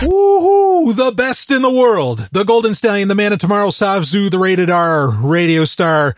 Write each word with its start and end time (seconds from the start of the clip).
Woohoo! 0.00 0.96
The 0.96 1.12
best 1.12 1.50
in 1.50 1.60
the 1.60 1.70
world. 1.70 2.30
The 2.32 2.44
Golden 2.44 2.74
Stallion, 2.74 3.08
the 3.08 3.14
man 3.14 3.34
of 3.34 3.38
tomorrow, 3.38 3.68
Savzu, 3.68 4.30
the 4.30 4.38
rated 4.38 4.70
R 4.70 5.10
radio 5.10 5.66
star. 5.66 6.16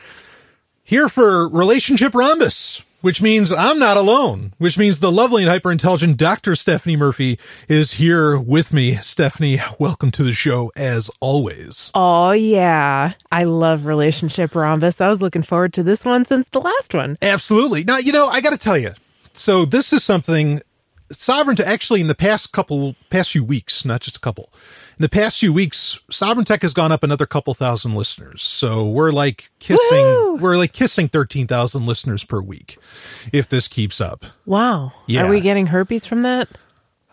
Here 0.84 1.08
for 1.08 1.48
Relationship 1.48 2.14
Rhombus, 2.14 2.82
which 3.00 3.20
means 3.20 3.50
I'm 3.50 3.80
not 3.80 3.96
alone, 3.96 4.52
which 4.58 4.78
means 4.78 5.00
the 5.00 5.10
lovely 5.10 5.42
and 5.42 5.50
hyper 5.50 5.72
intelligent 5.72 6.16
Dr. 6.16 6.54
Stephanie 6.54 6.96
Murphy 6.96 7.40
is 7.68 7.94
here 7.94 8.38
with 8.38 8.72
me. 8.72 8.96
Stephanie, 8.98 9.58
welcome 9.80 10.12
to 10.12 10.22
the 10.22 10.32
show 10.32 10.70
as 10.76 11.10
always. 11.18 11.90
Oh, 11.92 12.30
yeah. 12.30 13.14
I 13.32 13.44
love 13.44 13.86
Relationship 13.86 14.54
Rhombus. 14.54 15.00
I 15.00 15.08
was 15.08 15.20
looking 15.20 15.42
forward 15.42 15.72
to 15.74 15.82
this 15.82 16.04
one 16.04 16.24
since 16.24 16.46
the 16.48 16.60
last 16.60 16.94
one. 16.94 17.18
Absolutely. 17.20 17.82
Now, 17.82 17.98
you 17.98 18.12
know, 18.12 18.28
I 18.28 18.40
got 18.40 18.50
to 18.50 18.58
tell 18.58 18.78
you. 18.78 18.92
So, 19.34 19.64
this 19.64 19.92
is 19.92 20.04
something 20.04 20.60
Sovereign 21.12 21.56
Tech, 21.56 21.66
actually 21.66 22.00
in 22.00 22.06
the 22.06 22.14
past 22.14 22.52
couple, 22.52 22.96
past 23.10 23.30
few 23.30 23.44
weeks, 23.44 23.84
not 23.84 24.00
just 24.00 24.16
a 24.16 24.20
couple, 24.20 24.52
in 24.98 25.02
the 25.02 25.08
past 25.08 25.38
few 25.38 25.52
weeks, 25.52 25.98
Sovereign 26.10 26.44
Tech 26.44 26.62
has 26.62 26.72
gone 26.72 26.92
up 26.92 27.02
another 27.02 27.26
couple 27.26 27.54
thousand 27.54 27.94
listeners. 27.94 28.42
So 28.42 28.88
we're 28.88 29.10
like 29.10 29.50
kissing, 29.58 30.04
Woo! 30.04 30.36
we're 30.36 30.56
like 30.56 30.72
kissing 30.72 31.08
13,000 31.08 31.86
listeners 31.86 32.24
per 32.24 32.40
week 32.40 32.78
if 33.32 33.48
this 33.48 33.68
keeps 33.68 34.00
up. 34.00 34.24
Wow. 34.46 34.92
Yeah. 35.06 35.24
Are 35.24 35.30
we 35.30 35.40
getting 35.40 35.66
herpes 35.66 36.06
from 36.06 36.22
that? 36.22 36.48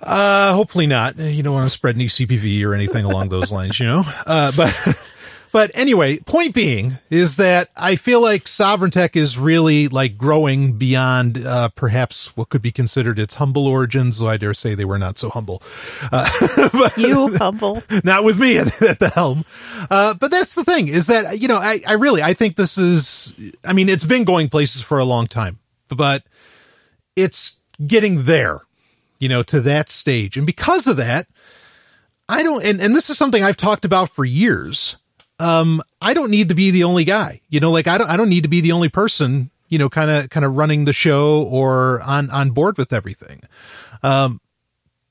Uh, 0.01 0.53
hopefully 0.53 0.87
not. 0.87 1.17
You 1.17 1.43
don't 1.43 1.53
want 1.53 1.65
to 1.65 1.73
spread 1.75 1.95
any 1.95 2.07
CPV 2.07 2.63
or 2.63 2.73
anything 2.73 3.05
along 3.05 3.29
those 3.29 3.51
lines, 3.51 3.79
you 3.79 3.85
know? 3.85 4.03
Uh, 4.25 4.51
but 4.55 4.73
But 5.51 5.71
anyway, 5.73 6.19
point 6.19 6.53
being 6.53 6.99
is 7.09 7.37
that 7.37 7.69
I 7.75 7.95
feel 7.95 8.21
like 8.21 8.47
Sovereign 8.47 8.91
Tech 8.91 9.15
is 9.15 9.37
really 9.37 9.87
like 9.87 10.17
growing 10.17 10.73
beyond 10.73 11.43
uh, 11.45 11.69
perhaps 11.69 12.37
what 12.37 12.49
could 12.49 12.61
be 12.61 12.71
considered 12.71 13.17
its 13.17 13.35
humble 13.35 13.65
origins. 13.65 14.19
Though 14.19 14.29
I 14.29 14.37
dare 14.37 14.53
say 14.53 14.75
they 14.75 14.85
were 14.85 14.99
not 14.99 15.17
so 15.17 15.29
humble. 15.29 15.63
Uh, 16.11 16.89
you 16.97 17.35
humble, 17.37 17.81
not 18.03 18.23
with 18.23 18.39
me 18.39 18.57
at, 18.57 18.79
at 18.83 18.99
the 18.99 19.09
helm. 19.09 19.43
Uh, 19.89 20.13
but 20.13 20.29
that's 20.29 20.53
the 20.53 20.63
thing 20.63 20.87
is 20.87 21.07
that 21.07 21.39
you 21.39 21.47
know 21.47 21.57
I, 21.57 21.81
I 21.87 21.93
really 21.93 22.21
I 22.21 22.33
think 22.33 22.55
this 22.55 22.77
is. 22.77 23.33
I 23.65 23.73
mean, 23.73 23.89
it's 23.89 24.05
been 24.05 24.25
going 24.25 24.49
places 24.49 24.83
for 24.83 24.99
a 24.99 25.05
long 25.05 25.25
time, 25.25 25.57
but 25.87 26.23
it's 27.15 27.59
getting 27.87 28.25
there, 28.25 28.61
you 29.19 29.29
know, 29.29 29.41
to 29.43 29.61
that 29.61 29.89
stage, 29.89 30.37
and 30.37 30.45
because 30.45 30.85
of 30.87 30.97
that. 30.97 31.27
I 32.31 32.43
don't, 32.43 32.63
and, 32.63 32.79
and 32.79 32.95
this 32.95 33.09
is 33.09 33.17
something 33.17 33.43
I've 33.43 33.57
talked 33.57 33.85
about 33.85 34.11
for 34.11 34.23
years 34.23 34.97
um, 35.39 35.81
I 36.01 36.13
don't 36.13 36.29
need 36.29 36.49
to 36.49 36.55
be 36.55 36.71
the 36.71 36.83
only 36.83 37.05
guy. 37.05 37.41
You 37.49 37.59
know, 37.59 37.71
like 37.71 37.87
I 37.87 37.97
don't 37.97 38.09
I 38.09 38.17
don't 38.17 38.29
need 38.29 38.43
to 38.43 38.49
be 38.49 38.61
the 38.61 38.73
only 38.73 38.89
person, 38.89 39.49
you 39.69 39.79
know, 39.79 39.89
kind 39.89 40.11
of 40.11 40.29
kind 40.29 40.45
of 40.45 40.55
running 40.55 40.85
the 40.85 40.93
show 40.93 41.43
or 41.43 42.01
on 42.01 42.29
on 42.29 42.51
board 42.51 42.77
with 42.77 42.93
everything. 42.93 43.41
Um, 44.03 44.41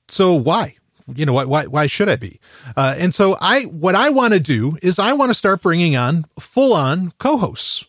so 0.09 0.34
why? 0.34 0.77
You 1.15 1.25
know, 1.25 1.33
why 1.33 1.45
why 1.45 1.67
why 1.67 1.87
should 1.87 2.09
I 2.09 2.17
be? 2.17 2.41
Uh, 2.77 2.95
and 2.99 3.15
so 3.15 3.37
I 3.41 3.62
what 3.62 3.95
I 3.95 4.11
want 4.11 4.34
to 4.34 4.41
do 4.41 4.77
is 4.83 4.99
I 4.99 5.15
want 5.15 5.31
to 5.31 5.34
start 5.34 5.62
bringing 5.62 5.97
on 5.97 6.27
full 6.39 6.75
on 6.75 7.12
co-hosts. 7.19 7.84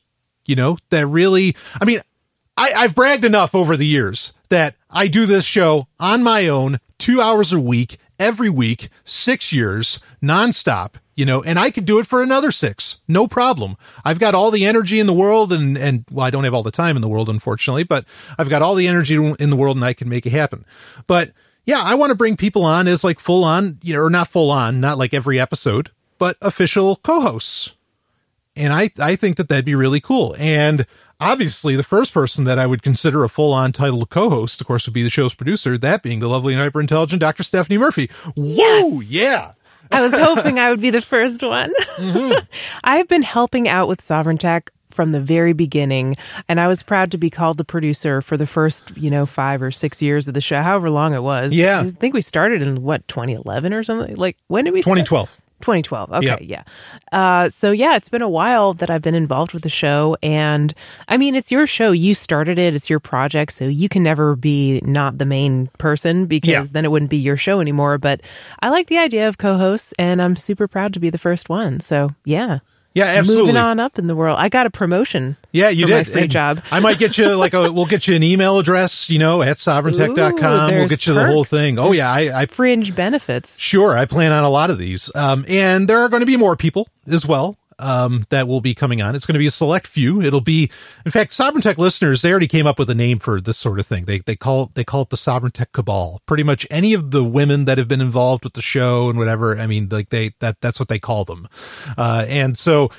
You 0.46 0.56
know, 0.56 0.78
that 0.90 1.06
really 1.06 1.56
I 1.80 1.86
mean, 1.86 2.00
I, 2.58 2.74
I've 2.74 2.96
bragged 2.96 3.26
enough 3.26 3.54
over 3.54 3.76
the 3.76 3.86
years 3.86 4.34
that 4.50 4.76
I 4.90 5.08
do 5.08 5.26
this 5.26 5.46
show 5.46 5.88
on 6.00 6.24
my 6.24 6.48
own, 6.48 6.80
two 6.98 7.22
hours 7.22 7.54
a 7.54 7.60
week, 7.60 8.00
every 8.18 8.50
week, 8.50 8.90
six 9.04 9.54
years, 9.54 10.04
nonstop 10.24 10.96
you 11.20 11.26
know, 11.26 11.44
and 11.44 11.60
I 11.60 11.70
could 11.70 11.84
do 11.84 12.00
it 12.00 12.08
for 12.08 12.24
another 12.24 12.50
six, 12.50 13.02
no 13.06 13.28
problem. 13.28 13.76
I've 14.06 14.20
got 14.20 14.36
all 14.36 14.52
the 14.52 14.66
energy 14.66 15.02
in 15.02 15.06
the 15.06 15.12
world, 15.12 15.52
and 15.52 15.78
and 15.78 16.06
well, 16.10 16.26
I 16.26 16.30
don't 16.30 16.46
have 16.46 16.54
all 16.54 16.64
the 16.64 16.72
time 16.72 16.96
in 16.96 17.02
the 17.02 17.10
world, 17.10 17.28
unfortunately, 17.28 17.84
but 17.84 18.06
I've 18.38 18.48
got 18.48 18.62
all 18.62 18.74
the 18.74 18.88
energy 18.88 19.16
in 19.16 19.50
the 19.50 19.58
world, 19.58 19.76
and 19.76 19.84
I 19.84 19.92
can 19.92 20.08
make 20.08 20.26
it 20.26 20.30
happen. 20.30 20.64
But 21.08 21.34
yeah, 21.66 21.82
I 21.84 21.96
want 21.96 22.12
to 22.12 22.16
bring 22.16 22.38
people 22.38 22.64
on 22.64 22.88
as 22.88 23.04
like 23.04 23.20
full 23.20 23.44
on, 23.44 23.80
you 23.84 23.94
know, 23.94 24.04
or 24.04 24.10
not 24.10 24.30
full 24.30 24.50
on, 24.50 24.80
not 24.80 24.98
like 24.98 25.14
every 25.14 25.38
episode, 25.38 25.92
but 26.20 26.38
official 26.42 26.96
co-hosts, 26.96 27.74
and 28.56 28.72
I 28.72 28.90
I 28.98 29.18
think 29.18 29.36
that 29.36 29.50
that'd 29.50 29.66
be 29.66 29.76
really 29.76 30.00
cool. 30.00 30.38
And 30.40 30.86
obviously, 31.20 31.76
the 31.76 31.84
first 31.84 32.14
person 32.14 32.46
that 32.46 32.58
I 32.58 32.66
would 32.66 32.82
consider 32.82 33.26
a 33.26 33.30
full 33.30 33.52
on 33.52 33.74
title 33.74 34.06
co-host, 34.06 34.62
of 34.62 34.68
course, 34.68 34.86
would 34.86 34.94
be 34.94 35.04
the 35.04 35.10
show's 35.10 35.36
producer. 35.36 35.78
That 35.78 36.02
being 36.02 36.20
the 36.20 36.30
lovely 36.30 36.54
and 36.54 36.62
hyper 36.62 36.80
intelligent 36.80 37.20
Dr. 37.20 37.44
Stephanie 37.44 37.78
Murphy. 37.78 38.10
Yes! 38.38 38.86
Woo! 38.86 39.02
Yeah. 39.02 39.52
I 39.92 40.02
was 40.02 40.14
hoping 40.14 40.60
I 40.60 40.70
would 40.70 40.82
be 40.82 40.90
the 40.90 41.02
first 41.02 41.44
one. 41.44 41.74
Mm-hmm. 42.00 42.46
I've 42.82 43.10
been 43.10 43.24
helping 43.24 43.68
out 43.68 43.90
with 43.90 44.02
Sovereign 44.02 44.38
Tech 44.38 44.72
from 44.90 45.12
the 45.12 45.20
very 45.20 45.52
beginning, 45.52 46.16
and 46.48 46.60
I 46.60 46.68
was 46.68 46.82
proud 46.82 47.12
to 47.12 47.18
be 47.18 47.30
called 47.30 47.58
the 47.58 47.66
producer 47.66 48.22
for 48.22 48.38
the 48.38 48.48
first, 48.48 48.96
you 48.96 49.10
know, 49.10 49.26
five 49.26 49.62
or 49.62 49.70
six 49.70 50.02
years 50.02 50.30
of 50.30 50.34
the 50.34 50.42
show, 50.42 50.62
however 50.62 50.90
long 50.90 51.14
it 51.14 51.22
was. 51.22 51.54
Yeah, 51.54 51.82
I 51.82 51.88
think 51.88 52.14
we 52.14 52.22
started 52.22 52.62
in 52.66 52.84
what 52.84 53.06
2011 53.10 53.74
or 53.74 53.84
something. 53.84 54.16
Like 54.16 54.38
when 54.48 54.64
did 54.64 54.74
we? 54.74 54.80
2012. 54.80 55.38
2012. 55.62 56.12
Okay, 56.12 56.26
yep. 56.26 56.40
yeah. 56.42 56.64
Uh, 57.12 57.50
so 57.50 57.72
yeah, 57.72 57.96
it's 57.96 58.10
been 58.10 58.22
a 58.22 58.30
while 58.30 58.74
that 58.74 58.90
I've 58.90 59.02
been 59.02 59.16
involved 59.16 59.54
with 59.54 59.64
the 59.64 59.70
show, 59.70 60.18
and 60.22 60.74
I 61.08 61.18
mean, 61.18 61.36
it's 61.36 61.52
your 61.52 61.68
show. 61.68 61.92
You 61.92 62.14
started 62.14 62.60
it. 62.60 62.76
It's 62.76 62.90
your 62.90 63.00
project, 63.00 63.54
so 63.54 63.66
you 63.66 63.90
can 63.90 64.04
never 64.04 64.36
be 64.36 64.82
not 64.84 65.18
the 65.18 65.26
main 65.26 65.68
person 65.78 66.26
because 66.26 66.50
yeah. 66.50 66.64
then 66.72 66.86
it 66.86 66.92
wouldn't 66.92 67.12
be 67.12 67.18
your 67.18 67.38
show 67.38 67.60
anymore. 67.60 67.98
But 67.98 68.22
I 68.60 68.70
like 68.70 68.88
the 68.88 68.98
idea 68.98 69.28
of 69.28 69.38
co-hosts, 69.38 69.94
and 70.00 70.22
I'm 70.22 70.36
super 70.36 70.68
proud 70.68 70.94
to 70.94 71.00
be 71.00 71.10
the 71.10 71.18
first 71.18 71.50
one. 71.50 71.80
So 71.80 72.12
yeah. 72.26 72.60
Yeah, 72.94 73.06
absolutely. 73.06 73.44
Moving 73.44 73.58
on 73.58 73.80
up 73.80 74.00
in 74.00 74.08
the 74.08 74.16
world. 74.16 74.38
I 74.40 74.50
got 74.50 74.66
a 74.66 74.70
promotion. 74.70 75.38
Yeah, 75.52 75.70
you 75.70 75.86
did. 75.86 75.94
My 75.94 76.04
free 76.04 76.22
and 76.24 76.32
job. 76.32 76.64
I 76.72 76.80
might 76.80 76.98
get 76.98 77.18
you 77.18 77.36
like 77.36 77.54
a, 77.54 77.72
we'll 77.72 77.86
get 77.86 78.08
you 78.08 78.16
an 78.16 78.24
email 78.24 78.58
address, 78.58 79.10
you 79.10 79.20
know, 79.20 79.42
at 79.42 79.58
sovereigntech.com. 79.58 80.74
We'll 80.74 80.88
get 80.88 81.06
you 81.06 81.14
perks. 81.14 81.26
the 81.26 81.32
whole 81.32 81.44
thing. 81.44 81.78
Oh 81.78 81.86
there's 81.86 81.98
yeah, 81.98 82.12
I, 82.12 82.42
I 82.42 82.46
fringe 82.48 82.96
benefits. 82.96 83.60
Sure, 83.60 83.98
I 83.98 84.06
plan 84.06 84.32
on 84.32 84.44
a 84.44 84.50
lot 84.50 84.70
of 84.70 84.78
these. 84.78 85.12
Um, 85.16 85.46
and 85.48 85.88
there 85.88 86.00
are 86.00 86.10
going 86.10 86.22
to 86.22 86.26
be 86.26 86.38
more 86.38 86.56
people 86.56 86.88
as 87.08 87.26
well 87.26 87.58
um, 87.80 88.28
that 88.30 88.48
will 88.48 88.62
be 88.62 88.74
coming 88.74 89.02
on. 89.02 89.16
It's 89.16 89.26
going 89.26 89.34
to 89.34 89.40
be 89.40 89.48
a 89.48 89.52
select 89.52 89.88
few. 89.88 90.22
It'll 90.22 90.42
be, 90.42 90.70
in 91.06 91.12
fact, 91.12 91.34
Sovereign 91.34 91.62
Tech 91.62 91.78
listeners. 91.78 92.22
They 92.22 92.32
already 92.32 92.48
came 92.48 92.68
up 92.68 92.78
with 92.78 92.90
a 92.90 92.96
name 92.96 93.20
for 93.20 93.42
this 93.42 93.58
sort 93.58 93.80
of 93.80 93.88
thing. 93.88 94.06
They 94.06 94.20
they 94.20 94.36
call 94.36 94.72
they 94.76 94.84
call 94.84 95.04
it 95.04 95.10
the 95.10 95.18
Sovereign 95.18 95.52
Tech 95.52 95.72
Cabal. 95.72 96.22
Pretty 96.26 96.44
much 96.44 96.68
any 96.70 96.94
of 96.94 97.12
the 97.12 97.24
women 97.24 97.66
that 97.66 97.78
have 97.78 97.88
been 97.88 98.02
involved 98.02 98.44
with 98.44 98.54
the 98.54 98.62
show 98.62 99.10
and 99.10 99.18
whatever. 99.18 99.58
I 99.58 99.68
mean, 99.68 99.90
like 99.90 100.10
they 100.10 100.34
that 100.40 100.62
that's 100.62 100.80
what 100.80 100.90
they 100.90 101.00
call 101.00 101.26
them. 101.26 101.48
Uh, 101.98 102.26
and 102.28 102.58
so 102.58 102.92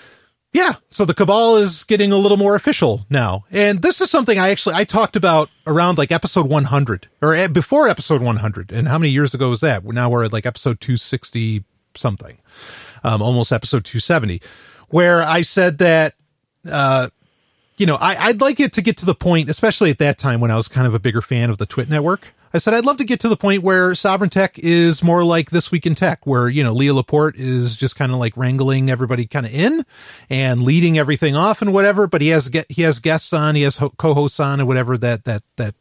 yeah, 0.52 0.74
so 0.90 1.04
the 1.04 1.14
cabal 1.14 1.56
is 1.56 1.84
getting 1.84 2.10
a 2.10 2.16
little 2.16 2.36
more 2.36 2.56
official 2.56 3.06
now. 3.08 3.44
And 3.52 3.82
this 3.82 4.00
is 4.00 4.10
something 4.10 4.38
I 4.38 4.50
actually 4.50 4.74
I 4.74 4.84
talked 4.84 5.14
about 5.14 5.48
around 5.66 5.96
like 5.96 6.10
episode 6.10 6.48
100 6.48 7.08
or 7.22 7.48
before 7.48 7.88
episode 7.88 8.20
100. 8.20 8.72
And 8.72 8.88
how 8.88 8.98
many 8.98 9.10
years 9.10 9.32
ago 9.32 9.50
was 9.50 9.60
that? 9.60 9.84
Now 9.84 10.10
we're 10.10 10.24
at 10.24 10.32
like 10.32 10.46
episode 10.46 10.80
260 10.80 11.64
something. 11.96 12.38
Um 13.04 13.22
almost 13.22 13.52
episode 13.52 13.84
270 13.84 14.40
where 14.90 15.22
I 15.22 15.42
said 15.42 15.78
that 15.78 16.14
uh 16.70 17.08
you 17.76 17.86
know, 17.86 17.96
I, 17.96 18.26
I'd 18.26 18.42
like 18.42 18.60
it 18.60 18.74
to 18.74 18.82
get 18.82 18.98
to 18.98 19.06
the 19.06 19.14
point, 19.14 19.48
especially 19.48 19.88
at 19.88 19.96
that 19.98 20.18
time 20.18 20.40
when 20.40 20.50
I 20.50 20.56
was 20.56 20.68
kind 20.68 20.86
of 20.86 20.92
a 20.92 20.98
bigger 20.98 21.22
fan 21.22 21.48
of 21.48 21.56
the 21.56 21.64
TWiT 21.64 21.88
network, 21.88 22.34
I 22.52 22.58
said 22.58 22.74
I'd 22.74 22.84
love 22.84 22.98
to 22.98 23.04
get 23.04 23.20
to 23.20 23.28
the 23.28 23.38
point 23.38 23.62
where 23.62 23.94
Sovereign 23.94 24.28
Tech 24.28 24.58
is 24.58 25.02
more 25.02 25.24
like 25.24 25.50
This 25.50 25.70
Week 25.70 25.86
in 25.86 25.94
Tech, 25.94 26.26
where, 26.26 26.48
you 26.48 26.62
know, 26.62 26.74
Leo 26.74 26.94
Laporte 26.94 27.36
is 27.36 27.76
just 27.76 27.96
kind 27.96 28.12
of 28.12 28.18
like 28.18 28.36
wrangling 28.36 28.90
everybody 28.90 29.26
kind 29.26 29.46
of 29.46 29.54
in 29.54 29.86
and 30.28 30.62
leading 30.62 30.98
everything 30.98 31.34
off 31.36 31.62
and 31.62 31.72
whatever, 31.72 32.06
but 32.06 32.20
he 32.20 32.28
has 32.28 32.50
he 32.68 32.82
has 32.82 32.98
guests 32.98 33.32
on, 33.32 33.54
he 33.54 33.62
has 33.62 33.78
co-hosts 33.96 34.40
on 34.40 34.60
and 34.60 34.66
whatever 34.66 34.98
that 34.98 35.24
that 35.24 35.42
that 35.56 35.74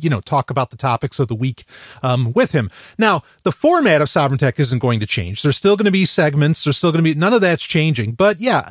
you 0.00 0.10
know 0.10 0.20
talk 0.20 0.50
about 0.50 0.70
the 0.70 0.76
topics 0.76 1.18
of 1.18 1.28
the 1.28 1.34
week 1.34 1.64
um, 2.02 2.32
with 2.32 2.52
him. 2.52 2.70
Now, 2.98 3.22
the 3.42 3.52
format 3.52 4.02
of 4.02 4.10
Sovereign 4.10 4.38
Tech 4.38 4.58
isn't 4.60 4.78
going 4.78 5.00
to 5.00 5.06
change. 5.06 5.42
There's 5.42 5.56
still 5.56 5.76
going 5.76 5.86
to 5.86 5.90
be 5.90 6.04
segments. 6.04 6.64
There's 6.64 6.76
still 6.76 6.92
going 6.92 7.04
to 7.04 7.14
be 7.14 7.18
none 7.18 7.32
of 7.32 7.40
that's 7.40 7.64
changing. 7.64 8.12
But 8.12 8.40
yeah, 8.40 8.70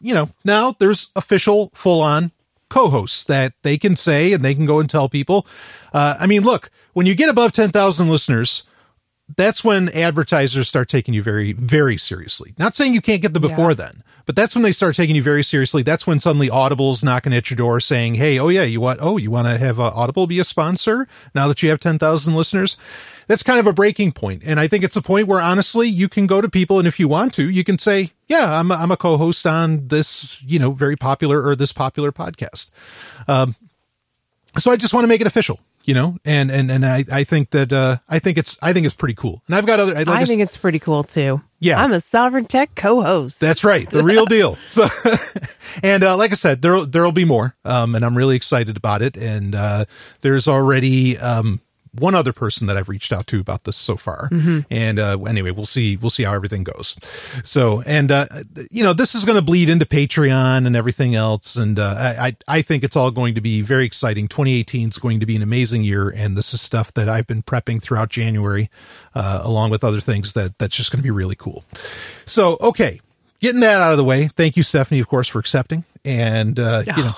you 0.00 0.14
know, 0.14 0.30
now 0.44 0.76
there's 0.78 1.10
official 1.16 1.70
full 1.74 2.00
on 2.00 2.32
co-hosts 2.68 3.24
that 3.24 3.52
they 3.62 3.78
can 3.78 3.96
say 3.96 4.32
and 4.32 4.44
they 4.44 4.54
can 4.54 4.66
go 4.66 4.80
and 4.80 4.90
tell 4.90 5.08
people. 5.08 5.46
Uh, 5.92 6.16
I 6.18 6.26
mean, 6.26 6.42
look, 6.42 6.70
when 6.92 7.06
you 7.06 7.14
get 7.14 7.28
above 7.28 7.52
10,000 7.52 8.08
listeners, 8.08 8.64
that's 9.36 9.64
when 9.64 9.88
advertisers 9.90 10.68
start 10.68 10.88
taking 10.88 11.14
you 11.14 11.22
very, 11.22 11.52
very 11.52 11.96
seriously. 11.96 12.54
Not 12.58 12.76
saying 12.76 12.94
you 12.94 13.00
can't 13.00 13.22
get 13.22 13.32
them 13.32 13.42
before 13.42 13.70
yeah. 13.70 13.74
then, 13.74 14.02
but 14.26 14.36
that's 14.36 14.54
when 14.54 14.62
they 14.62 14.72
start 14.72 14.96
taking 14.96 15.16
you 15.16 15.22
very 15.22 15.42
seriously. 15.42 15.82
That's 15.82 16.06
when 16.06 16.20
suddenly 16.20 16.50
Audible's 16.50 17.02
knocking 17.02 17.32
at 17.32 17.50
your 17.50 17.56
door 17.56 17.80
saying, 17.80 18.14
"Hey, 18.16 18.38
oh 18.38 18.48
yeah, 18.48 18.64
you 18.64 18.80
want 18.80 19.00
oh 19.02 19.16
you 19.16 19.30
want 19.30 19.46
to 19.46 19.58
have 19.58 19.78
uh, 19.80 19.90
Audible 19.94 20.26
be 20.26 20.38
a 20.38 20.44
sponsor 20.44 21.06
now 21.34 21.48
that 21.48 21.62
you 21.62 21.70
have 21.70 21.80
ten 21.80 21.98
thousand 21.98 22.34
listeners." 22.34 22.76
that's 23.26 23.42
kind 23.42 23.58
of 23.58 23.66
a 23.66 23.72
breaking 23.72 24.12
point. 24.12 24.42
And 24.44 24.60
I 24.60 24.68
think 24.68 24.84
it's 24.84 24.96
a 24.96 25.02
point 25.02 25.26
where 25.26 25.40
honestly, 25.40 25.88
you 25.88 26.08
can 26.08 26.26
go 26.26 26.40
to 26.40 26.48
people 26.48 26.78
and 26.78 26.88
if 26.88 27.00
you 27.00 27.08
want 27.08 27.34
to, 27.34 27.48
you 27.48 27.64
can 27.64 27.78
say, 27.78 28.12
yeah, 28.28 28.58
I'm 28.58 28.70
a, 28.70 28.74
I'm 28.74 28.90
a 28.90 28.96
co-host 28.96 29.46
on 29.46 29.88
this, 29.88 30.42
you 30.42 30.58
know, 30.58 30.72
very 30.72 30.96
popular 30.96 31.42
or 31.44 31.56
this 31.56 31.72
popular 31.72 32.12
podcast. 32.12 32.70
Um, 33.28 33.56
so 34.58 34.70
I 34.70 34.76
just 34.76 34.94
want 34.94 35.04
to 35.04 35.08
make 35.08 35.20
it 35.20 35.26
official, 35.26 35.60
you 35.84 35.94
know, 35.94 36.16
and, 36.24 36.50
and, 36.50 36.70
and 36.70 36.84
I, 36.84 37.04
I 37.12 37.24
think 37.24 37.50
that, 37.50 37.72
uh, 37.72 37.98
I 38.08 38.18
think 38.18 38.38
it's, 38.38 38.58
I 38.62 38.72
think 38.72 38.86
it's 38.86 38.94
pretty 38.94 39.14
cool. 39.14 39.42
And 39.46 39.54
I've 39.54 39.66
got 39.66 39.80
other, 39.80 39.94
like 39.94 40.08
I 40.08 40.24
think 40.24 40.40
it's 40.40 40.56
pretty 40.56 40.78
cool 40.78 41.04
too. 41.04 41.42
Yeah. 41.60 41.82
I'm 41.82 41.92
a 41.92 42.00
Sovereign 42.00 42.46
Tech 42.46 42.74
co-host. 42.74 43.40
That's 43.40 43.64
right. 43.64 43.88
The 43.88 44.02
real 44.02 44.26
deal. 44.26 44.58
So, 44.68 44.88
and, 45.82 46.02
uh, 46.02 46.16
like 46.16 46.32
I 46.32 46.34
said, 46.34 46.62
there, 46.62 46.84
there'll 46.84 47.12
be 47.12 47.24
more. 47.24 47.54
Um, 47.64 47.94
and 47.94 48.04
I'm 48.04 48.16
really 48.16 48.36
excited 48.36 48.76
about 48.76 49.02
it. 49.02 49.16
And, 49.16 49.54
uh, 49.54 49.84
there's 50.22 50.48
already, 50.48 51.16
um, 51.18 51.60
one 51.94 52.14
other 52.14 52.32
person 52.32 52.66
that 52.66 52.76
I've 52.76 52.88
reached 52.88 53.12
out 53.12 53.26
to 53.28 53.40
about 53.40 53.64
this 53.64 53.76
so 53.76 53.96
far. 53.96 54.28
And 54.70 54.98
uh, 54.98 55.18
anyway, 55.22 55.50
we'll 55.50 55.66
see 55.66 55.96
we'll 55.96 56.10
see 56.10 56.24
how 56.24 56.34
everything 56.34 56.64
goes. 56.64 56.96
So 57.44 57.82
and 57.82 58.10
uh, 58.10 58.26
you 58.70 58.82
know 58.82 58.92
this 58.92 59.14
is 59.14 59.24
going 59.24 59.36
to 59.36 59.42
bleed 59.42 59.68
into 59.68 59.86
Patreon 59.86 60.66
and 60.66 60.76
everything 60.76 61.14
else. 61.14 61.56
And 61.56 61.78
uh, 61.78 61.94
I 62.18 62.36
I 62.48 62.62
think 62.62 62.84
it's 62.84 62.96
all 62.96 63.10
going 63.10 63.34
to 63.34 63.40
be 63.40 63.62
very 63.62 63.84
exciting. 63.84 64.28
2018 64.28 64.88
is 64.88 64.98
going 64.98 65.20
to 65.20 65.26
be 65.26 65.36
an 65.36 65.42
amazing 65.42 65.84
year, 65.84 66.08
and 66.08 66.36
this 66.36 66.52
is 66.54 66.60
stuff 66.60 66.92
that 66.94 67.08
I've 67.08 67.26
been 67.26 67.42
prepping 67.42 67.82
throughout 67.82 68.08
January, 68.08 68.70
uh, 69.14 69.40
along 69.42 69.70
with 69.70 69.84
other 69.84 70.00
things 70.00 70.32
that 70.34 70.58
that's 70.58 70.76
just 70.76 70.90
going 70.90 71.00
to 71.00 71.04
be 71.04 71.10
really 71.10 71.36
cool. 71.36 71.64
So 72.26 72.56
okay, 72.60 73.00
getting 73.40 73.60
that 73.60 73.80
out 73.80 73.92
of 73.92 73.98
the 73.98 74.04
way. 74.04 74.28
Thank 74.28 74.56
you, 74.56 74.62
Stephanie, 74.62 75.00
of 75.00 75.08
course, 75.08 75.28
for 75.28 75.38
accepting. 75.38 75.84
And 76.04 76.58
uh, 76.58 76.82
you 76.86 77.04
know. 77.04 77.14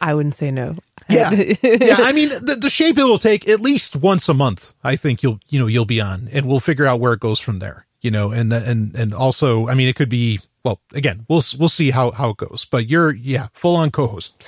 I 0.00 0.14
wouldn't 0.14 0.36
say 0.36 0.52
no. 0.52 0.76
Yeah, 1.08 1.30
yeah. 1.62 1.96
I 1.98 2.12
mean, 2.12 2.28
the, 2.28 2.56
the 2.60 2.70
shape 2.70 2.98
it 2.98 3.04
will 3.04 3.18
take 3.18 3.48
at 3.48 3.60
least 3.60 3.96
once 3.96 4.28
a 4.28 4.34
month. 4.34 4.74
I 4.84 4.96
think 4.96 5.22
you'll 5.22 5.40
you 5.48 5.58
know 5.58 5.66
you'll 5.66 5.84
be 5.84 6.00
on, 6.00 6.28
and 6.32 6.46
we'll 6.46 6.60
figure 6.60 6.86
out 6.86 7.00
where 7.00 7.12
it 7.12 7.20
goes 7.20 7.38
from 7.38 7.58
there. 7.58 7.86
You 8.00 8.10
know, 8.10 8.30
and 8.30 8.52
and 8.52 8.94
and 8.94 9.12
also, 9.14 9.68
I 9.68 9.74
mean, 9.74 9.88
it 9.88 9.96
could 9.96 10.08
be 10.08 10.40
well. 10.64 10.80
Again, 10.92 11.24
we'll 11.28 11.42
we'll 11.58 11.68
see 11.68 11.90
how 11.90 12.10
how 12.10 12.30
it 12.30 12.36
goes. 12.36 12.64
But 12.64 12.86
you're 12.88 13.10
yeah, 13.12 13.48
full 13.54 13.76
on 13.76 13.90
co-host. 13.90 14.42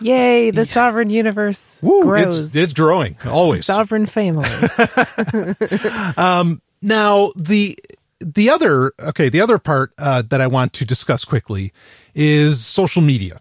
Yay, 0.00 0.50
the 0.50 0.64
sovereign 0.66 1.08
universe 1.08 1.80
Woo, 1.82 2.02
grows. 2.02 2.38
it's 2.38 2.54
it's 2.54 2.72
growing 2.74 3.16
always. 3.26 3.64
sovereign 3.64 4.06
family. 4.06 4.48
Um, 6.18 6.60
now 6.82 7.32
the 7.36 7.78
the 8.20 8.50
other 8.50 8.92
okay, 9.00 9.28
the 9.28 9.40
other 9.40 9.58
part 9.58 9.92
uh, 9.98 10.22
that 10.22 10.40
I 10.40 10.46
want 10.46 10.72
to 10.74 10.84
discuss 10.84 11.24
quickly 11.24 11.72
is 12.14 12.64
social 12.64 13.02
media. 13.02 13.40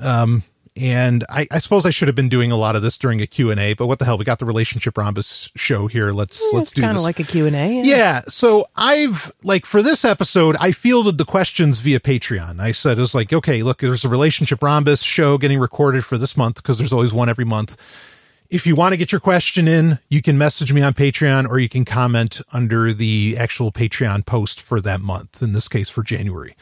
Um, 0.00 0.42
and 0.78 1.24
I, 1.28 1.46
I 1.50 1.58
suppose 1.58 1.84
I 1.84 1.90
should 1.90 2.08
have 2.08 2.14
been 2.14 2.28
doing 2.28 2.52
a 2.52 2.56
lot 2.56 2.76
of 2.76 2.82
this 2.82 2.96
during 2.96 3.20
a 3.20 3.26
Q 3.26 3.50
and 3.50 3.58
A, 3.58 3.74
but 3.74 3.86
what 3.86 3.98
the 3.98 4.04
hell? 4.04 4.18
We 4.18 4.24
got 4.24 4.38
the 4.38 4.44
relationship 4.44 4.96
rhombus 4.96 5.50
show 5.56 5.86
here. 5.86 6.12
Let's 6.12 6.40
let's 6.52 6.72
do 6.72 6.82
kind 6.82 6.96
of 6.96 7.02
like 7.02 7.20
a 7.20 7.24
Q&A. 7.24 7.82
Yeah. 7.82 8.22
So 8.28 8.68
I've 8.76 9.32
like 9.42 9.66
for 9.66 9.82
this 9.82 10.04
episode, 10.04 10.56
I 10.60 10.72
fielded 10.72 11.18
the 11.18 11.24
questions 11.24 11.80
via 11.80 12.00
Patreon. 12.00 12.60
I 12.60 12.72
said, 12.72 12.98
it 12.98 13.00
was 13.00 13.14
like, 13.14 13.32
okay, 13.32 13.62
look, 13.62 13.80
there's 13.80 14.04
a 14.04 14.08
relationship 14.08 14.62
rhombus 14.62 15.02
show 15.02 15.38
getting 15.38 15.58
recorded 15.58 16.04
for 16.04 16.18
this 16.18 16.36
month 16.36 16.56
because 16.56 16.78
there's 16.78 16.92
always 16.92 17.12
one 17.12 17.28
every 17.28 17.44
month. 17.44 17.76
If 18.50 18.66
you 18.66 18.74
want 18.74 18.94
to 18.94 18.96
get 18.96 19.12
your 19.12 19.20
question 19.20 19.68
in, 19.68 19.98
you 20.08 20.22
can 20.22 20.38
message 20.38 20.72
me 20.72 20.80
on 20.80 20.94
Patreon 20.94 21.48
or 21.48 21.58
you 21.58 21.68
can 21.68 21.84
comment 21.84 22.40
under 22.50 22.94
the 22.94 23.36
actual 23.38 23.70
Patreon 23.70 24.24
post 24.24 24.62
for 24.62 24.80
that 24.80 25.02
month, 25.02 25.42
in 25.42 25.52
this 25.52 25.68
case 25.68 25.90
for 25.90 26.02
January. 26.02 26.56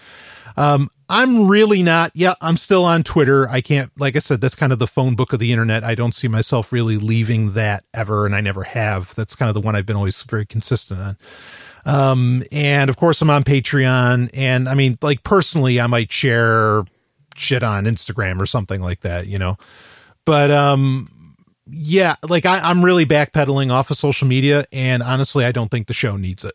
Um, 0.57 0.91
I'm 1.09 1.47
really 1.47 1.83
not. 1.83 2.11
Yeah, 2.15 2.35
I'm 2.41 2.57
still 2.57 2.85
on 2.85 3.05
Twitter. 3.05 3.49
I 3.49 3.61
can't, 3.61 3.91
like 3.99 4.17
I 4.17 4.19
said, 4.19 4.41
that's 4.41 4.57
kind 4.57 4.73
of 4.73 4.79
the 4.79 4.89
phone 4.89 5.15
book 5.15 5.33
of 5.33 5.39
the 5.39 5.53
internet. 5.53 5.85
I 5.85 5.95
don't 5.95 6.15
see 6.15 6.27
myself 6.27 6.73
really 6.73 6.97
leaving 6.97 7.53
that 7.53 7.85
ever, 7.95 8.27
and 8.27 8.35
I 8.35 8.41
never 8.41 8.65
have. 8.65 9.15
That's 9.15 9.37
kind 9.37 9.49
of 9.49 9.55
the 9.55 9.61
one 9.61 9.77
I've 9.77 9.87
been 9.87 9.97
always 9.97 10.21
very 10.23 10.47
consistent 10.47 11.01
on. 11.01 11.17
Um, 11.85 12.43
and 12.51 12.91
of 12.91 12.97
course, 12.97 13.23
I'm 13.23 13.31
on 13.31 13.45
Patreon. 13.45 14.31
And 14.35 14.69
I 14.69 14.75
mean, 14.75 14.99
like 15.01 15.23
personally, 15.23 15.81
I 15.81 15.87
might 15.87 16.11
share 16.11 16.85
shit 17.37 17.63
on 17.63 17.85
Instagram 17.85 18.41
or 18.41 18.47
something 18.47 18.81
like 18.81 19.01
that, 19.03 19.29
you 19.29 19.39
know. 19.39 19.57
But 20.25 20.51
um, 20.51 21.37
yeah, 21.71 22.17
like 22.29 22.47
I, 22.47 22.59
I'm 22.59 22.85
really 22.85 23.07
backpedaling 23.07 23.71
off 23.71 23.91
of 23.93 23.97
social 23.97 24.27
media, 24.27 24.65
and 24.73 25.03
honestly, 25.03 25.45
I 25.45 25.53
don't 25.53 25.71
think 25.71 25.87
the 25.87 25.95
show 25.95 26.17
needs 26.17 26.45
it. 26.45 26.55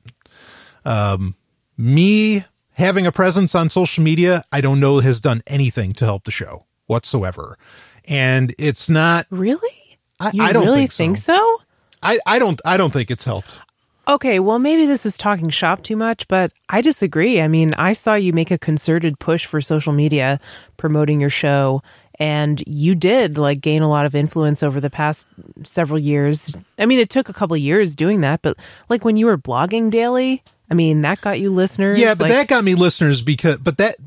Um, 0.83 1.35
me 1.77 2.43
having 2.81 3.07
a 3.07 3.11
presence 3.11 3.55
on 3.55 3.69
social 3.69 4.03
media, 4.03 4.43
I 4.51 4.59
don't 4.59 4.79
know 4.79 4.99
has 4.99 5.19
done 5.19 5.41
anything 5.47 5.93
to 5.93 6.05
help 6.05 6.25
the 6.25 6.31
show 6.31 6.65
whatsoever. 6.87 7.57
And 8.05 8.53
it's 8.57 8.89
not. 8.89 9.27
Really? 9.29 9.99
I, 10.19 10.31
You 10.33 10.43
I 10.43 10.51
don't 10.51 10.65
really 10.65 10.87
think, 10.87 11.17
so. 11.17 11.61
I, 12.03 12.19
I 12.25 12.39
don't. 12.39 12.59
I 12.65 12.77
don't 12.77 12.91
think 12.91 13.09
it's 13.09 13.25
helped. 13.25 13.59
Okay, 14.07 14.39
well, 14.39 14.59
maybe 14.59 14.87
this 14.87 15.05
is 15.05 15.15
talking 15.15 15.49
shop 15.49 15.83
too 15.83 15.95
much, 15.95 16.27
but 16.27 16.51
I 16.67 16.81
disagree. 16.81 17.39
I 17.39 17.47
mean, 17.47 17.73
I 17.75 17.93
saw 17.93 18.15
you 18.15 18.33
make 18.33 18.51
a 18.51 18.57
concerted 18.57 19.19
push 19.19 19.45
for 19.45 19.61
social 19.61 19.93
media 19.93 20.39
promoting 20.77 21.21
your 21.21 21.29
show, 21.29 21.83
and 22.15 22.61
you 22.65 22.95
did 22.95 23.37
like 23.37 23.61
gain 23.61 23.83
a 23.83 23.89
lot 23.89 24.07
of 24.07 24.15
influence 24.15 24.63
over 24.63 24.81
the 24.81 24.89
past 24.89 25.27
several 25.63 25.99
years. 25.99 26.51
I 26.79 26.87
mean, 26.87 26.99
it 26.99 27.11
took 27.11 27.29
a 27.29 27.33
couple 27.33 27.55
of 27.55 27.61
years 27.61 27.95
doing 27.95 28.21
that, 28.21 28.41
but 28.41 28.57
like 28.89 29.05
when 29.05 29.17
you 29.17 29.27
were 29.27 29.37
blogging 29.37 29.91
daily, 29.91 30.43
I 30.71 30.73
mean, 30.73 31.01
that 31.01 31.19
got 31.21 31.39
you 31.39 31.51
listeners. 31.51 31.99
Yeah, 31.99 32.15
but 32.15 32.21
like, 32.23 32.31
that 32.31 32.47
got 32.47 32.63
me 32.63 32.73
listeners 32.75 33.21
because, 33.21 33.57
but 33.57 33.77
that 33.77 33.97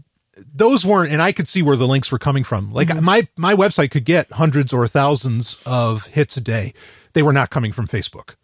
those 0.53 0.85
weren't, 0.85 1.13
and 1.13 1.21
I 1.23 1.31
could 1.31 1.47
see 1.47 1.63
where 1.63 1.77
the 1.77 1.87
links 1.87 2.11
were 2.11 2.19
coming 2.19 2.43
from. 2.43 2.73
Like 2.73 2.89
Mm-hmm. 2.89 3.05
my 3.05 3.29
my 3.37 3.55
website 3.55 3.91
could 3.91 4.05
get 4.05 4.33
hundreds 4.33 4.73
or 4.73 4.89
thousands 4.89 5.59
of 5.67 6.07
hits 6.07 6.37
a 6.37 6.41
day. 6.41 6.73
They 7.13 7.23
were 7.23 7.33
not 7.35 7.51
coming 7.51 7.71
from 7.73 7.87
Facebook. 7.87 8.35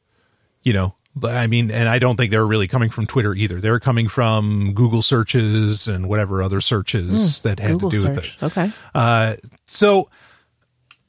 You 0.62 0.74
know, 0.74 0.94
But, 1.16 1.34
I 1.34 1.46
mean, 1.46 1.70
and 1.70 1.88
I 1.88 1.98
don't 1.98 2.16
think 2.16 2.30
they 2.30 2.36
were 2.36 2.46
really 2.46 2.68
coming 2.68 2.90
from 2.90 3.06
Twitter 3.06 3.34
either. 3.34 3.60
They 3.60 3.70
were 3.70 3.80
coming 3.80 4.06
from 4.08 4.74
Google 4.74 5.00
searches 5.00 5.88
and 5.88 6.06
whatever 6.06 6.42
other 6.42 6.60
searches 6.60 7.40
that 7.40 7.58
had 7.58 7.70
Google 7.72 7.90
to 7.90 7.96
do 7.96 8.02
with 8.04 8.18
it. 8.18 8.36
Okay. 8.42 8.70
Uh, 8.94 9.36
so 9.64 10.10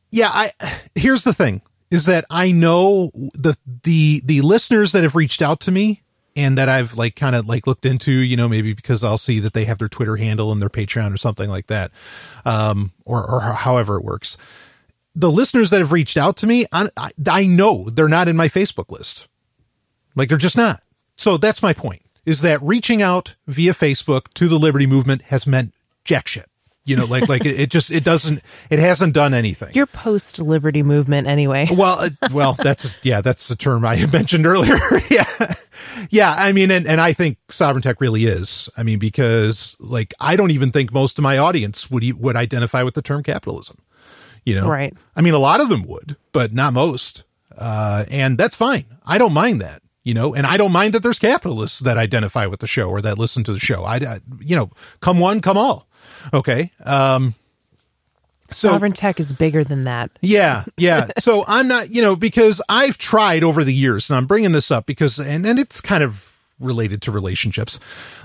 yeah, 0.09 0.29
I 0.33 0.53
here's 0.95 1.25
the 1.25 1.33
thing 1.33 1.61
is 1.91 2.05
that 2.05 2.23
I 2.29 2.51
know 2.51 3.11
the 3.33 3.57
the 3.83 4.21
the 4.23 4.39
listeners 4.41 4.93
that 4.93 5.03
have 5.03 5.15
reached 5.15 5.41
out 5.41 5.59
to 5.61 5.71
me 5.71 6.01
and 6.35 6.57
that 6.57 6.69
I've 6.69 6.95
like 6.95 7.15
kind 7.15 7.35
of 7.35 7.47
like 7.47 7.67
looked 7.67 7.85
into, 7.85 8.11
you 8.11 8.37
know, 8.37 8.47
maybe 8.47 8.73
because 8.73 9.03
I'll 9.03 9.17
see 9.17 9.39
that 9.39 9.53
they 9.53 9.65
have 9.65 9.79
their 9.79 9.89
Twitter 9.89 10.15
handle 10.15 10.51
and 10.51 10.61
their 10.61 10.69
Patreon 10.69 11.13
or 11.13 11.17
something 11.17 11.49
like 11.49 11.67
that, 11.67 11.91
um, 12.45 12.91
or 13.05 13.29
or 13.29 13.41
however 13.41 13.97
it 13.97 14.03
works. 14.03 14.37
The 15.13 15.31
listeners 15.31 15.69
that 15.71 15.79
have 15.79 15.91
reached 15.91 16.15
out 16.15 16.37
to 16.37 16.47
me, 16.47 16.65
I, 16.71 16.89
I, 16.95 17.11
I 17.29 17.45
know 17.45 17.89
they're 17.89 18.07
not 18.07 18.29
in 18.29 18.37
my 18.37 18.47
Facebook 18.47 18.91
list. 18.91 19.27
Like 20.15 20.29
they're 20.29 20.37
just 20.37 20.57
not. 20.57 20.81
So 21.17 21.37
that's 21.37 21.61
my 21.61 21.73
point 21.73 22.01
is 22.25 22.41
that 22.41 22.61
reaching 22.61 23.01
out 23.01 23.35
via 23.47 23.73
Facebook 23.73 24.31
to 24.35 24.47
the 24.47 24.59
Liberty 24.59 24.85
Movement 24.85 25.23
has 25.23 25.47
meant 25.47 25.73
jack 26.05 26.27
shit. 26.27 26.50
You 26.83 26.95
know, 26.95 27.05
like 27.05 27.29
like 27.29 27.45
it, 27.45 27.69
just 27.69 27.91
it 27.91 28.03
doesn't 28.03 28.41
it 28.71 28.79
hasn't 28.79 29.13
done 29.13 29.35
anything. 29.35 29.69
You're 29.73 29.85
post 29.85 30.39
liberty 30.39 30.81
movement 30.81 31.27
anyway. 31.27 31.67
well, 31.71 32.09
well, 32.31 32.53
that's 32.53 32.89
yeah, 33.03 33.21
that's 33.21 33.47
the 33.47 33.55
term 33.55 33.85
I 33.85 34.03
mentioned 34.07 34.47
earlier. 34.47 34.79
yeah, 35.11 35.53
yeah. 36.09 36.33
I 36.35 36.51
mean, 36.51 36.71
and 36.71 36.87
and 36.87 36.99
I 36.99 37.13
think 37.13 37.37
sovereign 37.49 37.83
tech 37.83 38.01
really 38.01 38.25
is. 38.25 38.67
I 38.77 38.81
mean, 38.81 38.97
because 38.97 39.75
like 39.79 40.13
I 40.19 40.35
don't 40.35 40.49
even 40.49 40.71
think 40.71 40.91
most 40.91 41.19
of 41.19 41.23
my 41.23 41.37
audience 41.37 41.91
would 41.91 42.19
would 42.19 42.35
identify 42.35 42.81
with 42.81 42.95
the 42.95 43.03
term 43.03 43.21
capitalism. 43.21 43.77
You 44.43 44.55
know, 44.55 44.67
Right. 44.67 44.93
I 45.15 45.21
mean, 45.21 45.35
a 45.35 45.39
lot 45.39 45.61
of 45.61 45.69
them 45.69 45.83
would, 45.83 46.15
but 46.33 46.51
not 46.51 46.73
most. 46.73 47.25
Uh, 47.55 48.05
and 48.09 48.39
that's 48.39 48.55
fine. 48.55 48.85
I 49.05 49.19
don't 49.19 49.33
mind 49.33 49.61
that. 49.61 49.83
You 50.03 50.15
know, 50.15 50.33
and 50.33 50.47
I 50.47 50.57
don't 50.57 50.71
mind 50.71 50.95
that 50.95 51.03
there's 51.03 51.19
capitalists 51.19 51.77
that 51.81 51.95
identify 51.99 52.47
with 52.47 52.59
the 52.59 52.65
show 52.65 52.89
or 52.89 53.03
that 53.03 53.19
listen 53.19 53.43
to 53.43 53.53
the 53.53 53.59
show. 53.59 53.83
I, 53.83 53.97
I 53.97 54.19
you 54.39 54.55
know, 54.55 54.71
come 54.99 55.19
one, 55.19 55.41
come 55.41 55.59
all. 55.59 55.87
Okay. 56.33 56.71
Um, 56.83 57.33
so 58.47 58.69
Sovereign 58.69 58.91
tech 58.91 59.19
is 59.19 59.31
bigger 59.31 59.63
than 59.63 59.81
that. 59.83 60.11
yeah, 60.21 60.65
yeah. 60.77 61.07
So 61.19 61.45
I'm 61.47 61.67
not, 61.67 61.93
you 61.95 62.01
know, 62.01 62.15
because 62.17 62.61
I've 62.67 62.97
tried 62.97 63.43
over 63.43 63.63
the 63.63 63.73
years, 63.73 64.09
and 64.09 64.17
I'm 64.17 64.25
bringing 64.25 64.51
this 64.51 64.71
up 64.71 64.85
because, 64.85 65.19
and 65.19 65.45
and 65.45 65.57
it's 65.57 65.79
kind 65.79 66.03
of 66.03 66.37
related 66.59 67.01
to 67.03 67.11
relationships. 67.11 67.79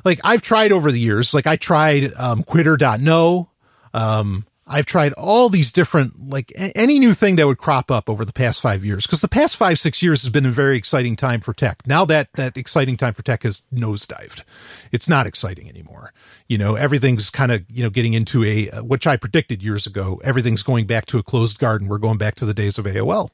Like 0.05 0.21
I've 0.25 0.43
tried 0.43 0.73
over 0.73 0.91
the 0.91 0.99
years, 1.01 1.33
like 1.33 1.47
I 1.47 1.57
tried 1.57 2.13
um, 2.17 2.43
Quitter.no. 2.43 3.49
Um, 3.95 4.47
I've 4.69 4.87
tried 4.87 5.13
all 5.13 5.49
these 5.49 5.71
different, 5.71 6.29
like 6.29 6.53
any 6.57 6.99
new 6.99 7.15
thing 7.15 7.37
that 7.37 7.47
would 7.47 7.59
crop 7.59 7.89
up 7.89 8.11
over 8.11 8.25
the 8.25 8.33
past 8.33 8.61
five 8.61 8.85
years, 8.85 9.07
because 9.07 9.21
the 9.21 9.29
past 9.29 9.57
five 9.57 9.79
six 9.79 10.03
years 10.03 10.23
has 10.23 10.31
been 10.31 10.45
a 10.45 10.51
very 10.51 10.77
exciting 10.77 11.15
time 11.15 11.41
for 11.41 11.55
tech. 11.55 11.87
Now 11.87 12.05
that 12.07 12.33
that 12.35 12.57
exciting 12.57 12.97
time 12.97 13.15
for 13.15 13.23
tech 13.23 13.45
has 13.45 13.63
nosedived, 13.73 14.43
it's 14.91 15.09
not 15.09 15.27
exciting 15.27 15.69
anymore. 15.69 16.13
You 16.49 16.59
know, 16.59 16.75
everything's 16.75 17.31
kind 17.31 17.53
of 17.53 17.65
you 17.71 17.85
know 17.85 17.91
getting 17.91 18.15
into 18.15 18.43
a 18.45 18.69
uh, 18.71 18.83
which 18.83 19.07
I 19.07 19.17
predicted 19.17 19.63
years 19.63 19.87
ago. 19.87 20.21
Everything's 20.25 20.65
going 20.65 20.87
back 20.87 21.07
to 21.07 21.19
a 21.19 21.23
closed 21.23 21.61
garden. 21.61 21.87
We're 21.87 21.99
going 21.99 22.19
back 22.19 22.35
to 22.37 22.45
the 22.45 22.55
days 22.55 22.77
of 22.77 22.87
AOL. 22.87 23.31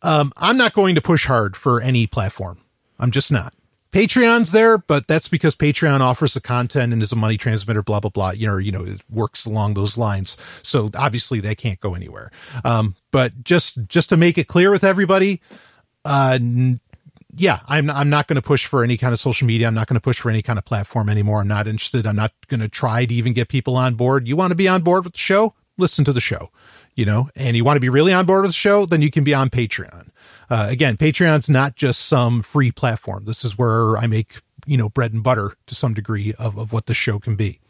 Um, 0.00 0.32
I'm 0.36 0.56
not 0.56 0.72
going 0.72 0.94
to 0.94 1.02
push 1.02 1.26
hard 1.26 1.54
for 1.56 1.82
any 1.82 2.06
platform. 2.06 2.60
I'm 2.98 3.10
just 3.10 3.30
not. 3.30 3.52
Patreon's 3.92 4.52
there, 4.52 4.76
but 4.78 5.06
that's 5.06 5.28
because 5.28 5.56
Patreon 5.56 6.00
offers 6.00 6.34
the 6.34 6.40
content 6.40 6.92
and 6.92 7.02
is 7.02 7.12
a 7.12 7.16
money 7.16 7.38
transmitter, 7.38 7.82
blah 7.82 8.00
blah 8.00 8.10
blah. 8.10 8.30
You 8.30 8.46
know, 8.46 8.56
you 8.58 8.72
know, 8.72 8.84
it 8.84 9.00
works 9.10 9.46
along 9.46 9.74
those 9.74 9.96
lines. 9.96 10.36
So 10.62 10.90
obviously 10.94 11.40
they 11.40 11.54
can't 11.54 11.80
go 11.80 11.94
anywhere. 11.94 12.30
Um, 12.64 12.96
but 13.10 13.44
just 13.44 13.86
just 13.88 14.10
to 14.10 14.16
make 14.16 14.36
it 14.36 14.46
clear 14.46 14.70
with 14.70 14.84
everybody, 14.84 15.40
uh, 16.04 16.38
yeah, 17.34 17.60
I'm 17.66 17.88
I'm 17.88 18.10
not 18.10 18.26
going 18.26 18.36
to 18.36 18.42
push 18.42 18.66
for 18.66 18.84
any 18.84 18.96
kind 18.96 19.12
of 19.12 19.20
social 19.20 19.46
media. 19.46 19.66
I'm 19.66 19.74
not 19.74 19.86
going 19.86 19.94
to 19.94 20.00
push 20.00 20.20
for 20.20 20.28
any 20.30 20.42
kind 20.42 20.58
of 20.58 20.64
platform 20.64 21.08
anymore. 21.08 21.40
I'm 21.40 21.48
not 21.48 21.66
interested. 21.66 22.06
I'm 22.06 22.16
not 22.16 22.32
going 22.48 22.60
to 22.60 22.68
try 22.68 23.06
to 23.06 23.14
even 23.14 23.32
get 23.32 23.48
people 23.48 23.76
on 23.76 23.94
board. 23.94 24.28
You 24.28 24.36
want 24.36 24.50
to 24.50 24.56
be 24.56 24.68
on 24.68 24.82
board 24.82 25.04
with 25.04 25.14
the 25.14 25.18
show? 25.18 25.54
Listen 25.78 26.04
to 26.04 26.12
the 26.12 26.20
show. 26.20 26.50
You 26.94 27.06
know, 27.06 27.30
and 27.36 27.56
you 27.56 27.64
want 27.64 27.76
to 27.76 27.80
be 27.80 27.88
really 27.88 28.12
on 28.12 28.26
board 28.26 28.42
with 28.42 28.50
the 28.50 28.56
show, 28.56 28.84
then 28.84 29.02
you 29.02 29.10
can 29.10 29.22
be 29.22 29.32
on 29.32 29.50
Patreon. 29.50 30.08
Uh, 30.50 30.66
again, 30.70 30.96
Patreon's 30.96 31.48
not 31.48 31.76
just 31.76 32.06
some 32.06 32.42
free 32.42 32.70
platform. 32.70 33.24
This 33.24 33.44
is 33.44 33.58
where 33.58 33.96
I 33.96 34.06
make 34.06 34.40
you 34.66 34.76
know 34.76 34.88
bread 34.88 35.12
and 35.12 35.22
butter 35.22 35.52
to 35.66 35.74
some 35.74 35.94
degree 35.94 36.34
of 36.38 36.58
of 36.58 36.72
what 36.72 36.86
the 36.86 36.94
show 36.94 37.18
can 37.18 37.36
be. 37.36 37.60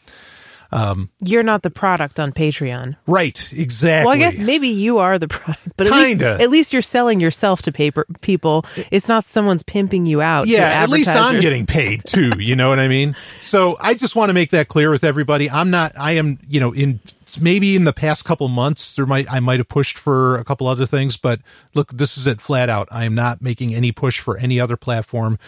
You're 1.25 1.42
not 1.42 1.62
the 1.62 1.70
product 1.70 2.20
on 2.20 2.32
Patreon. 2.32 2.97
Right, 3.06 3.52
exactly. 3.52 4.06
Well, 4.06 4.14
I 4.14 4.18
guess 4.18 4.37
maybe 4.37 4.68
you 4.68 4.99
are 4.99 5.18
the 5.18 5.28
product, 5.28 5.76
but 5.76 5.87
at 5.87 5.92
least, 5.94 6.23
at 6.23 6.50
least 6.50 6.73
you're 6.73 6.82
selling 6.82 7.20
yourself 7.20 7.62
to 7.62 7.73
paper 7.73 8.06
people. 8.20 8.64
It's 8.90 9.08
not 9.08 9.25
someone's 9.25 9.62
pimping 9.62 10.04
you 10.04 10.20
out. 10.20 10.44
to 10.44 10.50
yeah, 10.50 10.82
at 10.82 10.90
least 10.90 11.08
I'm 11.08 11.40
getting 11.40 11.64
paid 11.66 12.02
too. 12.04 12.32
You 12.38 12.54
know 12.54 12.68
what 12.68 12.78
I 12.78 12.88
mean? 12.88 13.16
So 13.40 13.76
I 13.80 13.94
just 13.94 14.14
want 14.14 14.28
to 14.30 14.35
make 14.35 14.50
that 14.50 14.68
clear 14.68 14.90
with 14.90 15.04
everybody. 15.04 15.50
I'm 15.50 15.70
not. 15.70 15.92
I 15.97 16.12
am. 16.12 16.38
You 16.49 16.61
know, 16.61 16.73
in 16.73 17.00
maybe 17.37 17.76
in 17.76 17.85
the 17.85 17.92
past 17.92 18.25
couple 18.25 18.49
months, 18.49 18.94
there 18.94 19.06
might 19.06 19.30
I 19.30 19.40
might 19.40 19.58
have 19.58 19.68
pushed 19.68 19.99
for 19.99 20.38
a 20.38 20.44
couple 20.44 20.66
other 20.66 20.87
things, 20.87 21.16
but 21.16 21.40
look, 21.75 21.92
this 21.92 22.16
is 22.16 22.26
it 22.26 22.40
flat 22.40 22.68
out. 22.68 22.88
I 22.90 23.04
am 23.04 23.14
not 23.14 23.42
making 23.42 23.75
any 23.75 23.92
push 23.92 24.20
for 24.20 24.38
any 24.38 24.61
other 24.61 24.76
platform. 24.76 25.38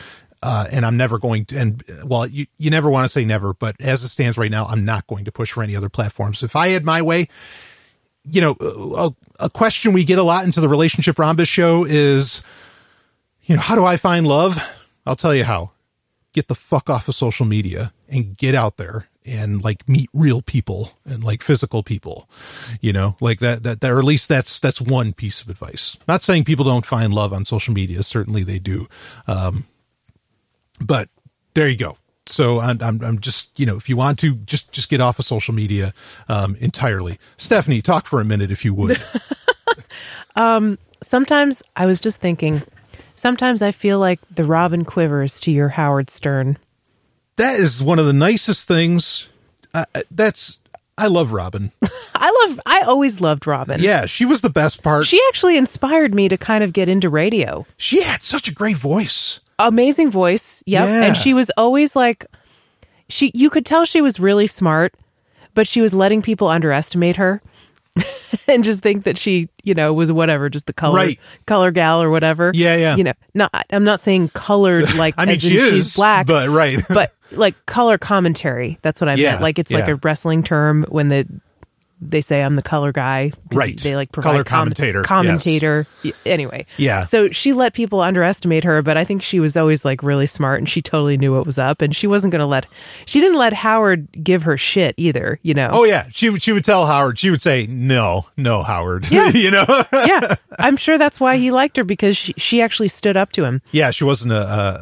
Uh, 0.42 0.66
and 0.72 0.86
I'm 0.86 0.96
never 0.96 1.18
going 1.18 1.44
to, 1.46 1.58
and 1.58 1.84
uh, 1.86 2.06
well, 2.06 2.26
you, 2.26 2.46
you 2.56 2.70
never 2.70 2.88
want 2.88 3.04
to 3.04 3.10
say 3.10 3.26
never, 3.26 3.52
but 3.52 3.76
as 3.78 4.02
it 4.02 4.08
stands 4.08 4.38
right 4.38 4.50
now, 4.50 4.64
I'm 4.64 4.86
not 4.86 5.06
going 5.06 5.26
to 5.26 5.32
push 5.32 5.52
for 5.52 5.62
any 5.62 5.76
other 5.76 5.90
platforms. 5.90 6.42
If 6.42 6.56
I 6.56 6.68
had 6.68 6.82
my 6.82 7.02
way, 7.02 7.28
you 8.24 8.40
know, 8.40 8.56
a, 8.58 9.10
a 9.38 9.50
question 9.50 9.92
we 9.92 10.02
get 10.02 10.18
a 10.18 10.22
lot 10.22 10.46
into 10.46 10.62
the 10.62 10.68
relationship 10.68 11.18
rhombus 11.18 11.46
show 11.46 11.84
is, 11.84 12.42
you 13.42 13.56
know, 13.56 13.60
how 13.60 13.74
do 13.74 13.84
I 13.84 13.98
find 13.98 14.26
love? 14.26 14.58
I'll 15.04 15.14
tell 15.14 15.34
you 15.34 15.44
how. 15.44 15.72
Get 16.32 16.48
the 16.48 16.54
fuck 16.54 16.88
off 16.88 17.06
of 17.06 17.14
social 17.14 17.44
media 17.44 17.92
and 18.08 18.34
get 18.34 18.54
out 18.54 18.78
there 18.78 19.09
and 19.24 19.62
like 19.62 19.88
meet 19.88 20.08
real 20.12 20.42
people 20.42 20.92
and 21.04 21.22
like 21.22 21.42
physical 21.42 21.82
people, 21.82 22.28
you 22.80 22.92
know, 22.92 23.16
like 23.20 23.40
that, 23.40 23.62
that, 23.62 23.80
that, 23.80 23.90
or 23.90 23.98
at 23.98 24.04
least 24.04 24.28
that's, 24.28 24.58
that's 24.58 24.80
one 24.80 25.12
piece 25.12 25.42
of 25.42 25.48
advice. 25.48 25.96
Not 26.08 26.22
saying 26.22 26.44
people 26.44 26.64
don't 26.64 26.86
find 26.86 27.12
love 27.12 27.32
on 27.32 27.44
social 27.44 27.74
media. 27.74 28.02
Certainly 28.02 28.44
they 28.44 28.58
do. 28.58 28.86
Um, 29.26 29.64
but 30.80 31.08
there 31.54 31.68
you 31.68 31.76
go. 31.76 31.96
So 32.26 32.60
I'm, 32.60 32.80
I'm, 32.82 33.02
I'm 33.02 33.18
just, 33.18 33.58
you 33.58 33.66
know, 33.66 33.76
if 33.76 33.88
you 33.88 33.96
want 33.96 34.18
to 34.20 34.34
just, 34.36 34.72
just 34.72 34.88
get 34.88 35.00
off 35.00 35.18
of 35.18 35.24
social 35.26 35.52
media, 35.54 35.92
um, 36.28 36.56
entirely. 36.56 37.18
Stephanie, 37.36 37.82
talk 37.82 38.06
for 38.06 38.20
a 38.20 38.24
minute 38.24 38.50
if 38.50 38.64
you 38.64 38.74
would. 38.74 39.02
um 40.36 40.78
Sometimes 41.02 41.62
I 41.76 41.86
was 41.86 41.98
just 41.98 42.20
thinking, 42.20 42.62
sometimes 43.14 43.62
I 43.62 43.70
feel 43.70 43.98
like 43.98 44.20
the 44.30 44.44
Robin 44.44 44.84
Quivers 44.84 45.40
to 45.40 45.50
your 45.50 45.70
Howard 45.70 46.10
Stern. 46.10 46.58
That 47.40 47.58
is 47.58 47.82
one 47.82 47.98
of 47.98 48.06
the 48.06 48.12
nicest 48.12 48.68
things. 48.68 49.28
Uh, 49.72 49.84
that's 50.10 50.60
I 51.00 51.06
love 51.06 51.32
Robin. 51.32 51.72
I 52.14 52.46
love, 52.46 52.60
I 52.66 52.82
always 52.82 53.22
loved 53.22 53.46
Robin. 53.46 53.80
Yeah, 53.80 54.04
she 54.04 54.26
was 54.26 54.42
the 54.42 54.50
best 54.50 54.82
part. 54.82 55.06
She, 55.06 55.20
actually 55.28 55.56
inspired 55.56 56.14
me 56.14 56.28
to 56.28 56.36
kind 56.36 56.62
of 56.62 56.74
get 56.74 56.88
into 56.90 57.08
radio. 57.08 57.66
She 57.78 58.02
had 58.02 58.22
such 58.22 58.48
a 58.48 58.52
great 58.52 58.76
voice. 58.76 59.40
Amazing 59.58 60.10
voice. 60.10 60.62
Yep. 60.66 60.86
Yeah. 60.86 61.04
And 61.04 61.16
she 61.16 61.32
was 61.32 61.50
always 61.56 61.96
like, 61.96 62.26
she, 63.08 63.30
you 63.32 63.48
could 63.48 63.64
tell 63.64 63.86
she 63.86 64.02
was 64.02 64.20
really 64.20 64.46
smart, 64.46 64.92
but 65.54 65.66
she 65.66 65.80
was 65.80 65.94
letting 65.94 66.20
people 66.20 66.48
underestimate 66.48 67.16
her. 67.16 67.40
and 68.48 68.62
just 68.64 68.80
think 68.80 69.04
that 69.04 69.18
she, 69.18 69.48
you 69.62 69.74
know, 69.74 69.92
was 69.92 70.12
whatever, 70.12 70.48
just 70.48 70.66
the 70.66 70.72
color, 70.72 70.96
Right. 70.96 71.18
color 71.46 71.70
gal 71.70 72.02
or 72.02 72.10
whatever. 72.10 72.52
Yeah, 72.54 72.76
yeah. 72.76 72.96
You 72.96 73.04
know, 73.04 73.12
not. 73.34 73.66
I'm 73.70 73.84
not 73.84 74.00
saying 74.00 74.28
colored 74.30 74.94
like 74.94 75.14
I 75.18 75.24
mean, 75.24 75.36
as 75.36 75.44
in 75.44 75.50
she 75.50 75.58
she's 75.58 75.86
is 75.86 75.96
black, 75.96 76.26
but 76.26 76.48
right. 76.48 76.80
but 76.88 77.12
like 77.32 77.66
color 77.66 77.98
commentary. 77.98 78.78
That's 78.82 79.00
what 79.00 79.08
I 79.08 79.14
Yeah, 79.14 79.30
meant. 79.32 79.42
Like 79.42 79.58
it's 79.58 79.72
like 79.72 79.88
a 79.88 79.96
wrestling 79.96 80.42
term 80.42 80.84
when 80.88 81.08
the 81.08 81.26
they 82.00 82.20
say 82.20 82.42
I'm 82.42 82.56
the 82.56 82.62
color 82.62 82.92
guy. 82.92 83.32
Right. 83.52 83.78
They 83.78 83.94
like 83.96 84.10
provide 84.12 84.30
Color 84.32 84.44
com- 84.44 84.58
commentator. 84.60 85.02
Commentator. 85.02 85.86
Y- 86.04 86.12
Anyway. 86.24 86.66
Yeah. 86.78 87.04
So 87.04 87.30
she 87.30 87.52
let 87.52 87.74
people 87.74 88.00
underestimate 88.00 88.64
her, 88.64 88.80
but 88.82 88.96
I 88.96 89.04
think 89.04 89.22
she 89.22 89.38
was 89.40 89.56
always 89.56 89.84
like 89.84 90.02
really 90.02 90.26
smart 90.26 90.58
and 90.60 90.68
she 90.68 90.80
totally 90.82 91.16
knew 91.16 91.34
what 91.34 91.44
was 91.46 91.58
up 91.58 91.82
and 91.82 91.94
she 91.94 92.06
wasn't 92.06 92.32
going 92.32 92.40
to 92.40 92.46
let 92.46 92.66
she 93.06 93.20
didn't 93.20 93.36
let 93.38 93.52
Howard 93.52 94.08
give 94.24 94.44
her 94.44 94.56
shit 94.56 94.94
either, 94.96 95.38
you 95.42 95.54
know. 95.54 95.70
oh 95.72 95.84
yeah, 95.84 96.06
she 96.12 96.30
would 96.30 96.42
she 96.42 96.52
would 96.52 96.64
tell 96.64 96.86
Howard. 96.86 97.18
She 97.18 97.30
would 97.30 97.42
say, 97.42 97.66
"No, 97.68 98.26
no, 98.36 98.62
Howard." 98.62 99.10
Yeah. 99.10 99.28
you 99.34 99.50
know. 99.50 99.64
yeah. 99.92 100.36
I'm 100.58 100.76
sure 100.76 100.96
that's 100.98 101.20
why 101.20 101.36
he 101.36 101.50
liked 101.50 101.76
her 101.76 101.84
because 101.84 102.16
she, 102.16 102.32
she 102.36 102.62
actually 102.62 102.88
stood 102.88 103.16
up 103.16 103.32
to 103.32 103.44
him. 103.44 103.60
yeah, 103.72 103.90
she 103.90 104.04
wasn't 104.04 104.32
a, 104.32 104.36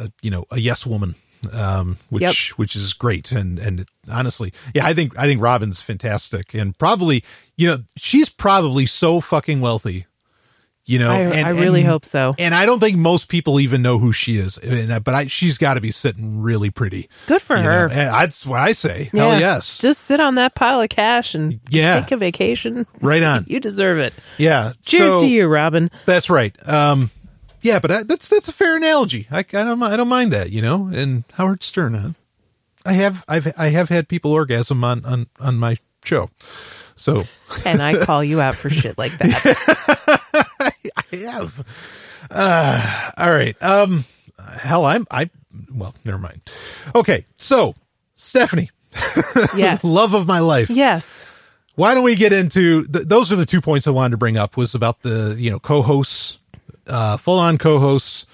a 0.05 0.13
you 0.23 0.31
know 0.31 0.45
a 0.51 0.59
yes 0.61 0.85
woman, 0.87 1.15
um, 1.53 1.99
which 2.11 2.23
Yep. 2.23 2.59
which 2.59 2.77
is 2.77 2.93
great. 2.93 3.33
And 3.33 3.59
and 3.59 3.87
honestly, 4.11 4.53
yeah, 4.75 4.87
I 4.87 4.95
think 4.95 5.19
I 5.19 5.27
think 5.27 5.41
Robin's 5.41 5.81
fantastic, 5.81 6.55
and 6.55 6.77
probably 6.79 7.25
you 7.57 7.67
know 7.67 7.79
she's 7.97 8.29
probably 8.29 8.87
so 8.87 9.21
fucking 9.21 9.61
wealthy. 9.61 10.07
You 10.85 10.99
know, 10.99 11.11
I, 11.11 11.19
and, 11.21 11.47
I 11.47 11.51
really 11.51 11.81
and- 11.83 11.89
hope 11.91 12.07
so. 12.07 12.35
And 12.39 12.55
I 12.55 12.65
don't 12.65 12.81
think 12.81 12.97
most 12.97 13.29
people 13.29 13.61
even 13.61 13.83
know 13.83 13.99
who 13.99 14.11
she 14.11 14.39
is, 14.39 14.57
and, 14.57 15.05
but 15.05 15.13
I, 15.15 15.27
she's 15.27 15.59
got 15.59 15.75
to 15.75 15.83
be 15.83 15.91
sitting 15.91 16.41
really 16.41 16.71
pretty. 16.71 17.11
Good 17.27 17.43
for 17.43 17.59
her. 17.59 17.89
And 17.91 17.93
that's 17.93 18.47
what 18.47 18.59
I 18.61 18.73
say. 18.73 19.11
Hell 19.13 19.39
yes. 19.39 19.77
Just 19.81 20.05
sit 20.05 20.19
on 20.19 20.37
that 20.37 20.55
pile 20.55 20.81
of 20.81 20.89
cash 20.89 21.35
and 21.35 21.61
Yeah. 21.69 22.01
take 22.01 22.13
a 22.13 22.17
vacation. 22.17 22.87
Right 23.03 23.23
on. 23.35 23.45
You 23.49 23.61
deserve 23.61 23.99
it. 23.99 24.15
yeah. 24.39 24.73
Cheers 24.83 25.13
So- 25.13 25.21
to 25.21 25.27
you, 25.27 25.47
Robin. 25.47 25.91
That's 26.07 26.31
right. 26.31 26.57
Um, 26.67 27.11
yeah, 27.69 27.79
but 27.81 27.91
I, 27.91 28.03
that's 28.03 28.29
that's 28.29 28.49
a 28.49 28.53
fair 28.53 28.77
analogy. 28.77 29.27
I, 29.31 29.41
I 29.41 29.43
don't 29.45 29.83
I 29.83 29.97
don't 29.97 30.09
mind 30.09 30.33
that. 30.33 30.51
You 30.51 30.63
know, 30.63 30.89
and 30.93 31.25
Howard 31.35 31.63
Stern. 31.63 31.95
Huh? 31.95 32.11
I 32.87 32.93
have 32.95 33.25
I've 33.29 33.53
I 33.59 33.69
have 33.69 33.89
had 33.91 34.09
people 34.09 34.33
orgasm 34.33 34.83
on 34.85 35.05
on 35.05 35.27
on 35.39 35.57
my 35.59 35.77
show. 36.05 36.31
So 36.97 37.23
And 37.67 37.83
I 37.83 38.05
call 38.05 38.25
you 38.25 38.41
out 38.41 38.57
for 38.57 38.71
shit 38.71 38.97
like 38.99 39.17
that. 39.19 40.23
I 40.61 41.17
have. 41.17 41.65
Uh, 42.31 43.11
all 43.17 43.31
right. 43.31 43.57
Um, 43.63 44.05
hell, 44.59 44.85
I'm 44.85 45.07
I. 45.11 45.31
Well, 45.73 45.95
never 46.05 46.19
mind. 46.19 46.41
Okay, 46.95 47.27
so 47.37 47.75
Stephanie, 48.17 48.71
Yes. 49.57 49.85
love 49.85 50.15
of 50.15 50.27
my 50.27 50.39
life. 50.41 50.71
Yes. 50.71 51.27
why 51.75 51.95
don't 51.95 52.05
we 52.05 52.17
get 52.17 52.33
into 52.33 52.85
th- 52.87 53.07
those 53.07 53.31
are 53.31 53.37
the 53.37 53.47
two 53.47 53.61
points 53.61 53.87
i 53.87 53.91
wanted 53.91 54.11
to 54.11 54.17
bring 54.17 54.37
up 54.37 54.57
was 54.57 54.75
about 54.75 55.03
the 55.03 55.37
you 55.39 55.49
know 55.51 55.61
co-hosts 55.61 56.39
uh 56.89 57.17
full-on 57.17 57.59
co-hosts 57.59 58.27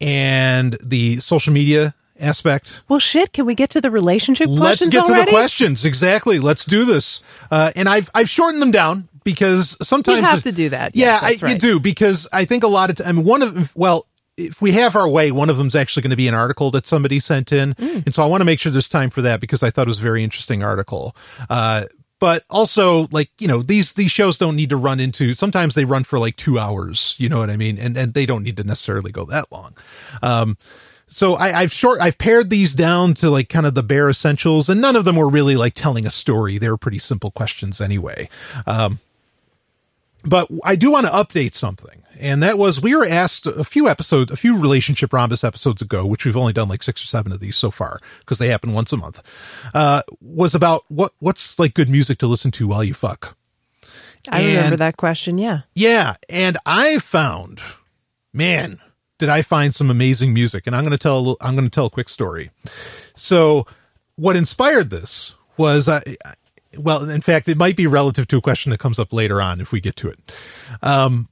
and 0.00 0.76
the 0.82 1.16
social 1.20 1.52
media 1.52 1.94
aspect 2.20 2.82
Well, 2.88 2.98
shit. 2.98 3.32
Can 3.32 3.46
we 3.46 3.54
get 3.54 3.70
to 3.70 3.80
the 3.80 3.90
relationship 3.90 4.46
questions? 4.48 4.60
let's 4.60 4.88
get 4.88 5.04
to 5.06 5.12
the 5.24 5.30
questions 5.30 5.84
exactly 5.84 6.38
let's 6.40 6.64
do 6.64 6.84
this 6.84 7.22
uh 7.50 7.70
and 7.76 7.88
i've 7.88 8.10
i've 8.14 8.28
shortened 8.28 8.60
them 8.60 8.72
down 8.72 9.08
because 9.24 9.76
sometimes 9.86 10.18
You 10.18 10.24
have 10.24 10.42
to 10.42 10.52
do 10.52 10.68
that. 10.70 10.96
yeah 10.96 11.20
Yes, 11.22 11.42
I, 11.42 11.46
right. 11.46 11.52
you 11.52 11.58
do 11.58 11.80
because 11.80 12.26
i 12.32 12.44
think 12.44 12.64
a 12.64 12.68
lot 12.68 12.90
of 12.90 12.96
time 12.96 13.22
one 13.24 13.42
of 13.42 13.74
well 13.76 14.06
if 14.36 14.62
we 14.62 14.70
have 14.70 14.94
our 14.94 15.08
way, 15.08 15.32
one 15.32 15.50
of 15.50 15.56
them's 15.56 15.74
actually 15.74 16.02
going 16.02 16.10
to 16.12 16.16
be 16.16 16.28
an 16.28 16.34
article 16.34 16.70
that 16.70 16.86
somebody 16.86 17.18
sent 17.18 17.50
in. 17.50 17.74
Mm. 17.74 18.06
And 18.06 18.14
so 18.14 18.22
I 18.22 18.26
want 18.26 18.40
to 18.40 18.44
make 18.44 18.60
sure 18.60 18.70
there's 18.70 18.88
time 18.88 19.10
for 19.10 19.20
that 19.22 19.40
because 19.40 19.64
I 19.64 19.70
thought 19.70 19.88
it 19.88 19.90
was 19.90 19.98
a 19.98 20.02
very 20.02 20.22
interesting 20.22 20.62
article. 20.62 21.16
Uh, 21.50 21.86
but 22.18 22.44
also 22.50 23.08
like, 23.10 23.30
you 23.38 23.48
know, 23.48 23.62
these, 23.62 23.92
these 23.92 24.10
shows 24.10 24.38
don't 24.38 24.56
need 24.56 24.70
to 24.70 24.76
run 24.76 25.00
into, 25.00 25.34
sometimes 25.34 25.74
they 25.74 25.84
run 25.84 26.04
for 26.04 26.18
like 26.18 26.36
two 26.36 26.58
hours, 26.58 27.14
you 27.18 27.28
know 27.28 27.38
what 27.38 27.50
I 27.50 27.56
mean? 27.56 27.78
And, 27.78 27.96
and 27.96 28.14
they 28.14 28.26
don't 28.26 28.42
need 28.42 28.56
to 28.56 28.64
necessarily 28.64 29.12
go 29.12 29.24
that 29.26 29.50
long. 29.52 29.76
Um, 30.22 30.56
so 31.08 31.34
I, 31.34 31.60
I've 31.60 31.72
short, 31.72 32.00
I've 32.00 32.18
pared 32.18 32.50
these 32.50 32.74
down 32.74 33.14
to 33.14 33.30
like 33.30 33.48
kind 33.48 33.66
of 33.66 33.74
the 33.74 33.82
bare 33.82 34.10
essentials 34.10 34.68
and 34.68 34.80
none 34.80 34.96
of 34.96 35.04
them 35.04 35.16
were 35.16 35.28
really 35.28 35.56
like 35.56 35.74
telling 35.74 36.06
a 36.06 36.10
story. 36.10 36.58
They 36.58 36.68
were 36.68 36.76
pretty 36.76 36.98
simple 36.98 37.30
questions 37.30 37.80
anyway. 37.80 38.28
Um, 38.66 39.00
but 40.24 40.48
I 40.64 40.76
do 40.76 40.90
want 40.90 41.06
to 41.06 41.12
update 41.12 41.54
something. 41.54 42.02
And 42.20 42.42
that 42.42 42.58
was 42.58 42.82
we 42.82 42.96
were 42.96 43.06
asked 43.06 43.46
a 43.46 43.62
few 43.62 43.88
episodes, 43.88 44.32
a 44.32 44.36
few 44.36 44.58
relationship 44.58 45.12
rhombus 45.12 45.44
episodes 45.44 45.80
ago, 45.80 46.04
which 46.04 46.24
we've 46.24 46.36
only 46.36 46.52
done 46.52 46.68
like 46.68 46.82
six 46.82 47.02
or 47.04 47.06
seven 47.06 47.30
of 47.30 47.38
these 47.38 47.56
so 47.56 47.70
far 47.70 48.00
because 48.20 48.38
they 48.38 48.48
happen 48.48 48.72
once 48.72 48.92
a 48.92 48.96
month. 48.96 49.20
Uh, 49.72 50.02
was 50.20 50.54
about 50.54 50.84
what 50.88 51.12
what's 51.20 51.58
like 51.58 51.74
good 51.74 51.88
music 51.88 52.18
to 52.18 52.26
listen 52.26 52.50
to 52.52 52.66
while 52.66 52.82
you 52.82 52.94
fuck. 52.94 53.36
I 54.30 54.44
remember 54.44 54.76
that 54.76 54.96
question. 54.96 55.38
Yeah. 55.38 55.60
Yeah, 55.74 56.16
and 56.28 56.58
I 56.66 56.98
found, 56.98 57.60
man, 58.32 58.80
did 59.18 59.28
I 59.28 59.42
find 59.42 59.74
some 59.74 59.90
amazing 59.90 60.34
music? 60.34 60.66
And 60.66 60.74
I'm 60.74 60.82
going 60.82 60.92
to 60.92 60.98
tell 60.98 61.36
I'm 61.40 61.54
going 61.54 61.66
to 61.66 61.74
tell 61.74 61.86
a 61.86 61.90
quick 61.90 62.08
story. 62.08 62.50
So, 63.14 63.66
what 64.16 64.36
inspired 64.36 64.90
this 64.90 65.34
was, 65.56 65.88
uh, 65.88 66.00
well, 66.76 67.08
in 67.08 67.20
fact, 67.20 67.48
it 67.48 67.56
might 67.56 67.76
be 67.76 67.86
relative 67.86 68.26
to 68.28 68.36
a 68.36 68.40
question 68.40 68.70
that 68.70 68.78
comes 68.78 68.98
up 68.98 69.12
later 69.12 69.40
on 69.40 69.60
if 69.60 69.72
we 69.72 69.80
get 69.80 69.96
to 69.96 70.08
it. 70.08 70.18
Um, 70.82 71.28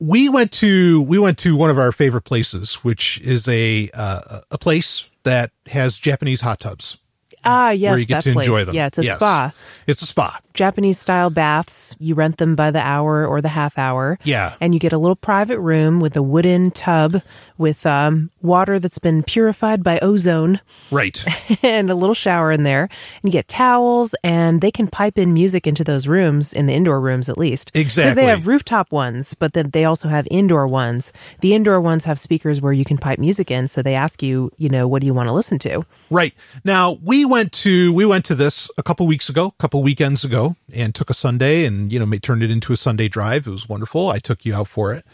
we 0.00 0.28
went 0.28 0.52
to 0.52 1.02
we 1.02 1.18
went 1.18 1.38
to 1.38 1.56
one 1.56 1.70
of 1.70 1.78
our 1.78 1.92
favorite 1.92 2.22
places, 2.22 2.74
which 2.76 3.20
is 3.20 3.48
a 3.48 3.90
uh, 3.94 4.40
a 4.50 4.58
place 4.58 5.08
that 5.24 5.50
has 5.66 5.98
Japanese 5.98 6.40
hot 6.40 6.60
tubs 6.60 6.98
Ah, 7.44 7.66
where 7.66 7.72
yes, 7.74 8.00
you 8.00 8.06
get 8.06 8.14
that 8.16 8.22
to 8.24 8.32
place. 8.32 8.46
enjoy 8.46 8.64
them. 8.64 8.74
Yeah, 8.74 8.86
it's 8.86 8.98
a 8.98 9.04
Yes. 9.04 9.16
spa. 9.16 9.52
It's 9.86 10.02
a 10.02 10.06
spa. 10.06 10.38
Japanese 10.54 10.98
style 10.98 11.30
baths. 11.30 11.94
You 12.00 12.14
rent 12.16 12.38
them 12.38 12.56
by 12.56 12.70
the 12.72 12.80
hour 12.80 13.24
or 13.24 13.40
the 13.40 13.48
half 13.50 13.78
hour. 13.78 14.18
Yeah. 14.24 14.54
And 14.60 14.74
you 14.74 14.80
get 14.80 14.92
a 14.92 14.98
little 14.98 15.14
private 15.16 15.60
room 15.60 16.00
with 16.00 16.16
a 16.16 16.22
wooden 16.22 16.72
tub 16.72 17.22
with 17.56 17.86
um, 17.86 18.30
water 18.42 18.78
that's 18.80 18.98
been 18.98 19.22
purified 19.22 19.82
by 19.84 19.98
ozone 20.00 20.60
Right. 20.90 21.24
and 21.62 21.90
a 21.90 21.94
little 21.94 22.14
shower 22.14 22.50
in 22.50 22.64
there. 22.64 22.82
And 23.22 23.24
you 23.24 23.30
get 23.30 23.46
towels, 23.46 24.14
and 24.24 24.60
they 24.60 24.70
can 24.72 24.88
pipe 24.88 25.16
in 25.16 25.32
music 25.32 25.66
into 25.66 25.84
those 25.84 26.08
rooms, 26.08 26.52
in 26.52 26.66
the 26.66 26.74
indoor 26.74 27.00
rooms 27.00 27.28
at 27.28 27.38
least. 27.38 27.70
Exactly, 27.74 28.10
Because 28.10 28.14
they 28.16 28.26
have 28.26 28.46
rooftop 28.48 28.90
ones, 28.90 29.34
but 29.34 29.52
then 29.52 29.70
they 29.70 29.84
also 29.84 30.08
have 30.08 30.26
indoor 30.30 30.66
ones. 30.66 31.12
The 31.40 31.54
indoor 31.54 31.80
ones 31.80 32.04
have 32.04 32.18
speakers 32.18 32.60
where 32.60 32.72
you 32.72 32.84
can 32.84 32.98
pipe 32.98 33.18
music 33.20 33.50
in. 33.50 33.68
So 33.68 33.80
they 33.82 33.94
ask 33.94 34.22
you, 34.22 34.50
you 34.56 34.68
know, 34.68 34.88
what 34.88 35.00
do 35.02 35.06
you 35.06 35.14
want 35.14 35.28
to 35.28 35.32
listen 35.32 35.58
to? 35.60 35.84
Right. 36.10 36.34
Now, 36.64 36.98
we 37.02 37.24
went 37.28 37.52
to 37.52 37.92
we 37.92 38.04
went 38.04 38.24
to 38.26 38.34
this 38.34 38.70
a 38.76 38.82
couple 38.82 39.06
weeks 39.06 39.28
ago, 39.28 39.46
a 39.46 39.62
couple 39.62 39.82
weekends 39.82 40.24
ago, 40.24 40.56
and 40.72 40.94
took 40.94 41.10
a 41.10 41.14
Sunday 41.14 41.64
and 41.64 41.92
you 41.92 41.98
know 42.04 42.18
turned 42.18 42.42
it 42.42 42.50
into 42.50 42.72
a 42.72 42.76
Sunday 42.76 43.08
drive. 43.08 43.46
It 43.46 43.50
was 43.50 43.68
wonderful. 43.68 44.08
I 44.08 44.18
took 44.18 44.44
you 44.44 44.54
out 44.54 44.68
for 44.68 44.92
it, 44.92 45.04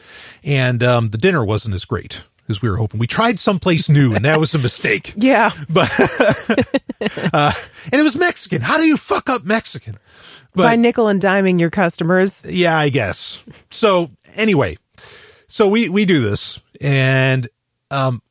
and 0.42 0.82
um, 0.82 1.10
the 1.10 1.18
dinner 1.18 1.44
wasn't 1.44 1.74
as 1.74 1.84
great 1.84 2.22
as 2.48 2.62
we 2.62 2.70
were 2.70 2.76
hoping. 2.76 3.00
We 3.00 3.06
tried 3.06 3.38
someplace 3.40 3.88
new, 3.88 4.14
and 4.14 4.24
that 4.24 4.40
was 4.40 4.54
a 4.54 4.58
mistake. 4.58 5.12
Yeah. 5.24 5.50
But 5.68 5.90
uh, 7.32 7.52
and 7.92 8.00
it 8.00 8.02
was 8.02 8.16
Mexican. 8.16 8.62
How 8.62 8.78
do 8.78 8.86
you 8.86 8.96
fuck 8.96 9.28
up 9.28 9.44
Mexican? 9.44 9.96
By 10.54 10.76
nickel 10.76 11.08
and 11.08 11.20
diming 11.20 11.58
your 11.58 11.70
customers. 11.70 12.44
Yeah, 12.48 12.78
I 12.78 12.88
guess. 12.88 13.42
So 13.70 14.10
anyway, 14.36 14.78
so 15.48 15.68
we 15.68 15.88
we 15.88 16.04
do 16.04 16.20
this, 16.20 16.60
and 16.80 17.48
um, 17.90 18.22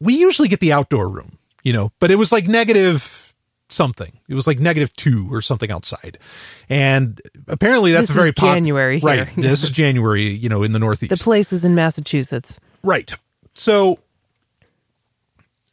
we 0.00 0.14
usually 0.14 0.48
get 0.48 0.60
the 0.60 0.72
outdoor 0.72 1.08
room, 1.08 1.37
you 1.68 1.74
know, 1.74 1.92
but 2.00 2.10
it 2.10 2.16
was 2.16 2.32
like 2.32 2.48
negative 2.48 3.34
something. 3.68 4.18
It 4.26 4.34
was 4.34 4.46
like 4.46 4.58
negative 4.58 4.90
two 4.96 5.28
or 5.30 5.42
something 5.42 5.70
outside, 5.70 6.18
and 6.70 7.20
apparently 7.46 7.92
that's 7.92 8.08
very 8.08 8.30
is 8.30 8.34
January 8.36 8.98
here. 8.98 9.06
right? 9.06 9.36
This 9.36 9.62
is 9.62 9.70
January, 9.70 10.28
you 10.28 10.48
know, 10.48 10.62
in 10.62 10.72
the 10.72 10.78
Northeast, 10.86 11.10
The 11.10 11.22
place 11.22 11.52
is 11.52 11.66
in 11.66 11.74
Massachusetts. 11.74 12.58
right? 12.82 13.12
So. 13.54 13.98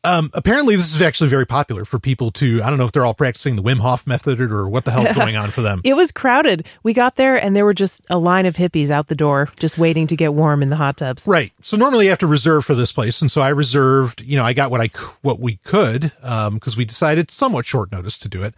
Um, 0.06 0.30
apparently 0.34 0.76
this 0.76 0.94
is 0.94 1.02
actually 1.02 1.30
very 1.30 1.46
popular 1.46 1.84
for 1.86 2.00
people 2.00 2.32
to, 2.34 2.62
I 2.64 2.70
don't 2.70 2.78
know 2.78 2.86
if 2.86 2.92
they're 2.92 3.06
all 3.06 3.14
practicing 3.14 3.56
the 3.56 3.64
Wim 3.64 3.80
Hof 3.80 4.06
method 4.06 4.40
or 4.40 4.70
what 4.70 4.86
the 4.86 4.92
hell's 4.92 5.12
going 5.16 5.36
on 5.36 5.50
for 5.50 5.62
them. 5.62 5.82
It 5.84 5.96
was 5.96 6.12
crowded. 6.12 6.66
We 6.84 6.94
got 6.94 7.16
there 7.16 7.36
and 7.36 7.56
there 7.56 7.66
were 7.66 7.74
just 7.74 8.02
a 8.10 8.18
line 8.18 8.46
of 8.46 8.56
hippies 8.56 8.92
out 8.92 9.08
the 9.08 9.16
door 9.16 9.50
just 9.58 9.78
waiting 9.78 10.08
to 10.08 10.16
get 10.16 10.34
warm 10.34 10.62
in 10.62 10.70
the 10.70 10.76
hot 10.76 10.98
tubs. 10.98 11.28
Right. 11.28 11.52
So 11.62 11.76
normally 11.78 12.06
you 12.06 12.10
have 12.12 12.20
to 12.20 12.28
reserve 12.28 12.66
for 12.66 12.76
this 12.76 12.92
place, 12.92 13.22
and 13.22 13.32
so 13.32 13.42
I 13.42 13.50
reserved. 13.50 14.22
You 14.22 14.38
know, 14.38 14.44
I 14.44 14.54
got 14.54 14.72
what 14.72 14.82
I 14.82 14.90
what 15.22 15.40
we 15.40 15.58
could 15.58 16.12
because 16.22 16.78
we 16.78 16.86
decided 16.86 17.32
somewhat 17.32 17.66
short 17.66 17.92
notice 17.92 18.18
to 18.20 18.30
do 18.30 18.44
it, 18.44 18.54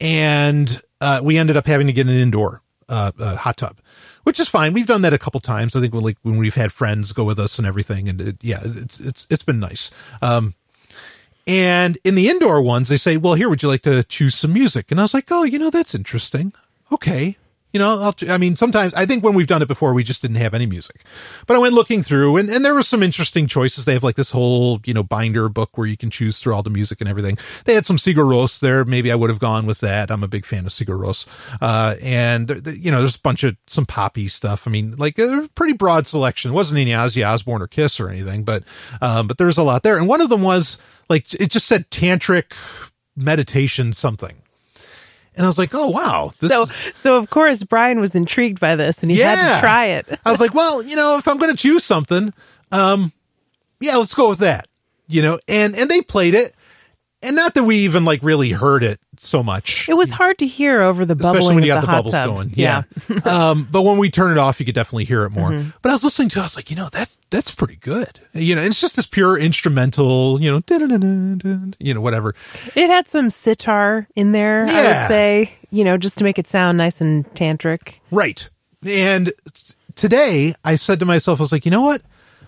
and 0.00 0.80
uh, 1.00 1.20
we 1.22 1.38
ended 1.38 1.56
up 1.56 1.66
having 1.66 1.86
to 1.86 1.92
get 1.92 2.06
an 2.06 2.14
indoor 2.14 2.62
uh, 2.88 3.12
uh, 3.18 3.36
hot 3.36 3.56
tub, 3.56 3.78
which 4.24 4.40
is 4.40 4.48
fine. 4.48 4.72
We've 4.72 4.86
done 4.86 5.02
that 5.02 5.12
a 5.12 5.18
couple 5.18 5.40
times. 5.40 5.76
I 5.76 5.80
think 5.80 5.94
when 5.94 6.02
like 6.02 6.18
when 6.22 6.36
we've 6.36 6.54
had 6.54 6.72
friends 6.72 7.12
go 7.12 7.24
with 7.24 7.38
us 7.38 7.58
and 7.58 7.66
everything, 7.66 8.08
and 8.08 8.20
it, 8.20 8.36
yeah, 8.40 8.60
it's 8.64 9.00
it's 9.00 9.26
it's 9.30 9.42
been 9.42 9.60
nice. 9.60 9.90
Um, 10.22 10.54
and 11.48 11.98
in 12.04 12.14
the 12.14 12.28
indoor 12.28 12.62
ones, 12.62 12.88
they 12.88 12.98
say, 12.98 13.16
"Well, 13.16 13.34
here, 13.34 13.48
would 13.48 13.62
you 13.62 13.68
like 13.68 13.82
to 13.82 14.04
choose 14.04 14.34
some 14.36 14.52
music?" 14.52 14.90
And 14.90 15.00
I 15.00 15.04
was 15.04 15.14
like, 15.14 15.32
"Oh, 15.32 15.44
you 15.44 15.58
know, 15.58 15.70
that's 15.70 15.94
interesting. 15.94 16.52
Okay." 16.92 17.38
You 17.72 17.80
know, 17.80 18.00
I'll, 18.00 18.14
I 18.30 18.38
mean, 18.38 18.56
sometimes 18.56 18.94
I 18.94 19.04
think 19.04 19.22
when 19.22 19.34
we've 19.34 19.46
done 19.46 19.60
it 19.60 19.68
before, 19.68 19.92
we 19.92 20.02
just 20.02 20.22
didn't 20.22 20.38
have 20.38 20.54
any 20.54 20.64
music. 20.64 21.02
But 21.46 21.56
I 21.56 21.58
went 21.58 21.74
looking 21.74 22.02
through, 22.02 22.38
and, 22.38 22.48
and 22.48 22.64
there 22.64 22.74
were 22.74 22.82
some 22.82 23.02
interesting 23.02 23.46
choices. 23.46 23.84
They 23.84 23.92
have 23.92 24.02
like 24.02 24.16
this 24.16 24.30
whole, 24.30 24.80
you 24.86 24.94
know, 24.94 25.02
binder 25.02 25.50
book 25.50 25.76
where 25.76 25.86
you 25.86 25.96
can 25.96 26.08
choose 26.08 26.38
through 26.38 26.54
all 26.54 26.62
the 26.62 26.70
music 26.70 27.00
and 27.00 27.08
everything. 27.08 27.36
They 27.66 27.74
had 27.74 27.84
some 27.84 27.98
Sigur 27.98 28.24
Rós 28.24 28.60
there. 28.60 28.86
Maybe 28.86 29.12
I 29.12 29.14
would 29.14 29.28
have 29.28 29.38
gone 29.38 29.66
with 29.66 29.80
that. 29.80 30.10
I'm 30.10 30.24
a 30.24 30.28
big 30.28 30.46
fan 30.46 30.64
of 30.64 30.72
Sigur 30.72 30.98
Rós. 30.98 31.26
Uh, 31.60 31.96
and, 32.00 32.48
you 32.80 32.90
know, 32.90 33.00
there's 33.00 33.16
a 33.16 33.20
bunch 33.20 33.44
of 33.44 33.56
some 33.66 33.84
poppy 33.84 34.28
stuff. 34.28 34.66
I 34.66 34.70
mean, 34.70 34.96
like 34.96 35.18
a 35.18 35.48
pretty 35.54 35.74
broad 35.74 36.06
selection. 36.06 36.52
It 36.52 36.54
wasn't 36.54 36.80
any 36.80 36.92
Ozzy 36.92 37.26
Osbourne 37.26 37.60
or 37.60 37.66
Kiss 37.66 38.00
or 38.00 38.08
anything, 38.08 38.44
but, 38.44 38.64
um, 39.02 39.26
but 39.26 39.36
there's 39.36 39.58
a 39.58 39.62
lot 39.62 39.82
there. 39.82 39.98
And 39.98 40.08
one 40.08 40.22
of 40.22 40.30
them 40.30 40.42
was 40.42 40.78
like, 41.10 41.34
it 41.34 41.50
just 41.50 41.66
said 41.66 41.90
tantric 41.90 42.52
meditation 43.14 43.92
something. 43.92 44.36
And 45.38 45.46
I 45.46 45.48
was 45.48 45.56
like, 45.56 45.72
oh, 45.72 45.88
wow. 45.88 46.30
So, 46.34 46.64
is- 46.64 46.90
so 46.94 47.16
of 47.16 47.30
course, 47.30 47.62
Brian 47.62 48.00
was 48.00 48.14
intrigued 48.14 48.60
by 48.60 48.76
this 48.76 49.02
and 49.02 49.10
he 49.10 49.18
had 49.36 49.54
to 49.54 49.60
try 49.60 49.86
it. 49.86 50.06
I 50.26 50.30
was 50.30 50.40
like, 50.40 50.52
well, 50.52 50.82
you 50.82 50.96
know, 50.96 51.16
if 51.16 51.26
I'm 51.26 51.38
going 51.38 51.50
to 51.50 51.56
choose 51.56 51.84
something, 51.84 52.34
um, 52.72 53.12
yeah, 53.80 53.96
let's 53.96 54.12
go 54.14 54.28
with 54.28 54.40
that. 54.40 54.66
You 55.06 55.22
know, 55.22 55.38
and 55.48 55.74
and 55.74 55.88
they 55.90 56.02
played 56.02 56.34
it, 56.34 56.54
and 57.22 57.34
not 57.34 57.54
that 57.54 57.64
we 57.64 57.78
even 57.78 58.04
like 58.04 58.22
really 58.22 58.50
heard 58.50 58.84
it 58.84 59.00
so 59.18 59.42
much, 59.42 59.88
It 59.88 59.94
was 59.94 60.10
hard 60.10 60.38
to 60.38 60.46
hear 60.46 60.82
over 60.82 61.04
the 61.04 61.14
especially 61.14 61.38
bubbling 61.38 61.54
when 61.56 61.64
you 61.64 61.72
got 61.72 61.80
the, 61.80 61.86
the, 61.86 61.92
bubbles 61.92 62.12
tub. 62.12 62.34
going. 62.34 62.52
Yeah. 62.54 62.82
um, 63.24 63.68
but 63.70 63.82
when 63.82 63.98
we 63.98 64.10
turn 64.10 64.30
it 64.30 64.38
off, 64.38 64.60
you 64.60 64.66
could 64.66 64.74
definitely 64.74 65.04
hear 65.04 65.24
it 65.24 65.30
more. 65.30 65.66
But 65.82 65.90
I 65.90 65.92
was 65.92 66.04
listening 66.04 66.28
to, 66.30 66.38
it, 66.38 66.42
I 66.42 66.44
was 66.44 66.56
like, 66.56 66.70
you 66.70 66.76
know, 66.76 66.88
that's 66.90 67.18
that's 67.30 67.54
pretty 67.54 67.76
good. 67.76 68.20
You 68.32 68.54
know, 68.54 68.62
it's 68.62 68.80
just 68.80 68.96
this 68.96 69.06
pure 69.06 69.36
instrumental, 69.38 70.40
you 70.40 70.50
know, 70.50 71.72
you 71.78 71.94
know, 71.94 72.00
whatever. 72.00 72.34
It 72.74 72.86
had 72.86 73.06
some 73.06 73.30
sitar 73.30 74.08
in 74.14 74.32
there, 74.32 74.64
I 74.66 74.82
would 74.82 75.08
say, 75.08 75.52
you 75.70 75.84
know, 75.84 75.98
just 75.98 76.18
to 76.18 76.24
make 76.24 76.38
it 76.38 76.46
sound 76.46 76.78
nice 76.78 77.00
and 77.00 77.26
tantric. 77.34 77.94
Right. 78.10 78.48
And 78.84 79.32
today 79.94 80.54
I 80.64 80.76
said 80.76 81.00
to 81.00 81.06
myself, 81.06 81.40
I 81.40 81.42
was 81.42 81.52
like, 81.52 81.64
you 81.64 81.70
know 81.70 81.82
what? 81.82 82.02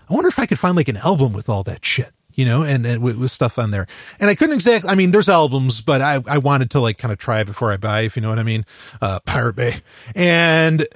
I 0.09 0.15
wonder 0.15 0.29
if 0.29 0.39
I 0.39 0.47
could 0.47 0.59
find 0.59 0.77
like 0.77 0.89
an 0.89 0.97
album 0.97 1.33
with 1.33 1.49
all 1.49 1.63
that 1.65 1.85
shit, 1.85 2.13
you 2.41 2.47
know, 2.47 2.63
and, 2.63 2.87
and 2.87 3.03
with, 3.03 3.19
with 3.19 3.31
stuff 3.31 3.59
on 3.59 3.71
there. 3.71 3.87
And 4.19 4.31
I 4.31 4.35
couldn't 4.35 4.55
exactly, 4.55 4.89
I 4.89 4.95
mean, 4.95 5.11
there's 5.11 5.29
albums, 5.29 5.83
but 5.83 6.01
I, 6.01 6.23
I 6.27 6.39
wanted 6.39 6.71
to 6.71 6.81
like 6.81 6.97
kind 6.97 7.13
of 7.13 7.19
try 7.19 7.41
it 7.41 7.45
before 7.45 7.71
I 7.71 7.77
buy, 7.77 8.01
if 8.01 8.17
you 8.17 8.23
know 8.23 8.31
what 8.31 8.39
I 8.39 8.45
mean. 8.45 8.65
Uh, 9.03 9.21
Pirate 9.21 9.57
Bay. 9.57 9.81
And, 10.15 10.89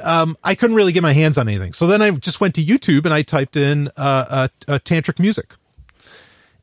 um, 0.00 0.38
I 0.44 0.54
couldn't 0.54 0.76
really 0.76 0.92
get 0.92 1.02
my 1.02 1.14
hands 1.14 1.36
on 1.36 1.48
anything. 1.48 1.72
So 1.72 1.88
then 1.88 2.00
I 2.00 2.12
just 2.12 2.40
went 2.40 2.54
to 2.54 2.64
YouTube 2.64 3.06
and 3.06 3.12
I 3.12 3.22
typed 3.22 3.56
in, 3.56 3.88
uh, 3.96 4.24
uh, 4.28 4.48
uh 4.68 4.78
tantric 4.84 5.18
music 5.18 5.54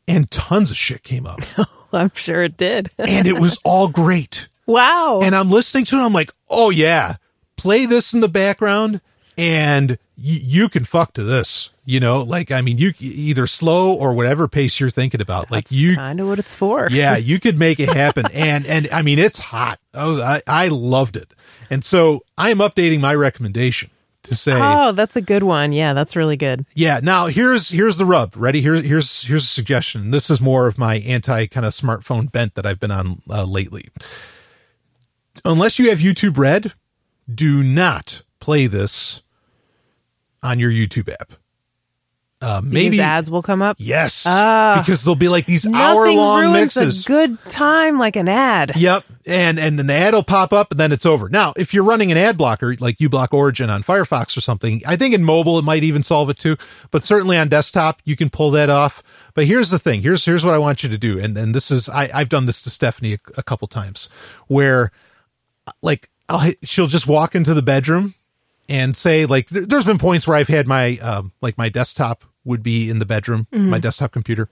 and 0.08 0.32
tons 0.32 0.72
of 0.72 0.78
shit 0.78 1.04
came 1.04 1.28
up 1.28 1.40
I'm 1.92 2.12
sure 2.14 2.44
it 2.44 2.56
did. 2.56 2.90
and 2.98 3.28
it 3.28 3.38
was 3.38 3.60
all 3.66 3.90
great 3.90 4.48
wow. 4.66 5.20
and 5.22 5.36
I'm 5.36 5.52
listening 5.52 5.84
to 5.86 5.98
it. 5.98 6.02
I'm 6.02 6.14
like, 6.14 6.32
oh 6.50 6.70
yeah, 6.70 7.16
play 7.58 7.86
this 7.86 8.14
in 8.14 8.22
the 8.22 8.30
background, 8.30 9.02
and 9.38 9.92
y- 9.92 9.98
you 10.18 10.70
can 10.70 10.86
fuck 10.86 11.14
to 11.16 11.24
this. 11.24 11.72
You 11.88 12.00
know, 12.00 12.24
like 12.24 12.52
I 12.52 12.62
mean, 12.62 12.80
you 12.80 12.94
either 13.00 13.46
slow 13.46 13.94
or 13.94 14.14
whatever 14.14 14.48
pace 14.48 14.80
you're 14.80 14.90
thinking 14.90 15.22
about. 15.22 15.52
Like 15.52 15.66
That's 15.66 15.80
you, 15.80 15.96
kind 15.96 16.20
of 16.20 16.28
what 16.28 16.40
it's 16.40 16.54
for. 16.54 16.88
yeah, 16.92 17.16
you 17.16 17.40
could 17.40 17.60
make 17.60 17.80
it 17.80 17.90
happen. 17.90 18.26
and 18.34 18.66
and 18.66 18.90
I 18.92 19.04
mean, 19.04 19.20
it's 19.20 19.38
hot. 19.38 19.80
I, 19.94 20.08
was, 20.08 20.20
I 20.20 20.42
I 20.48 20.68
loved 20.70 21.16
it, 21.16 21.32
and 21.70 21.86
so 21.86 22.24
I 22.38 22.50
am 22.50 22.58
updating 22.58 23.00
my 23.00 23.14
recommendation 23.14 23.92
to 24.24 24.36
say. 24.36 24.60
Oh, 24.60 24.92
that's 24.92 25.16
a 25.16 25.22
good 25.22 25.44
one. 25.44 25.72
Yeah, 25.72 25.94
that's 25.94 26.16
really 26.16 26.38
good. 26.38 26.66
Yeah. 26.74 27.00
Now 27.02 27.28
here's 27.28 27.70
here's 27.70 27.98
the 27.98 28.06
rub. 28.06 28.36
Ready? 28.36 28.62
Here's 28.62 28.84
here's 28.84 29.22
here's 29.24 29.44
a 29.44 29.48
suggestion. 29.48 30.12
This 30.12 30.30
is 30.30 30.42
more 30.42 30.68
of 30.68 30.78
my 30.78 30.96
anti 30.98 31.46
kind 31.48 31.66
of 31.66 31.74
smartphone 31.74 32.32
bent 32.32 32.56
that 32.56 32.66
I've 32.66 32.80
been 32.80 32.92
on 32.92 33.22
uh, 33.30 33.44
lately. 33.44 33.90
Unless 35.44 35.80
you 35.80 35.90
have 35.90 36.00
YouTube 36.00 36.38
Red, 36.38 36.74
do 37.34 37.62
not 37.64 38.24
play 38.40 38.68
this 38.68 39.22
on 40.42 40.60
your 40.60 40.72
YouTube 40.72 41.12
app. 41.12 41.34
Uh, 42.42 42.62
maybe 42.64 42.90
These 42.92 43.00
ads 43.00 43.32
will 43.32 43.42
come 43.42 43.62
up. 43.62 43.78
yes, 43.80 44.26
Ah. 44.28 44.76
because 44.80 45.04
they'll 45.04 45.16
be 45.16 45.30
like 45.30 45.46
these 45.46 45.66
hour 45.66 46.12
long 46.12 46.52
mixes. 46.52 47.06
a 47.06 47.08
good 47.08 47.38
time 47.48 47.98
like 47.98 48.18
an 48.18 48.28
ad. 48.28 48.74
Yep. 48.76 49.04
And 49.26 49.58
and 49.58 49.80
then 49.80 49.88
the 49.88 49.94
ad 49.94 50.14
will 50.14 50.22
pop 50.22 50.52
up 50.52 50.70
and 50.72 50.80
then 50.80 50.92
it's 50.92 51.06
over. 51.06 51.30
Now, 51.30 51.54
if 51.56 51.74
you're 51.74 51.86
running 51.86 52.12
an 52.12 52.18
ad 52.18 52.38
blocker 52.38 52.76
like 52.80 52.98
uBlock 52.98 53.30
Origin 53.34 53.70
on 53.70 53.84
Firefox 53.84 54.38
or 54.38 54.42
something, 54.42 54.82
I 54.86 54.98
think 54.98 55.16
in 55.16 55.24
mobile 55.24 55.58
it 55.58 55.64
might 55.64 55.84
even 55.86 56.04
solve 56.04 56.30
it 56.30 56.38
too. 56.38 56.58
But 56.92 57.06
certainly 57.06 57.38
on 57.38 57.48
desktop 57.48 58.02
you 58.04 58.16
can 58.18 58.30
pull 58.30 58.52
that 58.52 58.70
off. 58.70 59.02
But 59.34 59.46
here's 59.46 59.70
the 59.70 59.80
thing. 59.80 60.02
Here's 60.02 60.26
here's 60.26 60.44
what 60.46 60.54
I 60.54 60.58
want 60.60 60.84
you 60.84 60.90
to 60.90 60.98
do. 60.98 61.18
And 61.18 61.38
and 61.38 61.56
this 61.56 61.72
is 61.72 61.88
I, 61.90 62.10
I've 62.14 62.30
done 62.30 62.46
this 62.48 62.62
to 62.64 62.70
Stephanie 62.70 63.14
a, 63.14 63.18
a 63.38 63.44
couple 63.44 63.68
times 63.70 64.10
where 64.48 64.92
like 65.82 66.10
I'll 66.28 66.52
she'll 66.64 66.88
just 66.88 67.08
walk 67.08 67.34
into 67.34 67.54
the 67.54 67.62
bedroom 67.64 68.14
and 68.68 68.96
say 68.96 69.26
like 69.26 69.50
there, 69.50 69.66
there's 69.66 69.86
been 69.86 69.98
points 69.98 70.28
where 70.28 70.38
I've 70.38 70.48
had 70.48 70.68
my 70.68 70.98
um 71.00 71.32
like 71.42 71.58
my 71.58 71.70
desktop 71.70 72.24
would 72.44 72.62
be 72.62 72.90
in 72.90 73.00
the 73.00 73.06
bedroom, 73.06 73.48
my 73.52 73.80
desktop 73.80 74.12
computer 74.12 74.50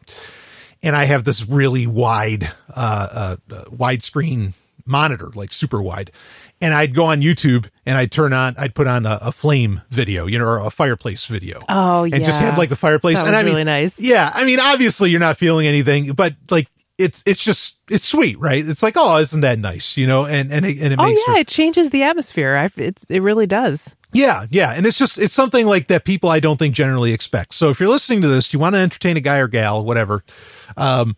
and 0.83 0.95
I 0.95 1.05
have 1.05 1.23
this 1.23 1.47
really 1.47 1.87
wide, 1.87 2.51
uh, 2.69 3.37
uh, 3.49 3.55
uh, 3.55 3.63
widescreen 3.65 4.53
monitor, 4.85 5.31
like 5.33 5.53
super 5.53 5.81
wide. 5.81 6.11
And 6.59 6.73
I'd 6.73 6.93
go 6.93 7.05
on 7.05 7.21
YouTube 7.21 7.69
and 7.85 7.97
I'd 7.97 8.11
turn 8.11 8.33
on, 8.33 8.55
I'd 8.57 8.75
put 8.75 8.85
on 8.85 9.05
a, 9.05 9.17
a 9.21 9.31
flame 9.31 9.81
video, 9.89 10.27
you 10.27 10.37
know, 10.37 10.45
or 10.45 10.59
a 10.59 10.69
fireplace 10.69 11.25
video. 11.25 11.59
Oh, 11.69 12.03
yeah. 12.03 12.17
and 12.17 12.25
just 12.25 12.39
have 12.39 12.57
like 12.57 12.69
the 12.69 12.75
fireplace. 12.75 13.17
That 13.17 13.27
and 13.27 13.31
was 13.31 13.39
I 13.39 13.43
mean, 13.43 13.53
really 13.53 13.63
nice. 13.63 13.99
Yeah, 13.99 14.29
I 14.33 14.43
mean, 14.43 14.59
obviously 14.59 15.09
you're 15.09 15.19
not 15.21 15.37
feeling 15.37 15.67
anything, 15.67 16.11
but 16.13 16.35
like 16.49 16.67
it's 16.97 17.23
it's 17.25 17.43
just 17.43 17.79
it's 17.89 18.07
sweet, 18.07 18.37
right? 18.39 18.65
It's 18.67 18.83
like, 18.83 18.93
oh, 18.97 19.17
isn't 19.17 19.41
that 19.41 19.57
nice, 19.59 19.97
you 19.97 20.05
know? 20.07 20.25
And 20.25 20.51
and 20.51 20.65
it, 20.65 20.77
and 20.79 20.93
it 20.93 20.97
makes 20.97 20.99
Oh 20.99 21.05
makes 21.07 21.21
yeah, 21.27 21.33
her- 21.33 21.39
it 21.39 21.47
changes 21.47 21.89
the 21.89 22.03
atmosphere. 22.03 22.55
I, 22.55 22.69
it's 22.81 23.05
it 23.09 23.21
really 23.21 23.47
does. 23.47 23.95
yeah, 24.13 24.45
yeah, 24.49 24.71
and 24.73 24.85
it's 24.85 24.97
just 24.97 25.17
it's 25.17 25.33
something 25.33 25.65
like 25.65 25.87
that 25.87 26.05
people 26.05 26.29
I 26.29 26.39
don't 26.39 26.57
think 26.57 26.75
generally 26.75 27.11
expect. 27.13 27.55
So 27.55 27.69
if 27.71 27.79
you're 27.79 27.89
listening 27.89 28.21
to 28.21 28.27
this, 28.27 28.53
you 28.53 28.59
want 28.59 28.75
to 28.75 28.79
entertain 28.79 29.17
a 29.17 29.21
guy 29.21 29.37
or 29.37 29.47
gal, 29.47 29.83
whatever, 29.83 30.23
um, 30.77 31.15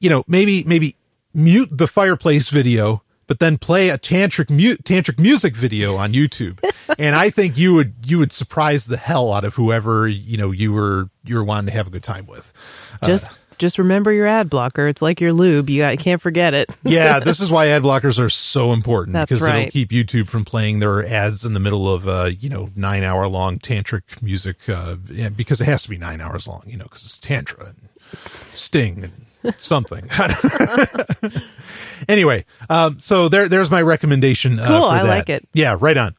you 0.00 0.10
know, 0.10 0.22
maybe 0.28 0.64
maybe 0.64 0.96
mute 1.32 1.68
the 1.72 1.86
fireplace 1.86 2.48
video, 2.50 3.02
but 3.26 3.38
then 3.38 3.56
play 3.56 3.88
a 3.88 3.96
tantric 3.98 4.50
mute 4.50 4.84
tantric 4.84 5.18
music 5.18 5.56
video 5.56 5.96
on 5.96 6.12
YouTube, 6.12 6.58
and 6.98 7.16
I 7.16 7.30
think 7.30 7.56
you 7.56 7.72
would 7.72 7.94
you 8.04 8.18
would 8.18 8.32
surprise 8.32 8.84
the 8.86 8.96
hell 8.98 9.32
out 9.32 9.44
of 9.44 9.54
whoever 9.54 10.06
you 10.06 10.36
know 10.36 10.50
you 10.50 10.72
were 10.74 11.08
you 11.24 11.36
were 11.36 11.44
wanting 11.44 11.66
to 11.66 11.72
have 11.72 11.86
a 11.86 11.90
good 11.90 12.02
time 12.02 12.26
with. 12.26 12.52
Just 13.02 13.30
just 13.60 13.78
remember 13.78 14.10
your 14.10 14.26
ad 14.26 14.50
blocker. 14.50 14.88
It's 14.88 15.02
like 15.02 15.20
your 15.20 15.32
lube. 15.32 15.70
You, 15.70 15.82
got, 15.82 15.90
you 15.92 15.98
can't 15.98 16.20
forget 16.20 16.54
it. 16.54 16.70
yeah, 16.82 17.20
this 17.20 17.38
is 17.40 17.50
why 17.52 17.68
ad 17.68 17.82
blockers 17.84 18.18
are 18.18 18.30
so 18.30 18.72
important 18.72 19.12
That's 19.12 19.28
because 19.28 19.42
right. 19.42 19.58
it'll 19.60 19.70
keep 19.70 19.90
YouTube 19.90 20.28
from 20.28 20.44
playing 20.44 20.80
their 20.80 21.06
ads 21.06 21.44
in 21.44 21.54
the 21.54 21.60
middle 21.60 21.92
of 21.92 22.08
uh, 22.08 22.30
you 22.40 22.48
know 22.48 22.70
nine 22.74 23.04
hour 23.04 23.28
long 23.28 23.58
tantric 23.58 24.20
music 24.22 24.68
uh, 24.68 24.96
because 25.36 25.60
it 25.60 25.66
has 25.66 25.82
to 25.82 25.90
be 25.90 25.98
nine 25.98 26.20
hours 26.20 26.48
long, 26.48 26.62
you 26.66 26.76
know, 26.76 26.84
because 26.84 27.04
it's 27.04 27.18
tantra 27.18 27.66
and 27.66 27.76
Sting 28.40 29.04
and 29.44 29.54
something. 29.58 30.08
anyway, 32.08 32.44
um, 32.68 32.98
so 32.98 33.28
there 33.28 33.48
there's 33.48 33.70
my 33.70 33.82
recommendation. 33.82 34.58
Uh, 34.58 34.66
Cool, 34.66 34.84
I 34.84 35.02
that. 35.02 35.08
like 35.08 35.28
it. 35.28 35.46
Yeah, 35.52 35.76
right 35.78 35.96
on. 35.96 36.16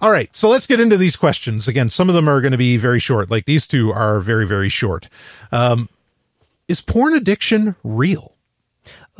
All 0.00 0.10
right, 0.10 0.34
so 0.36 0.48
let's 0.48 0.66
get 0.66 0.78
into 0.78 0.96
these 0.96 1.16
questions. 1.16 1.68
Again, 1.68 1.90
some 1.90 2.08
of 2.08 2.14
them 2.14 2.28
are 2.28 2.40
going 2.40 2.52
to 2.52 2.58
be 2.58 2.76
very 2.76 3.00
short. 3.00 3.30
Like 3.30 3.46
these 3.46 3.66
two 3.66 3.92
are 3.92 4.20
very 4.20 4.46
very 4.46 4.68
short. 4.68 5.08
Um, 5.50 5.88
is 6.72 6.80
porn 6.80 7.14
addiction 7.14 7.76
real? 7.84 8.34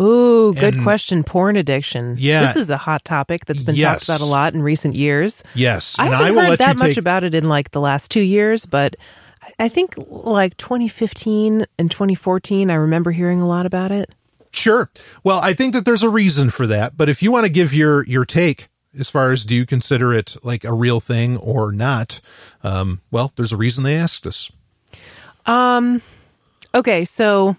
Ooh, 0.01 0.55
good 0.55 0.75
And- 0.75 0.83
question. 0.83 1.23
Porn 1.23 1.55
addiction. 1.55 2.17
Yeah. 2.19 2.45
This 2.47 2.57
is 2.57 2.71
a 2.71 2.79
hot 2.79 3.05
topic 3.05 3.45
that's 3.47 3.63
been 3.63 3.77
Yes. 3.77 4.07
talked 4.07 4.21
about 4.21 4.21
a 4.27 4.29
lot 4.31 4.55
in 4.55 4.63
recent 4.63 4.97
years. 4.97 5.45
Yes, 5.55 5.95
I 5.99 6.07
and 6.07 6.15
haven't 6.15 6.39
I 6.39 6.49
heard 6.49 6.59
that 6.59 6.79
much 6.79 6.89
take. 6.93 6.97
about 6.97 7.25
it 7.25 7.35
in 7.35 7.49
like 7.49 7.71
the 7.73 7.81
last 7.81 8.11
two 8.11 8.23
years, 8.23 8.65
but 8.67 8.97
I- 9.61 9.69
think 9.69 9.95
like 10.09 10.57
2015 10.57 11.67
and 11.79 11.91
2014, 11.91 12.71
I 12.71 12.75
remember 12.75 13.11
hearing 13.13 13.41
a 13.41 13.47
lot 13.47 13.67
about 13.67 13.93
it. 13.93 14.11
Sure. 14.51 14.91
Well, 15.23 15.39
I 15.41 15.53
think 15.53 15.73
that 15.75 15.85
there's 15.85 16.03
a 16.03 16.09
reason 16.11 16.51
for 16.51 16.67
that, 16.67 16.97
but 16.97 17.09
if 17.09 17.23
you 17.23 17.31
want 17.31 17.45
to 17.45 17.51
give 17.51 17.73
your 17.75 18.05
your 18.07 18.25
take 18.25 18.69
as 18.99 19.09
far 19.11 19.31
as 19.33 19.45
do 19.45 19.55
you 19.55 19.65
consider 19.67 20.13
it 20.13 20.37
like 20.43 20.65
a 20.65 20.73
real 20.75 21.01
thing 21.01 21.37
or 21.39 21.71
not, 21.73 22.21
um, 22.65 23.01
well, 23.11 23.33
there's 23.37 23.53
a 23.53 23.57
reason 23.57 23.85
they 23.85 23.97
asked 23.97 24.27
us. 24.27 24.51
Okay, 26.75 27.05
so 27.05 27.57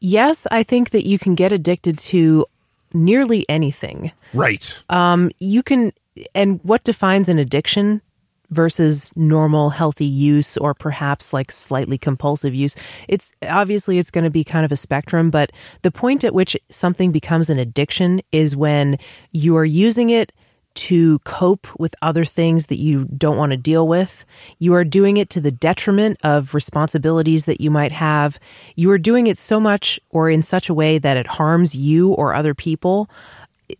yes, 0.00 0.46
I 0.50 0.62
think 0.62 0.90
that 0.90 1.06
you 1.06 1.18
can 1.18 1.34
get 1.34 1.52
addicted 1.52 1.98
to 1.98 2.46
nearly 2.92 3.46
anything. 3.48 4.12
Right. 4.34 4.82
Um, 4.88 5.30
you 5.38 5.62
can, 5.62 5.92
and 6.34 6.60
what 6.62 6.84
defines 6.84 7.28
an 7.28 7.38
addiction 7.38 8.02
versus 8.50 9.10
normal 9.16 9.70
healthy 9.70 10.04
use 10.04 10.58
or 10.58 10.74
perhaps 10.74 11.32
like 11.32 11.50
slightly 11.50 11.96
compulsive 11.96 12.54
use 12.54 12.76
it's 13.08 13.32
obviously 13.48 13.96
it's 13.96 14.10
going 14.10 14.24
to 14.24 14.30
be 14.30 14.44
kind 14.44 14.62
of 14.62 14.70
a 14.70 14.76
spectrum 14.76 15.30
but 15.30 15.50
the 15.80 15.90
point 15.90 16.22
at 16.22 16.34
which 16.34 16.54
something 16.68 17.10
becomes 17.10 17.48
an 17.48 17.58
addiction 17.58 18.20
is 18.30 18.54
when 18.54 18.98
you 19.30 19.56
are 19.56 19.64
using 19.64 20.10
it 20.10 20.32
to 20.74 21.18
cope 21.20 21.66
with 21.78 21.94
other 22.02 22.24
things 22.24 22.66
that 22.66 22.78
you 22.78 23.04
don't 23.16 23.36
want 23.36 23.50
to 23.52 23.56
deal 23.56 23.86
with. 23.86 24.24
You 24.58 24.74
are 24.74 24.84
doing 24.84 25.16
it 25.16 25.30
to 25.30 25.40
the 25.40 25.50
detriment 25.50 26.18
of 26.24 26.54
responsibilities 26.54 27.44
that 27.46 27.60
you 27.60 27.70
might 27.70 27.92
have. 27.92 28.38
You 28.76 28.90
are 28.90 28.98
doing 28.98 29.26
it 29.26 29.38
so 29.38 29.60
much 29.60 30.00
or 30.10 30.30
in 30.30 30.42
such 30.42 30.68
a 30.68 30.74
way 30.74 30.98
that 30.98 31.16
it 31.16 31.26
harms 31.26 31.74
you 31.74 32.12
or 32.12 32.34
other 32.34 32.54
people 32.54 33.08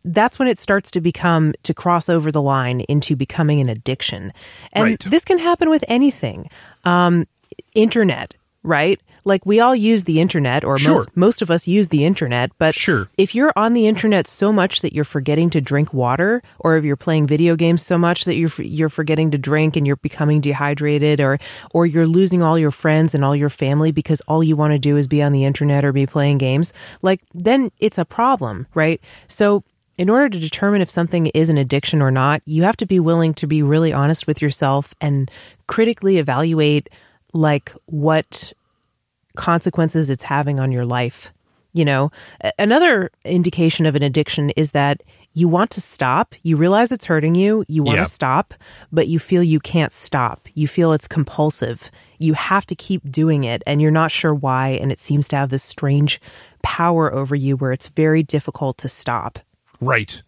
that's 0.04 0.38
when 0.38 0.48
it 0.48 0.58
starts 0.58 0.90
to 0.92 1.02
become 1.02 1.52
to 1.64 1.74
cross 1.74 2.08
over 2.08 2.32
the 2.32 2.40
line 2.40 2.80
into 2.82 3.14
becoming 3.14 3.60
an 3.60 3.68
addiction 3.68 4.32
and 4.72 4.84
Right. 4.84 5.00
this 5.00 5.22
can 5.24 5.38
happen 5.38 5.68
with 5.68 5.84
anything 5.86 6.48
um 6.84 7.26
internet 7.74 8.34
right 8.62 9.00
like 9.24 9.44
we 9.46 9.60
all 9.60 9.74
use 9.74 10.04
the 10.04 10.20
internet 10.20 10.64
or 10.64 10.78
Sure. 10.78 10.92
most 10.94 11.16
most 11.16 11.42
of 11.42 11.50
us 11.50 11.66
use 11.68 11.88
the 11.88 12.04
internet 12.04 12.50
but 12.58 12.74
Sure. 12.74 13.08
if 13.18 13.34
you're 13.34 13.52
on 13.56 13.74
the 13.74 13.86
internet 13.86 14.26
so 14.26 14.52
much 14.52 14.80
that 14.82 14.92
you're 14.92 15.04
forgetting 15.04 15.50
to 15.50 15.60
drink 15.60 15.92
water 15.92 16.42
or 16.58 16.76
if 16.76 16.84
you're 16.84 16.96
playing 16.96 17.26
video 17.26 17.56
games 17.56 17.82
so 17.82 17.96
much 17.98 18.24
that 18.24 18.36
you're 18.36 18.50
you're 18.58 18.88
forgetting 18.88 19.30
to 19.30 19.38
drink 19.38 19.76
and 19.76 19.86
you're 19.86 19.96
becoming 19.96 20.40
dehydrated 20.40 21.20
or 21.20 21.38
or 21.72 21.86
you're 21.86 22.06
losing 22.06 22.42
all 22.42 22.58
your 22.58 22.70
friends 22.70 23.14
and 23.14 23.24
all 23.24 23.36
your 23.36 23.48
family 23.48 23.92
because 23.92 24.20
all 24.22 24.42
you 24.42 24.56
want 24.56 24.72
to 24.72 24.78
do 24.78 24.96
is 24.96 25.06
be 25.08 25.22
on 25.22 25.32
the 25.32 25.44
internet 25.44 25.84
or 25.84 25.92
be 25.92 26.06
playing 26.06 26.38
games 26.38 26.72
like 27.02 27.20
then 27.34 27.70
it's 27.78 27.98
a 27.98 28.04
problem 28.04 28.66
right 28.74 29.00
so 29.28 29.62
in 29.98 30.08
order 30.08 30.28
to 30.28 30.38
determine 30.38 30.80
if 30.80 30.90
something 30.90 31.26
is 31.28 31.50
an 31.50 31.58
addiction 31.58 32.00
or 32.00 32.10
not, 32.10 32.40
you 32.46 32.62
have 32.62 32.78
to 32.78 32.86
be 32.86 32.98
willing 32.98 33.34
to 33.34 33.46
be 33.46 33.62
really 33.62 33.92
honest 33.92 34.26
with 34.26 34.40
yourself 34.40 34.94
and 35.02 35.30
critically 35.66 36.16
evaluate 36.16 36.88
like 37.34 37.72
what 37.84 38.54
consequences 39.36 40.10
it's 40.10 40.24
having 40.24 40.60
on 40.60 40.72
your 40.72 40.84
life. 40.84 41.32
You 41.74 41.84
know, 41.86 42.10
another 42.58 43.10
indication 43.24 43.86
of 43.86 43.94
an 43.94 44.02
addiction 44.02 44.50
is 44.50 44.72
that 44.72 45.02
you 45.34 45.48
want 45.48 45.70
to 45.70 45.80
stop, 45.80 46.34
you 46.42 46.58
realize 46.58 46.92
it's 46.92 47.06
hurting 47.06 47.34
you, 47.34 47.64
you 47.66 47.82
want 47.82 47.96
Yeah. 47.96 48.04
to 48.04 48.10
stop, 48.10 48.52
but 48.92 49.08
you 49.08 49.18
feel 49.18 49.42
you 49.42 49.58
can't 49.58 49.90
stop. 49.92 50.46
You 50.52 50.68
feel 50.68 50.92
it's 50.92 51.08
compulsive. 51.08 51.90
You 52.18 52.34
have 52.34 52.66
to 52.66 52.74
keep 52.74 53.10
doing 53.10 53.44
it 53.44 53.62
and 53.66 53.80
you're 53.80 53.90
not 53.90 54.10
sure 54.10 54.34
why 54.34 54.68
and 54.70 54.92
it 54.92 54.98
seems 55.00 55.26
to 55.28 55.36
have 55.36 55.48
this 55.48 55.62
strange 55.62 56.20
power 56.62 57.10
over 57.10 57.34
you 57.34 57.56
where 57.56 57.72
it's 57.72 57.88
very 57.88 58.22
difficult 58.22 58.76
to 58.78 58.88
stop. 58.88 59.38
Right. 59.80 60.20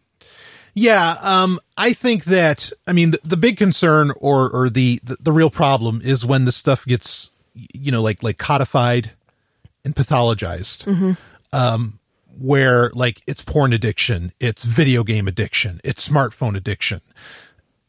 Yeah, 0.72 1.16
um, 1.20 1.60
I 1.76 1.92
think 1.92 2.24
that 2.24 2.72
I 2.86 2.92
mean 2.94 3.10
the, 3.12 3.20
the 3.22 3.36
big 3.36 3.58
concern 3.58 4.10
or 4.20 4.50
or 4.50 4.70
the, 4.70 4.98
the 5.04 5.18
the 5.20 5.30
real 5.32 5.50
problem 5.50 6.00
is 6.02 6.24
when 6.24 6.46
the 6.46 6.52
stuff 6.52 6.84
gets 6.86 7.30
you 7.54 7.90
know 7.92 8.02
like 8.02 8.22
like 8.22 8.38
codified 8.38 9.12
and 9.84 9.94
pathologized. 9.94 10.86
Um, 11.52 12.00
where 12.36 12.90
like 12.94 13.22
it's 13.26 13.42
porn 13.42 13.72
addiction, 13.72 14.32
it's 14.40 14.64
video 14.64 15.04
game 15.04 15.28
addiction, 15.28 15.80
it's 15.84 16.06
smartphone 16.08 16.56
addiction. 16.56 17.00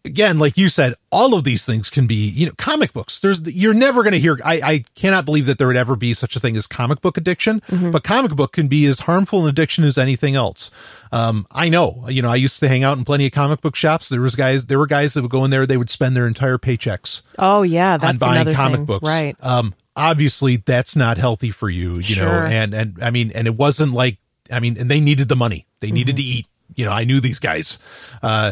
Again, 0.05 0.37
like 0.39 0.55
you 0.57 0.69
said, 0.69 0.93
all 1.11 1.33
of 1.33 1.43
these 1.43 1.65
things 1.65 1.89
can 1.89 2.05
be, 2.07 2.29
you 2.29 2.45
know, 2.45 2.51
comic 2.57 2.93
books. 2.93 3.19
There's, 3.19 3.41
you're 3.41 3.73
never 3.73 4.03
going 4.03 4.13
to 4.13 4.19
hear, 4.19 4.39
I, 4.45 4.53
I 4.63 4.85
cannot 4.95 5.25
believe 5.25 5.45
that 5.47 5.57
there 5.57 5.67
would 5.67 5.75
ever 5.75 5.95
be 5.95 6.13
such 6.13 6.35
a 6.35 6.39
thing 6.39 6.55
as 6.55 6.67
comic 6.67 7.01
book 7.01 7.17
addiction, 7.17 7.61
but 7.69 8.03
comic 8.03 8.31
book 8.33 8.53
can 8.53 8.67
be 8.67 8.85
as 8.85 8.99
harmful 9.01 9.43
an 9.43 9.49
addiction 9.49 9.83
as 9.83 9.97
anything 9.97 10.35
else. 10.35 10.71
Um, 11.11 11.47
I 11.51 11.69
know, 11.69 12.05
you 12.09 12.21
know, 12.21 12.29
I 12.29 12.35
used 12.35 12.59
to 12.59 12.67
hang 12.67 12.83
out 12.83 12.97
in 12.97 13.05
plenty 13.05 13.25
of 13.25 13.31
comic 13.31 13.61
book 13.61 13.75
shops. 13.75 14.07
There 14.09 14.21
was 14.21 14.35
guys, 14.35 14.67
there 14.67 14.77
were 14.79 14.87
guys 14.87 15.13
that 15.15 15.21
would 15.23 15.31
go 15.31 15.43
in 15.43 15.51
there, 15.51 15.65
they 15.65 15.77
would 15.77 15.89
spend 15.89 16.15
their 16.15 16.27
entire 16.27 16.57
paychecks 16.57 17.21
Oh 17.39 17.61
yeah, 17.63 17.93
on 17.93 17.99
that's 17.99 18.19
buying 18.19 18.41
another 18.41 18.53
comic 18.53 18.77
thing. 18.79 18.85
books. 18.85 19.09
right? 19.09 19.35
Um, 19.41 19.73
obviously 19.95 20.57
that's 20.57 20.95
not 20.95 21.17
healthy 21.17 21.51
for 21.51 21.69
you, 21.69 21.99
you 21.99 22.17
know, 22.17 22.29
and, 22.29 22.73
and 22.73 22.97
I 23.01 23.11
mean, 23.11 23.31
and 23.33 23.47
it 23.47 23.55
wasn't 23.55 23.93
like, 23.93 24.17
I 24.51 24.59
mean, 24.59 24.77
and 24.77 24.91
they 24.91 24.99
needed 24.99 25.29
the 25.29 25.35
money. 25.35 25.65
They 25.79 25.89
needed 25.91 26.17
to 26.17 26.21
Mm-hmm. 26.21 26.37
eat, 26.39 26.47
you 26.75 26.85
know, 26.85 26.91
I 26.91 27.03
knew 27.05 27.19
these 27.21 27.39
guys. 27.39 27.79
Uh, 28.21 28.51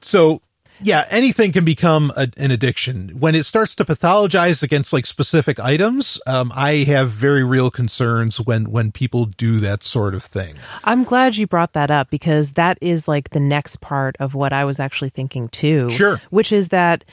so 0.00 0.42
yeah, 0.82 1.06
anything 1.10 1.52
can 1.52 1.64
become 1.64 2.12
a, 2.16 2.28
an 2.36 2.50
addiction 2.50 3.10
when 3.18 3.34
it 3.34 3.46
starts 3.46 3.74
to 3.76 3.84
pathologize 3.84 4.62
against 4.62 4.92
like 4.92 5.06
specific 5.06 5.58
items. 5.58 6.20
Um, 6.26 6.52
I 6.54 6.78
have 6.84 7.10
very 7.10 7.44
real 7.44 7.70
concerns 7.70 8.40
when, 8.40 8.70
when 8.70 8.92
people 8.92 9.26
do 9.26 9.60
that 9.60 9.82
sort 9.82 10.14
of 10.14 10.22
thing. 10.22 10.56
I'm 10.84 11.02
glad 11.04 11.36
you 11.36 11.46
brought 11.46 11.72
that 11.72 11.90
up 11.90 12.10
because 12.10 12.52
that 12.52 12.78
is 12.80 13.08
like 13.08 13.30
the 13.30 13.40
next 13.40 13.80
part 13.80 14.16
of 14.18 14.34
what 14.34 14.52
I 14.52 14.64
was 14.64 14.80
actually 14.80 15.10
thinking 15.10 15.48
too. 15.48 15.90
Sure. 15.90 16.20
Which 16.30 16.52
is 16.52 16.68
that 16.68 17.04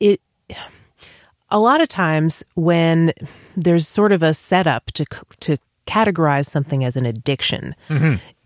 it 0.00 0.20
a 1.50 1.58
lot 1.58 1.80
of 1.80 1.88
times 1.88 2.44
when 2.54 3.12
there's 3.56 3.86
sort 3.86 4.12
of 4.12 4.22
a 4.22 4.34
setup 4.34 4.86
to 4.92 5.04
to 5.40 5.58
categorize 5.86 6.46
something 6.46 6.84
as 6.84 6.96
an 6.96 7.06
addiction, 7.06 7.74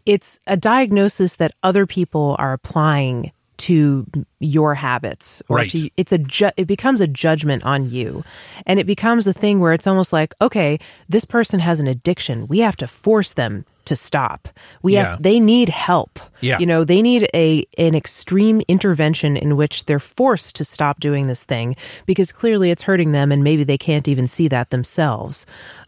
it's 0.07 0.41
a 0.47 0.57
diagnosis 0.57 1.37
that 1.37 1.53
other 1.63 1.87
people 1.87 2.37
are 2.39 2.53
applying 2.53 3.33
to 3.69 4.07
your 4.41 4.75
habits 4.75 5.43
or 5.49 5.57
Right. 5.59 5.71
to 5.71 5.91
it's 5.97 6.13
a 6.13 6.19
ju- 6.19 6.51
it 6.57 6.67
becomes 6.67 7.01
a 7.01 7.07
judgment 7.07 7.63
on 7.65 7.91
you 7.91 8.25
and 8.67 8.79
it 8.81 8.87
becomes 8.87 9.27
a 9.27 9.33
thing 9.33 9.61
where 9.61 9.73
it's 9.73 9.87
almost 9.87 10.13
like 10.13 10.35
okay 10.41 10.79
this 11.09 11.25
person 11.25 11.61
has 11.61 11.79
an 11.81 11.87
addiction 11.87 12.47
we 12.49 12.61
have 12.61 12.77
to 12.77 12.87
force 12.87 13.35
them 13.35 13.65
to 13.85 13.95
stop 13.97 14.49
we 14.83 14.95
Yeah. 14.95 15.11
have 15.11 15.23
they 15.23 15.41
need 15.41 15.69
help 15.69 16.19
Yeah. 16.41 16.59
you 16.59 16.67
know 16.67 16.85
they 16.85 17.03
need 17.03 17.29
a 17.35 17.65
an 17.77 17.95
extreme 17.95 18.63
intervention 18.69 19.37
in 19.37 19.57
which 19.57 19.85
they're 19.87 19.99
forced 19.99 20.57
to 20.57 20.65
stop 20.65 21.01
doing 21.01 21.27
this 21.27 21.45
thing 21.45 21.75
because 22.07 22.33
clearly 22.33 22.71
it's 22.71 22.83
hurting 22.85 23.13
them 23.13 23.31
and 23.33 23.43
maybe 23.45 23.65
they 23.65 23.79
can't 23.79 24.09
even 24.09 24.27
see 24.27 24.49
that 24.49 24.71
themselves 24.71 25.45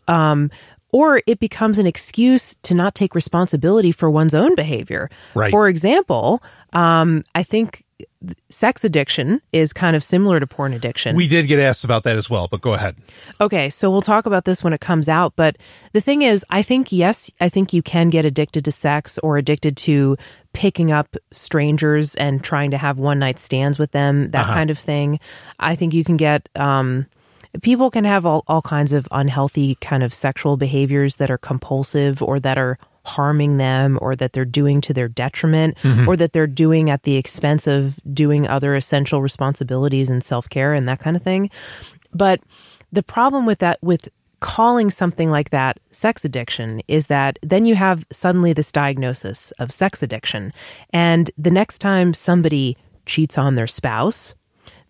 um 0.09 0.51
or 0.93 1.23
it 1.27 1.41
becomes 1.41 1.79
an 1.79 1.87
excuse 1.87 2.55
to 2.63 2.75
not 2.75 2.95
take 2.95 3.15
responsibility 3.15 3.91
for 3.91 4.11
one's 4.11 4.35
own 4.35 4.55
behavior. 4.55 5.11
Right. 5.35 5.51
For 5.51 5.69
example, 5.69 6.43
um, 6.73 7.25
I 7.35 7.43
think 7.43 7.85
sex 8.51 8.85
addiction 8.85 9.41
is 9.53 9.73
kind 9.73 9.97
of 9.97 10.03
similar 10.03 10.39
to 10.39 10.47
porn 10.47 10.73
addiction. 10.73 11.17
We 11.17 11.27
did 11.27 11.47
get 11.47 11.59
asked 11.59 11.85
about 11.85 12.05
that 12.05 12.17
as 12.17 12.29
well, 12.29 12.49
but 12.49 12.61
go 12.61 12.75
ahead. 12.75 12.97
Okay, 13.41 13.69
so 13.69 13.91
we'll 13.91 14.03
talk 14.03 14.27
about 14.27 14.45
this 14.45 14.63
when 14.63 14.73
it 14.73 14.81
comes 14.81 15.09
out. 15.09 15.35
But 15.35 15.57
the 15.93 16.01
thing 16.01 16.23
is, 16.23 16.45
I 16.51 16.63
think, 16.63 16.93
yes, 16.93 17.31
I 17.41 17.49
think 17.49 17.73
you 17.73 17.83
can 17.83 18.11
get 18.11 18.25
addicted 18.25 18.65
to 18.65 18.73
sex 18.73 19.19
or 19.19 19.39
addicted 19.39 19.77
to 19.79 20.17
picking 20.53 20.93
up 20.93 21.17
strangers 21.31 22.15
and 22.15 22.43
trying 22.45 22.71
to 22.73 22.79
have 22.79 22.99
one 22.99 23.19
night 23.19 23.39
stands 23.39 23.79
with 23.79 23.93
them, 23.93 24.31
that 24.31 24.47
kind 24.47 24.71
of 24.71 24.79
thing. 24.79 25.19
I 25.59 25.75
think 25.75 25.95
you 25.95 26.05
can 26.05 26.17
get, 26.17 26.49
um, 26.55 27.07
people 27.61 27.91
can 27.91 28.05
have 28.05 28.25
all, 28.25 28.45
all 28.47 28.63
kinds 28.63 28.93
of 28.93 29.07
unhealthy 29.11 29.75
kind 29.77 30.03
of 30.03 30.15
sexual 30.15 30.57
behaviors 30.57 31.17
that 31.17 31.31
are 31.31 31.39
compulsive 31.39 32.23
or 32.23 32.41
that 32.41 32.57
are 32.57 32.79
harming 33.05 33.57
them 33.57 33.99
or 34.01 34.15
that 34.15 34.33
they're 34.33 34.45
doing 34.45 34.81
to 34.81 34.95
their 34.95 35.09
detriment 35.09 35.77
mm-hmm. 35.79 36.09
or 36.09 36.17
that 36.17 36.33
they're 36.33 36.47
doing 36.47 36.89
at 36.89 37.03
the 37.03 37.17
expense 37.17 37.67
of 37.67 37.99
doing 38.15 38.47
other 38.47 38.77
essential 38.77 39.21
responsibilities 39.21 40.09
and 40.09 40.23
self-care 40.23 40.73
and 40.73 40.89
that 40.89 41.01
kind 41.01 41.17
of 41.17 41.23
thing 41.23 41.51
but 42.15 42.41
the 42.93 43.03
problem 43.03 43.45
with 43.45 43.59
that 43.59 43.79
with 43.83 44.09
calling 44.43 44.91
something 44.91 45.31
like 45.31 45.51
that 45.51 45.79
sex 45.93 46.25
addiction 46.25 46.83
is 46.89 47.07
that 47.07 47.39
then 47.43 47.65
you 47.65 47.77
have 47.77 48.05
suddenly 48.11 48.53
this 48.53 48.73
diagnosis 48.73 49.53
of 49.53 49.71
sex 49.71 50.03
addiction. 50.03 50.53
And 50.91 51.31
the 51.39 51.51
next 51.51 51.79
time 51.79 52.13
somebody 52.13 52.77
cheats 53.07 53.39
on 53.39 53.55
their 53.55 53.69
spouse, 53.69 54.35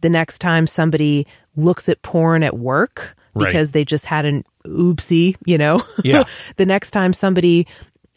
the 0.02 0.10
next 0.10 0.38
time 0.40 0.66
somebody 0.66 1.26
looks 1.56 1.88
at 1.88 2.02
porn 2.02 2.42
at 2.42 2.58
work 2.58 3.16
Right. 3.34 3.46
because 3.46 3.70
they 3.70 3.82
just 3.84 4.04
had 4.04 4.26
an 4.26 4.44
oopsie, 4.66 5.36
you 5.46 5.56
know, 5.56 5.82
Yeah. 6.04 6.24
the 6.56 6.66
next 6.66 6.90
time 6.90 7.12
somebody 7.14 7.66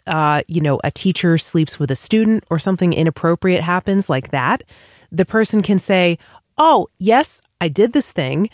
uh, 0.08 0.44
you 0.48 0.62
know, 0.62 0.80
a 0.84 0.92
teacher 0.92 1.36
sleeps 1.38 1.80
with 1.80 1.90
a 1.90 1.96
student 1.96 2.44
or 2.52 2.60
something 2.60 2.94
inappropriate 2.94 3.64
happens 3.64 4.08
like 4.08 4.30
that, 4.30 4.62
the 5.12 5.26
person 5.26 5.64
can 5.64 5.80
say, 5.80 6.20
Oh, 6.60 6.90
yes, 7.00 7.42
I 7.60 7.70
did 7.70 7.92
this 7.94 8.12
thing, 8.12 8.50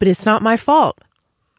but 0.00 0.08
it's 0.08 0.26
not 0.26 0.42
my 0.42 0.56
fault. 0.56 0.98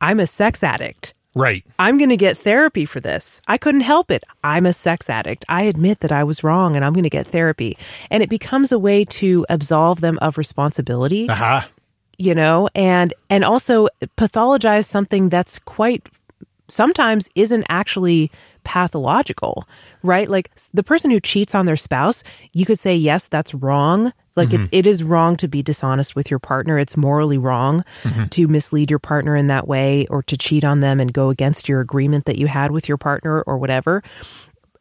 I'm 0.02 0.20
a 0.20 0.28
sex 0.28 0.64
addict. 0.64 1.14
Right. 1.38 1.64
I'm 1.78 1.98
going 1.98 2.10
to 2.10 2.18
get 2.18 2.38
therapy 2.38 2.86
for 2.86 3.00
this. 3.00 3.42
I 3.48 3.58
couldn't 3.58 3.82
help 3.82 4.10
it. 4.12 4.24
I'm 4.44 4.66
a 4.66 4.74
sex 4.74 5.10
addict. 5.10 5.46
I 5.48 5.64
admit 5.64 6.00
that 6.00 6.12
I 6.12 6.24
was 6.24 6.44
wrong 6.44 6.76
and 6.76 6.84
I'm 6.84 6.94
going 6.94 7.04
to 7.04 7.10
get 7.10 7.28
therapy. 7.28 7.78
And 8.10 8.24
it 8.24 8.30
becomes 8.30 8.72
a 8.72 8.80
way 8.80 9.06
to 9.06 9.46
absolve 9.50 10.02
them 10.02 10.18
of 10.22 10.38
responsibility 10.38 11.30
Aha. 11.30 11.70
you 12.18 12.34
know 12.34 12.68
and 12.76 13.14
and 13.30 13.44
also 13.44 13.88
pathologize 14.18 14.86
something 14.86 15.30
that's 15.30 15.60
quite 15.60 16.08
sometimes 16.68 17.30
isn't 17.36 17.66
actually 17.70 18.32
pathological 18.64 19.68
right 20.04 20.30
like 20.30 20.52
the 20.74 20.84
person 20.84 21.12
who 21.12 21.20
cheats 21.20 21.56
on 21.56 21.66
their 21.66 21.76
spouse 21.76 22.24
you 22.54 22.66
could 22.66 22.80
say 22.80 22.96
yes 22.96 23.28
that's 23.28 23.54
wrong 23.54 24.12
like 24.38 24.54
it's 24.54 24.70
it 24.72 24.88
is 24.88 25.04
wrong 25.04 25.36
to 25.38 25.48
be 25.48 25.62
dishonest 25.64 26.16
with 26.16 26.30
your 26.30 26.40
partner. 26.40 26.78
It's 26.80 26.96
morally 26.96 27.38
wrong 27.38 27.84
to 28.30 28.48
mislead 28.48 28.90
your 28.90 29.00
partner 29.00 29.36
in 29.36 29.48
that 29.48 29.68
way 29.68 30.06
or 30.08 30.24
to 30.24 30.38
cheat 30.38 30.64
on 30.64 30.80
them 30.80 31.00
and 31.00 31.12
go 31.12 31.30
against 31.30 31.68
your 31.68 31.82
agreement 31.82 32.26
that 32.26 32.38
you 32.38 32.48
had 32.48 32.72
with 32.72 32.88
your 32.88 32.98
partner 32.98 33.42
or 33.42 33.58
whatever. 33.58 34.04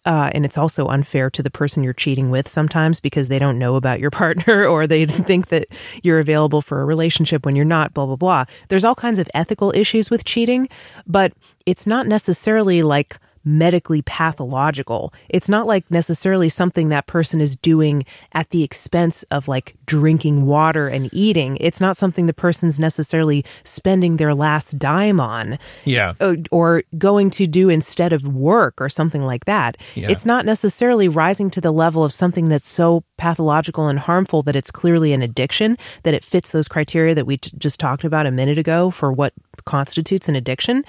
Uh, 0.04 0.30
and 0.32 0.44
it's 0.44 0.56
also 0.56 0.86
unfair 0.86 1.28
to 1.28 1.42
the 1.42 1.50
person 1.50 1.82
you're 1.82 1.92
cheating 1.92 2.30
with 2.30 2.46
sometimes 2.46 3.00
because 3.00 3.26
they 3.26 3.40
don't 3.40 3.58
know 3.58 3.74
about 3.74 3.98
your 3.98 4.10
partner 4.22 4.64
or 4.64 4.86
they 4.86 5.04
think 5.04 5.48
that 5.48 5.66
you're 6.02 6.20
available 6.20 6.62
for 6.62 6.80
a 6.80 6.84
relationship 6.84 7.44
when 7.44 7.56
you're 7.56 7.64
not, 7.64 7.92
blah, 7.92 8.06
blah, 8.06 8.14
blah. 8.14 8.44
There's 8.68 8.84
all 8.84 8.94
kinds 8.94 9.18
of 9.18 9.28
ethical 9.34 9.72
issues 9.74 10.08
with 10.08 10.24
cheating, 10.24 10.68
but 11.08 11.32
it's 11.66 11.86
not 11.86 12.06
necessarily 12.06 12.84
like 12.84 13.18
medically 13.46 14.02
pathological. 14.02 15.14
It's 15.28 15.48
not 15.48 15.66
like 15.66 15.88
necessarily 15.90 16.48
something 16.48 16.88
that 16.88 17.06
person 17.06 17.40
is 17.40 17.56
doing 17.56 18.04
at 18.32 18.50
the 18.50 18.62
expense 18.64 19.22
of 19.30 19.46
like 19.48 19.76
drinking 19.86 20.44
water 20.46 20.88
and 20.88 21.08
eating. 21.12 21.56
It's 21.60 21.80
not 21.80 21.96
something 21.96 22.26
the 22.26 22.34
person's 22.34 22.78
necessarily 22.78 23.44
spending 23.64 24.16
their 24.16 24.34
last 24.34 24.78
dime 24.78 25.20
on 25.20 25.58
Yeah. 25.84 26.14
or- 26.20 26.36
or 26.50 26.82
going 26.98 27.30
to 27.30 27.46
do 27.46 27.68
instead 27.68 28.12
of 28.12 28.26
work 28.26 28.80
or 28.80 28.88
something 28.88 29.22
like 29.22 29.44
that. 29.44 29.76
Yeah. 29.94 30.08
It's 30.10 30.26
not 30.26 30.44
necessarily 30.44 31.08
rising 31.08 31.48
to 31.50 31.60
the 31.60 31.72
level 31.72 32.02
of 32.02 32.12
something 32.12 32.48
that's 32.48 32.68
so 32.68 33.04
pathological 33.16 33.86
and 33.86 34.00
harmful 34.00 34.42
that 34.42 34.56
it's 34.56 34.70
clearly 34.72 35.12
an 35.12 35.22
addiction, 35.22 35.78
that 36.02 36.14
it 36.14 36.24
fits 36.24 36.50
those 36.50 36.66
criteria 36.68 37.14
that 37.14 37.26
we 37.26 37.36
t- 37.36 37.50
just 37.56 37.78
talked 37.78 38.02
about 38.04 38.26
a 38.26 38.30
minute 38.32 38.58
ago 38.58 38.90
for 38.90 39.12
what 39.12 39.32
constitutes 39.64 40.28
an 40.28 40.34
addiction. 40.36 40.84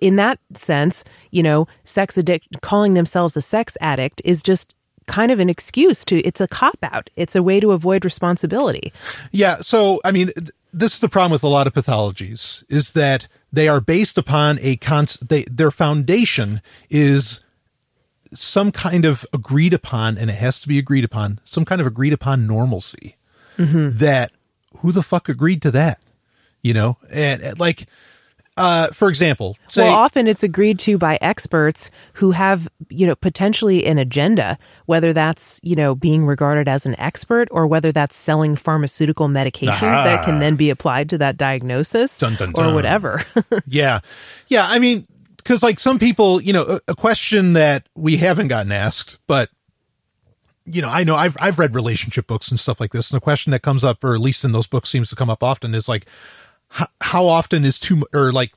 In 0.00 0.16
that 0.16 0.38
sense, 0.54 1.04
you 1.30 1.42
know, 1.42 1.66
sex 1.84 2.16
addict 2.18 2.60
calling 2.60 2.94
themselves 2.94 3.36
a 3.36 3.40
sex 3.40 3.76
addict 3.80 4.22
is 4.24 4.42
just 4.42 4.74
kind 5.06 5.32
of 5.32 5.40
an 5.40 5.50
excuse 5.50 6.04
to 6.04 6.20
it's 6.20 6.40
a 6.40 6.48
cop 6.48 6.78
out. 6.82 7.10
It's 7.16 7.34
a 7.34 7.42
way 7.42 7.60
to 7.60 7.72
avoid 7.72 8.04
responsibility. 8.04 8.92
Yeah. 9.32 9.56
So, 9.60 10.00
I 10.04 10.12
mean, 10.12 10.30
this 10.72 10.94
is 10.94 11.00
the 11.00 11.08
problem 11.08 11.32
with 11.32 11.42
a 11.42 11.48
lot 11.48 11.66
of 11.66 11.74
pathologies 11.74 12.64
is 12.68 12.92
that 12.92 13.26
they 13.52 13.68
are 13.68 13.80
based 13.80 14.16
upon 14.16 14.58
a 14.62 14.76
const, 14.76 15.28
they, 15.28 15.42
their 15.44 15.70
foundation 15.70 16.62
is 16.88 17.44
some 18.32 18.70
kind 18.70 19.04
of 19.04 19.26
agreed 19.32 19.74
upon, 19.74 20.16
and 20.16 20.30
it 20.30 20.34
has 20.34 20.60
to 20.60 20.68
be 20.68 20.78
agreed 20.78 21.04
upon, 21.04 21.40
some 21.44 21.64
kind 21.64 21.80
of 21.80 21.86
agreed 21.86 22.12
upon 22.12 22.46
normalcy 22.46 23.16
mm-hmm. 23.58 23.96
that 23.98 24.30
who 24.78 24.92
the 24.92 25.02
fuck 25.02 25.28
agreed 25.28 25.60
to 25.62 25.72
that? 25.72 26.00
You 26.62 26.74
know, 26.74 26.98
and, 27.10 27.42
and 27.42 27.58
like, 27.58 27.86
uh, 28.60 28.88
for 28.88 29.08
example, 29.08 29.56
say, 29.68 29.84
well, 29.84 29.94
often 29.94 30.28
it's 30.28 30.42
agreed 30.42 30.78
to 30.80 30.98
by 30.98 31.18
experts 31.20 31.90
who 32.14 32.32
have, 32.32 32.68
you 32.88 33.06
know, 33.06 33.14
potentially 33.14 33.84
an 33.86 33.98
agenda, 33.98 34.58
whether 34.86 35.12
that's, 35.12 35.58
you 35.62 35.74
know, 35.74 35.94
being 35.94 36.26
regarded 36.26 36.68
as 36.68 36.86
an 36.86 36.98
expert 37.00 37.48
or 37.50 37.66
whether 37.66 37.90
that's 37.90 38.16
selling 38.16 38.56
pharmaceutical 38.56 39.28
medications 39.28 39.80
that 39.80 40.24
can 40.24 40.38
then 40.38 40.56
be 40.56 40.70
applied 40.70 41.08
to 41.08 41.18
that 41.18 41.36
diagnosis 41.36 42.18
Dun, 42.18 42.36
dun, 42.36 42.52
or 42.56 42.74
whatever. 42.74 43.22
yeah. 43.66 44.00
Yeah 44.48 44.66
i 44.68 44.78
mean 44.78 45.06
because 45.36 45.62
like 45.62 45.80
some 45.80 45.98
people 45.98 46.40
you 46.40 46.52
know 46.52 46.62
a, 46.62 46.80
a 46.88 46.94
question 46.94 47.54
that 47.54 47.88
we 47.94 48.16
haven't 48.16 48.48
gotten 48.48 48.72
asked 48.72 49.18
but 49.26 49.48
you 50.64 50.82
know 50.82 50.88
i 50.88 51.02
know 51.02 51.16
i've 51.16 51.36
i've 51.40 51.58
read 51.58 51.74
relationship 51.74 52.26
books 52.26 52.50
and 52.50 52.60
stuff 52.60 52.80
like 52.80 52.92
this 52.92 53.10
and 53.10 53.16
the 53.16 53.20
question 53.20 53.50
that 53.50 53.62
comes 53.62 53.82
up 53.82 54.02
or 54.04 54.14
at 54.14 54.20
least 54.20 54.44
in 54.44 54.52
those 54.52 54.66
books 54.66 54.90
seems 54.90 55.08
to 55.08 55.16
come 55.16 55.30
up 55.30 55.42
often 55.42 55.74
is 55.74 55.88
like 55.88 56.06
how, 56.70 56.86
how 57.00 57.26
often 57.26 57.64
is 57.64 57.78
too 57.78 58.04
or 58.14 58.32
like 58.32 58.52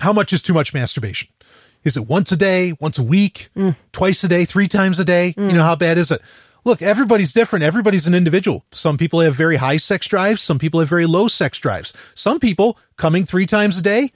how 0.00 0.12
much 0.12 0.32
is 0.32 0.42
too 0.42 0.54
much 0.54 0.72
masturbation? 0.72 1.28
Is 1.84 1.96
it 1.96 2.06
once 2.06 2.32
a 2.32 2.36
day 2.36 2.72
once 2.80 2.98
a 2.98 3.02
week 3.02 3.50
mm. 3.56 3.76
twice 3.92 4.24
a 4.24 4.28
day 4.28 4.44
three 4.44 4.68
times 4.68 4.98
a 4.98 5.04
day? 5.04 5.34
You 5.36 5.48
know 5.48 5.60
mm. 5.60 5.66
how 5.66 5.76
bad 5.76 5.98
is 5.98 6.10
it? 6.10 6.20
Look 6.64 6.82
everybody's 6.82 7.32
different. 7.32 7.64
Everybody's 7.64 8.06
an 8.06 8.14
individual. 8.14 8.64
Some 8.72 8.98
people 8.98 9.20
have 9.20 9.34
very 9.34 9.56
high 9.56 9.76
sex 9.76 10.06
drives. 10.06 10.42
Some 10.42 10.58
people 10.58 10.80
have 10.80 10.88
very 10.88 11.06
low 11.06 11.28
sex 11.28 11.58
drives. 11.58 11.92
Some 12.14 12.40
people 12.40 12.78
coming 12.96 13.24
three 13.24 13.46
times 13.46 13.78
a 13.78 13.82
day 13.82 14.10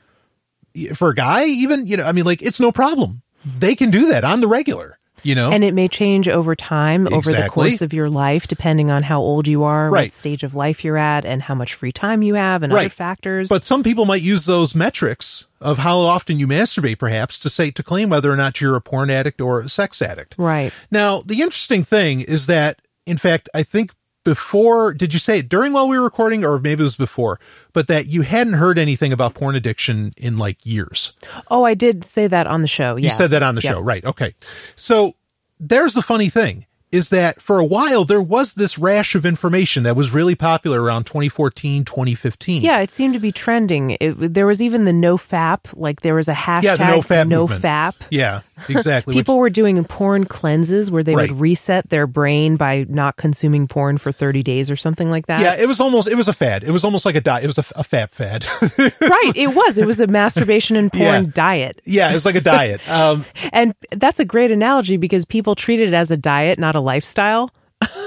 for 0.95 1.11
a 1.11 1.15
guy 1.17 1.47
even 1.47 1.89
you 1.89 1.97
know 1.97 2.05
i 2.05 2.13
mean 2.13 2.25
like 2.25 2.41
it's 2.43 2.61
no 2.61 2.71
problem. 2.71 3.23
They 3.45 3.75
can 3.75 3.91
do 3.91 4.11
that. 4.11 4.23
On 4.23 4.41
the 4.41 4.47
regular 4.47 5.00
you 5.23 5.35
know 5.35 5.51
and 5.51 5.63
it 5.65 5.75
may 5.75 5.89
change 5.89 6.29
over 6.29 6.55
time, 6.55 7.13
over 7.13 7.33
the 7.33 7.49
course 7.49 7.83
of 7.83 7.93
your 7.93 8.09
life, 8.11 8.47
depending 8.49 8.91
on 8.91 9.03
how 9.03 9.21
old 9.21 9.47
you 9.49 9.65
are, 9.65 9.91
Right. 9.91 10.05
what 10.05 10.13
stage 10.13 10.43
of 10.43 10.55
life 10.55 10.85
you're 10.85 10.97
at, 10.97 11.25
and 11.25 11.43
how 11.43 11.55
much 11.55 11.75
free 11.75 11.93
time 11.93 12.23
you 12.23 12.35
have, 12.35 12.63
and 12.63 12.73
other 12.73 12.89
factors. 12.89 13.49
but 13.49 13.65
some 13.65 13.83
people 13.83 14.07
might 14.07 14.23
use 14.23 14.47
those 14.47 14.75
metrics 14.75 15.47
of 15.61 15.79
how 15.79 15.99
often 15.99 16.39
you 16.39 16.47
masturbate 16.47 16.99
perhaps 16.99 17.39
to 17.41 17.51
say 17.51 17.71
to 17.71 17.83
claim 17.83 18.09
whether 18.11 18.31
or 18.33 18.37
not 18.37 18.61
you're 18.61 18.77
a 18.77 18.81
porn 18.81 19.11
addict 19.11 19.41
or 19.41 19.61
a 19.61 19.69
sex 19.69 20.01
addict 20.01 20.35
right. 20.39 20.73
Now, 20.91 21.23
the 21.27 21.43
interesting 21.43 21.85
thing 21.85 22.21
is 22.23 22.47
that, 22.47 22.81
in 23.07 23.19
fact, 23.19 23.49
I 23.55 23.63
think 23.63 23.93
before, 24.25 24.93
did 24.95 25.13
you 25.13 25.19
say 25.19 25.39
it 25.39 25.49
during 25.49 25.73
while 25.73 25.89
we 25.89 25.99
were 25.99 26.05
recording, 26.05 26.45
or 26.45 26.59
maybe 26.59 26.81
it 26.81 26.85
was 26.85 26.97
before, 26.97 27.41
but 27.73 27.89
that 27.89 28.07
you 28.07 28.23
hadn't 28.23 28.55
heard 28.55 28.79
anything 28.79 29.13
about 29.13 29.35
porn 29.35 29.55
addiction 29.55 30.13
in 30.17 30.37
like 30.39 30.65
years? 30.65 31.13
Oh, 31.51 31.65
I 31.65 31.75
did 31.75 32.05
say 32.05 32.27
that 32.27 32.47
on 32.47 32.61
the 32.63 32.69
show. 32.69 32.97
You 32.97 33.11
said 33.11 33.31
that 33.31 33.43
on 33.43 33.55
the 33.55 33.63
Yep. 33.63 33.73
show, 33.75 33.81
right? 33.81 34.05
Okay. 34.05 34.35
So 34.77 35.17
there's 35.59 35.95
the 35.95 36.03
funny 36.03 36.29
thing 36.29 36.67
is 36.93 37.11
that 37.11 37.41
for 37.41 37.59
a 37.59 37.65
while 37.65 38.05
there 38.05 38.21
was 38.23 38.55
this 38.55 38.79
rash 38.79 39.15
of 39.15 39.25
information 39.25 39.85
that 39.85 39.95
was 39.97 40.11
really 40.11 40.35
popular 40.35 40.83
around 40.83 41.05
2014, 41.05 41.85
2015. 41.85 42.63
Yeah, 42.63 42.81
it 42.81 42.91
seemed 42.91 43.15
to 43.15 43.21
be 43.21 43.31
trending. 43.33 43.97
It, 44.01 44.15
there 44.35 44.47
was 44.47 44.61
even 44.63 44.85
the 44.85 44.93
no 44.93 45.17
fap, 45.17 45.61
like 45.77 46.01
there 46.01 46.15
was 46.15 46.29
a 46.29 46.35
hashtag 46.35 46.63
Yeah, 46.65 46.77
the 46.77 46.87
no 46.87 47.01
fap 47.01 47.29
no 47.29 47.47
fap. 47.47 47.95
Yeah, 48.11 48.41
exactly. 48.69 49.13
which- 49.15 49.21
People 49.21 49.39
were 49.39 49.51
doing 49.51 49.83
porn 49.85 50.25
cleanses 50.25 50.91
where 50.91 51.03
they 51.03 51.15
Right. 51.15 51.31
would 51.31 51.41
reset 51.41 51.89
their 51.91 52.07
brain 52.07 52.57
by 52.57 52.87
not 52.89 53.17
consuming 53.17 53.69
porn 53.69 53.99
for 53.99 54.11
30 54.13 54.43
days 54.43 54.71
or 54.71 54.77
something 54.77 55.11
like 55.11 55.27
that. 55.27 55.41
yeah, 55.41 55.57
it 55.57 55.67
was 55.69 55.81
almost, 55.81 56.09
it 56.09 56.15
was 56.17 56.29
a 56.29 56.33
fad. 56.33 56.65
It 56.65 56.71
was 56.71 56.85
almost 56.85 57.05
like 57.05 57.15
a 57.15 57.21
diet. 57.21 57.45
It 57.45 57.47
was 57.49 57.59
a, 57.59 57.65
a 57.77 57.85
fat 57.85 58.13
fad. 58.15 58.47
right, 58.79 59.33
it 59.37 59.55
was. 59.55 59.79
It 59.79 59.87
was 59.87 60.01
a 60.01 60.07
masturbation 60.07 60.77
and 60.77 60.93
porn 60.93 61.25
Yeah. 61.27 61.31
diet. 61.33 61.81
yeah, 61.85 62.11
it 62.11 62.15
was 62.15 62.25
like 62.25 62.35
a 62.37 62.41
diet. 62.41 62.81
Um, 62.91 63.25
And 63.53 63.75
that's 63.91 64.21
a 64.21 64.25
great 64.25 64.51
analogy 64.51 64.97
because 64.97 65.25
people 65.25 65.55
treat 65.55 65.81
it 65.81 65.93
as 65.95 66.11
a 66.11 66.17
diet, 66.17 66.59
not 66.59 66.77
a 66.77 66.80
lifestyle. 66.81 67.51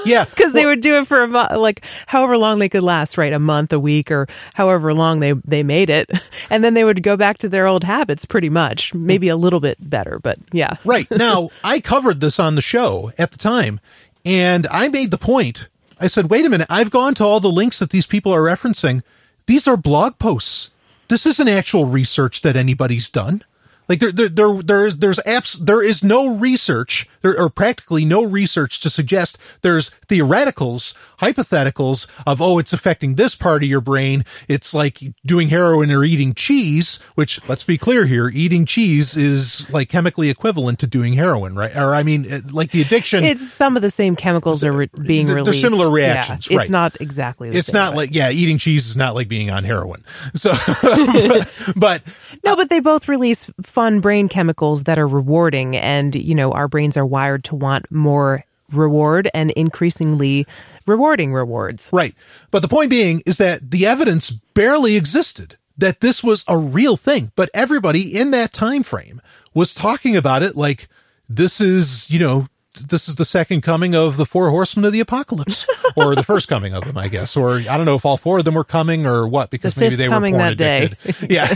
yeah. 0.05 0.25
Because 0.29 0.53
they 0.53 0.65
would 0.65 0.81
do 0.81 0.97
it 0.97 1.07
for 1.07 1.21
a 1.21 1.27
month, 1.27 1.53
like 1.53 1.83
however 2.05 2.37
long 2.37 2.59
they 2.59 2.69
could 2.69 2.83
last, 2.83 3.17
right? 3.17 3.33
A 3.33 3.39
month, 3.39 3.73
a 3.73 3.79
week, 3.79 4.11
or 4.11 4.27
however 4.53 4.93
long 4.93 5.19
they, 5.19 5.33
they 5.33 5.63
made 5.63 5.89
it. 5.89 6.09
And 6.49 6.63
then 6.63 6.73
they 6.75 6.83
would 6.83 7.01
go 7.01 7.17
back 7.17 7.39
to 7.39 7.49
their 7.49 7.65
old 7.65 7.83
habits 7.83 8.25
pretty 8.25 8.49
much. 8.49 8.93
Maybe 8.93 9.29
a 9.29 9.35
little 9.35 9.59
bit 9.59 9.77
better, 9.79 10.19
but 10.19 10.37
yeah. 10.51 10.75
right 10.85 11.07
now 11.09 11.49
i 11.63 11.79
covered 11.79 12.19
this 12.21 12.39
on 12.39 12.55
the 12.55 12.61
show 12.61 13.11
at 13.17 13.31
the 13.31 13.37
time 13.37 13.79
and 14.25 14.67
i 14.67 14.87
made 14.87 15.09
the 15.11 15.17
point 15.17 15.67
i 15.99 16.07
said 16.07 16.29
wait 16.29 16.45
a 16.45 16.49
minute 16.49 16.67
i've 16.69 16.91
gone 16.91 17.13
to 17.15 17.23
all 17.23 17.39
the 17.39 17.49
links 17.49 17.79
that 17.79 17.89
these 17.89 18.05
people 18.05 18.31
are 18.31 18.41
referencing 18.41 19.01
these 19.47 19.67
are 19.67 19.77
blog 19.77 20.17
posts 20.19 20.69
this 21.07 21.25
isn't 21.25 21.47
actual 21.47 21.85
research 21.85 22.41
that 22.41 22.55
anybody's 22.55 23.09
done 23.09 23.41
like 23.89 23.99
there 23.99 24.11
there 24.11 24.29
there, 24.29 24.61
there 24.61 24.85
is 24.85 24.97
there's 24.97 25.19
apps 25.19 25.57
there 25.57 25.81
is 25.81 26.03
no 26.03 26.35
research 26.37 27.07
there 27.23 27.39
are 27.39 27.49
practically 27.49 28.05
no 28.05 28.23
research 28.23 28.79
to 28.81 28.89
suggest 28.91 29.37
there's 29.63 29.89
theoreticals, 30.07 30.95
hypotheticals 31.19 32.07
of, 32.27 32.41
oh, 32.41 32.59
it's 32.59 32.73
affecting 32.73 33.15
this 33.15 33.33
part 33.33 33.63
of 33.63 33.69
your 33.69 33.81
brain. 33.81 34.23
It's 34.47 34.73
like 34.73 34.99
doing 35.25 35.47
heroin 35.49 35.89
or 35.89 36.03
eating 36.03 36.35
cheese, 36.35 36.99
which 37.15 37.39
let's 37.49 37.63
be 37.63 37.77
clear 37.79 38.05
here, 38.05 38.29
eating 38.29 38.65
cheese 38.65 39.17
is 39.17 39.67
like 39.71 39.89
chemically 39.89 40.29
equivalent 40.29 40.77
to 40.79 40.87
doing 40.87 41.13
heroin, 41.13 41.55
right? 41.55 41.75
Or 41.75 41.95
I 41.95 42.03
mean, 42.03 42.43
like 42.51 42.69
the 42.71 42.81
addiction. 42.81 43.23
It's 43.23 43.49
some 43.51 43.75
of 43.75 43.81
the 43.81 43.89
same 43.89 44.15
chemicals 44.15 44.63
are 44.63 44.71
re- 44.71 44.89
being 45.05 45.25
they're 45.27 45.37
released. 45.37 45.61
similar 45.61 45.87
Yeah, 45.97 46.05
reactions, 46.13 46.45
It's 46.47 46.55
right. 46.55 46.69
not 46.69 46.99
exactly. 47.01 47.49
The 47.49 47.57
it's 47.59 47.67
same, 47.69 47.79
not 47.79 47.91
but- 47.91 47.97
like, 47.97 48.09
yeah, 48.13 48.29
eating 48.29 48.57
cheese 48.57 48.87
is 48.87 48.97
not 48.97 49.15
like 49.15 49.27
being 49.27 49.49
on 49.49 49.63
heroin. 49.63 50.03
So, 50.35 50.51
but 51.75 52.01
No, 52.43 52.53
uh, 52.53 52.55
but 52.55 52.69
they 52.69 52.79
both 52.79 53.07
release 53.07 53.49
fun 53.61 53.99
brain 54.01 54.27
chemicals 54.27 54.83
that 54.83 54.99
are 54.99 55.07
rewarding, 55.07 55.75
and 55.77 56.13
you 56.15 56.35
know 56.35 56.51
our 56.51 56.67
brains 56.67 56.97
are 56.97 57.05
wired 57.13 57.43
to 57.45 57.55
want 57.55 57.91
more 57.91 58.43
reward 58.71 59.29
and 59.35 59.51
increasingly 59.51 60.47
rewarding 60.87 61.31
rewards. 61.31 61.91
Right. 61.93 62.15
But 62.49 62.63
the 62.63 62.67
point 62.67 62.89
being 62.89 63.21
is 63.27 63.37
that 63.37 63.69
the 63.69 63.85
evidence 63.85 64.31
barely 64.31 64.95
existed 64.95 65.57
that 65.77 66.01
this 66.01 66.23
was 66.23 66.43
a 66.47 66.57
real 66.57 66.97
thing, 66.97 67.31
but 67.35 67.51
everybody 67.53 68.15
in 68.15 68.31
that 68.31 68.51
time 68.51 68.81
frame 68.81 69.21
was 69.53 69.75
talking 69.75 70.15
about 70.15 70.41
it 70.41 70.55
like 70.55 70.87
this 71.29 71.61
is, 71.61 72.09
you 72.09 72.19
know, 72.19 72.47
this 72.89 73.07
is 73.07 73.15
the 73.15 73.25
second 73.25 73.61
coming 73.61 73.93
of 73.95 74.17
the 74.17 74.25
four 74.25 74.49
horsemen 74.49 74.85
of 74.85 74.91
the 74.93 74.99
apocalypse 74.99 75.65
or 75.95 76.15
the 76.15 76.23
first 76.23 76.47
coming 76.47 76.73
of 76.73 76.85
them, 76.85 76.97
I 76.97 77.07
guess. 77.07 77.35
Or 77.37 77.57
I 77.57 77.77
don't 77.77 77.85
know 77.85 77.95
if 77.95 78.05
all 78.05 78.17
four 78.17 78.39
of 78.39 78.45
them 78.45 78.55
were 78.55 78.63
coming 78.63 79.05
or 79.05 79.27
what 79.27 79.49
because 79.51 79.75
The 79.75 79.81
maybe 79.81 79.95
they 79.95 80.09
were 80.09 80.15
coming 80.15 80.33
porn 80.33 80.55
that 80.55 80.57
day. 80.57 80.93
Yeah. 81.29 81.47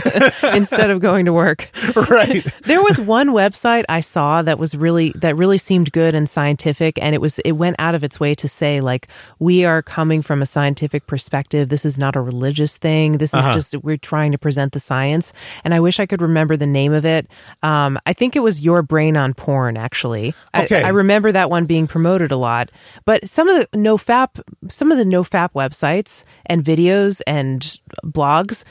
Instead 0.54 0.90
of 0.90 1.00
going 1.00 1.24
to 1.24 1.32
work, 1.32 1.70
right. 1.96 2.46
there 2.62 2.82
was 2.82 3.00
one 3.00 3.30
website 3.30 3.84
I 3.88 4.00
saw 4.00 4.42
that 4.42 4.58
was 4.58 4.76
really 4.76 5.10
that 5.16 5.34
really 5.36 5.58
seemed 5.58 5.90
good 5.92 6.14
and 6.14 6.28
scientific, 6.28 6.98
and 7.02 7.14
it 7.14 7.20
was 7.20 7.38
it 7.40 7.52
went 7.52 7.76
out 7.80 7.94
of 7.96 8.04
its 8.04 8.20
way 8.20 8.34
to 8.36 8.46
say 8.46 8.80
like 8.80 9.08
we 9.40 9.64
are 9.64 9.82
coming 9.82 10.22
from 10.22 10.40
a 10.40 10.46
scientific 10.46 11.06
perspective. 11.08 11.68
This 11.68 11.84
is 11.84 11.98
not 11.98 12.14
a 12.14 12.20
religious 12.20 12.76
thing. 12.76 13.18
This 13.18 13.30
is 13.34 13.38
Uh-huh. 13.44 13.54
just 13.54 13.76
we're 13.78 13.96
trying 13.96 14.30
to 14.32 14.38
present 14.38 14.72
the 14.72 14.80
science. 14.80 15.32
And 15.64 15.74
I 15.74 15.80
wish 15.80 15.98
I 15.98 16.06
could 16.06 16.22
remember 16.22 16.56
the 16.56 16.66
name 16.66 16.92
of 16.92 17.04
it. 17.04 17.26
Um, 17.62 17.98
I 18.06 18.12
think 18.12 18.36
it 18.36 18.40
was 18.40 18.60
Your 18.60 18.82
Brain 18.82 19.16
on 19.16 19.34
Porn. 19.34 19.76
Actually, 19.76 20.34
I- 20.54 20.64
Okay. 20.68 20.82
I, 20.82 20.88
remember 20.90 21.07
that 21.08 21.50
one 21.50 21.66
being 21.66 21.86
promoted 21.86 22.30
a 22.30 22.36
lot. 22.36 22.70
But 23.04 23.28
some 23.28 23.48
of 23.48 23.66
the 23.70 23.78
no 23.78 23.96
fap 23.96 24.40
some 24.68 24.92
of 24.92 24.98
the 24.98 25.04
no 25.04 25.24
fap 25.24 25.52
websites 25.52 26.24
and 26.46 26.64
videos 26.64 27.20
and 27.26 27.78
blogs 28.04 28.64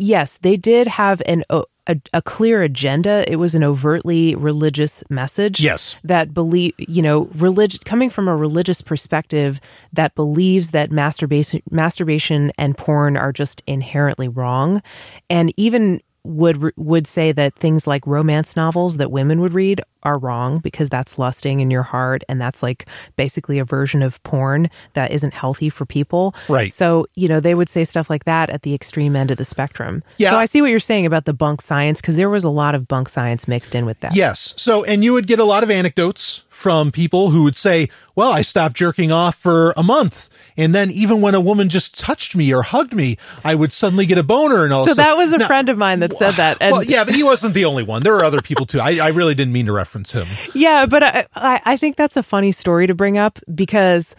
yes, 0.00 0.38
they 0.38 0.56
did 0.56 0.86
have 0.86 1.22
an 1.26 1.44
a, 1.86 1.96
a 2.12 2.22
clear 2.22 2.62
agenda. 2.62 3.24
It 3.30 3.36
was 3.36 3.54
an 3.54 3.64
overtly 3.64 4.34
religious 4.34 5.02
message. 5.10 5.60
Yes. 5.60 5.96
that 6.04 6.32
believe 6.32 6.74
you 6.78 7.02
know 7.02 7.30
religion 7.34 7.80
coming 7.84 8.10
from 8.10 8.28
a 8.28 8.36
religious 8.36 8.80
perspective 8.80 9.60
that 9.92 10.14
believes 10.14 10.70
that 10.70 10.90
masturbation 10.90 11.62
masturbation 11.70 12.52
and 12.58 12.76
porn 12.76 13.16
are 13.16 13.32
just 13.32 13.62
inherently 13.66 14.28
wrong, 14.28 14.82
and 15.28 15.52
even 15.56 16.00
would 16.24 16.76
would 16.76 17.06
say 17.06 17.32
that 17.32 17.54
things 17.54 17.86
like 17.86 18.06
romance 18.06 18.56
novels 18.56 18.98
that 18.98 19.10
women 19.10 19.40
would 19.40 19.54
read 19.54 19.80
are 20.02 20.18
wrong 20.18 20.58
because 20.58 20.88
that's 20.88 21.18
lusting 21.18 21.60
in 21.60 21.70
your 21.70 21.82
heart 21.82 22.22
and 22.28 22.40
that's 22.40 22.62
like 22.62 22.88
basically 23.16 23.58
a 23.58 23.64
version 23.64 24.02
of 24.02 24.22
porn 24.22 24.70
that 24.94 25.10
isn't 25.10 25.34
healthy 25.34 25.68
for 25.68 25.84
people. 25.84 26.34
Right. 26.48 26.72
So, 26.72 27.06
you 27.14 27.28
know, 27.28 27.40
they 27.40 27.54
would 27.54 27.68
say 27.68 27.84
stuff 27.84 28.08
like 28.08 28.24
that 28.24 28.50
at 28.50 28.62
the 28.62 28.74
extreme 28.74 29.14
end 29.14 29.30
of 29.30 29.36
the 29.36 29.44
spectrum. 29.44 30.02
Yeah. 30.16 30.30
So 30.30 30.36
I 30.38 30.46
see 30.46 30.62
what 30.62 30.70
you're 30.70 30.78
saying 30.78 31.06
about 31.06 31.26
the 31.26 31.34
bunk 31.34 31.60
science 31.60 32.00
because 32.00 32.16
there 32.16 32.30
was 32.30 32.44
a 32.44 32.50
lot 32.50 32.74
of 32.74 32.88
bunk 32.88 33.08
science 33.08 33.46
mixed 33.46 33.74
in 33.74 33.84
with 33.84 34.00
that. 34.00 34.14
Yes. 34.14 34.54
So, 34.56 34.84
and 34.84 35.04
you 35.04 35.12
would 35.12 35.26
get 35.26 35.38
a 35.38 35.44
lot 35.44 35.62
of 35.62 35.70
anecdotes 35.70 36.44
from 36.48 36.92
people 36.92 37.30
who 37.30 37.42
would 37.42 37.56
say, 37.56 37.88
well, 38.14 38.32
I 38.32 38.42
stopped 38.42 38.76
jerking 38.76 39.12
off 39.12 39.36
for 39.36 39.74
a 39.76 39.82
month. 39.82 40.29
And 40.60 40.74
then 40.74 40.90
even 40.90 41.20
when 41.20 41.34
a 41.34 41.40
woman 41.40 41.68
just 41.68 41.98
touched 41.98 42.36
me 42.36 42.52
or 42.52 42.62
hugged 42.62 42.92
me, 42.94 43.16
I 43.44 43.54
would 43.54 43.72
suddenly 43.72 44.06
get 44.06 44.18
a 44.18 44.22
boner 44.22 44.64
and 44.64 44.72
all 44.72 44.84
So 44.84 44.92
of 44.92 44.98
a 44.98 45.02
sudden- 45.02 45.10
that 45.10 45.16
was 45.16 45.32
a 45.32 45.38
Now- 45.38 45.46
friend 45.46 45.68
of 45.68 45.78
mine 45.78 46.00
that 46.00 46.14
said 46.14 46.34
that. 46.34 46.58
And 46.60 46.72
well, 46.72 46.84
yeah, 46.84 47.04
but 47.04 47.14
he 47.14 47.22
wasn't 47.22 47.54
the 47.54 47.64
only 47.64 47.82
one. 47.82 48.02
There 48.02 48.12
were 48.12 48.24
other 48.24 48.42
people 48.42 48.66
too. 48.66 48.80
I, 48.80 48.98
I 48.98 49.08
really 49.08 49.34
didn't 49.34 49.52
mean 49.52 49.66
to 49.66 49.72
reference 49.72 50.12
him. 50.12 50.26
Yeah, 50.54 50.86
but 50.86 51.02
I, 51.02 51.26
I, 51.34 51.60
I 51.64 51.76
think 51.76 51.96
that's 51.96 52.16
a 52.16 52.22
funny 52.22 52.52
story 52.52 52.86
to 52.86 52.94
bring 52.94 53.16
up 53.18 53.38
because, 53.54 54.14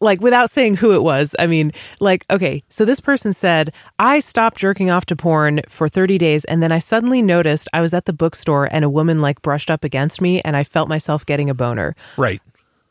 like, 0.00 0.20
without 0.20 0.50
saying 0.50 0.76
who 0.76 0.92
it 0.94 1.02
was, 1.02 1.34
I 1.38 1.46
mean, 1.46 1.72
like, 2.00 2.26
okay, 2.30 2.62
so 2.68 2.84
this 2.84 3.00
person 3.00 3.32
said, 3.32 3.72
I 3.98 4.20
stopped 4.20 4.58
jerking 4.58 4.90
off 4.90 5.06
to 5.06 5.16
porn 5.16 5.60
for 5.68 5.88
30 5.88 6.18
days, 6.18 6.44
and 6.44 6.62
then 6.62 6.72
I 6.72 6.78
suddenly 6.80 7.22
noticed 7.22 7.66
I 7.72 7.80
was 7.80 7.94
at 7.94 8.04
the 8.04 8.12
bookstore 8.12 8.68
and 8.70 8.84
a 8.84 8.90
woman, 8.90 9.20
like, 9.22 9.40
brushed 9.40 9.70
up 9.70 9.84
against 9.84 10.20
me, 10.20 10.40
and 10.42 10.54
I 10.56 10.64
felt 10.64 10.88
myself 10.88 11.24
getting 11.24 11.48
a 11.48 11.54
boner. 11.54 11.94
Right. 12.18 12.42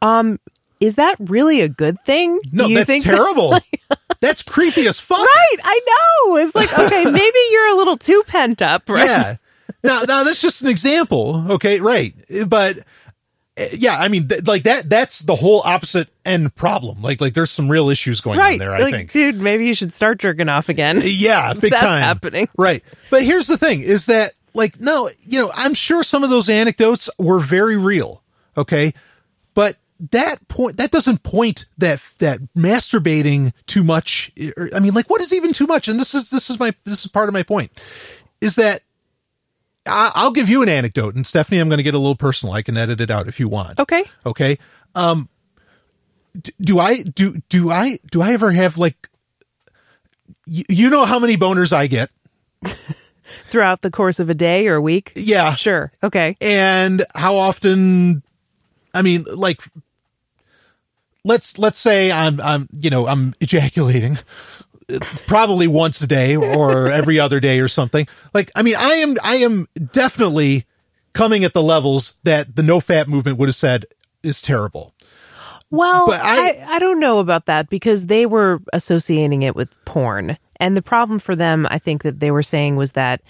Um, 0.01 0.39
Is 0.79 0.95
that 0.95 1.15
really 1.19 1.61
a 1.61 1.69
good 1.69 1.99
thing? 1.99 2.39
No, 2.51 2.65
Do 2.65 2.71
you 2.71 2.77
that's 2.77 2.87
think 2.87 3.03
terrible. 3.15 3.53
that's 4.21 4.41
creepy 4.43 4.87
as 4.87 4.99
fuck. 4.99 5.19
Right, 5.19 5.55
I 5.63 5.79
know. 6.27 6.37
It's 6.37 6.55
like, 6.55 6.71
okay, 6.77 7.05
maybe 7.11 7.39
you're 7.51 7.73
a 7.73 7.75
little 7.75 7.97
too 7.97 8.23
pent 8.27 8.61
up, 8.61 8.87
right? 8.89 9.05
Yeah. 9.05 9.35
now, 9.83 10.01
now 10.07 10.23
that's 10.23 10.41
just 10.41 10.61
an 10.61 10.69
example. 10.69 11.45
Okay. 11.53 11.79
Right. 11.81 12.13
But 12.47 12.77
uh, 13.57 13.65
yeah, 13.73 13.97
I 13.99 14.07
mean, 14.07 14.29
th- 14.29 14.47
like 14.47 14.63
that, 14.63 14.89
that's 14.89 15.19
the 15.19 15.35
whole 15.35 15.61
opposite 15.65 16.07
end 16.25 16.55
problem. 16.55 17.01
Like, 17.01 17.19
like 17.19 17.33
there's 17.33 17.51
some 17.51 17.69
real 17.69 17.89
issues 17.89 18.21
going 18.21 18.39
Right. 18.39 18.53
on 18.53 18.59
there, 18.59 18.71
I 18.73 18.79
like, 18.79 18.93
think. 18.93 19.11
dude, 19.11 19.39
maybe 19.39 19.65
you 19.67 19.73
should 19.73 19.91
start 19.91 20.19
jerking 20.19 20.47
off 20.47 20.69
again. 20.69 21.01
Yeah, 21.03 21.53
big 21.59 21.71
That's 21.71 21.83
time. 21.83 22.01
happening. 22.01 22.47
Right. 22.57 22.83
But 23.09 23.23
here's 23.23 23.47
the 23.47 23.57
thing 23.57 23.81
is 23.81 24.05
that 24.05 24.31
like 24.53 24.79
no, 24.79 25.09
you 25.23 25.39
know, 25.39 25.51
I'm 25.53 25.73
sure 25.73 26.03
some 26.03 26.23
of 26.23 26.29
those 26.29 26.47
anecdotes 26.49 27.09
were 27.19 27.39
very 27.39 27.75
real, 27.77 28.23
okay? 28.57 28.93
That 30.11 30.47
point 30.47 30.77
that 30.77 30.91
doesn't 30.91 31.23
point 31.23 31.65
that 31.77 31.99
that 32.19 32.39
masturbating 32.55 33.51
too 33.67 33.83
much 33.83 34.31
or, 34.55 34.69
I 34.73 34.79
mean 34.79 34.93
like 34.93 35.09
what 35.09 35.19
is 35.19 35.33
even 35.33 35.51
too 35.51 35.67
much? 35.67 35.89
And 35.89 35.99
this 35.99 36.15
is 36.15 36.29
this 36.29 36.49
is 36.49 36.57
my 36.57 36.73
this 36.85 37.03
is 37.03 37.11
part 37.11 37.27
of 37.27 37.33
my 37.33 37.43
point. 37.43 37.71
Is 38.39 38.55
that 38.55 38.83
I, 39.85 40.11
I'll 40.15 40.31
give 40.31 40.47
you 40.47 40.61
an 40.61 40.69
anecdote 40.69 41.15
and 41.15 41.27
Stephanie 41.27 41.59
I'm 41.59 41.67
going 41.67 41.77
to 41.79 41.83
get 41.83 41.95
a 41.95 41.99
little 41.99 42.15
personal. 42.15 42.53
I 42.55 42.61
can 42.61 42.77
edit 42.77 43.01
it 43.01 43.11
out 43.11 43.27
if 43.27 43.41
you 43.41 43.49
want. 43.49 43.77
Okay. 43.77 44.05
Okay. 44.25 44.57
Um 44.95 45.27
d- 46.39 46.53
do 46.61 46.79
I 46.79 47.01
do 47.03 47.41
do 47.49 47.69
I 47.69 47.99
do 48.09 48.21
I 48.21 48.31
ever 48.31 48.51
have 48.51 48.77
like 48.77 49.09
y- 50.47 50.63
you 50.69 50.89
know 50.89 51.03
how 51.03 51.19
many 51.19 51.35
boners 51.35 51.73
I 51.73 51.87
get? 51.87 52.09
Throughout 53.49 53.81
the 53.81 53.91
course 53.91 54.19
of 54.19 54.29
a 54.29 54.33
day 54.33 54.67
or 54.67 54.75
a 54.75 54.81
week? 54.81 55.11
Yeah. 55.17 55.55
Sure. 55.55 55.91
Okay. 56.01 56.37
And 56.39 57.05
how 57.15 57.35
often 57.35 58.23
I 58.93 59.01
mean 59.01 59.25
like 59.31 59.61
let's 61.25 61.57
let's 61.57 61.79
say 61.79 62.11
I'm 62.11 62.39
I'm 62.41 62.67
you 62.71 62.89
know 62.89 63.07
I'm 63.07 63.33
ejaculating 63.41 64.17
probably 65.27 65.67
once 65.67 66.01
a 66.01 66.07
day 66.07 66.35
or 66.35 66.87
every 66.87 67.19
other 67.19 67.39
day 67.39 67.59
or 67.59 67.67
something. 67.67 68.07
Like 68.33 68.51
I 68.55 68.61
mean 68.63 68.75
I 68.75 68.93
am 68.95 69.17
I 69.23 69.35
am 69.37 69.67
definitely 69.91 70.65
coming 71.13 71.43
at 71.43 71.53
the 71.53 71.61
levels 71.63 72.17
that 72.23 72.55
the 72.55 72.63
no 72.63 72.79
fap 72.79 73.07
movement 73.07 73.37
would 73.37 73.49
have 73.49 73.55
said 73.55 73.85
is 74.23 74.41
terrible. 74.41 74.93
Well, 75.71 76.11
I- 76.11 76.55
I, 76.67 76.75
I 76.75 76.79
don't 76.79 76.99
know 76.99 77.19
about 77.19 77.45
that 77.45 77.69
because 77.69 78.07
they 78.07 78.25
were 78.25 78.59
associating 78.73 79.43
it 79.43 79.55
with 79.55 79.73
porn. 79.85 80.37
And 80.61 80.75
the 80.75 80.81
problem 80.81 81.19
for 81.19 81.35
them, 81.35 81.67
I 81.69 81.77
think 81.77 82.01
that 82.03 82.19
they 82.19 82.31
were 82.31 82.41
saying 82.43 82.75
was 82.75 82.93
that 82.93 83.21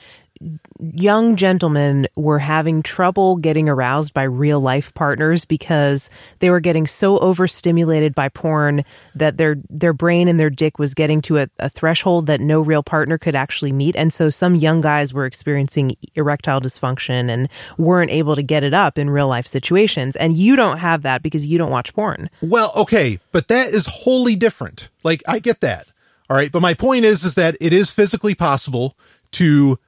young 0.80 1.36
gentlemen 1.36 2.08
were 2.16 2.40
having 2.40 2.82
trouble 2.82 3.36
getting 3.36 3.68
aroused 3.68 4.14
by 4.14 4.24
real 4.24 4.60
life 4.60 4.94
partners 4.94 5.44
because 5.44 6.10
they 6.40 6.50
were 6.50 6.62
getting 6.62 6.88
so 6.88 7.20
overstimulated 7.20 8.16
by 8.16 8.30
porn 8.30 8.86
that 9.16 9.38
their 9.38 9.58
their 9.70 9.92
brain 9.92 10.28
and 10.28 10.40
their 10.40 10.50
dick 10.50 10.80
was 10.80 10.94
getting 10.94 11.22
to 11.22 11.40
a, 11.40 11.48
a 11.60 11.68
threshold 11.70 12.28
that 12.28 12.40
no 12.40 12.62
real 12.62 12.84
partner 12.84 13.18
could 13.18 13.36
actually 13.36 13.74
meet 13.74 13.96
and 13.96 14.14
so 14.14 14.30
some 14.30 14.56
young 14.56 14.80
guys 14.80 15.14
were 15.14 15.26
experiencing 15.26 15.96
erectile 16.16 16.62
dysfunction 16.62 17.30
and 17.30 17.50
weren't 17.78 18.12
able 18.12 18.36
to 18.36 18.44
get 18.44 18.64
it 18.64 18.74
up 18.74 18.98
in 18.98 19.10
real 19.10 19.28
life 19.28 19.48
situations 19.48 20.16
and 20.16 20.38
you 20.38 20.56
don't 20.56 20.78
have 20.78 21.02
that 21.02 21.22
because 21.22 21.46
you 21.46 21.58
don't 21.58 21.72
watch 21.72 21.94
porn 21.94 22.30
Well, 22.42 22.72
okay, 22.76 23.20
but 23.32 23.50
that 23.50 23.70
is 23.70 23.86
wholly 23.88 24.36
different. 24.36 24.90
Like 25.04 25.22
I 25.28 25.40
get 25.40 25.62
that. 25.62 25.88
All 26.30 26.38
right, 26.38 26.52
but 26.52 26.62
my 26.62 26.74
point 26.74 27.06
is 27.06 27.24
is 27.24 27.36
that 27.36 27.58
it 27.60 27.74
is 27.74 27.92
physically 27.92 28.36
possible 28.36 28.96
to 29.32 29.80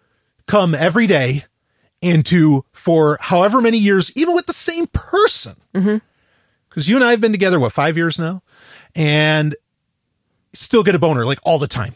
come 0.51 0.75
every 0.75 1.07
day 1.07 1.45
and 2.01 2.25
to 2.25 2.65
for 2.73 3.17
however 3.21 3.61
many 3.61 3.77
years 3.77 4.11
even 4.17 4.35
with 4.35 4.45
the 4.47 4.53
same 4.53 4.87
person. 4.87 5.55
Mm-hmm. 5.73 5.97
Cuz 6.69 6.87
you 6.89 6.95
and 6.95 7.05
I 7.05 7.11
have 7.11 7.21
been 7.21 7.31
together 7.31 7.59
what 7.59 7.71
5 7.71 7.95
years 7.97 8.19
now 8.19 8.43
and 8.95 9.55
still 10.53 10.83
get 10.83 10.95
a 10.95 10.99
boner 10.99 11.25
like 11.25 11.39
all 11.43 11.59
the 11.59 11.67
time. 11.67 11.95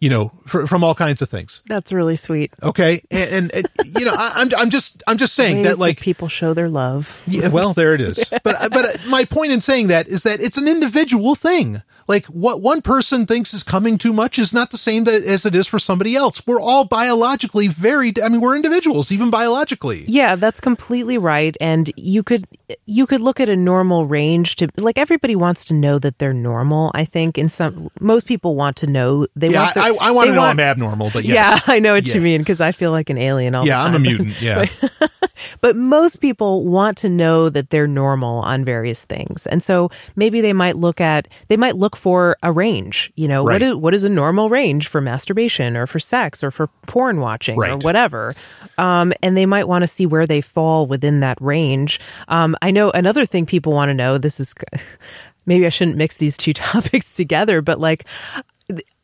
You 0.00 0.08
know, 0.08 0.32
fr- 0.46 0.64
from 0.64 0.82
all 0.82 0.94
kinds 0.94 1.20
of 1.20 1.28
things. 1.28 1.60
That's 1.66 1.92
really 1.92 2.16
sweet. 2.16 2.50
Okay? 2.62 3.02
And, 3.10 3.50
and, 3.52 3.54
and 3.54 3.98
you 3.98 4.06
know, 4.06 4.14
I, 4.16 4.32
I'm 4.36 4.48
I'm 4.56 4.70
just 4.70 5.02
I'm 5.06 5.18
just 5.18 5.34
saying 5.34 5.60
that 5.64 5.78
like 5.78 6.00
people 6.00 6.28
show 6.28 6.54
their 6.54 6.70
love. 6.70 7.22
yeah, 7.26 7.48
well, 7.48 7.74
there 7.74 7.92
it 7.94 8.00
is. 8.00 8.32
But 8.42 8.70
but 8.70 8.84
uh, 8.86 9.10
my 9.10 9.26
point 9.26 9.52
in 9.52 9.60
saying 9.60 9.88
that 9.88 10.08
is 10.08 10.22
that 10.22 10.40
it's 10.40 10.56
an 10.56 10.66
individual 10.68 11.34
thing. 11.34 11.82
Like 12.10 12.26
what 12.26 12.60
one 12.60 12.82
person 12.82 13.24
thinks 13.24 13.54
is 13.54 13.62
coming 13.62 13.96
too 13.96 14.12
much 14.12 14.36
is 14.38 14.52
not 14.52 14.70
the 14.72 14.76
same 14.78 15.06
as 15.06 15.46
it 15.46 15.54
is 15.54 15.66
for 15.68 15.78
somebody 15.78 16.16
else. 16.16 16.42
We're 16.46 16.60
all 16.60 16.84
biologically 16.84 17.68
very, 17.68 18.12
I 18.22 18.28
mean, 18.28 18.40
we're 18.40 18.56
individuals, 18.56 19.12
even 19.12 19.30
biologically. 19.30 20.04
Yeah, 20.08 20.34
that's 20.34 20.58
completely 20.60 21.18
right. 21.18 21.56
And 21.60 21.90
you 21.96 22.22
could 22.24 22.44
you 22.84 23.06
could 23.06 23.20
look 23.20 23.38
at 23.38 23.48
a 23.48 23.54
normal 23.56 24.06
range 24.06 24.56
to 24.56 24.68
like 24.76 24.98
everybody 24.98 25.36
wants 25.36 25.64
to 25.66 25.74
know 25.74 25.98
that 26.00 26.18
they're 26.18 26.32
normal. 26.34 26.90
I 26.94 27.04
think 27.04 27.38
in 27.38 27.48
some 27.48 27.88
most 28.00 28.26
people 28.26 28.56
want 28.56 28.74
to 28.82 28.86
know 28.88 29.26
they 29.36 29.48
Yeah, 29.48 29.62
want. 29.62 29.74
the- 29.74 29.80
I, 29.80 29.88
I 30.08 30.10
want 30.10 30.28
to 30.30 30.34
know 30.34 30.42
I'm 30.42 30.58
abnormal, 30.60 31.10
but 31.12 31.24
yes. 31.24 31.62
Yeah, 31.66 31.74
I 31.74 31.78
know 31.78 31.92
what 31.94 32.06
Yeah. 32.06 32.14
you 32.16 32.20
mean 32.20 32.38
because 32.40 32.60
I 32.60 32.72
feel 32.72 32.90
like 32.90 33.08
an 33.10 33.18
alien 33.18 33.54
all 33.54 33.64
yeah, 33.66 33.84
the 33.84 33.98
time. 33.98 34.04
Yeah, 34.04 34.10
I'm 34.10 34.18
a 34.18 34.24
mutant. 34.24 34.42
Yeah. 34.42 34.66
But 35.60 35.76
most 35.76 36.16
people 36.16 36.64
want 36.64 36.96
to 36.98 37.08
know 37.08 37.48
that 37.50 37.70
they're 37.70 37.86
normal 37.86 38.40
on 38.40 38.64
various 38.64 39.04
things. 39.04 39.46
And 39.46 39.62
so 39.62 39.90
maybe 40.16 40.40
they 40.40 40.52
might 40.52 40.76
look 40.76 41.00
at 41.00 41.28
they 41.48 41.56
might 41.56 41.76
look 41.76 41.96
for 41.96 42.36
a 42.42 42.50
range, 42.52 43.12
you 43.14 43.28
know, 43.28 43.44
Right. 43.44 43.54
what 43.54 43.62
is 43.62 43.74
what 43.74 43.94
is 43.94 44.04
a 44.04 44.08
normal 44.08 44.48
range 44.48 44.88
for 44.88 45.00
masturbation 45.00 45.76
or 45.76 45.86
for 45.86 45.98
sex 45.98 46.42
or 46.44 46.50
for 46.50 46.68
porn 46.86 47.20
watching 47.20 47.56
or 47.58 47.76
whatever. 47.78 48.34
Um, 48.78 49.12
and 49.22 49.36
they 49.36 49.46
might 49.46 49.68
want 49.68 49.82
to 49.82 49.86
see 49.86 50.06
where 50.06 50.26
they 50.26 50.40
fall 50.40 50.86
within 50.86 51.20
that 51.20 51.38
range. 51.40 52.00
Um, 52.28 52.56
I 52.62 52.70
know 52.70 52.90
another 52.90 53.24
thing 53.24 53.46
people 53.46 53.72
want 53.72 53.88
to 53.90 53.94
know, 53.94 54.18
this 54.18 54.40
is 54.40 54.54
maybe 55.46 55.66
I 55.66 55.70
shouldn't 55.70 55.96
mix 55.96 56.16
these 56.16 56.36
two 56.36 56.52
topics 56.54 57.12
together, 57.12 57.60
but 57.62 57.80
like 57.80 58.06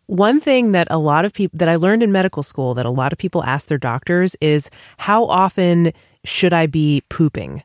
one 0.07 0.41
thing 0.41 0.71
that 0.73 0.87
a 0.91 0.99
lot 0.99 1.25
of 1.25 1.33
people 1.33 1.59
that 1.59 1.69
I 1.69 1.77
learned 1.77 2.03
in 2.03 2.13
medical 2.13 2.43
school 2.45 2.75
that 2.75 2.87
a 2.87 2.91
lot 2.91 3.13
of 3.13 3.19
people 3.19 3.43
ask 3.43 3.67
their 3.67 3.79
doctors 3.79 4.37
is 4.41 4.71
how 4.99 5.25
often 5.25 5.93
should 6.27 6.53
I 6.53 6.67
be 6.67 7.03
pooping? 7.09 7.63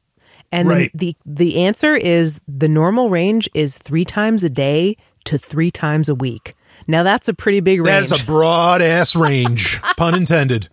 And 0.52 0.68
Right. 0.70 0.92
the 0.94 1.16
the 1.26 1.64
answer 1.64 1.96
is 1.96 2.40
the 2.48 2.68
normal 2.68 3.10
range 3.10 3.50
is 3.54 3.78
3 3.78 4.04
times 4.06 4.44
a 4.44 4.50
day 4.50 4.96
to 5.26 5.38
3 5.38 5.72
times 5.72 6.10
a 6.10 6.16
week. 6.16 6.56
Now 6.88 7.04
that's 7.04 7.28
a 7.28 7.34
pretty 7.34 7.60
big 7.62 7.80
range. 7.86 8.10
That's 8.10 8.22
a 8.22 8.26
broad 8.26 8.82
ass 8.82 9.16
range, 9.16 9.80
pun 9.98 10.14
intended. 10.16 10.68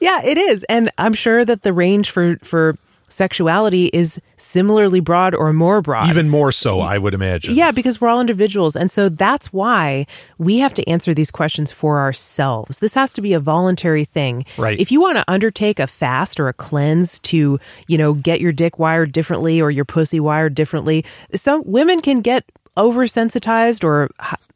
yeah, 0.00 0.22
it 0.24 0.38
is. 0.38 0.64
And 0.64 0.90
I'm 0.98 1.12
sure 1.14 1.44
that 1.44 1.62
the 1.62 1.72
range 1.72 2.10
for 2.10 2.36
for 2.42 2.76
sexuality 3.14 3.86
is 3.92 4.20
similarly 4.36 5.00
broad 5.00 5.34
or 5.34 5.52
more 5.52 5.80
broad. 5.80 6.10
Even 6.10 6.28
more 6.28 6.52
so, 6.52 6.80
I 6.80 6.98
would 6.98 7.14
imagine. 7.14 7.54
Yeah, 7.54 7.70
because 7.70 8.00
we're 8.00 8.08
all 8.08 8.20
individuals. 8.20 8.76
And 8.76 8.90
so 8.90 9.08
that's 9.08 9.52
why 9.52 10.06
we 10.38 10.58
have 10.58 10.74
to 10.74 10.88
answer 10.88 11.14
these 11.14 11.30
questions 11.30 11.70
for 11.70 12.00
ourselves. 12.00 12.80
This 12.80 12.94
has 12.94 13.12
to 13.14 13.22
be 13.22 13.32
a 13.32 13.40
voluntary 13.40 14.04
thing. 14.04 14.44
Right. 14.58 14.78
If 14.78 14.90
you 14.92 15.00
want 15.00 15.18
to 15.18 15.24
undertake 15.28 15.78
a 15.78 15.86
fast 15.86 16.40
or 16.40 16.48
a 16.48 16.52
cleanse 16.52 17.18
to, 17.20 17.58
you 17.86 17.98
know, 17.98 18.14
get 18.14 18.40
your 18.40 18.52
dick 18.52 18.78
wired 18.78 19.12
differently 19.12 19.60
or 19.60 19.70
your 19.70 19.84
pussy 19.84 20.20
wired 20.20 20.54
differently, 20.54 21.04
some 21.34 21.62
women 21.64 22.00
can 22.00 22.20
get 22.20 22.44
oversensitized 22.76 23.84
or 23.84 24.10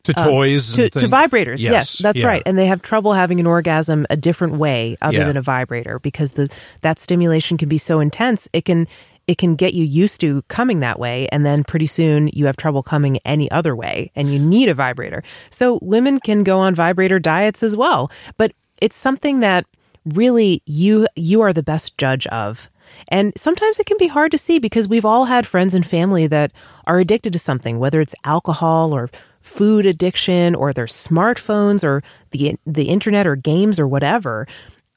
To 0.04 0.14
toys. 0.14 0.72
Uh, 0.72 0.76
to, 0.76 0.82
and 0.84 0.92
to 0.92 1.08
vibrators. 1.08 1.60
Yes, 1.60 1.98
that's 1.98 2.18
yeah. 2.18 2.26
right. 2.26 2.42
And 2.46 2.56
they 2.56 2.66
have 2.66 2.80
trouble 2.82 3.12
having 3.12 3.40
an 3.40 3.46
orgasm 3.46 4.06
a 4.08 4.16
different 4.16 4.54
way 4.54 4.96
other 5.02 5.18
Yeah. 5.18 5.24
than 5.26 5.36
a 5.36 5.42
vibrator 5.42 5.98
because 5.98 6.32
the 6.32 6.48
that 6.82 6.98
stimulation 6.98 7.58
can 7.58 7.68
be 7.68 7.78
so 7.78 8.00
intense. 8.00 8.48
It 8.52 8.64
can 8.64 8.86
it 9.26 9.36
can 9.36 9.56
get 9.56 9.74
you 9.74 9.84
used 9.84 10.20
to 10.22 10.40
coming 10.48 10.80
that 10.80 10.98
way 10.98 11.28
and 11.30 11.44
then 11.44 11.62
pretty 11.62 11.84
soon 11.86 12.28
you 12.32 12.46
have 12.46 12.56
trouble 12.56 12.82
coming 12.82 13.18
any 13.26 13.50
other 13.50 13.76
way 13.76 14.10
and 14.16 14.32
you 14.32 14.38
need 14.38 14.70
a 14.70 14.74
vibrator. 14.74 15.22
So 15.50 15.78
women 15.82 16.18
can 16.20 16.44
go 16.44 16.58
on 16.60 16.74
vibrator 16.74 17.18
diets 17.18 17.62
as 17.62 17.76
well, 17.76 18.10
but 18.38 18.52
it's 18.80 18.96
something 18.96 19.40
that 19.40 19.66
really 20.06 20.62
you 20.64 21.06
you 21.16 21.42
are 21.42 21.52
the 21.52 21.62
best 21.62 21.98
judge 21.98 22.26
of. 22.28 22.70
And 23.08 23.34
sometimes 23.36 23.78
it 23.78 23.84
can 23.84 23.98
be 23.98 24.06
hard 24.06 24.30
to 24.30 24.38
see 24.38 24.58
because 24.58 24.88
we've 24.88 25.04
all 25.04 25.26
had 25.26 25.46
friends 25.46 25.74
and 25.74 25.84
family 25.84 26.26
that 26.28 26.52
are 26.86 26.98
addicted 26.98 27.34
to 27.34 27.38
something, 27.38 27.78
whether 27.78 28.00
it's 28.00 28.14
alcohol 28.24 28.94
or 28.94 29.10
food 29.48 29.86
addiction 29.86 30.54
or 30.54 30.72
their 30.72 30.86
smartphones 30.86 31.82
or 31.82 32.02
the 32.30 32.56
the 32.66 32.88
internet 32.88 33.26
or 33.26 33.34
games 33.34 33.80
or 33.80 33.88
whatever. 33.88 34.46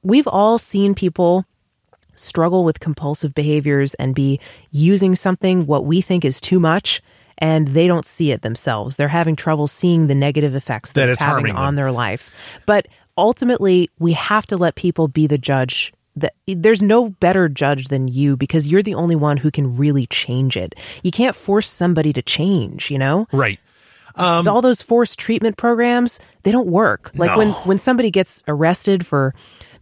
We've 0.03 0.27
all 0.27 0.57
seen 0.57 0.93
people 0.93 1.45
struggle 2.15 2.63
with 2.63 2.79
compulsive 2.79 3.33
behaviors 3.33 3.93
and 3.95 4.13
be 4.13 4.39
using 4.71 5.15
something 5.15 5.65
what 5.65 5.85
we 5.85 6.01
think 6.01 6.25
is 6.25 6.41
too 6.41 6.59
much 6.59 7.01
and 7.37 7.69
they 7.69 7.87
don't 7.87 8.05
see 8.05 8.31
it 8.31 8.43
themselves. 8.43 8.95
They're 8.95 9.07
having 9.07 9.35
trouble 9.35 9.67
seeing 9.67 10.07
the 10.07 10.15
negative 10.15 10.53
effects 10.53 10.91
that, 10.91 11.01
That 11.01 11.09
it's 11.09 11.21
it's 11.21 11.25
having 11.25 11.55
on 11.55 11.75
their 11.75 11.91
life. 11.91 12.29
But 12.67 12.87
ultimately, 13.17 13.89
we 13.97 14.13
have 14.13 14.45
to 14.47 14.57
let 14.57 14.75
people 14.75 15.07
be 15.07 15.25
the 15.25 15.39
judge. 15.39 15.91
That 16.15 16.33
there's 16.45 16.81
no 16.81 17.09
better 17.09 17.49
judge 17.49 17.87
than 17.87 18.07
you 18.07 18.37
because 18.37 18.67
you're 18.67 18.83
the 18.83 18.93
only 18.93 19.15
one 19.15 19.37
who 19.37 19.49
can 19.49 19.75
really 19.75 20.05
change 20.07 20.55
it. 20.55 20.75
You 21.01 21.09
can't 21.09 21.35
force 21.35 21.69
somebody 21.69 22.13
to 22.13 22.21
change, 22.21 22.91
you 22.91 22.99
know? 22.99 23.27
Right. 23.31 23.59
Um, 24.15 24.47
all 24.47 24.61
those 24.61 24.81
forced 24.81 25.19
treatment 25.19 25.57
programs 25.57 26.19
they 26.43 26.51
don't 26.51 26.67
work. 26.67 27.11
Like 27.15 27.37
when 27.37 27.51
when 27.51 27.77
somebody 27.77 28.11
gets 28.11 28.43
arrested 28.47 29.05
for 29.05 29.33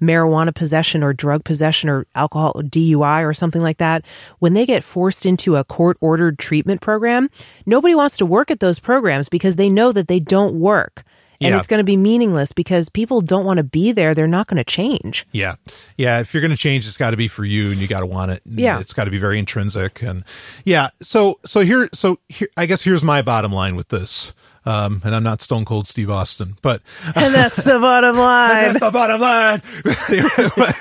marijuana 0.02 0.54
possession 0.56 1.04
or 1.04 1.14
drug 1.14 1.44
possession 1.44 1.90
or 1.90 2.06
alcohol 2.16 2.54
DUI 2.54 3.28
or 3.28 3.34
something 3.34 3.62
like 3.62 3.78
that 3.80 4.06
when 4.40 4.54
they 4.54 4.66
get 4.66 4.84
forced 4.84 5.26
into 5.26 5.56
a 5.58 5.64
court 5.64 5.98
ordered 6.00 6.40
treatment 6.40 6.80
program 6.80 7.30
nobody 7.66 7.94
wants 7.94 8.16
to 8.16 8.26
work 8.26 8.50
at 8.50 8.62
those 8.62 8.80
programs 8.80 9.28
because 9.28 9.58
they 9.58 9.68
know 9.68 9.92
that 9.92 10.08
they 10.08 10.20
don't 10.20 10.56
work 10.56 11.04
and 11.42 11.52
Yeah. 11.52 11.58
it's 11.58 11.68
going 11.68 11.80
to 11.80 11.84
be 11.86 11.96
meaningless 11.98 12.52
because 12.52 12.90
people 12.90 13.22
don't 13.22 13.46
want 13.46 13.58
to 13.58 13.64
be 13.64 13.92
there 13.92 14.14
they're 14.14 14.28
not 14.28 14.48
going 14.48 14.58
to 14.58 14.64
change 14.64 15.26
Yeah. 15.32 15.56
Yeah. 15.98 16.20
If 16.20 16.34
you're 16.34 16.42
going 16.42 16.52
to 16.52 16.58
change, 16.58 16.88
it's 16.88 16.98
got 16.98 17.12
to 17.12 17.18
be 17.18 17.28
for 17.28 17.46
you 17.46 17.72
and 17.72 17.78
you 17.78 17.88
got 17.88 18.00
to 18.02 18.06
want 18.06 18.32
it. 18.32 18.42
Yeah. 18.46 18.80
It's 18.80 18.94
got 18.94 19.06
to 19.06 19.12
be 19.12 19.18
very 19.20 19.40
intrinsic. 19.40 20.02
And 20.02 20.24
yeah. 20.66 20.90
So, 21.02 21.40
so 21.46 21.62
here, 21.62 21.88
so 21.94 22.20
here, 22.30 22.48
I 22.58 22.66
guess 22.66 22.82
here's 22.84 23.04
my 23.04 23.22
bottom 23.22 23.52
line 23.52 23.76
with 23.76 23.90
this. 23.90 24.34
Um, 24.66 25.02
and 25.06 25.16
I'm 25.16 25.24
not 25.24 25.42
Stone 25.42 25.66
Cold 25.66 25.88
Steve 25.88 26.10
Austin, 26.10 26.58
but 26.62 26.82
and 27.16 27.34
that's 27.34 27.64
the 27.64 27.80
bottom 27.80 28.18
line 28.18 28.74
that's 28.74 28.80
the 28.82 28.92
bottom 28.92 29.22
line. 29.22 29.62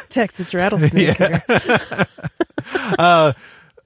texas 0.09 0.53
rattlesnake 0.53 1.17
here. 1.17 1.43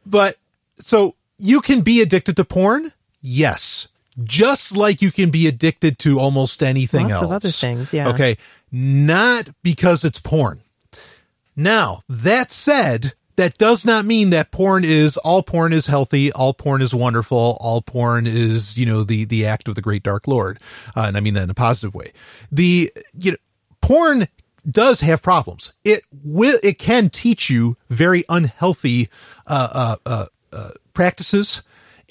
but 0.07 0.37
so 0.79 1.15
you 1.39 1.61
can 1.61 1.83
be 1.83 2.01
addicted 2.01 2.37
to 2.37 2.45
porn. 2.45 2.93
Yes. 3.21 3.89
Just 4.23 4.77
like 4.77 5.01
you 5.01 5.11
can 5.11 5.31
be 5.31 5.47
addicted 5.47 5.99
to 6.01 6.19
almost 6.19 6.63
anything 6.63 7.09
Lots 7.09 7.15
else. 7.15 7.23
of 7.23 7.33
other 7.33 7.49
things, 7.49 7.95
yeah. 7.95 8.09
Okay. 8.11 8.37
Not 8.71 9.49
because 9.63 10.05
it's 10.05 10.19
porn. 10.19 10.63
Now, 11.57 12.03
that 12.09 12.53
said, 12.53 13.15
that 13.37 13.57
does 13.59 13.85
not 13.85 14.05
mean 14.05 14.31
that 14.31 14.51
porn 14.51 14.85
is 14.85 15.17
all 15.17 15.43
porn 15.43 15.73
is 15.73 15.87
healthy, 15.87 16.33
all 16.33 16.53
porn 16.55 16.83
is 16.83 16.95
wonderful, 16.95 17.57
all 17.61 17.81
porn 17.83 18.27
is, 18.27 18.77
you 18.77 18.87
know, 18.87 19.05
the 19.05 19.25
the 19.25 19.47
act 19.47 19.69
of 19.69 19.75
the 19.75 19.83
great 19.83 20.03
dark 20.03 20.29
lord. 20.29 20.59
Uh, 20.95 21.05
and 21.07 21.17
I 21.17 21.21
mean 21.21 21.35
that 21.35 21.45
in 21.45 21.51
a 21.51 21.55
positive 21.55 21.95
way. 21.95 22.13
The 22.51 22.93
you 23.17 23.33
know, 23.33 23.37
porn 23.81 24.29
does 24.71 25.01
have 25.01 25.23
problems. 25.23 25.73
It 25.85 26.03
will 26.23 26.59
it 26.63 26.79
can 26.79 27.09
teach 27.09 27.51
you 27.51 27.77
very 27.89 28.25
unhealthy 28.29 29.09
uh 29.47 29.69
uh 29.73 29.97
uh, 30.07 30.27
uh 30.53 30.71
practices 30.95 31.63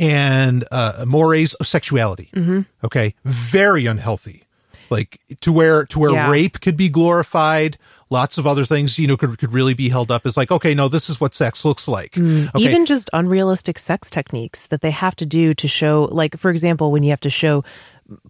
and 0.01 0.65
uh 0.71 1.05
mores 1.07 1.53
of 1.55 1.67
sexuality. 1.67 2.29
Mm-hmm. 2.35 2.61
Okay? 2.83 3.15
Very 3.23 3.85
unhealthy 3.85 4.43
like 4.89 5.21
to 5.39 5.53
where 5.53 5.85
to 5.85 5.99
where 5.99 6.11
Yeah. 6.11 6.29
rape 6.29 6.59
could 6.59 6.75
be 6.75 6.89
glorified 6.89 7.77
lots 8.09 8.37
of 8.37 8.45
other 8.45 8.65
things 8.65 8.99
you 8.99 9.07
know 9.07 9.15
could, 9.15 9.37
could 9.37 9.53
really 9.53 9.73
be 9.73 9.87
held 9.87 10.11
up 10.11 10.25
as 10.25 10.35
like 10.35 10.51
okay 10.51 10.73
no 10.75 10.89
this 10.89 11.09
is 11.09 11.21
what 11.21 11.33
sex 11.33 11.63
looks 11.63 11.87
like 11.87 12.17
okay 12.17 12.21
Mm, 12.21 12.59
Even 12.59 12.85
just 12.85 13.09
unrealistic 13.13 13.79
sex 13.79 14.09
techniques 14.09 14.67
that 14.67 14.81
they 14.81 14.91
have 14.91 15.15
to 15.15 15.25
do 15.25 15.53
to 15.53 15.65
show, 15.67 16.09
like, 16.11 16.35
for 16.37 16.51
example, 16.51 16.91
when 16.91 17.03
you 17.03 17.09
have 17.11 17.21
to 17.21 17.29
show 17.29 17.63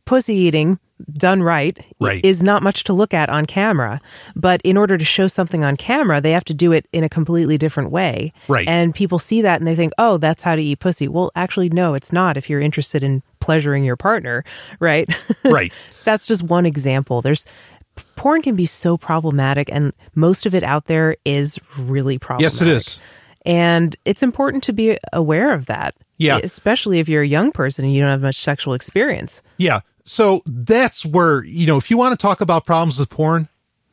pussy 0.05 0.35
eating 0.35 0.79
done 1.13 1.41
right, 1.41 1.79
Right. 1.99 2.23
is 2.23 2.43
not 2.43 2.61
much 2.61 2.83
to 2.83 2.93
look 2.93 3.11
at 3.13 3.27
on 3.29 3.45
camera. 3.47 3.99
But 4.35 4.61
in 4.63 4.77
order 4.77 4.97
to 4.99 5.05
show 5.05 5.25
something 5.27 5.63
on 5.63 5.75
camera, 5.75 6.21
they 6.21 6.31
have 6.31 6.43
to 6.45 6.53
do 6.53 6.71
it 6.71 6.85
in 6.93 7.03
a 7.03 7.09
completely 7.09 7.57
different 7.57 7.89
way. 7.91 8.31
Right. 8.47 8.67
And 8.67 8.93
people 8.93 9.17
see 9.17 9.41
that 9.41 9.59
and 9.59 9.65
they 9.67 9.73
think, 9.75 9.93
oh, 9.97 10.17
that's 10.17 10.43
how 10.43 10.55
to 10.55 10.61
eat 10.61 10.79
pussy. 10.79 11.07
Well, 11.07 11.31
actually, 11.35 11.69
no, 11.69 11.95
it's 11.95 12.13
not 12.13 12.37
if 12.37 12.49
you're 12.51 12.61
interested 12.61 13.03
in 13.03 13.23
pleasuring 13.39 13.83
your 13.83 13.95
partner, 13.97 14.43
right? 14.79 15.09
right 15.45 15.73
that's 16.03 16.27
just 16.27 16.43
one 16.43 16.67
example. 16.67 17.23
There's 17.23 17.47
porn 18.15 18.43
can 18.43 18.55
be 18.55 18.67
so 18.67 18.95
problematic, 18.97 19.69
and 19.71 19.93
most 20.13 20.45
of 20.45 20.53
it 20.53 20.63
out 20.63 20.85
there 20.85 21.15
is 21.25 21.59
really 21.79 22.19
problematic. 22.19 22.53
yes 22.53 22.61
it 22.61 22.67
is 22.67 22.99
And 23.43 23.95
it's 24.05 24.21
important 24.21 24.63
to 24.65 24.73
be 24.73 24.97
aware 25.13 25.51
of 25.51 25.65
that. 25.65 25.95
Yeah. 26.21 26.39
Especially 26.43 26.99
if 26.99 27.09
you're 27.09 27.23
a 27.23 27.27
young 27.27 27.51
person 27.51 27.85
and 27.85 27.93
you 27.93 28.01
don't 28.01 28.09
have 28.11 28.21
much 28.21 28.37
sexual 28.37 28.73
experience. 28.73 29.41
yeah. 29.57 29.81
So 30.03 30.41
that's 30.47 31.05
where 31.05 31.43
you 31.45 31.67
know 31.67 31.77
if 31.77 31.91
you 31.91 31.97
want 31.97 32.19
to 32.19 32.21
talk 32.21 32.41
about 32.41 32.65
problems 32.65 32.97
with 32.97 33.09
porn 33.09 33.47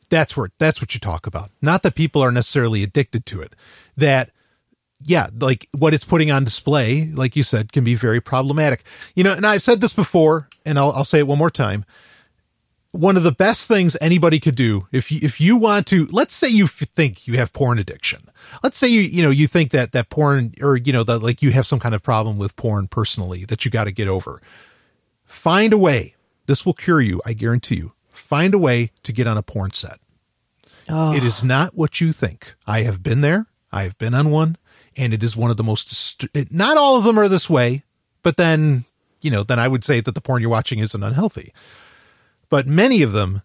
that's 0.09 0.35
where 0.35 0.49
that's 0.57 0.81
what 0.81 0.93
you 0.95 0.99
talk 0.99 1.27
about. 1.27 1.51
Not 1.61 1.83
that 1.83 1.93
people 1.93 2.23
are 2.23 2.31
necessarily 2.31 2.81
addicted 2.83 3.25
to 3.27 3.41
it. 3.41 3.55
That 3.95 4.31
yeah 5.03 5.27
like 5.39 5.67
what 5.77 5.93
it's 5.93 6.03
putting 6.03 6.29
on 6.29 6.43
display 6.43 7.05
like 7.13 7.35
you 7.35 7.43
said 7.43 7.71
can 7.71 7.83
be 7.83 7.95
very 7.95 8.19
problematic. 8.19 8.83
You 9.15 9.23
know 9.23 9.33
and 9.33 9.45
i've 9.45 9.61
said 9.61 9.81
this 9.81 9.93
before 9.93 10.49
and 10.65 10.77
i'll, 10.79 10.91
I'll 10.91 11.05
say 11.05 11.19
it 11.19 11.27
one 11.27 11.37
more 11.37 11.51
time. 11.51 11.85
One 12.91 13.15
of 13.15 13.21
the 13.23 13.31
best 13.31 13.67
things 13.67 13.95
anybody 14.01 14.39
could 14.39 14.55
do 14.55 14.87
if 14.91 15.11
you 15.11 15.19
if 15.21 15.39
you 15.39 15.57
want 15.57 15.85
to 15.87 16.07
let's 16.07 16.33
say 16.33 16.47
you 16.47 16.65
f- 16.65 16.87
think 16.95 17.27
you 17.27 17.37
have 17.37 17.53
porn 17.53 17.77
addiction 17.77 18.28
let's 18.63 18.77
say 18.77 18.87
you 18.87 19.01
you 19.01 19.21
know 19.21 19.29
you 19.29 19.47
think 19.47 19.71
that 19.71 19.91
that 19.91 20.09
porn 20.09 20.53
or 20.61 20.77
you 20.77 20.93
know 20.93 21.03
that 21.03 21.19
like 21.19 21.41
you 21.41 21.51
have 21.51 21.67
some 21.67 21.79
kind 21.79 21.95
of 21.95 22.03
problem 22.03 22.37
with 22.37 22.55
porn 22.55 22.87
personally 22.87 23.45
that 23.45 23.65
you 23.65 23.71
got 23.71 23.85
to 23.85 23.91
get 23.91 24.07
over 24.07 24.41
find 25.29 25.71
a 25.71 25.77
way. 25.77 26.15
This 26.47 26.65
will 26.65 26.73
cure 26.73 26.99
you, 26.99 27.21
I 27.25 27.33
guarantee 27.33 27.75
you. 27.75 27.93
Find 28.09 28.53
a 28.53 28.59
way 28.59 28.91
to 29.03 29.13
get 29.13 29.27
on 29.27 29.37
a 29.37 29.43
porn 29.43 29.71
set. 29.71 29.99
Oh, 30.89 31.13
It 31.13 31.23
is 31.23 31.43
not 31.43 31.75
what 31.75 32.01
you 32.01 32.11
think. 32.11 32.55
I 32.65 32.81
have 32.81 33.03
been 33.03 33.21
there. 33.21 33.45
I 33.71 33.83
have 33.83 33.97
been 33.99 34.15
on 34.15 34.31
one, 34.31 34.57
and 34.97 35.13
it 35.13 35.23
is 35.23 35.37
one 35.37 35.51
of 35.51 35.57
the 35.57 35.63
most. 35.63 36.25
not 36.51 36.77
all 36.77 36.95
of 36.95 37.03
them 37.03 37.19
are 37.19 37.27
this 37.27 37.49
way, 37.49 37.83
but 38.23 38.37
then 38.37 38.85
you 39.21 39.29
know, 39.29 39.43
then 39.43 39.59
I 39.59 39.67
would 39.67 39.83
say 39.83 40.01
that 40.01 40.15
the 40.15 40.21
porn 40.21 40.41
you're 40.41 40.49
watching 40.49 40.79
isn't 40.79 41.03
unhealthy. 41.03 41.53
But 42.49 42.67
many 42.67 43.01
of 43.01 43.11
them, 43.11 43.41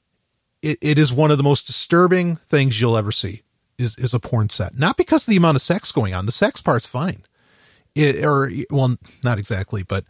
it, 0.62 0.78
it 0.80 0.98
is 0.98 1.12
one 1.12 1.30
of 1.30 1.36
the 1.36 1.42
most 1.42 1.66
disturbing 1.66 2.36
things 2.36 2.80
you'll 2.80 2.96
ever 2.96 3.12
see. 3.12 3.42
Is 3.78 3.96
is 3.96 4.14
a 4.14 4.20
porn 4.20 4.50
set? 4.50 4.78
Not 4.78 4.96
because 4.96 5.26
of 5.26 5.30
the 5.30 5.36
amount 5.36 5.56
of 5.56 5.62
sex 5.62 5.92
going 5.92 6.14
on. 6.14 6.26
The 6.26 6.32
sex 6.32 6.60
part's 6.60 6.86
fine. 6.86 7.24
It, 7.94 8.24
or 8.24 8.50
well, 8.70 8.96
not 9.22 9.38
exactly, 9.38 9.82
but 9.82 10.04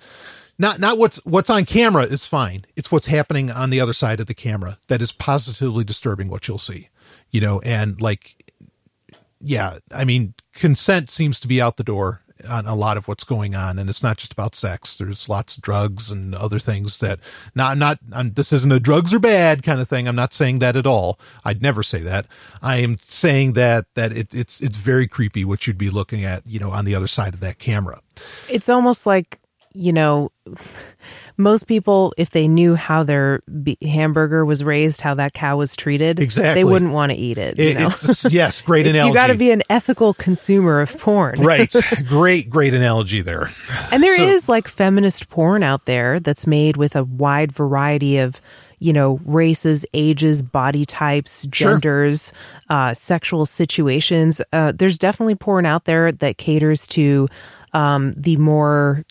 not 0.59 0.81
not 0.81 0.99
what's 0.99 1.17
what's 1.25 1.51
on 1.51 1.65
camera 1.65 2.05
is 2.05 2.25
fine. 2.25 2.65
It's 2.77 2.91
what's 2.91 3.07
happening 3.07 3.51
on 3.51 3.71
the 3.71 3.81
other 3.81 3.93
side 3.93 4.21
of 4.21 4.27
the 4.27 4.35
camera 4.35 4.79
that 4.89 5.03
is 5.03 5.13
positively 5.13 5.85
disturbing 5.85 6.29
what 6.29 6.49
you'll 6.49 6.59
see. 6.59 6.89
You 7.31 7.41
know, 7.41 7.61
and 7.61 8.01
like 8.01 8.53
yeah, 9.41 9.79
I 9.93 10.05
mean, 10.05 10.35
consent 10.55 11.11
seems 11.11 11.39
to 11.41 11.49
be 11.49 11.61
out 11.61 11.77
the 11.77 11.85
door 11.85 12.23
on 12.47 12.67
a 12.67 12.75
lot 12.75 12.97
of 12.97 13.09
what's 13.09 13.25
going 13.25 13.55
on, 13.55 13.79
and 13.79 13.89
it's 13.89 14.03
not 14.03 14.19
just 14.19 14.33
about 14.33 14.55
sex. 14.55 14.97
There's 14.97 15.29
lots 15.29 15.57
of 15.57 15.63
drugs 15.63 16.11
and 16.11 16.35
other 16.35 16.59
things 16.59 17.01
that 17.01 17.21
not 17.55 17.79
not. 17.79 17.99
I'm, 18.13 18.33
this 18.33 18.53
isn't 18.53 18.71
a 18.73 18.81
drugs 18.81 19.13
are 19.13 19.19
bad 19.19 19.63
kind 19.63 19.81
of 19.81 19.89
thing. 19.89 20.09
I'm 20.09 20.17
not 20.17 20.33
saying 20.33 20.59
that 20.61 20.77
at 20.77 20.87
all. 20.87 21.19
I'd 21.45 21.63
never 21.63 21.83
say 21.83 22.01
that. 22.01 22.27
I 22.63 22.79
am 22.79 22.99
saying 22.99 23.55
that 23.55 23.87
that 23.95 24.13
it, 24.13 24.35
it's 24.35 24.61
it's 24.61 24.77
very 24.77 25.07
creepy 25.07 25.45
what 25.45 25.67
you'd 25.67 25.79
be 25.79 25.91
looking 25.91 26.25
at, 26.25 26.47
you 26.47 26.59
know, 26.59 26.71
on 26.71 26.85
the 26.85 26.95
other 26.95 27.09
side 27.09 27.35
of 27.35 27.41
that 27.41 27.59
camera. 27.59 28.01
it's 28.49 28.69
almost 28.69 29.07
like 29.07 29.41
you 29.75 29.93
know 29.93 30.31
most 31.37 31.67
people 31.67 32.15
if 32.17 32.31
they 32.31 32.47
knew 32.47 32.75
how 32.75 33.03
their 33.03 33.41
be- 33.63 33.77
hamburger 33.83 34.45
was 34.45 34.63
raised 34.63 35.01
how 35.01 35.15
that 35.15 35.33
cow 35.33 35.57
was 35.57 35.75
treated 35.75 36.21
Exactly. 36.21 36.55
they 36.55 36.65
wouldn't 36.65 36.93
want 36.93 37.11
to 37.13 37.19
eat 37.19 37.39
it, 37.39 37.59
you 37.59 37.71
It, 37.71 37.79
know? 37.79 37.87
it's 37.89 38.25
yes, 38.31 38.61
great 38.63 38.87
analogy. 38.87 39.09
you 39.09 39.15
got 39.15 39.27
to 39.29 39.35
be 39.35 39.51
an 39.51 39.63
ethical 39.69 40.15
consumer 40.15 40.81
of 40.81 40.97
porn 40.99 41.41
right. 41.43 41.75
Great, 42.09 42.49
great 42.51 42.75
analogy 42.75 43.21
there. 43.21 43.51
and 43.91 44.03
there 44.03 44.21
is 44.21 44.45
So- 44.45 44.53
like 44.53 44.69
feminist 44.69 45.29
porn 45.29 45.63
out 45.63 45.87
there 45.87 46.21
that's 46.21 46.47
made 46.47 46.77
with 46.77 46.95
a 46.97 47.05
wide 47.05 47.51
variety 47.53 48.19
of 48.19 48.41
you 48.79 48.93
know 48.93 49.19
races 49.25 49.87
ages 49.95 50.43
body 50.43 50.85
types 50.85 51.47
Sure. 51.53 51.73
genders 51.73 52.33
uh, 52.69 52.93
sexual 52.95 53.45
situations 53.47 54.41
uh, 54.53 54.73
there's 54.75 54.99
definitely 54.99 55.35
porn 55.37 55.65
out 55.67 55.85
there 55.85 56.13
that 56.13 56.39
caters 56.39 56.87
to 56.89 57.29
um, 57.73 58.15
the 58.17 58.37
more 58.37 59.05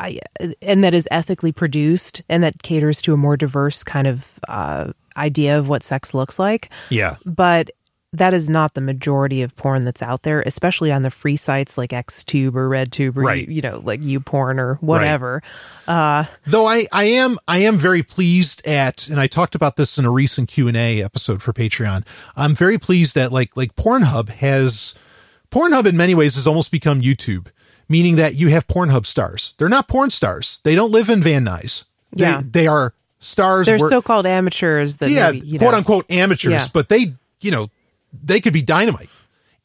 I, 0.00 0.18
and 0.62 0.82
that 0.84 0.94
is 0.94 1.08
ethically 1.10 1.52
produced 1.52 2.22
and 2.28 2.42
that 2.42 2.62
caters 2.62 3.00
to 3.02 3.14
a 3.14 3.16
more 3.16 3.36
diverse 3.36 3.82
kind 3.84 4.06
of 4.06 4.32
uh, 4.48 4.92
idea 5.16 5.58
of 5.58 5.68
what 5.68 5.82
sex 5.82 6.14
looks 6.14 6.38
like 6.38 6.70
Yeah. 6.90 7.16
but 7.24 7.70
that 8.12 8.32
is 8.32 8.48
not 8.48 8.74
the 8.74 8.80
majority 8.80 9.42
of 9.42 9.56
porn 9.56 9.82
that's 9.84 10.00
out 10.00 10.22
there, 10.22 10.40
especially 10.42 10.92
on 10.92 11.02
the 11.02 11.10
free 11.10 11.34
sites 11.34 11.76
like 11.76 11.90
XTube 11.90 12.54
or 12.54 12.68
RedTube 12.68 13.16
or 13.16 13.22
Right. 13.22 13.48
you, 13.48 13.54
you 13.56 13.60
know 13.60 13.80
like 13.84 14.02
YouPorn 14.02 14.58
or 14.58 14.74
whatever. 14.76 15.42
Though 15.88 16.66
I, 16.66 16.86
I 16.92 17.04
am 17.06 17.38
I 17.48 17.58
am 17.58 17.76
very 17.76 18.04
pleased 18.04 18.64
at 18.66 19.08
and 19.08 19.18
I 19.18 19.26
talked 19.26 19.56
about 19.56 19.74
this 19.76 19.98
in 19.98 20.04
a 20.04 20.12
recent 20.12 20.48
Q&A 20.48 21.02
episode 21.02 21.42
for 21.42 21.52
Patreon. 21.52 22.04
I'm 22.36 22.54
very 22.54 22.78
pleased 22.78 23.16
that 23.16 23.32
like 23.32 23.56
like 23.56 23.74
Pornhub 23.74 24.28
has 24.28 24.94
Pornhub 25.50 25.84
in 25.86 25.96
many 25.96 26.14
ways 26.14 26.36
has 26.36 26.46
almost 26.46 26.70
become 26.70 27.00
YouTube, 27.02 27.46
meaning 27.88 28.16
that 28.16 28.34
you 28.34 28.48
have 28.48 28.66
Pornhub 28.66 29.06
stars. 29.06 29.54
They're 29.58 29.68
not 29.68 29.88
porn 29.88 30.10
stars. 30.10 30.60
They 30.64 30.74
don't 30.74 30.90
live 30.90 31.08
in 31.10 31.22
Van 31.22 31.44
Nuys. 31.44 31.84
They, 32.12 32.22
Yeah. 32.22 32.42
they 32.44 32.66
are 32.66 32.94
stars 33.20 33.66
They're 33.66 33.78
so-called 33.78 34.26
amateurs 34.26 34.96
that 34.96 35.08
yeah, 35.10 35.30
maybe, 35.32 35.58
quote 35.58 35.72
know, 35.72 35.78
unquote 35.78 36.10
amateurs, 36.10 36.52
Yeah. 36.52 36.66
but 36.72 36.88
they, 36.88 37.14
you 37.40 37.50
know, 37.50 37.70
they 38.22 38.40
could 38.40 38.52
be 38.52 38.62
dynamite. 38.62 39.08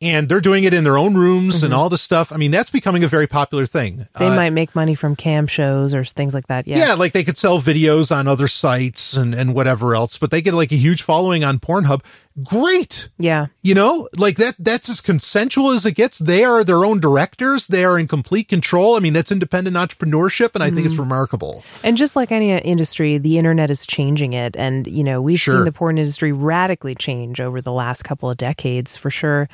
And 0.02 0.30
they're 0.30 0.40
doing 0.40 0.64
it 0.64 0.74
in 0.74 0.86
their 0.86 0.98
own 0.98 1.16
rooms 1.16 1.62
and 1.62 1.74
all 1.74 1.90
this 1.90 2.02
stuff. 2.02 2.32
I 2.32 2.38
mean, 2.38 2.52
that's 2.52 2.70
becoming 2.70 3.04
a 3.04 3.10
very 3.10 3.28
popular 3.28 3.66
thing. 3.66 3.98
Mm-hmm. 3.98 4.20
they 4.20 4.28
Uh, 4.28 4.36
might 4.36 4.52
make 4.54 4.74
money 4.74 4.96
from 4.96 5.14
cam 5.18 5.46
shows 5.46 5.94
or 5.94 6.06
things 6.06 6.34
like 6.34 6.48
that. 6.48 6.66
Yeah. 6.70 6.78
yeah, 6.78 6.94
like 6.94 7.12
they 7.12 7.26
could 7.26 7.38
sell 7.38 7.60
videos 7.60 8.16
on 8.16 8.26
other 8.26 8.48
sites 8.48 9.14
and, 9.18 9.36
and 9.36 9.54
whatever 9.54 9.94
else, 9.96 10.18
but 10.18 10.32
they 10.32 10.42
get 10.42 10.54
like 10.54 10.72
a 10.72 10.78
huge 10.78 11.02
following 11.02 11.44
on 11.44 11.60
Pornhub. 11.60 12.00
Great. 12.44 13.10
Yeah. 13.18 13.48
You 13.62 13.74
know, 13.74 14.08
like 14.16 14.38
that 14.38 14.56
that's 14.60 14.88
as 14.90 15.02
consensual 15.02 15.72
as 15.72 15.86
it 15.86 15.94
gets. 15.94 16.20
They 16.20 16.44
are 16.44 16.64
their 16.64 16.86
own 16.86 17.00
directors. 17.00 17.68
They 17.68 17.84
are 17.84 17.98
in 17.98 18.08
complete 18.08 18.48
control. 18.48 18.96
I 18.96 19.00
mean, 19.00 19.14
that's 19.14 19.32
independent 19.32 19.76
entrepreneurship 19.76 20.52
and 20.54 20.64
I 20.64 20.70
think 20.70 20.86
it's 20.86 20.94
Mm-hmm. 20.94 21.02
remarkable. 21.02 21.64
And 21.84 21.98
just 21.98 22.16
like 22.16 22.32
any 22.32 22.52
industry, 22.52 23.18
the 23.18 23.38
internet 23.38 23.70
is 23.70 23.86
changing 23.86 24.34
it. 24.34 24.56
And, 24.56 24.86
you 24.88 25.04
know, 25.04 25.22
we've 25.22 25.40
Sure. 25.40 25.56
seen 25.56 25.66
the 25.66 25.72
porn 25.72 25.98
industry 25.98 26.32
radically 26.32 26.96
change 26.96 27.42
over 27.42 27.62
the 27.62 27.72
last 27.74 28.04
couple 28.04 28.30
of 28.30 28.38
decades 28.38 28.96
for 28.96 29.10
sure. 29.10 29.50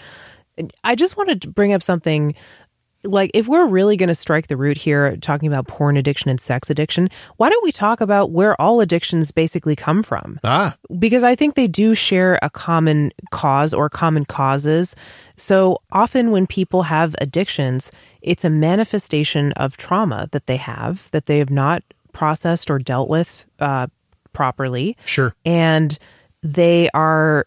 I 0.84 0.96
just 0.96 1.18
wanted 1.18 1.42
to 1.44 1.50
bring 1.50 1.74
up 1.74 1.84
something 1.84 2.34
like 3.06 3.32
if 3.34 3.48
we're 3.48 3.66
really 3.68 3.98
going 3.98 4.08
to 4.10 4.16
strike 4.16 4.48
the 4.48 4.58
root 4.58 4.78
here 4.78 5.16
talking 5.18 5.48
about 5.48 5.68
porn 5.68 5.98
addiction 5.98 6.30
and 6.30 6.40
sex 6.40 6.70
addiction, 6.70 7.10
why 7.38 7.50
don't 7.50 7.64
we 7.64 7.72
talk 7.72 8.02
about 8.02 8.32
where 8.32 8.60
all 8.62 8.82
addictions 8.82 9.32
basically 9.32 9.76
come 9.76 10.04
from? 10.04 10.40
Ah, 10.44 10.76
because 11.00 11.24
I 11.24 11.36
think 11.36 11.56
they 11.56 11.68
do 11.68 11.96
share 11.96 12.38
a 12.42 12.50
common 12.50 13.12
cause 13.32 13.74
or 13.74 13.90
common 13.90 14.26
causes. 14.26 14.96
So 15.38 15.80
often 15.92 16.32
when 16.32 16.48
people 16.48 16.84
have 16.84 17.16
addictions, 17.22 17.92
it's 18.22 18.44
a 18.44 18.50
manifestation 18.50 19.52
of 19.54 19.78
trauma 19.78 20.28
that 20.32 20.48
they 20.48 20.58
have 20.58 21.10
that 21.12 21.26
they 21.26 21.40
have 21.40 21.50
not 21.52 21.84
processed 22.14 22.70
or 22.72 22.80
dealt 22.80 23.10
with 23.10 23.46
uh, 23.60 23.88
properly. 24.34 24.98
sure. 25.06 25.36
And 25.46 25.98
they 26.42 26.90
are 26.94 27.44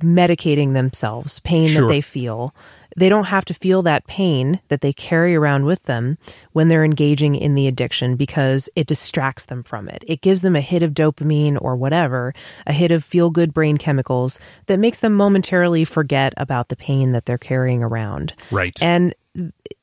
medicating 0.00 0.74
themselves, 0.74 1.38
pain 1.40 1.66
Sure. 1.68 1.82
that 1.82 1.88
they 1.88 2.00
feel. 2.00 2.54
They 2.96 3.08
don't 3.08 3.24
have 3.24 3.44
to 3.46 3.54
feel 3.54 3.82
that 3.82 4.06
pain 4.06 4.60
that 4.68 4.80
they 4.80 4.92
carry 4.92 5.34
around 5.34 5.64
with 5.64 5.84
them 5.84 6.18
when 6.52 6.68
they're 6.68 6.84
engaging 6.84 7.34
in 7.34 7.54
the 7.54 7.66
addiction 7.66 8.16
because 8.16 8.68
it 8.76 8.86
distracts 8.86 9.46
them 9.46 9.62
from 9.62 9.88
it. 9.88 10.04
It 10.06 10.20
gives 10.20 10.42
them 10.42 10.56
a 10.56 10.60
hit 10.60 10.82
of 10.82 10.92
dopamine 10.92 11.58
or 11.60 11.76
whatever, 11.76 12.34
a 12.66 12.72
hit 12.72 12.90
of 12.90 13.04
feel 13.04 13.30
good 13.30 13.54
brain 13.54 13.78
chemicals 13.78 14.38
that 14.66 14.78
makes 14.78 15.00
them 15.00 15.14
momentarily 15.14 15.84
forget 15.84 16.34
about 16.36 16.68
the 16.68 16.76
pain 16.76 17.12
that 17.12 17.26
they're 17.26 17.38
carrying 17.38 17.82
around. 17.82 18.34
Right. 18.50 18.76
And 18.80 19.14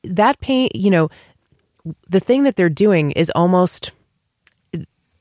that 0.04 0.40
pain, 0.40 0.68
you 0.74 0.90
know, 0.90 1.10
the 2.08 2.20
thing 2.20 2.44
that 2.44 2.56
they're 2.56 2.68
doing 2.68 3.12
is 3.12 3.30
almost 3.34 3.92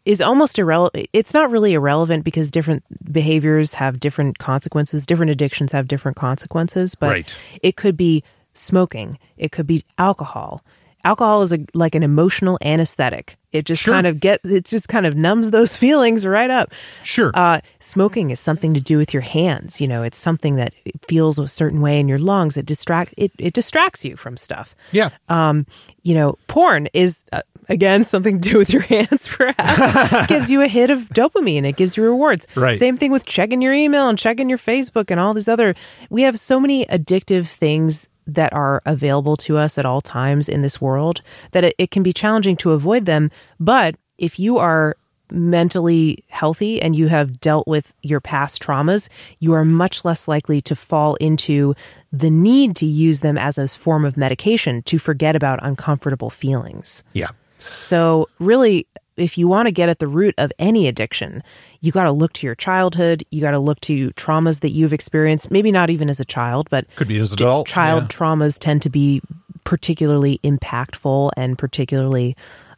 is 0.09 0.21
almost 0.21 0.57
irrelevant. 0.57 1.07
It's 1.13 1.33
not 1.35 1.51
really 1.51 1.73
irrelevant 1.73 2.23
because 2.23 2.49
different 2.49 2.83
behaviors 3.13 3.75
have 3.75 3.99
different 3.99 4.39
consequences. 4.39 5.05
Different 5.05 5.29
addictions 5.31 5.71
have 5.71 5.87
different 5.87 6.17
consequences, 6.17 6.95
but 6.95 7.09
Right. 7.09 7.35
it 7.61 7.75
could 7.75 7.95
be 7.95 8.23
smoking. 8.53 9.19
It 9.37 9.51
could 9.51 9.67
be 9.67 9.83
alcohol. 9.99 10.63
Alcohol 11.03 11.43
is 11.43 11.53
a, 11.53 11.59
like 11.75 11.93
an 11.95 12.01
emotional 12.03 12.57
anesthetic. 12.61 13.37
It 13.51 13.65
just 13.65 13.83
Sure. 13.83 13.93
kind 13.93 14.07
of 14.07 14.19
gets, 14.19 14.49
it 14.49 14.65
just 14.65 14.89
kind 14.89 15.05
of 15.05 15.15
numbs 15.15 15.51
those 15.51 15.77
feelings 15.83 16.25
right 16.25 16.49
up. 16.49 16.73
Sure. 17.03 17.31
Uh, 17.35 17.61
smoking 17.79 18.31
is 18.31 18.39
something 18.39 18.73
to 18.73 18.81
do 18.81 18.97
with 18.97 19.13
your 19.13 19.21
hands. 19.21 19.79
You 19.79 19.87
know, 19.87 20.01
it's 20.03 20.17
something 20.17 20.55
that 20.55 20.73
feels 21.07 21.37
a 21.37 21.47
certain 21.47 21.81
way 21.81 21.99
in 21.99 22.07
your 22.09 22.19
lungs. 22.19 22.57
It 22.57 22.65
distract, 22.65 23.13
it, 23.15 23.31
it 23.37 23.53
distracts 23.53 24.03
you 24.03 24.17
from 24.17 24.35
stuff 24.37 24.75
yeah. 24.91 25.09
um, 25.29 25.67
you 26.01 26.15
know, 26.15 26.37
porn 26.47 26.87
is 26.93 27.23
uh, 27.31 27.43
again 27.69 28.03
something 28.03 28.41
to 28.41 28.49
do 28.49 28.57
with 28.57 28.71
your 28.73 28.81
hands. 28.81 29.27
Perhaps 29.31 30.27
gives 30.27 30.51
you 30.51 30.61
a 30.61 30.67
hit 30.67 30.89
of 30.89 31.09
dopamine. 31.09 31.63
It 31.63 31.77
gives 31.77 31.95
you 31.95 32.03
rewards. 32.03 32.47
Right. 32.55 32.77
Same 32.77 32.97
thing 32.97 33.11
with 33.11 33.25
checking 33.25 33.61
your 33.61 33.73
email 33.73 34.09
and 34.09 34.17
checking 34.17 34.49
your 34.49 34.57
Facebook 34.57 35.09
and 35.09 35.19
all 35.19 35.33
these 35.33 35.47
other. 35.47 35.75
We 36.09 36.23
have 36.23 36.37
so 36.37 36.59
many 36.59 36.85
addictive 36.87 37.47
things 37.47 38.09
that 38.27 38.53
are 38.53 38.81
available 38.85 39.37
to 39.37 39.57
us 39.57 39.77
at 39.77 39.85
all 39.85 40.01
times 40.01 40.49
in 40.49 40.61
this 40.61 40.79
world 40.79 41.21
that 41.51 41.63
it, 41.63 41.75
it 41.77 41.91
can 41.91 42.03
be 42.03 42.13
challenging 42.13 42.57
to 42.57 42.71
avoid 42.71 43.05
them. 43.05 43.31
But 43.59 43.95
if 44.17 44.39
you 44.39 44.57
are 44.57 44.95
mentally 45.31 46.23
healthy 46.29 46.81
and 46.81 46.95
you 46.95 47.07
have 47.07 47.39
dealt 47.39 47.67
with 47.67 47.93
your 48.01 48.19
past 48.19 48.61
traumas, 48.61 49.09
you 49.39 49.53
are 49.53 49.65
much 49.65 50.03
less 50.03 50.27
likely 50.27 50.61
to 50.61 50.75
fall 50.75 51.15
into 51.15 51.75
the 52.11 52.29
need 52.29 52.75
to 52.75 52.85
use 52.85 53.19
them 53.19 53.37
as 53.37 53.57
a 53.57 53.67
form 53.67 54.05
of 54.05 54.17
medication 54.17 54.81
to 54.83 54.97
forget 54.97 55.35
about 55.35 55.59
uncomfortable 55.61 56.29
feelings. 56.29 57.03
yeah. 57.13 57.29
So, 57.77 58.27
really, 58.39 58.87
if 59.17 59.37
you 59.37 59.47
want 59.49 59.67
to 59.67 59.71
get 59.71 59.89
at 59.89 59.99
the 59.99 60.07
root 60.07 60.33
of 60.37 60.51
any 60.59 60.87
addiction, 60.87 61.43
you 61.81 61.91
got 61.91 62.05
to 62.05 62.11
look 62.11 62.31
to 62.33 62.45
your 62.47 62.55
childhood. 62.55 63.23
You 63.31 63.41
got 63.41 63.51
to 63.51 63.59
look 63.59 63.81
to 63.81 64.11
traumas 64.11 64.61
that 64.61 64.69
you've 64.69 64.93
experienced, 64.93 65.51
maybe 65.51 65.71
not 65.71 65.89
even 65.89 66.09
as 66.09 66.19
a 66.21 66.25
child, 66.25 66.69
but 66.69 66.85
Could 66.95 67.09
be 67.09 67.19
as 67.19 67.31
an 67.31 67.35
adult. 67.35 67.67
child 67.67 68.03
Yeah. 68.03 68.07
traumas 68.07 68.57
tend 68.57 68.81
to 68.83 68.89
be 68.89 69.21
particularly 69.65 70.39
impactful 70.43 71.31
and 71.37 71.57
particularly 71.57 72.35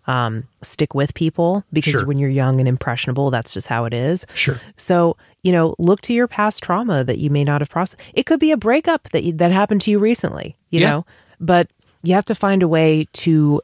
um, 0.07 0.43
stick 0.63 0.95
with 0.95 1.13
people 1.13 1.63
because 1.71 1.91
Sure. 1.91 2.05
when 2.05 2.17
you're 2.17 2.29
young 2.29 2.59
and 2.59 2.67
impressionable, 2.67 3.29
that's 3.29 3.53
just 3.53 3.67
how 3.67 3.85
it 3.85 3.93
is. 3.93 4.25
Sure. 4.33 4.59
So, 4.75 5.15
you 5.43 5.51
know, 5.51 5.75
look 5.77 6.01
to 6.01 6.13
your 6.13 6.27
past 6.27 6.63
trauma 6.63 7.03
that 7.03 7.19
you 7.19 7.29
may 7.29 7.43
not 7.43 7.61
have 7.61 7.69
processed. 7.69 8.01
It 8.15 8.25
could 8.25 8.39
be 8.39 8.51
a 8.51 8.57
breakup 8.57 9.09
that 9.11 9.23
you, 9.23 9.31
that 9.33 9.51
happened 9.51 9.81
to 9.81 9.91
you 9.91 9.99
recently, 9.99 10.57
you 10.71 10.79
Yeah. 10.81 10.89
know, 10.89 11.05
but 11.39 11.67
you 12.01 12.15
have 12.15 12.25
to 12.25 12.35
find 12.35 12.63
a 12.63 12.67
way 12.67 13.07
to 13.13 13.61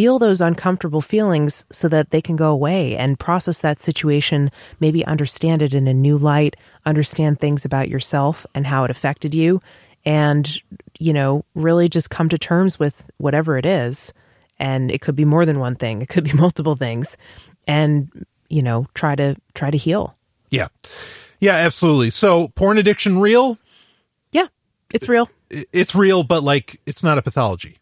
feel 0.00 0.18
those 0.18 0.40
uncomfortable 0.40 1.02
feelings 1.02 1.66
so 1.70 1.86
that 1.86 2.08
they 2.08 2.22
can 2.22 2.34
go 2.34 2.50
away 2.50 2.96
and 2.96 3.18
process 3.18 3.60
that 3.60 3.78
situation, 3.78 4.50
maybe 4.80 5.04
understand 5.04 5.60
it 5.60 5.74
in 5.74 5.86
a 5.86 5.92
new 5.92 6.16
light, 6.16 6.56
understand 6.86 7.38
things 7.38 7.66
about 7.66 7.90
yourself 7.90 8.46
and 8.54 8.66
how 8.66 8.82
it 8.82 8.90
affected 8.90 9.34
you, 9.34 9.60
and, 10.06 10.62
you 10.98 11.12
know, 11.12 11.44
really 11.54 11.86
just 11.86 12.08
come 12.08 12.30
to 12.30 12.38
terms 12.38 12.78
with 12.78 13.10
whatever 13.18 13.58
it 13.58 13.66
is. 13.66 14.14
And 14.58 14.90
it 14.90 15.02
could 15.02 15.14
be 15.14 15.26
more 15.26 15.44
than 15.44 15.58
one 15.58 15.76
thing, 15.76 16.00
it 16.00 16.08
could 16.08 16.24
be 16.24 16.32
multiple 16.44 16.76
things. 16.76 17.18
And, 17.66 18.24
you 18.48 18.62
know, 18.62 18.86
try 18.94 19.14
to 19.16 19.36
try 19.52 19.70
to 19.70 19.76
heal. 19.76 20.16
Yeah. 20.48 20.68
Yeah, 21.40 21.56
absolutely. 21.56 22.08
So 22.08 22.48
porn 22.48 22.78
addiction 22.78 23.20
real? 23.20 23.58
Yeah, 24.32 24.46
it's 24.94 25.10
real. 25.10 25.28
It's 25.50 25.94
real, 25.94 26.22
but 26.22 26.42
like 26.42 26.80
it's 26.86 27.02
not 27.02 27.18
a 27.18 27.22
pathology. 27.22 27.79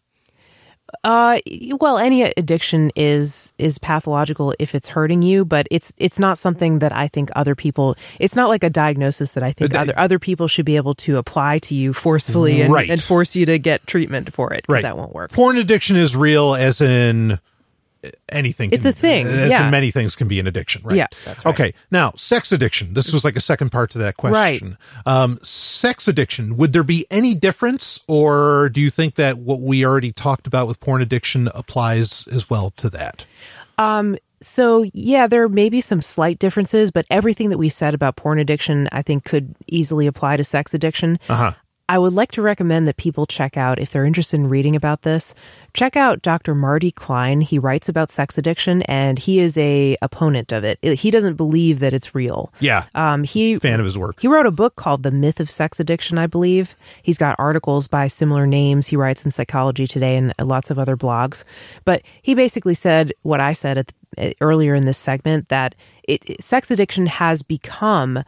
Uh, 1.03 1.39
well, 1.79 1.97
any 1.97 2.23
addiction 2.23 2.91
is 2.95 3.53
is 3.57 3.77
pathological 3.77 4.53
if 4.59 4.75
it's 4.75 4.89
hurting 4.89 5.21
you, 5.21 5.45
but 5.45 5.67
it's 5.71 5.93
it's 5.97 6.19
not 6.19 6.37
something 6.37 6.79
that 6.79 6.91
I 6.91 7.07
think 7.07 7.29
other 7.35 7.55
people. 7.55 7.95
It's 8.19 8.35
not 8.35 8.49
like 8.49 8.63
a 8.63 8.69
diagnosis 8.69 9.31
that 9.33 9.43
I 9.43 9.51
think 9.51 9.75
other 9.75 9.93
other 9.97 10.19
people 10.19 10.47
should 10.47 10.65
be 10.65 10.75
able 10.75 10.95
to 10.95 11.17
apply 11.17 11.59
to 11.59 11.75
you 11.75 11.93
forcefully 11.93 12.61
and, 12.61 12.73
Right. 12.73 12.89
and 12.89 13.01
force 13.01 13.35
you 13.35 13.45
to 13.45 13.59
get 13.59 13.85
treatment 13.87 14.33
for 14.33 14.53
it. 14.53 14.65
Right. 14.67 14.81
that 14.83 14.97
won't 14.97 15.13
work. 15.13 15.31
Porn 15.31 15.57
addiction 15.57 15.95
is 15.95 16.15
real, 16.15 16.55
as 16.55 16.81
in 16.81 17.39
anything. 18.29 18.71
It's 18.71 18.83
can- 18.83 18.89
a 18.89 18.93
thing, 18.93 19.25
yeah. 19.27 19.69
many 19.69 19.91
things 19.91 20.15
can 20.15 20.27
be 20.27 20.39
an 20.39 20.47
addiction. 20.47 20.81
Right. 20.83 20.97
Yeah, 20.97 21.07
that's 21.25 21.45
right. 21.45 21.53
Okay. 21.53 21.73
Now, 21.91 22.13
sex 22.15 22.51
addiction. 22.51 22.93
This 22.93 23.11
was 23.11 23.23
like 23.25 23.35
a 23.35 23.41
second 23.41 23.71
part 23.71 23.91
to 23.91 23.97
that 23.99 24.17
question. 24.17 24.77
Um, 25.05 25.39
sex 25.41 26.07
addiction. 26.07 26.57
Would 26.57 26.73
there 26.73 26.83
be 26.83 27.05
any 27.11 27.33
difference, 27.35 27.99
or 28.07 28.69
do 28.69 28.81
you 28.81 28.89
think 28.89 29.15
that 29.15 29.37
what 29.37 29.61
we 29.61 29.85
already 29.85 30.11
talked 30.11 30.47
about 30.47 30.67
with 30.67 30.79
porn 30.79 31.01
addiction 31.01 31.49
applies 31.53 32.27
as 32.27 32.49
well 32.49 32.71
to 32.71 32.89
that? 32.89 33.25
So 34.41 34.85
yeah, 34.93 35.27
there 35.27 35.49
may 35.49 35.69
be 35.69 35.81
some 35.81 36.01
slight 36.01 36.39
differences, 36.39 36.91
but 36.91 37.05
everything 37.09 37.49
that 37.49 37.57
we 37.57 37.69
said 37.69 37.93
about 37.93 38.15
porn 38.15 38.39
addiction, 38.39 38.87
I 38.91 39.01
think, 39.01 39.25
could 39.25 39.55
easily 39.67 40.07
apply 40.07 40.37
to 40.37 40.43
sex 40.43 40.73
addiction. 40.73 41.19
Uh-huh. 41.27 41.53
I 41.89 41.97
would 41.97 42.13
like 42.13 42.31
to 42.33 42.41
recommend 42.43 42.87
that 42.87 42.97
people 42.97 43.25
check 43.25 43.57
out, 43.57 43.79
if 43.79 43.91
they're 43.91 44.05
interested 44.05 44.37
in 44.39 44.47
reading 44.47 44.75
about 44.75 45.01
this, 45.01 45.33
check 45.73 45.95
out 45.97 46.21
Dr. 46.21 46.53
Marty 46.53 46.91
Klein. 46.91 47.41
He 47.41 47.57
writes 47.57 47.89
about 47.89 48.11
sex 48.11 48.37
addiction 48.37 48.83
and 48.83 49.17
he 49.17 49.39
is 49.39 49.57
a 49.57 49.97
opponent 50.01 50.51
of 50.51 50.63
it. 50.63 50.77
He 50.83 51.09
doesn't 51.09 51.33
believe 51.35 51.79
that 51.79 51.91
it's 51.91 52.13
real. 52.13 52.53
Yeah. 52.59 52.85
Um, 52.93 53.23
he 53.23 53.57
Fan 53.57 53.79
of 53.79 53.85
his 53.87 53.97
work. 53.97 54.19
he 54.21 54.27
wrote 54.27 54.45
a 54.45 54.51
book 54.51 54.75
called 54.75 55.01
The 55.01 55.09
Myth 55.11 55.39
of 55.39 55.49
Sex 55.49 55.79
Addiction, 55.79 56.19
I 56.19 56.27
believe. 56.27 56.75
He's 57.01 57.17
got 57.17 57.35
articles 57.39 57.87
by 57.87 58.05
similar 58.05 58.45
names. 58.45 58.87
He 58.87 58.95
writes 58.95 59.25
in 59.25 59.31
Psychology 59.31 59.87
Today 59.87 60.15
and 60.15 60.31
lots 60.39 60.69
of 60.69 60.77
other 60.77 60.95
blogs. 60.95 61.43
But 61.85 62.03
he 62.21 62.35
basically 62.35 62.75
said 62.75 63.13
what 63.23 63.39
I 63.39 63.51
said 63.53 63.79
at 63.79 63.87
the, 64.15 64.35
earlier 64.41 64.75
in 64.75 64.85
this 64.85 64.97
segment 64.99 65.49
that 65.49 65.73
it- 66.03 66.43
sex 66.43 66.69
addiction 66.69 67.07
has 67.07 67.41
become 67.41 68.23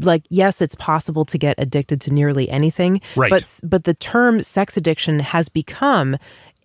like 0.00 0.24
yes 0.30 0.60
it's 0.60 0.74
possible 0.74 1.24
to 1.26 1.38
get 1.38 1.54
addicted 1.58 2.00
to 2.02 2.12
nearly 2.12 2.48
anything 2.48 3.00
Right. 3.16 3.30
but 3.30 3.60
but 3.62 3.84
the 3.84 3.94
term 3.94 4.42
sex 4.42 4.76
addiction 4.76 5.20
has 5.20 5.48
become 5.48 6.16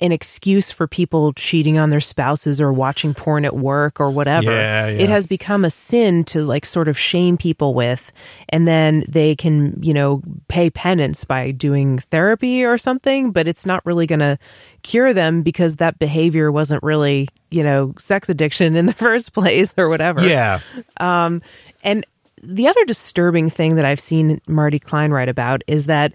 an 0.01 0.11
excuse 0.11 0.69
for 0.71 0.85
people 0.85 1.31
cheating 1.33 1.77
on 1.77 1.89
their 1.89 2.01
spouses 2.01 2.59
or 2.59 2.73
watching 2.73 3.13
porn 3.13 3.45
at 3.45 3.55
work 3.55 4.01
or 4.01 4.09
whatever 4.09 4.51
Yeah, 4.51 4.87
it 4.87 5.07
has 5.07 5.27
become 5.27 5.63
a 5.63 5.69
sin 5.69 6.23
to 6.25 6.43
like 6.45 6.65
sort 6.65 6.87
of 6.89 6.97
shame 6.97 7.37
people 7.37 7.73
with 7.73 8.11
and 8.49 8.67
then 8.67 9.05
they 9.07 9.35
can 9.35 9.81
you 9.81 9.93
know 9.93 10.21
pay 10.49 10.69
penance 10.69 11.23
by 11.23 11.51
doing 11.51 11.99
therapy 11.99 12.65
or 12.65 12.77
something 12.77 13.31
but 13.31 13.47
it's 13.47 13.65
not 13.65 13.85
really 13.85 14.07
going 14.07 14.19
to 14.19 14.37
cure 14.81 15.13
them 15.13 15.41
because 15.41 15.77
that 15.77 15.99
behavior 15.99 16.51
wasn't 16.51 16.83
really 16.83 17.29
you 17.51 17.63
know 17.63 17.93
sex 17.97 18.27
addiction 18.29 18.75
in 18.75 18.87
the 18.87 18.93
first 19.07 19.31
place 19.33 19.73
or 19.77 19.87
whatever 19.89 20.21
Yeah. 20.27 20.59
Um, 20.97 21.41
and 21.83 22.05
the 22.43 22.67
other 22.67 22.83
disturbing 22.85 23.49
thing 23.49 23.75
that 23.75 23.85
I've 23.85 23.99
seen 23.99 24.39
Marty 24.47 24.79
Klein 24.79 25.11
write 25.11 25.29
about 25.29 25.63
is 25.67 25.85
that, 25.85 26.13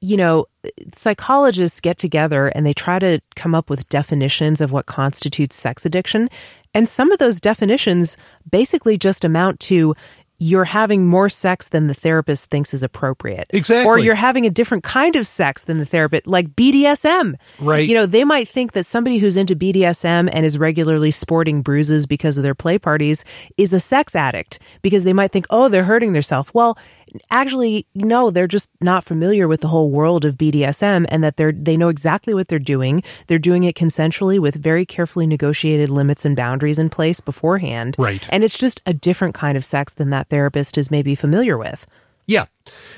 you 0.00 0.16
know, 0.16 0.46
psychologists 0.94 1.80
get 1.80 1.98
together 1.98 2.48
and 2.48 2.64
they 2.64 2.72
try 2.72 2.98
to 2.98 3.20
come 3.36 3.54
up 3.54 3.68
with 3.68 3.88
definitions 3.88 4.60
of 4.60 4.72
what 4.72 4.86
constitutes 4.86 5.56
sex 5.56 5.84
addiction. 5.84 6.28
And 6.74 6.88
some 6.88 7.12
of 7.12 7.18
those 7.18 7.40
definitions 7.40 8.16
basically 8.50 8.96
just 8.96 9.24
amount 9.24 9.60
to 9.60 9.94
you're 10.38 10.64
having 10.64 11.06
more 11.06 11.28
sex 11.28 11.68
than 11.68 11.88
the 11.88 11.94
therapist 11.94 12.48
thinks 12.48 12.72
is 12.72 12.82
appropriate. 12.82 13.46
Exactly. 13.50 13.88
Or 13.88 13.98
you're 13.98 14.14
having 14.14 14.46
a 14.46 14.50
different 14.50 14.84
kind 14.84 15.16
of 15.16 15.26
sex 15.26 15.64
than 15.64 15.78
the 15.78 15.84
therapist, 15.84 16.26
like 16.26 16.54
BDSM. 16.54 17.34
Right. 17.58 17.88
You 17.88 17.94
know, 17.94 18.06
they 18.06 18.22
might 18.24 18.48
think 18.48 18.72
that 18.72 18.84
somebody 18.84 19.18
who's 19.18 19.36
into 19.36 19.56
BDSM 19.56 20.30
and 20.32 20.46
is 20.46 20.56
regularly 20.56 21.10
sporting 21.10 21.62
bruises 21.62 22.06
because 22.06 22.38
of 22.38 22.44
their 22.44 22.54
play 22.54 22.78
parties 22.78 23.24
is 23.56 23.72
a 23.72 23.80
sex 23.80 24.14
addict 24.14 24.60
because 24.80 25.02
they 25.04 25.12
might 25.12 25.32
think, 25.32 25.46
oh, 25.50 25.68
they're 25.68 25.84
hurting 25.84 26.12
themselves. 26.12 26.50
Well, 26.54 26.78
actually, 27.30 27.86
no, 27.94 28.30
they're 28.30 28.46
just 28.46 28.70
not 28.80 29.04
familiar 29.04 29.48
with 29.48 29.60
the 29.60 29.68
whole 29.68 29.90
world 29.90 30.24
of 30.24 30.36
BDSM 30.36 31.06
and 31.08 31.22
that 31.24 31.36
they're 31.36 31.52
they 31.52 31.76
know 31.76 31.88
exactly 31.88 32.34
what 32.34 32.48
they're 32.48 32.58
doing. 32.58 33.02
They're 33.26 33.38
doing 33.38 33.64
it 33.64 33.74
consensually 33.74 34.38
with 34.38 34.54
very 34.54 34.86
carefully 34.86 35.26
negotiated 35.26 35.88
limits 35.88 36.24
and 36.24 36.36
boundaries 36.36 36.78
in 36.78 36.90
place 36.90 37.20
beforehand. 37.20 37.96
Right. 37.98 38.26
And 38.30 38.44
it's 38.44 38.58
just 38.58 38.82
a 38.86 38.92
different 38.92 39.34
kind 39.34 39.56
of 39.56 39.64
sex 39.64 39.92
than 39.92 40.10
that 40.10 40.28
therapist 40.28 40.78
is 40.78 40.90
maybe 40.90 41.14
familiar 41.14 41.56
with. 41.58 41.86
Yeah. 42.26 42.44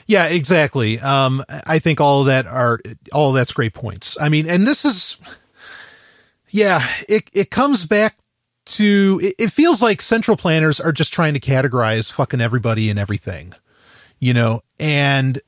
Yeah, 0.07 0.27
exactly. 0.27 0.99
Um, 0.99 1.45
I 1.49 1.79
think 1.79 2.01
all 2.01 2.21
of 2.21 2.27
that 2.27 2.47
are, 2.47 2.81
all 3.13 3.29
of 3.29 3.37
that's 3.37 3.53
great 3.53 3.75
points. 3.75 4.21
I 4.21 4.29
mean, 4.29 4.49
and 4.49 4.67
this 4.67 4.85
is, 4.85 5.19
yeah, 6.49 6.85
it, 7.09 7.31
it 7.33 7.51
comes 7.53 7.85
back 7.87 8.17
to, 8.67 9.21
it, 9.23 9.35
it 9.39 9.53
feels 9.53 9.81
like 9.81 10.03
central 10.03 10.37
planners 10.37 10.81
are 10.81 10.91
just 10.91 11.13
trying 11.13 11.35
to 11.35 11.41
categorize 11.41 12.11
fucking 12.11 12.41
everybody 12.41 12.91
and 12.91 12.99
everything, 12.99 13.55
you 14.21 14.33
know, 14.33 14.63
and, 14.79 15.41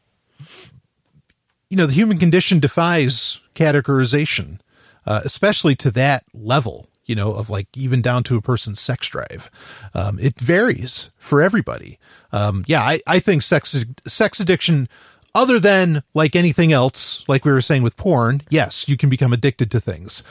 you 1.70 1.76
know, 1.76 1.86
the 1.86 1.92
human 1.92 2.18
condition 2.18 2.58
defies 2.58 3.40
categorization, 3.54 4.58
uh, 5.06 5.20
especially 5.24 5.76
to 5.76 5.90
that 5.92 6.24
level, 6.34 6.88
you 7.04 7.14
know, 7.14 7.32
of 7.34 7.50
like 7.50 7.68
even 7.76 8.02
down 8.02 8.24
to 8.24 8.36
a 8.36 8.42
person's 8.42 8.80
sex 8.80 9.06
drive. 9.08 9.50
Um, 9.94 10.18
it 10.18 10.40
varies 10.40 11.10
for 11.18 11.42
everybody. 11.42 11.98
Um, 12.32 12.64
yeah, 12.66 12.82
I, 12.82 13.00
I 13.06 13.20
think 13.20 13.42
sex, 13.42 13.76
sex 14.06 14.40
addiction, 14.40 14.88
other 15.34 15.60
than 15.60 16.02
like 16.14 16.34
anything 16.34 16.72
else, 16.72 17.24
like 17.28 17.44
we 17.44 17.52
were 17.52 17.60
saying 17.60 17.82
with 17.82 17.96
porn, 17.96 18.42
yes, 18.48 18.88
you 18.88 18.96
can 18.96 19.10
become 19.10 19.32
addicted 19.32 19.70
to 19.70 19.80
things. 19.80 20.22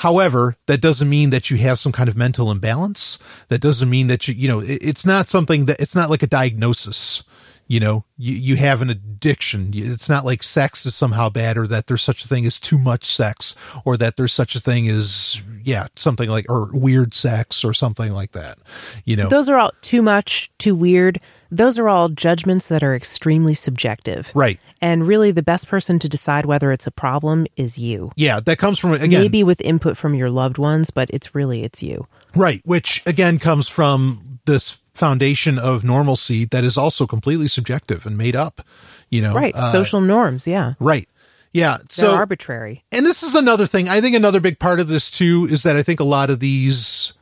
However, 0.00 0.56
that 0.66 0.82
doesn't 0.82 1.08
mean 1.08 1.30
that 1.30 1.50
you 1.50 1.56
have 1.56 1.78
some 1.78 1.92
kind 1.92 2.08
of 2.08 2.16
mental 2.16 2.50
imbalance. 2.50 3.18
That 3.48 3.60
doesn't 3.60 3.88
mean 3.88 4.08
that 4.08 4.28
you, 4.28 4.34
you 4.34 4.48
know, 4.48 4.60
it, 4.60 4.78
it's 4.82 5.06
not 5.06 5.30
something 5.30 5.64
that 5.66 5.80
it's 5.80 5.94
not 5.94 6.10
like 6.10 6.22
a 6.22 6.26
diagnosis. 6.26 7.22
You 7.68 7.80
know, 7.80 8.04
you, 8.16 8.34
you 8.34 8.56
have 8.56 8.80
an 8.80 8.90
addiction. 8.90 9.72
It's 9.74 10.08
not 10.08 10.24
like 10.24 10.42
sex 10.44 10.86
is 10.86 10.94
somehow 10.94 11.28
bad 11.30 11.58
or 11.58 11.66
that 11.66 11.88
there's 11.88 12.02
such 12.02 12.24
a 12.24 12.28
thing 12.28 12.46
as 12.46 12.60
too 12.60 12.78
much 12.78 13.06
sex 13.06 13.56
or 13.84 13.96
that 13.96 14.14
there's 14.16 14.32
such 14.32 14.54
a 14.54 14.60
thing 14.60 14.88
as, 14.88 15.42
yeah, 15.64 15.88
something 15.96 16.30
like, 16.30 16.48
or 16.48 16.70
weird 16.72 17.12
sex 17.12 17.64
or 17.64 17.74
something 17.74 18.12
like 18.12 18.32
that. 18.32 18.58
You 19.04 19.16
know, 19.16 19.28
Those 19.28 19.48
are 19.48 19.58
all 19.58 19.72
too 19.82 20.00
much, 20.00 20.48
too 20.58 20.76
weird. 20.76 21.20
Those 21.50 21.76
are 21.78 21.88
all 21.88 22.08
judgments 22.08 22.68
that 22.68 22.84
are 22.84 22.94
extremely 22.94 23.54
subjective. 23.54 24.30
right. 24.34 24.60
And 24.80 25.06
really, 25.06 25.30
the 25.30 25.42
best 25.42 25.68
person 25.68 25.98
to 26.00 26.08
decide 26.08 26.44
whether 26.44 26.70
it's 26.70 26.86
a 26.86 26.90
problem 26.90 27.46
is 27.56 27.78
you. 27.78 28.12
Yeah, 28.14 28.40
that 28.40 28.58
comes 28.58 28.78
from, 28.78 28.92
again, 28.92 29.22
Maybe 29.22 29.42
with 29.42 29.60
input 29.62 29.96
from 29.96 30.14
your 30.14 30.28
loved 30.28 30.58
ones, 30.58 30.90
but 30.90 31.08
it's 31.10 31.34
really 31.34 31.64
it's 31.64 31.82
you. 31.82 32.06
Right, 32.34 32.60
which 32.64 33.02
again 33.06 33.38
comes 33.38 33.68
from 33.70 34.38
this 34.44 34.78
foundation 34.96 35.58
of 35.58 35.84
normalcy 35.84 36.44
that 36.46 36.64
is 36.64 36.76
also 36.76 37.06
completely 37.06 37.48
subjective 37.48 38.06
and 38.06 38.16
made 38.16 38.34
up, 38.34 38.62
you 39.10 39.20
know. 39.22 39.34
Right. 39.34 39.54
uh, 39.54 39.70
Social 39.70 40.00
norms, 40.00 40.46
yeah. 40.46 40.74
right. 40.80 41.08
Yeah. 41.52 41.76
They're 41.78 41.86
So 42.10 42.10
arbitrary. 42.14 42.84
and 42.92 43.06
this 43.06 43.22
is 43.22 43.34
another 43.34 43.66
thing. 43.66 43.88
I 43.88 44.00
think 44.00 44.16
another 44.16 44.40
big 44.40 44.58
part 44.58 44.80
of 44.80 44.88
this 44.88 45.10
too 45.10 45.46
is 45.50 45.62
that 45.62 45.76
I 45.76 45.82
think 45.82 46.00
a 46.00 46.04
lot 46.04 46.30
of 46.30 46.40
these 46.40 47.12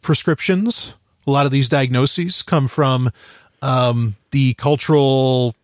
prescriptions, 0.00 0.94
a 1.26 1.30
lot 1.30 1.46
of 1.46 1.52
these 1.52 1.68
diagnoses 1.68 2.42
come 2.42 2.68
from 2.68 3.10
um, 3.60 4.16
the 4.30 4.54
cultural 4.54 5.54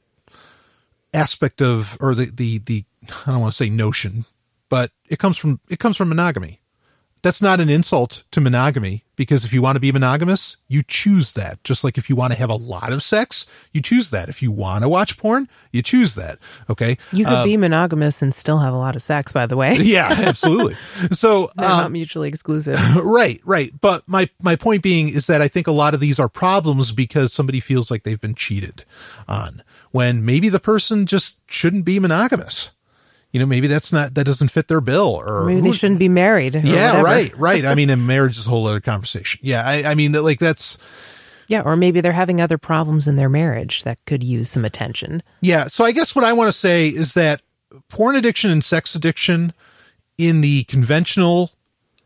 aspect 1.15 1.63
of, 1.63 1.97
or 2.01 2.15
the, 2.15 2.27
the, 2.27 2.59
the, 2.59 2.85
I 3.27 3.31
don't 3.33 3.41
want 3.41 3.53
to 3.53 3.57
say 3.57 3.71
notion, 3.71 4.25
but 4.69 4.91
it 5.09 5.19
comes 5.19 5.37
from, 5.39 5.61
it 5.69 5.79
comes 5.79 5.97
from 5.97 6.09
monogamy. 6.11 6.58
That's 7.23 7.43
not 7.43 7.61
an 7.61 7.69
insult 7.69 8.25
to 8.31 8.41
monogamy 8.41 9.05
because 9.17 9.45
if 9.45 9.53
you 9.53 9.61
want 9.61 9.77
to 9.77 9.81
be 9.81 9.91
monogamous, 9.91 10.57
you 10.69 10.83
choose 10.83 11.33
that. 11.33 11.63
Just 11.65 11.83
like 11.83 11.99
if 11.99 12.09
you 12.09 12.15
want 12.15 12.33
to 12.33 12.39
have 12.39 12.51
a 12.51 12.55
lot 12.55 12.93
of 12.93 13.03
sex, 13.03 13.47
you 13.73 13.83
choose 13.83 14.11
that. 14.11 14.29
If 14.29 14.41
you 14.41 14.53
want 14.53 14.85
to 14.85 14.89
watch 14.89 15.19
porn, 15.19 15.49
you 15.73 15.83
choose 15.83 16.15
that. 16.15 16.39
Okay. 16.71 16.97
You 17.13 17.25
could 17.25 17.45
be 17.45 17.57
monogamous 17.57 18.23
and 18.23 18.33
still 18.33 18.59
have 18.59 18.73
a 18.73 18.77
lot 18.77 18.95
of 18.95 19.03
sex, 19.03 19.33
by 19.33 19.47
the 19.47 19.57
way. 19.57 19.77
Yeah, 19.89 20.09
absolutely. 20.19 20.75
So, 21.13 21.51
They're 21.57 21.71
um, 21.71 21.79
not 21.79 21.93
mutually 21.93 22.29
exclusive. 22.29 22.79
right, 23.03 23.41
right. 23.45 23.73
But 23.81 24.07
my 24.07 24.29
my 24.43 24.55
point 24.55 24.83
being 24.83 25.09
is 25.09 25.27
that 25.29 25.41
I 25.41 25.49
think 25.49 25.67
a 25.67 25.73
lot 25.73 25.95
of 25.95 26.01
these 26.01 26.21
are 26.21 26.29
problems 26.29 26.93
because 26.93 27.33
somebody 27.33 27.59
feels 27.59 27.91
like 27.91 28.03
they've 28.03 28.21
been 28.21 28.35
cheated 28.35 28.85
on 29.27 29.63
when 29.91 30.25
maybe 30.25 30.51
the 30.51 30.61
person 30.61 31.07
just 31.07 31.41
shouldn't 31.51 31.87
be 31.87 31.99
monogamous. 31.99 32.71
You 33.33 33.41
know, 33.41 33.47
maybe 33.47 33.67
that's 33.67 33.93
not 33.93 34.15
that 34.15 34.25
doesn't 34.25 34.49
fit 34.49 34.69
their 34.69 34.81
bill, 34.81 35.23
or 35.27 35.45
Maybe 35.45 35.61
they 35.61 35.73
shouldn't 35.73 35.99
be 35.99 36.09
married. 36.09 36.55
yeah, 36.55 36.89
whatever. 36.99 37.03
right, 37.05 37.39
right. 37.39 37.65
I 37.67 37.75
mean, 37.75 37.91
and 37.95 38.07
marriage 38.07 38.39
is 38.39 38.47
a 38.47 38.51
whole 38.51 38.67
other 38.67 38.81
conversation. 38.81 39.41
Yeah, 39.43 39.67
I, 39.67 39.91
I 39.91 39.95
mean, 39.95 40.13
that 40.13 40.23
like 40.23 40.39
that's 40.39 40.79
Yeah, 41.49 41.63
or 41.63 41.77
maybe 41.77 42.01
they're 42.01 42.13
having 42.13 42.41
other 42.41 42.59
problems 42.59 43.07
in 43.09 43.17
their 43.17 43.29
marriage 43.29 43.85
that 43.85 44.05
could 44.07 44.23
use 44.25 44.49
some 44.51 44.65
attention. 44.65 45.23
yeah. 45.41 45.67
So 45.69 45.85
I 45.85 45.93
guess 45.93 46.15
what 46.17 46.25
I 46.25 46.33
want 46.33 46.49
to 46.49 46.57
say 46.59 46.89
is 46.89 47.15
that 47.15 47.43
porn 47.89 48.17
addiction 48.17 48.51
and 48.51 48.65
sex 48.65 48.95
addiction, 48.95 49.53
in 50.17 50.41
the 50.41 50.65
conventional 50.65 51.53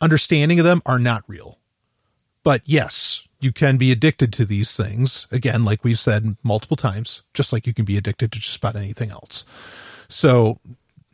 understanding 0.00 0.58
of 0.58 0.64
them, 0.64 0.82
are 0.84 0.98
not 0.98 1.22
real. 1.28 1.58
But 2.42 2.62
yes, 2.64 3.26
you 3.40 3.52
can 3.52 3.76
be 3.76 3.92
addicted 3.92 4.32
to 4.34 4.44
these 4.44 4.76
things. 4.76 5.28
Again, 5.30 5.64
like 5.64 5.84
we've 5.84 5.98
said 6.00 6.36
multiple 6.42 6.76
times, 6.76 7.22
just 7.32 7.52
like 7.52 7.66
you 7.66 7.72
can 7.72 7.84
be 7.84 7.96
addicted 7.96 8.32
to 8.32 8.38
just 8.40 8.56
about 8.56 8.74
anything 8.76 9.10
else. 9.10 9.44
So, 10.08 10.58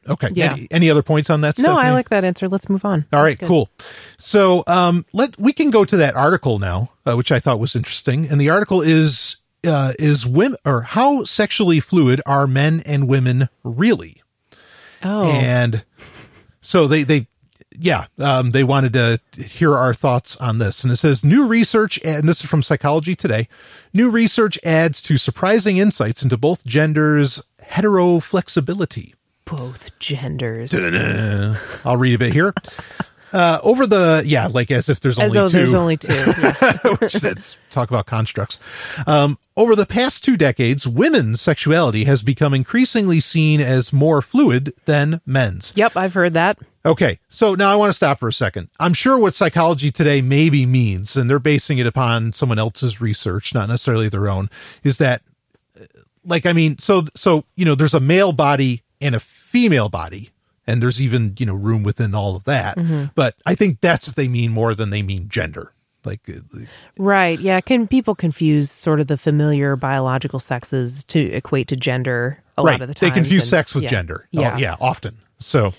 okay. 0.08 0.30
Yeah. 0.32 0.52
Any, 0.52 0.68
any 0.70 0.90
other 0.90 1.02
points 1.02 1.30
on 1.30 1.40
that? 1.42 1.58
No, 1.58 1.76
I 1.76 1.90
like 1.90 2.08
that 2.10 2.24
answer. 2.24 2.48
Let's 2.48 2.68
move 2.68 2.84
on. 2.84 3.06
All 3.12 3.22
That's 3.22 3.22
right, 3.22 3.38
good. 3.38 3.46
cool. 3.46 3.70
So, 4.18 4.64
um, 4.66 5.04
let 5.12 5.38
we 5.38 5.52
can 5.52 5.70
go 5.70 5.84
to 5.84 5.96
that 5.96 6.16
article 6.16 6.58
now, 6.58 6.90
uh, 7.06 7.16
which 7.16 7.32
I 7.32 7.38
thought 7.40 7.58
was 7.60 7.76
interesting. 7.76 8.26
And 8.26 8.40
the 8.40 8.50
article 8.50 8.80
is 8.82 9.36
uh, 9.64 9.92
is 9.98 10.26
women 10.26 10.58
or 10.64 10.82
how 10.82 11.24
sexually 11.24 11.80
fluid 11.80 12.20
are 12.26 12.46
men 12.46 12.82
and 12.86 13.08
women 13.08 13.48
really? 13.64 14.22
Oh, 15.04 15.24
And 15.24 15.84
so 16.60 16.86
they 16.86 17.02
they 17.02 17.28
yeah, 17.80 18.06
um, 18.18 18.50
they 18.50 18.64
wanted 18.64 18.92
to 18.94 19.20
hear 19.40 19.74
our 19.76 19.94
thoughts 19.94 20.36
on 20.36 20.58
this. 20.58 20.82
And 20.82 20.92
it 20.92 20.96
says 20.96 21.22
new 21.22 21.46
research, 21.46 21.98
and 22.04 22.28
this 22.28 22.40
is 22.40 22.50
from 22.50 22.62
Psychology 22.62 23.14
Today. 23.14 23.48
New 23.92 24.10
research 24.10 24.58
adds 24.64 25.00
to 25.02 25.16
surprising 25.16 25.76
insights 25.76 26.22
into 26.22 26.36
both 26.36 26.64
genders' 26.64 27.42
heteroflexibility. 27.62 29.14
Both 29.50 29.98
genders. 29.98 30.74
I'll 31.84 31.96
read 31.96 32.14
a 32.14 32.18
bit 32.18 32.32
here. 32.32 32.54
Uh, 33.32 33.58
over 33.62 33.86
the 33.86 34.22
yeah, 34.24 34.46
like 34.46 34.70
as 34.70 34.88
if 34.88 35.00
there's 35.00 35.18
As 35.18 35.36
only 35.36 35.46
though 35.46 35.48
two. 35.48 35.56
there's 35.58 35.74
only 35.74 35.96
two. 35.98 36.14
Yeah. 36.14 36.72
which 37.00 37.12
that's 37.14 37.58
talk 37.70 37.90
about 37.90 38.06
constructs. 38.06 38.58
Um, 39.06 39.38
over 39.54 39.76
the 39.76 39.84
past 39.84 40.24
two 40.24 40.36
decades, 40.38 40.86
women's 40.88 41.40
sexuality 41.42 42.04
has 42.04 42.22
become 42.22 42.54
increasingly 42.54 43.20
seen 43.20 43.60
as 43.60 43.92
more 43.92 44.22
fluid 44.22 44.72
than 44.86 45.20
men's. 45.26 45.74
yep, 45.76 45.94
I've 45.94 46.14
heard 46.14 46.32
that. 46.34 46.58
Okay, 46.86 47.18
so 47.28 47.54
now 47.54 47.70
I 47.70 47.76
want 47.76 47.90
to 47.90 47.94
stop 47.94 48.18
for 48.18 48.28
a 48.28 48.32
second. 48.32 48.70
I'm 48.80 48.94
sure 48.94 49.18
what 49.18 49.34
psychology 49.34 49.90
today 49.90 50.22
maybe 50.22 50.64
means, 50.64 51.14
and 51.16 51.28
they're 51.28 51.38
basing 51.38 51.76
it 51.76 51.86
upon 51.86 52.32
someone 52.32 52.58
else's 52.58 52.98
research, 53.02 53.52
not 53.52 53.68
necessarily 53.68 54.08
their 54.08 54.28
own, 54.28 54.48
is 54.84 54.96
that, 54.98 55.20
uh, 55.78 55.84
like, 56.24 56.46
I 56.46 56.54
mean, 56.54 56.78
so 56.78 57.04
so 57.14 57.44
you 57.56 57.66
know, 57.66 57.74
there's 57.74 57.92
a 57.94 58.00
male 58.00 58.32
body 58.32 58.84
and 59.00 59.14
a 59.14 59.20
female 59.20 59.88
body, 59.88 60.30
and 60.66 60.82
there's 60.82 61.00
even 61.00 61.34
you 61.38 61.46
know 61.46 61.54
room 61.54 61.82
within 61.82 62.14
all 62.14 62.36
of 62.36 62.44
that. 62.44 62.76
But 63.14 63.34
I 63.46 63.54
think 63.54 63.80
that's 63.80 64.06
what 64.06 64.16
they 64.16 64.28
mean 64.28 64.50
more 64.52 64.74
than 64.74 64.90
they 64.90 65.02
mean 65.02 65.28
gender. 65.28 65.72
Like, 66.04 66.20
uh, 66.28 66.60
Right. 66.96 67.38
Yeah. 67.38 67.60
Can 67.60 67.86
people 67.88 68.14
confuse 68.14 68.70
sort 68.70 69.00
of 69.00 69.08
the 69.08 69.16
familiar 69.18 69.76
biological 69.76 70.38
sexes 70.38 71.04
to 71.04 71.18
equate 71.32 71.68
to 71.68 71.76
gender 71.76 72.42
a 72.56 72.62
right? 72.62 72.72
lot 72.72 72.80
of 72.82 72.88
the 72.88 72.94
time? 72.94 73.10
they 73.10 73.14
confuse 73.14 73.48
sex 73.48 73.74
with 73.74 73.84
gender. 73.88 74.28
Oh, 74.36 74.40
Yeah. 74.40 74.56
yeah, 74.58 74.76
often. 74.80 75.18
So, 75.40 75.72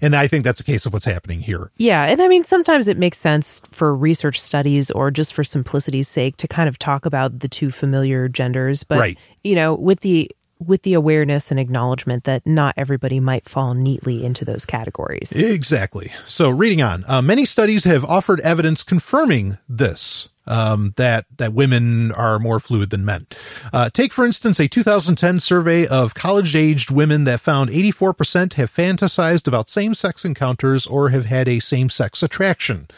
and 0.00 0.16
I 0.16 0.26
think 0.26 0.44
that's 0.44 0.60
a 0.60 0.64
case 0.64 0.86
of 0.86 0.92
what's 0.92 1.04
happening 1.04 1.40
here. 1.40 1.70
Yeah, 1.76 2.04
and 2.04 2.22
I 2.22 2.28
mean 2.28 2.44
sometimes 2.44 2.88
it 2.88 2.96
makes 2.98 3.18
sense 3.18 3.62
for 3.70 3.94
research 3.94 4.40
studies 4.40 4.90
or 4.90 5.10
just 5.10 5.34
for 5.34 5.44
simplicity's 5.44 6.08
sake 6.08 6.36
to 6.38 6.48
kind 6.48 6.68
of 6.68 6.78
talk 6.78 7.04
about 7.04 7.40
the 7.40 7.48
two 7.48 7.70
familiar 7.70 8.26
genders, 8.28 8.84
but 8.84 8.98
Right. 8.98 9.18
you 9.42 9.54
know, 9.54 9.74
with 9.74 10.00
the 10.00 10.30
with 10.58 10.82
the 10.82 10.94
awareness 10.94 11.50
and 11.50 11.60
acknowledgement 11.60 12.24
that 12.24 12.46
not 12.46 12.74
everybody 12.76 13.20
might 13.20 13.48
fall 13.48 13.74
neatly 13.74 14.24
into 14.24 14.44
those 14.44 14.64
categories. 14.64 15.32
Exactly. 15.32 16.12
So, 16.26 16.50
reading 16.50 16.82
on, 16.82 17.04
uh, 17.06 17.22
many 17.22 17.44
studies 17.44 17.84
have 17.84 18.04
offered 18.04 18.40
evidence 18.40 18.82
confirming 18.82 19.58
this. 19.68 20.28
Um, 20.46 20.92
that 20.98 21.24
that 21.38 21.54
women 21.54 22.12
are 22.12 22.38
more 22.38 22.60
fluid 22.60 22.90
than 22.90 23.02
men. 23.02 23.26
Uh, 23.72 23.88
take 23.88 24.12
for 24.12 24.26
instance 24.26 24.60
a 24.60 24.68
2010 24.68 25.40
survey 25.40 25.86
of 25.86 26.12
college-aged 26.12 26.90
women 26.90 27.24
that 27.24 27.40
found 27.40 27.70
84% 27.70 28.52
have 28.52 28.70
fantasized 28.70 29.46
about 29.48 29.70
same-sex 29.70 30.22
encounters 30.22 30.86
or 30.86 31.08
have 31.08 31.24
had 31.24 31.48
a 31.48 31.60
same-sex 31.60 32.22
attraction. 32.22 32.88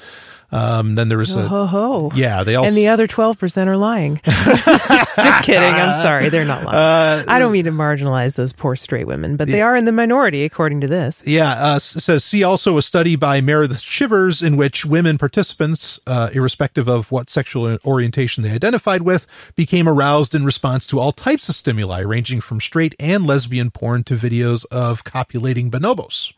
Um, 0.52 0.94
then 0.94 1.08
there 1.08 1.18
was 1.18 1.34
a 1.34 1.46
Ho 1.48 1.66
ho. 1.66 2.12
yeah. 2.14 2.44
They 2.44 2.54
all 2.54 2.64
And 2.64 2.76
the 2.76 2.88
other 2.88 3.06
12% 3.06 3.66
are 3.66 3.76
lying. 3.76 4.20
just, 4.24 5.16
just 5.16 5.44
kidding. 5.44 5.62
I'm 5.62 6.00
sorry. 6.00 6.28
They're 6.28 6.44
not 6.44 6.64
lying. 6.64 6.76
Uh, 6.76 7.24
I 7.28 7.38
don't 7.38 7.52
mean 7.52 7.64
to 7.64 7.72
marginalize 7.72 8.34
those 8.34 8.52
poor 8.52 8.76
straight 8.76 9.06
women, 9.06 9.36
but 9.36 9.48
they 9.48 9.60
are 9.62 9.76
in 9.76 9.84
the 9.84 9.92
minority 9.92 10.44
according 10.44 10.80
to 10.82 10.86
this. 10.86 11.22
Yeah, 11.26 11.50
uh, 11.52 11.78
says 11.78 12.24
see 12.24 12.44
also 12.44 12.78
a 12.78 12.82
study 12.82 13.16
by 13.16 13.40
Meredith 13.40 13.82
Chivers 13.82 14.42
in 14.42 14.56
which 14.56 14.84
women 14.86 15.18
participants, 15.18 15.98
uh, 16.06 16.30
irrespective 16.32 16.88
of 16.88 17.10
what 17.10 17.28
sexual 17.30 17.78
orientation 17.84 18.42
they 18.42 18.50
identified 18.50 19.02
with, 19.02 19.26
became 19.56 19.88
aroused 19.88 20.34
in 20.34 20.44
response 20.44 20.86
to 20.88 20.98
all 21.00 21.12
types 21.12 21.48
of 21.48 21.54
stimuli, 21.54 22.00
ranging 22.00 22.40
from 22.40 22.60
straight 22.60 22.94
and 23.00 23.26
lesbian 23.26 23.70
porn 23.70 24.04
to 24.04 24.14
videos 24.14 24.64
of 24.70 25.04
copulating 25.04 25.70
bonobos. 25.70 26.32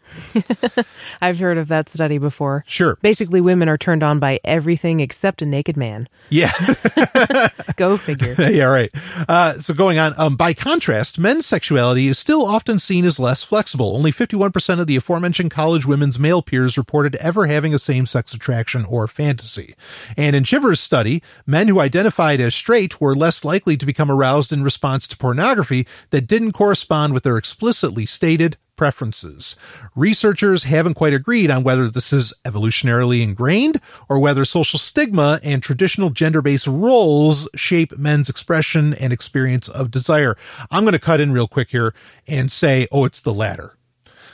I've 1.20 1.38
heard 1.38 1.58
of 1.58 1.68
that 1.68 1.88
study 1.88 2.18
before. 2.18 2.64
Sure. 2.66 2.96
Basically, 3.02 3.40
women 3.40 3.68
are 3.68 3.78
turned 3.78 3.97
on 4.02 4.18
by 4.18 4.40
everything 4.44 5.00
except 5.00 5.42
a 5.42 5.46
naked 5.46 5.76
man. 5.76 6.08
Yeah. 6.30 6.52
Go 7.76 7.96
figure. 7.96 8.34
yeah, 8.38 8.64
right. 8.64 8.90
Uh, 9.28 9.58
so 9.58 9.74
going 9.74 9.98
on, 9.98 10.14
um, 10.16 10.36
by 10.36 10.54
contrast, 10.54 11.18
men's 11.18 11.46
sexuality 11.46 12.08
is 12.08 12.18
still 12.18 12.44
often 12.44 12.78
seen 12.78 13.04
as 13.04 13.18
less 13.18 13.42
flexible. 13.42 13.96
Only 13.96 14.12
51% 14.12 14.80
of 14.80 14.86
the 14.86 14.96
aforementioned 14.96 15.50
college 15.50 15.86
women's 15.86 16.18
male 16.18 16.42
peers 16.42 16.76
reported 16.76 17.16
ever 17.16 17.46
having 17.46 17.74
a 17.74 17.78
same-sex 17.78 18.32
attraction 18.34 18.84
or 18.84 19.08
fantasy. 19.08 19.74
And 20.16 20.34
in 20.34 20.44
Chivers' 20.44 20.80
study, 20.80 21.22
men 21.46 21.68
who 21.68 21.80
identified 21.80 22.40
as 22.40 22.54
straight 22.54 23.00
were 23.00 23.14
less 23.14 23.44
likely 23.44 23.76
to 23.76 23.86
become 23.86 24.10
aroused 24.10 24.52
in 24.52 24.62
response 24.62 25.08
to 25.08 25.16
pornography 25.16 25.86
that 26.10 26.26
didn't 26.26 26.52
correspond 26.52 27.14
with 27.14 27.22
their 27.22 27.36
explicitly 27.36 28.06
stated 28.06 28.56
preferences. 28.78 29.56
Researchers 29.94 30.62
haven't 30.62 30.94
quite 30.94 31.12
agreed 31.12 31.50
on 31.50 31.62
whether 31.62 31.90
this 31.90 32.10
is 32.14 32.32
evolutionarily 32.46 33.20
ingrained 33.22 33.78
or 34.08 34.18
whether 34.18 34.46
social 34.46 34.78
stigma 34.78 35.38
and 35.42 35.62
traditional 35.62 36.08
gender 36.08 36.40
based 36.40 36.66
roles 36.66 37.46
shape 37.54 37.98
men's 37.98 38.30
expression 38.30 38.94
and 38.94 39.12
experience 39.12 39.68
of 39.68 39.90
desire. 39.90 40.34
I'm 40.70 40.84
going 40.84 40.92
to 40.92 40.98
cut 40.98 41.20
in 41.20 41.32
real 41.32 41.48
quick 41.48 41.68
here 41.68 41.92
and 42.26 42.50
say, 42.50 42.88
oh, 42.90 43.04
it's 43.04 43.20
the 43.20 43.34
latter. 43.34 43.74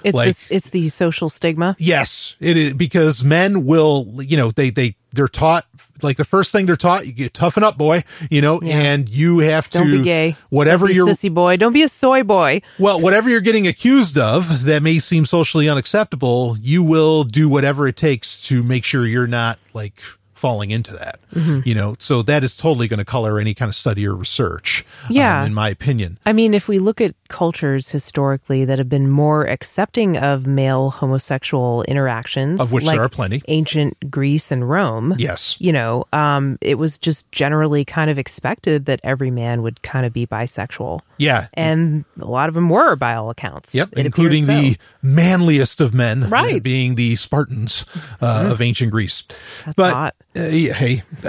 It's 0.05 0.15
Like- 0.15 0.27
this, 0.29 0.45
it's 0.51 0.69
the 0.69 0.89
social 0.91 1.29
stigma. 1.29 1.75
Yes, 1.79 2.37
it 2.39 2.57
is 2.57 2.75
because 2.75 3.25
men 3.25 3.65
will, 3.65 4.21
you 4.23 4.37
know, 4.37 4.51
they, 4.51 4.69
they, 4.69 4.97
they're 5.15 5.29
taught 5.29 5.67
like 6.03 6.17
the 6.17 6.25
first 6.25 6.51
thing 6.53 6.67
they're 6.67 6.77
taught, 6.77 7.07
you 7.07 7.13
get 7.13 7.33
toughen 7.33 7.63
up, 7.63 7.79
boy, 7.79 8.03
you 8.29 8.41
know, 8.43 8.61
Yeah. 8.63 8.77
and 8.79 9.09
you 9.09 9.39
have 9.39 9.71
to 9.71 9.79
Don't 9.79 9.91
be 9.93 10.03
gay. 10.03 10.37
whatever 10.51 10.87
Don't 10.87 10.93
be 10.93 10.97
you're 10.97 11.07
sissy 11.09 11.33
boy. 11.33 11.57
Don't 11.57 11.73
be 11.73 11.83
a 11.83 11.89
soy 11.89 12.23
boy. 12.25 12.63
Well, 12.79 13.01
whatever 13.01 13.31
you're 13.31 13.41
getting 13.41 13.67
accused 13.67 14.19
of 14.19 14.65
that 14.65 14.83
may 14.83 14.99
seem 14.99 15.25
socially 15.25 15.69
unacceptable, 15.69 16.57
you 16.61 16.83
will 16.83 17.23
do 17.25 17.49
whatever 17.49 17.87
it 17.87 17.97
takes 17.97 18.41
to 18.49 18.63
make 18.63 18.85
sure 18.85 19.07
you're 19.07 19.29
not 19.29 19.59
like 19.73 19.95
falling 20.35 20.71
into 20.71 20.93
that. 20.93 21.19
Mm-hmm. 21.35 21.61
You 21.65 21.75
know, 21.75 21.97
so 21.99 22.23
that 22.23 22.45
is 22.45 22.57
totally 22.57 22.89
going 22.89 22.99
to 22.99 23.05
color 23.05 23.39
any 23.39 23.55
kind 23.55 23.69
of 23.69 23.75
study 23.75 24.07
or 24.07 24.15
research. 24.15 24.85
um, 25.05 25.09
Yeah. 25.11 25.45
in 25.45 25.55
my 25.55 25.69
opinion. 25.69 26.19
I 26.27 26.33
mean, 26.33 26.55
if 26.55 26.69
we 26.69 26.79
look 26.79 27.01
at 27.01 27.15
cultures 27.29 27.91
historically 27.91 28.65
that 28.65 28.79
have 28.79 28.89
been 28.89 29.11
more 29.11 29.45
accepting 29.47 30.17
of 30.17 30.47
male 30.47 30.91
homosexual 30.91 31.83
interactions, 31.85 32.61
Of 32.61 32.71
which 32.73 32.85
like 32.85 32.97
there 32.97 33.05
are 33.05 33.09
plenty. 33.09 33.43
ancient 33.49 34.11
Greece 34.11 34.53
and 34.53 34.69
Rome, 34.69 35.15
Yes. 35.19 35.57
you 35.61 35.73
know, 35.73 36.05
um, 36.13 36.59
it 36.61 36.77
was 36.77 36.99
just 36.99 37.31
generally 37.33 37.85
kind 37.85 38.11
of 38.11 38.19
expected 38.19 38.85
that 38.87 39.01
every 39.03 39.31
man 39.31 39.63
would 39.63 39.83
kind 39.83 40.05
of 40.07 40.13
be 40.13 40.27
bisexual. 40.27 41.01
Yeah. 41.19 41.47
And 41.55 42.05
a 42.21 42.27
lot 42.27 42.49
of 42.49 42.55
them 42.55 42.69
were, 42.69 42.97
by 42.97 43.15
all 43.15 43.31
accounts. 43.31 43.75
Yep, 43.75 43.95
including 43.97 44.45
so. 44.45 44.55
the 44.55 44.77
manliest 45.05 45.81
of 45.81 45.93
men, 45.95 46.29
Right. 46.31 46.47
Mm-hmm. 46.49 46.57
uh, 46.57 46.61
being 46.61 46.95
the 46.97 47.15
Spartans 47.17 47.85
uh, 48.23 48.49
of 48.51 48.61
ancient 48.63 48.91
Greece. 48.91 49.23
That's 49.65 49.77
but 49.77 49.93
hot. 49.93 50.15
uh, 50.37 50.41
yeah, 50.45 50.73
hey, 50.73 51.03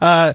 uh, 0.00 0.32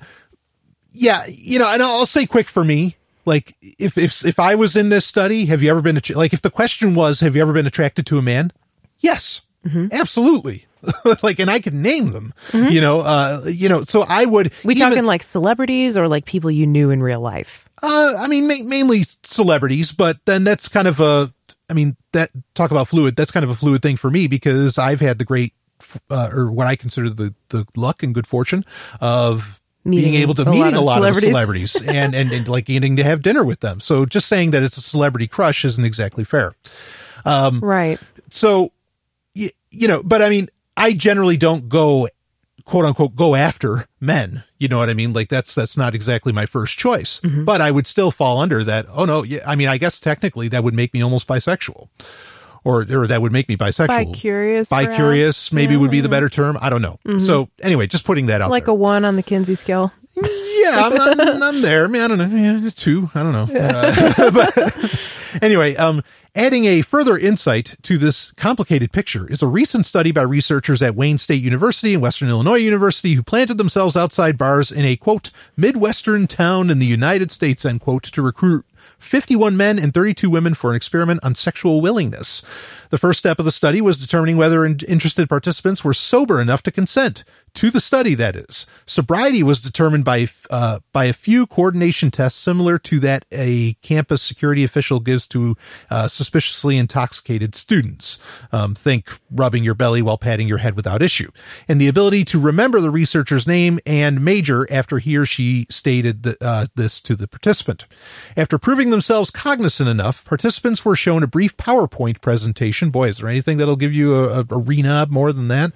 yeah, 0.92 1.26
you 1.28 1.60
know, 1.60 1.68
and 1.72 1.82
I'll 1.82 2.06
say 2.06 2.26
quick 2.26 2.48
for 2.48 2.64
me, 2.64 2.98
like 3.26 3.56
if 3.62 3.98
if 3.98 4.26
if 4.26 4.40
I 4.40 4.56
was 4.56 4.76
in 4.76 4.90
this 4.90 5.06
study, 5.06 5.46
have 5.46 5.62
you 5.64 5.70
ever 5.70 5.82
been 5.82 5.98
att- 5.98 6.10
like 6.16 6.34
if 6.34 6.42
the 6.42 6.50
question 6.50 6.94
was, 6.94 7.20
have 7.22 7.36
you 7.36 7.42
ever 7.42 7.54
been 7.54 7.68
attracted 7.68 8.06
to 8.08 8.18
a 8.18 8.22
man? 8.22 8.52
Yes, 9.00 9.42
Mm-hmm. 9.66 9.88
absolutely. 9.92 10.66
like, 11.22 11.38
and 11.38 11.52
I 11.52 11.60
could 11.60 11.76
name 11.76 12.12
them. 12.14 12.34
You 12.52 12.82
know, 12.82 13.02
uh, 13.02 13.44
you 13.46 13.70
know, 13.70 13.84
so 13.84 14.02
I 14.10 14.26
would. 14.26 14.52
We 14.64 14.74
even- 14.74 14.90
talking 14.90 15.04
like 15.06 15.22
celebrities 15.22 15.96
or 15.96 16.08
like 16.08 16.26
people 16.26 16.50
you 16.50 16.66
knew 16.66 16.90
in 16.90 17.04
real 17.04 17.22
life? 17.22 17.70
Uh, 17.84 18.16
I 18.18 18.28
mean, 18.28 18.48
ma- 18.48 18.64
mainly 18.64 19.06
celebrities, 19.24 19.92
but 19.92 20.18
then 20.26 20.44
that's 20.44 20.68
kind 20.68 20.88
of 20.88 21.00
a. 21.00 21.32
I 21.72 21.74
mean, 21.74 21.96
that 22.12 22.30
talk 22.54 22.70
about 22.70 22.90
fluid. 22.90 23.16
That's 23.16 23.32
kind 23.32 23.44
of 23.46 23.50
a 23.50 23.56
fluid 23.56 23.82
thing 23.82 23.96
for 23.96 24.10
me 24.10 24.28
because 24.28 24.78
I've 24.78 25.00
had 25.00 25.18
the 25.18 25.26
great, 25.26 25.54
uh, 26.10 26.30
or 26.32 26.52
what 26.52 26.68
I 26.68 26.76
consider 26.76 27.10
the 27.10 27.34
the 27.50 27.66
luck 27.76 28.04
and 28.04 28.14
good 28.14 28.28
fortune 28.28 28.66
of 29.00 29.62
Meeting 29.84 30.12
being 30.12 30.22
able 30.22 30.36
to 30.36 30.44
a 30.44 30.46
lot 30.46 30.52
meeting 30.52 30.76
a 30.76 30.82
lot 30.82 30.96
celebrities. 30.98 31.24
of 31.24 31.32
celebrities 31.32 31.76
and, 31.88 32.14
and 32.14 32.32
and 32.32 32.48
like 32.48 32.66
getting 32.66 32.98
to 32.98 33.04
have 33.04 33.24
dinner 33.24 33.44
with 33.44 33.62
them. 33.62 33.80
So 33.80 34.06
just 34.06 34.28
saying 34.28 34.52
that 34.52 34.62
it's 34.62 34.78
a 34.78 34.82
celebrity 34.82 35.28
crush 35.28 35.66
isn't 35.66 35.84
exactly 35.84 36.24
fair. 36.24 36.54
Um, 37.26 37.62
right. 37.62 38.00
So, 38.30 38.74
you, 39.34 39.50
you 39.72 39.88
know, 39.88 40.04
but 40.04 40.22
I 40.22 40.30
mean, 40.30 40.50
I 40.78 40.94
generally 40.94 41.38
don't 41.38 41.68
go 41.68 42.08
quote 42.66 42.86
unquote 42.86 43.16
go 43.16 43.36
after 43.36 43.88
men. 44.00 44.44
You 44.60 44.68
know 44.68 44.78
what 44.78 44.90
I 44.90 44.94
mean? 44.94 45.14
Like 45.14 45.30
that's 45.30 45.54
that's 45.56 45.76
not 45.78 45.96
exactly 45.96 46.32
my 46.34 46.46
first 46.46 46.78
choice. 46.78 47.20
But 47.24 47.62
I 47.62 47.72
would 47.72 47.88
still 47.88 48.12
fall 48.12 48.40
under 48.40 48.64
that. 48.64 48.86
Oh 48.92 49.06
no, 49.06 49.24
yeah. 49.24 49.40
I 49.48 49.56
mean, 49.56 49.68
I 49.68 49.78
guess 49.78 50.00
technically 50.00 50.48
that 50.50 50.64
would 50.64 50.74
make 50.74 50.94
me 50.94 51.02
almost 51.02 51.28
bisexual, 51.28 51.90
or 52.64 52.86
or 52.90 53.08
that 53.08 53.22
would 53.22 53.32
make 53.32 53.50
me 53.50 53.58
bisexual. 53.58 53.88
Bi-curious, 53.88 54.70
Bi-curious, 54.70 55.50
perhaps? 55.50 55.54
maybe 55.54 55.74
Yeah. 55.74 55.80
would 55.80 55.92
be 55.92 56.02
the 56.02 56.10
better 56.10 56.30
term. 56.30 56.58
I 56.62 56.70
don't 56.70 56.82
know. 56.82 56.98
So 57.20 57.50
anyway, 57.62 57.88
just 57.88 58.06
putting 58.06 58.28
that 58.28 58.42
out 58.42 58.50
Like 58.52 58.66
there. 58.66 58.72
a 58.74 58.76
one 58.76 59.06
on 59.06 59.16
the 59.16 59.24
Kinsey 59.24 59.56
scale. 59.56 59.92
yeah, 60.16 60.82
I'm, 60.88 61.20
I'm, 61.20 61.44
I'm 61.44 61.62
there. 61.62 61.86
I 61.86 61.88
mean, 61.88 62.02
I 62.02 62.08
don't 62.08 62.18
know. 62.18 62.26
Yeah, 62.26 62.70
two. 62.76 63.10
I 63.16 63.24
don't 63.24 63.32
know. 63.32 63.48
Uh, 63.60 64.32
but 64.32 64.54
anyway, 65.42 65.76
um, 65.76 66.04
adding 66.36 66.66
a 66.66 66.82
further 66.82 67.18
insight 67.18 67.76
to 67.84 67.98
this 67.98 68.32
complicated 68.32 68.92
picture 68.92 69.30
is 69.32 69.42
a 69.42 69.48
recent 69.48 69.86
study 69.86 70.12
by 70.12 70.22
researchers 70.22 70.82
at 70.82 70.96
Wayne 70.96 71.18
State 71.18 71.44
University 71.44 71.94
and 71.94 72.02
Western 72.02 72.30
Illinois 72.30 72.56
University 72.56 73.14
who 73.14 73.24
planted 73.24 73.58
themselves 73.58 73.96
outside 73.96 74.38
bars 74.38 74.72
in 74.72 74.86
a 74.86 74.96
quote 74.96 75.32
midwestern 75.58 76.28
town 76.28 76.70
in 76.70 76.80
the 76.80 76.86
United 76.86 77.32
States 77.32 77.66
end 77.66 77.82
quote 77.82 78.04
to 78.04 78.22
recruit 78.22 78.66
51 79.00 79.58
men 79.58 79.80
and 79.80 79.94
32 79.94 80.30
women 80.30 80.54
for 80.54 80.70
an 80.70 80.76
experiment 80.76 81.20
on 81.24 81.36
sexual 81.36 81.82
willingness. 81.82 82.44
The 82.90 82.98
first 82.98 83.20
step 83.20 83.40
of 83.40 83.46
the 83.46 83.52
study 83.52 83.82
was 83.82 83.98
determining 83.98 84.38
whether 84.38 84.66
interested 84.66 85.28
participants 85.28 85.84
were 85.84 85.94
sober 85.94 86.42
enough 86.42 86.62
to 86.64 86.72
consent 86.72 87.24
to 87.56 87.70
the 87.70 87.82
study. 87.82 88.16
That 88.16 88.36
is, 88.36 88.66
sobriety 88.86 89.44
was 89.44 89.62
determined 89.62 90.06
by 90.06 90.28
uh, 90.50 90.80
by 90.92 91.06
a 91.06 91.14
few 91.14 91.46
coordination 91.48 92.12
tests 92.12 92.40
similar 92.40 92.78
to 92.80 93.00
that 93.00 93.26
a 93.32 93.74
campus 93.82 94.22
security 94.22 94.64
official 94.64 95.00
gives 95.00 95.28
to 95.28 95.56
uh, 95.90 96.08
suspiciously 96.08 96.78
intoxicated 96.78 97.56
students. 97.56 98.18
Um, 98.52 98.76
think 98.76 99.20
rubbing 99.30 99.64
your 99.64 99.76
belly 99.76 100.02
while 100.02 100.18
patting 100.18 100.48
your 100.48 100.60
head 100.60 100.76
without 100.76 101.02
issue, 101.02 101.32
and 101.68 101.80
the 101.80 101.88
ability 101.88 102.26
to 102.26 102.40
remember 102.40 102.80
the 102.80 102.92
researcher's 102.92 103.48
name 103.48 103.80
and 103.86 104.24
major 104.24 104.72
after 104.72 105.00
he 105.00 105.18
or 105.18 105.26
she 105.26 105.66
stated 105.70 106.24
the, 106.24 106.38
uh, 106.42 106.68
this 106.76 107.02
to 107.02 107.16
the 107.16 107.28
participant. 107.28 107.86
After 108.38 108.58
proving 108.58 108.90
themselves 108.90 109.30
cognizant 109.30 109.90
enough, 109.90 110.24
participants 110.26 110.86
were 110.86 110.96
shown 110.96 111.24
a 111.24 111.28
brief 111.28 111.58
PowerPoint 111.58 112.22
presentation. 112.22 112.90
Boy, 112.90 113.10
is 113.10 113.18
there 113.18 113.30
anything 113.30 113.58
that'll 113.58 113.76
give 113.76 113.94
you 113.94 114.16
a, 114.16 114.30
a, 114.30 114.40
a 114.42 114.62
renob 114.62 115.10
more 115.10 115.34
than 115.34 115.48
that? 115.50 115.72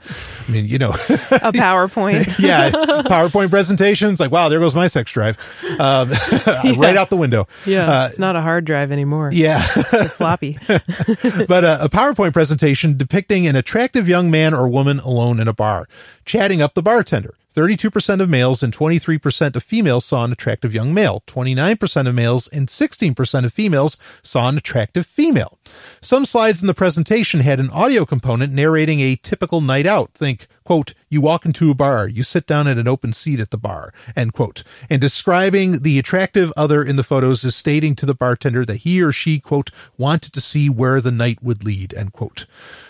I 0.47 0.51
mean, 0.51 0.67
you 0.67 0.77
know, 0.77 0.91
PowerPoint. 1.65 2.39
yeah, 2.39 2.69
PowerPoint 2.69 3.49
presentations. 3.49 4.19
Like, 4.19 4.31
wow, 4.31 4.49
there 4.49 4.59
goes 4.59 4.75
my 4.75 4.87
sex 4.87 5.11
drive, 5.11 5.37
um, 5.79 6.09
right 6.77 6.95
out 6.95 7.09
the 7.09 7.17
window. 7.17 7.47
yeah. 7.65 8.03
Uh, 8.03 8.07
it's 8.07 8.19
not 8.19 8.35
a 8.35 8.41
hard 8.41 8.65
drive 8.65 8.91
anymore. 8.91 9.29
yeah. 9.33 9.65
It's 9.75 9.91
a 9.93 10.09
floppy. 10.09 10.57
but 10.67 11.63
uh, 11.63 11.77
a 11.81 11.89
PowerPoint 11.89 12.33
presentation 12.33 12.97
depicting 12.97 13.47
an 13.47 13.55
attractive 13.55 14.07
young 14.07 14.29
man 14.29 14.53
or 14.53 14.67
woman 14.67 14.99
alone 14.99 15.39
in 15.39 15.47
a 15.47 15.53
bar, 15.53 15.87
chatting 16.25 16.61
up 16.61 16.73
the 16.73 16.83
bartender. 16.83 17.33
32% 17.55 18.19
of 18.19 18.29
males 18.29 18.61
and 18.61 18.75
23% 18.75 19.55
of 19.55 19.63
females 19.63 20.03
saw 20.03 20.25
an 20.25 20.33
attractive 20.33 20.73
young 20.73 20.93
male. 20.93 21.23
29% 21.25 22.07
of 22.07 22.13
males 22.13 22.49
and 22.49 22.67
16% 22.67 23.45
of 23.45 23.53
females 23.53 23.95
saw 24.21 24.49
an 24.49 24.57
attractive 24.57 25.05
female. 25.05 25.57
Some 26.01 26.25
slides 26.25 26.61
in 26.61 26.67
the 26.67 26.73
presentation 26.73 27.39
had 27.39 27.61
an 27.61 27.69
audio 27.69 28.05
component 28.05 28.51
narrating 28.51 28.99
a 28.99 29.15
typical 29.15 29.61
night 29.61 29.85
out. 29.85 30.11
Think, 30.13 30.47
quote, 30.65 30.93
you 31.09 31.21
walk 31.21 31.45
into 31.45 31.71
a 31.71 31.75
bar, 31.75 32.09
you 32.09 32.23
sit 32.23 32.45
down 32.45 32.67
at 32.67 32.77
an 32.77 32.89
open 32.89 33.13
seat 33.13 33.39
at 33.39 33.51
the 33.51 33.57
bar, 33.57 33.93
end 34.17 34.33
quote. 34.33 34.63
And 34.89 34.99
describing 34.99 35.83
the 35.83 35.97
attractive 35.97 36.51
other 36.57 36.83
in 36.83 36.97
the 36.97 37.03
photos 37.03 37.45
is 37.45 37.55
stating 37.55 37.95
to 37.95 38.05
the 38.05 38.13
bartender 38.13 38.65
that 38.65 38.81
he 38.81 39.01
or 39.01 39.13
she, 39.13 39.39
quote, 39.39 39.71
wanted 39.97 40.33
to 40.33 40.41
see 40.41 40.69
where 40.69 40.99
the 40.99 41.11
night 41.11 41.41
would 41.41 41.63
lead, 41.63 41.93
end 41.93 42.11
quote. 42.11 42.47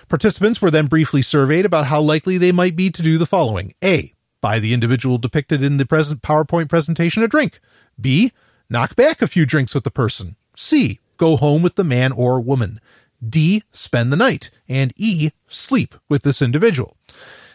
Participants 0.09 0.59
were 0.59 0.72
then 0.72 0.88
briefly 0.88 1.22
surveyed 1.22 1.66
about 1.66 1.86
how 1.86 2.01
likely 2.01 2.39
they 2.39 2.51
might 2.51 2.76
be 2.76 2.89
to 2.89 3.03
do 3.03 3.20
the 3.20 3.28
following. 3.28 3.76
A. 3.84 4.14
Buy 4.45 4.59
the 4.59 4.75
individual 4.75 5.17
depicted 5.17 5.63
in 5.63 5.77
the 5.77 5.87
present 5.87 6.21
PowerPoint 6.21 6.69
presentation 6.69 7.23
a 7.23 7.27
drink. 7.27 7.59
B. 7.99 8.31
Knock 8.69 8.95
back 8.95 9.23
a 9.23 9.27
few 9.27 9.43
drinks 9.43 9.73
with 9.73 9.83
the 9.83 9.89
person. 9.89 10.35
C. 10.55 10.99
Go 11.17 11.35
home 11.35 11.63
with 11.63 11.73
the 11.73 11.83
man 11.83 12.11
or 12.11 12.39
woman. 12.39 12.79
D. 13.27 13.63
Spend 13.71 14.11
the 14.11 14.15
night. 14.15 14.51
And 14.69 14.93
E. 14.97 15.31
Sleep 15.47 15.95
with 16.07 16.21
this 16.21 16.43
individual. 16.43 16.95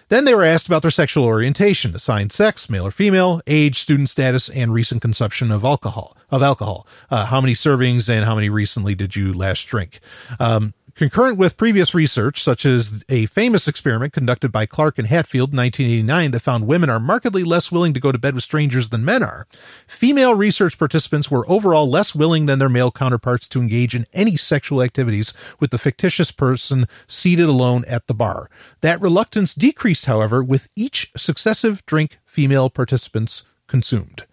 Then 0.09 0.25
they 0.25 0.35
were 0.35 0.45
asked 0.45 0.67
about 0.67 0.83
their 0.83 0.91
sexual 0.91 1.25
orientation, 1.25 1.95
assigned 1.95 2.33
sex, 2.33 2.69
male 2.69 2.89
or 2.89 2.91
female, 2.91 3.41
age, 3.47 3.79
student 3.79 4.09
status, 4.09 4.49
and 4.49 4.75
recent 4.75 5.01
consumption 5.01 5.53
of 5.53 5.63
alcohol. 5.63 6.17
Of 6.29 6.43
alcohol, 6.43 6.89
uh, 7.09 7.27
how 7.27 7.41
many 7.41 7.55
servings 7.55 8.09
and 8.09 8.25
how 8.25 8.35
many 8.35 8.49
recently 8.49 8.97
did 8.97 9.15
you 9.15 9.33
last 9.33 9.65
drink? 9.69 10.01
Um, 10.41 10.75
concurrent 11.01 11.39
with 11.39 11.57
previous 11.57 11.95
research, 11.95 12.43
such 12.43 12.67
as 12.67 13.03
a 13.09 13.25
famous 13.25 13.67
experiment 13.67 14.13
conducted 14.13 14.53
by 14.53 14.67
Clark 14.67 14.99
and 14.99 15.09
Hatfield 15.09 15.53
in 15.53 15.57
1989 15.57 16.33
that 16.33 16.41
found 16.41 16.67
women 16.67 16.91
are 16.91 17.01
markedly 17.01 17.43
less 17.43 17.73
willing 17.73 17.95
to 17.95 18.01
go 18.01 18.13
to 18.13 18.19
bed 18.19 18.35
with 18.35 18.45
strangers 18.45 18.91
than 18.91 19.03
men 19.03 19.23
are, 19.23 19.47
female 19.87 20.35
research 20.35 20.77
participants 20.77 21.31
were 21.31 21.51
overall 21.51 21.89
less 21.89 22.15
willing 22.15 22.45
than 22.45 22.59
their 22.59 22.69
male 22.69 22.91
counterparts 22.91 23.49
to 23.49 23.63
engage 23.63 23.95
in 23.95 24.05
any 24.13 24.37
sexual 24.37 24.83
activities 24.83 25.33
with 25.59 25.71
the 25.71 25.79
fictitious 25.79 26.31
person 26.31 26.85
seated 27.09 27.49
alone 27.49 27.83
at 27.87 28.07
the 28.07 28.13
bar. 28.13 28.51
That 28.83 29.01
reluctance 29.01 29.55
decreased, 29.55 30.05
however, 30.05 30.45
with 30.45 30.69
each 30.77 31.13
successive 31.17 31.83
drink 31.87 32.19
female 32.27 32.69
participants 32.69 33.43
consumed. 33.69 34.27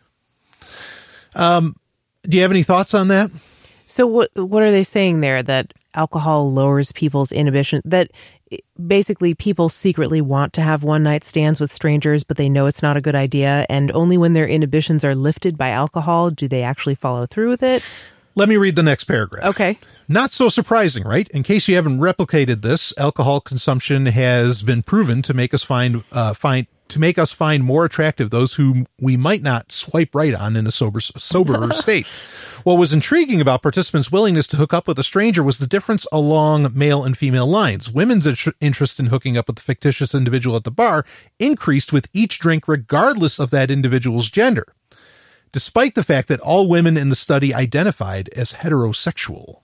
Um, 1.34 1.78
do 2.24 2.36
you 2.36 2.41
have 2.43 2.51
any 2.51 2.63
thoughts 2.63 2.93
on 2.93 3.07
that? 3.07 3.32
So 3.86 4.05
what 4.05 4.30
what 4.36 4.63
are 4.63 4.72
they 4.72 4.84
saying 4.84 5.22
there 5.22 5.41
that 5.43 5.74
alcohol 5.98 6.52
lowers 6.52 6.91
people's 6.91 7.32
inhibition 7.32 7.82
that 7.84 8.12
basically 8.86 9.34
people 9.34 9.68
secretly 9.68 10.22
want 10.22 10.54
to 10.54 10.62
have 10.62 10.84
one 10.84 11.04
night 11.04 11.24
stands 11.24 11.60
with 11.60 11.72
strangers 11.72 12.24
but 12.24 12.38
they 12.38 12.48
know 12.48 12.66
it's 12.68 12.82
not 12.82 12.95
a 12.95 13.02
good 13.02 13.16
idea 13.16 13.66
and 13.70 13.91
only 13.91 14.18
when 14.18 14.34
their 14.34 14.48
inhibitions 14.48 15.04
are 15.04 15.16
lifted 15.16 15.58
by 15.58 15.70
alcohol 15.70 16.30
do 16.30 16.48
they 16.48 16.64
actually 16.64 16.95
follow 16.95 17.26
through 17.26 17.50
with 17.50 17.64
it? 17.64 17.84
Let 18.36 18.48
me 18.48 18.58
read 18.58 18.76
the 18.76 18.84
next 18.84 19.06
paragraph. 19.06 19.45
Okay. 19.45 19.80
Not 20.10 20.32
so 20.32 20.47
surprising, 20.47 21.03
right? 21.03 21.28
In 21.30 21.43
case 21.43 21.68
you 21.68 21.76
haven't 21.76 21.99
replicated 21.99 22.62
this, 22.62 22.93
alcohol 22.97 23.41
consumption 23.41 24.05
has 24.05 24.62
been 24.62 24.82
proven 24.82 25.22
to 25.24 25.34
make 25.34 25.53
us 25.53 25.64
find 25.64 26.03
uh, 26.14 26.34
find 26.34 26.68
to 26.88 26.99
make 26.99 27.18
us 27.18 27.34
find 27.34 27.62
more 27.64 27.84
attractive 27.84 28.30
those 28.30 28.53
whom 28.53 28.88
we 29.01 29.18
might 29.18 29.41
not 29.41 29.74
swipe 29.74 30.16
right 30.16 30.34
on 30.34 30.55
in 30.55 30.66
a 30.66 30.72
sober 30.72 31.01
soberer 31.01 31.74
state. 31.74 32.08
What 32.64 32.78
was 32.78 32.93
intriguing 32.93 33.41
about 33.41 33.62
participants' 33.62 34.10
willingness 34.10 34.47
to 34.47 34.58
hook 34.58 34.74
up 34.74 34.88
with 34.88 34.97
a 34.97 35.03
stranger 35.03 35.43
was 35.43 35.58
the 35.58 35.68
difference 35.68 36.08
along 36.12 36.72
male 36.74 37.03
and 37.03 37.18
female 37.18 37.47
lines. 37.47 37.91
Women's 37.91 38.28
interest 38.62 39.01
in 39.01 39.08
hooking 39.08 39.36
up 39.36 39.47
with 39.47 39.58
the 39.58 39.62
fictitious 39.62 40.16
individual 40.16 40.55
at 40.55 40.64
the 40.64 40.72
bar 40.72 41.05
increased 41.38 41.91
with 41.91 42.10
each 42.14 42.39
drink, 42.39 42.66
regardless 42.68 43.39
of 43.39 43.49
that 43.49 43.70
individual's 43.70 44.30
gender, 44.30 44.74
despite 45.51 45.95
the 45.95 46.03
fact 46.03 46.30
that 46.30 46.39
all 46.39 46.70
women 46.70 46.95
in 46.95 47.10
the 47.10 47.16
study 47.16 47.53
identified 47.53 48.30
as 48.30 48.53
heterosexual. 48.53 49.60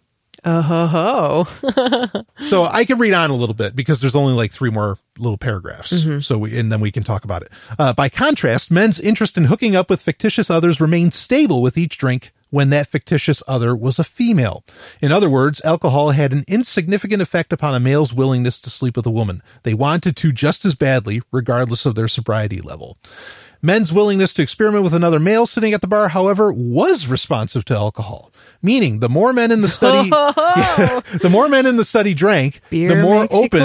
Oh 0.45 0.61
ho 0.61 0.87
ho. 0.87 2.23
So 2.43 2.63
I 2.63 2.85
can 2.85 2.97
read 2.99 3.13
on 3.13 3.29
a 3.29 3.35
little 3.35 3.55
bit 3.55 3.75
because 3.75 4.01
there's 4.01 4.15
only 4.15 4.33
like 4.33 4.51
three 4.51 4.69
more 4.69 4.97
little 5.17 5.37
paragraphs. 5.37 5.91
So 6.19 6.37
we, 6.37 6.57
and 6.59 6.71
then 6.71 6.79
we 6.81 6.91
can 6.91 7.03
talk 7.03 7.23
about 7.23 7.43
it. 7.43 7.49
Uh, 7.79 7.93
by 7.93 8.09
contrast, 8.09 8.71
men's 8.71 8.99
interest 8.99 9.37
in 9.37 9.45
hooking 9.45 9.75
up 9.75 9.89
with 9.89 10.01
fictitious 10.01 10.49
others 10.49 10.81
remained 10.81 11.13
stable 11.13 11.61
with 11.61 11.77
each 11.77 11.97
drink 11.97 12.31
when 12.49 12.69
that 12.69 12.87
fictitious 12.87 13.41
other 13.47 13.75
was 13.75 13.97
a 13.97 14.03
female. 14.03 14.63
In 15.01 15.11
other 15.11 15.29
words, 15.29 15.59
alcohol 15.65 16.11
had 16.11 16.31
an 16.33 16.43
insignificant 16.47 17.21
effect 17.21 17.51
upon 17.51 17.73
a 17.73 17.79
male's 17.79 18.13
willingness 18.13 18.59
to 18.59 18.69
sleep 18.69 18.95
with 18.95 19.07
a 19.07 19.11
woman. 19.11 19.41
They 19.63 19.73
wanted 19.73 20.15
to 20.17 20.31
just 20.31 20.63
as 20.65 20.75
badly, 20.75 21.21
regardless 21.31 21.85
of 21.85 21.95
their 21.95 22.07
sobriety 22.07 22.61
level. 22.61 22.97
Men's 23.65 23.93
willingness 23.93 24.33
to 24.33 24.41
experiment 24.41 24.83
with 24.83 24.93
another 24.93 25.21
male 25.21 25.45
sitting 25.45 25.71
at 25.71 25.79
the 25.79 25.87
bar, 25.87 26.09
however, 26.09 26.51
was 26.51 27.07
responsive 27.07 27.63
to 27.65 27.73
alcohol. 27.73 28.29
Meaning, 28.61 28.99
the 28.99 29.07
more 29.07 29.31
men 29.31 29.51
in 29.51 29.61
the 29.61 29.69
study, 29.69 30.09
Yeah, 30.09 30.99
the 31.21 31.29
more 31.29 31.47
men 31.47 31.65
in 31.65 31.77
the 31.77 31.85
study 31.85 32.13
drank, 32.13 32.59
Beer 32.69 32.89
the 32.89 33.01
more 33.01 33.25
open, 33.31 33.61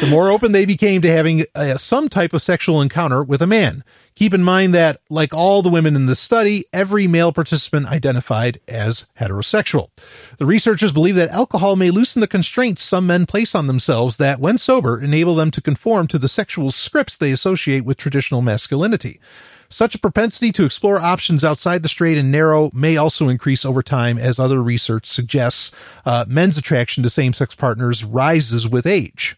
the 0.00 0.08
more 0.08 0.28
open 0.30 0.50
they 0.50 0.64
became 0.64 1.00
to 1.02 1.10
having 1.10 1.44
uh, 1.54 1.76
some 1.76 2.08
type 2.08 2.32
of 2.32 2.42
sexual 2.42 2.82
encounter 2.82 3.22
with 3.22 3.40
a 3.40 3.46
man. 3.46 3.84
Keep 4.18 4.34
in 4.34 4.42
mind 4.42 4.74
that, 4.74 5.00
like 5.08 5.32
all 5.32 5.62
the 5.62 5.68
women 5.68 5.94
in 5.94 6.06
the 6.06 6.16
study, 6.16 6.64
every 6.72 7.06
male 7.06 7.32
participant 7.32 7.86
identified 7.86 8.60
as 8.66 9.06
heterosexual. 9.20 9.90
The 10.38 10.44
researchers 10.44 10.90
believe 10.90 11.14
that 11.14 11.28
alcohol 11.28 11.76
may 11.76 11.92
loosen 11.92 12.18
the 12.18 12.26
constraints 12.26 12.82
some 12.82 13.06
men 13.06 13.26
place 13.26 13.54
on 13.54 13.68
themselves 13.68 14.16
that, 14.16 14.40
when 14.40 14.58
sober, 14.58 15.00
enable 15.00 15.36
them 15.36 15.52
to 15.52 15.60
conform 15.60 16.08
to 16.08 16.18
the 16.18 16.26
sexual 16.26 16.72
scripts 16.72 17.16
they 17.16 17.30
associate 17.30 17.84
with 17.84 17.96
traditional 17.96 18.42
masculinity. 18.42 19.20
Such 19.68 19.94
a 19.94 20.00
propensity 20.00 20.50
to 20.50 20.64
explore 20.64 20.98
options 20.98 21.44
outside 21.44 21.84
the 21.84 21.88
straight 21.88 22.18
and 22.18 22.32
narrow 22.32 22.72
may 22.74 22.96
also 22.96 23.28
increase 23.28 23.64
over 23.64 23.84
time, 23.84 24.18
as 24.18 24.40
other 24.40 24.60
research 24.60 25.06
suggests 25.06 25.70
uh, 26.04 26.24
men's 26.26 26.58
attraction 26.58 27.04
to 27.04 27.08
same 27.08 27.34
sex 27.34 27.54
partners 27.54 28.02
rises 28.02 28.68
with 28.68 28.84
age. 28.84 29.36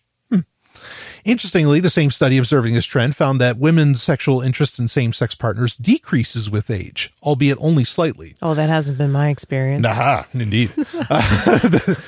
Interestingly, 1.25 1.81
the 1.81 1.91
same 1.91 2.11
study 2.11 2.39
observing 2.39 2.75
this 2.75 2.87
trend 2.87 3.17
found 3.17 3.41
that 3.41 3.59
women's 3.59 4.03
sexual 4.03 4.41
interest 4.41 4.79
in 4.79 4.89
same 4.89 5.13
sex 5.13 5.35
partners 5.35 5.75
decreases 5.77 6.49
with 6.51 6.71
age, 6.71 7.13
albeit 7.23 7.59
only 7.61 7.85
slightly. 7.85 8.35
Oh, 8.43 8.55
that 8.55 8.69
hasn't 8.69 8.99
been 8.99 9.13
my 9.13 9.29
experience. 9.29 9.87
Aha, 9.87 10.27
indeed. 10.33 10.73
uh, 10.79 11.59
the, 11.59 12.01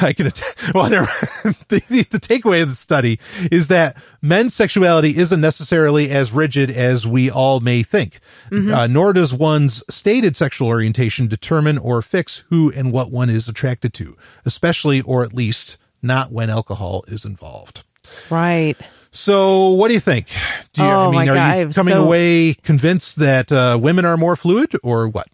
I 0.00 0.12
can, 0.12 0.26
att- 0.28 0.42
well, 0.74 0.88
the, 1.68 1.82
the, 1.88 2.02
the 2.10 2.20
takeaway 2.20 2.62
of 2.62 2.70
the 2.70 2.76
study 2.76 3.18
is 3.50 3.68
that 3.68 3.96
men's 4.22 4.54
sexuality 4.54 5.16
isn't 5.16 5.40
necessarily 5.40 6.10
as 6.10 6.32
rigid 6.32 6.70
as 6.70 7.06
we 7.06 7.30
all 7.30 7.60
may 7.60 7.82
think, 7.82 8.20
uh, 8.52 8.86
nor 8.86 9.12
does 9.12 9.32
one's 9.34 9.82
stated 9.92 10.36
sexual 10.36 10.68
orientation 10.68 11.26
determine 11.26 11.78
or 11.78 12.02
fix 12.02 12.38
who 12.48 12.70
and 12.72 12.92
what 12.92 13.10
one 13.10 13.30
is 13.30 13.48
attracted 13.48 13.92
to, 13.94 14.16
especially 14.44 15.00
or 15.02 15.24
at 15.24 15.32
least 15.34 15.76
not 16.02 16.32
when 16.32 16.48
alcohol 16.50 17.04
is 17.08 17.24
involved. 17.24 17.82
Right. 18.30 18.76
So, 19.12 19.70
what 19.70 19.88
do 19.88 19.94
you 19.94 20.00
think? 20.00 20.28
Do 20.72 20.82
you, 20.82 20.88
Oh, 20.88 21.08
I 21.08 21.10
mean, 21.10 21.14
my 21.14 21.22
are 21.28 21.34
God, 21.34 21.36
I 21.38 21.54
you 21.56 21.60
have 21.66 21.74
coming 21.74 21.94
so- 21.94 22.04
away 22.04 22.54
convinced 22.54 23.16
that 23.16 23.50
uh, 23.50 23.78
women 23.80 24.04
are 24.04 24.16
more 24.16 24.36
fluid, 24.36 24.72
or 24.84 25.08
what? 25.08 25.26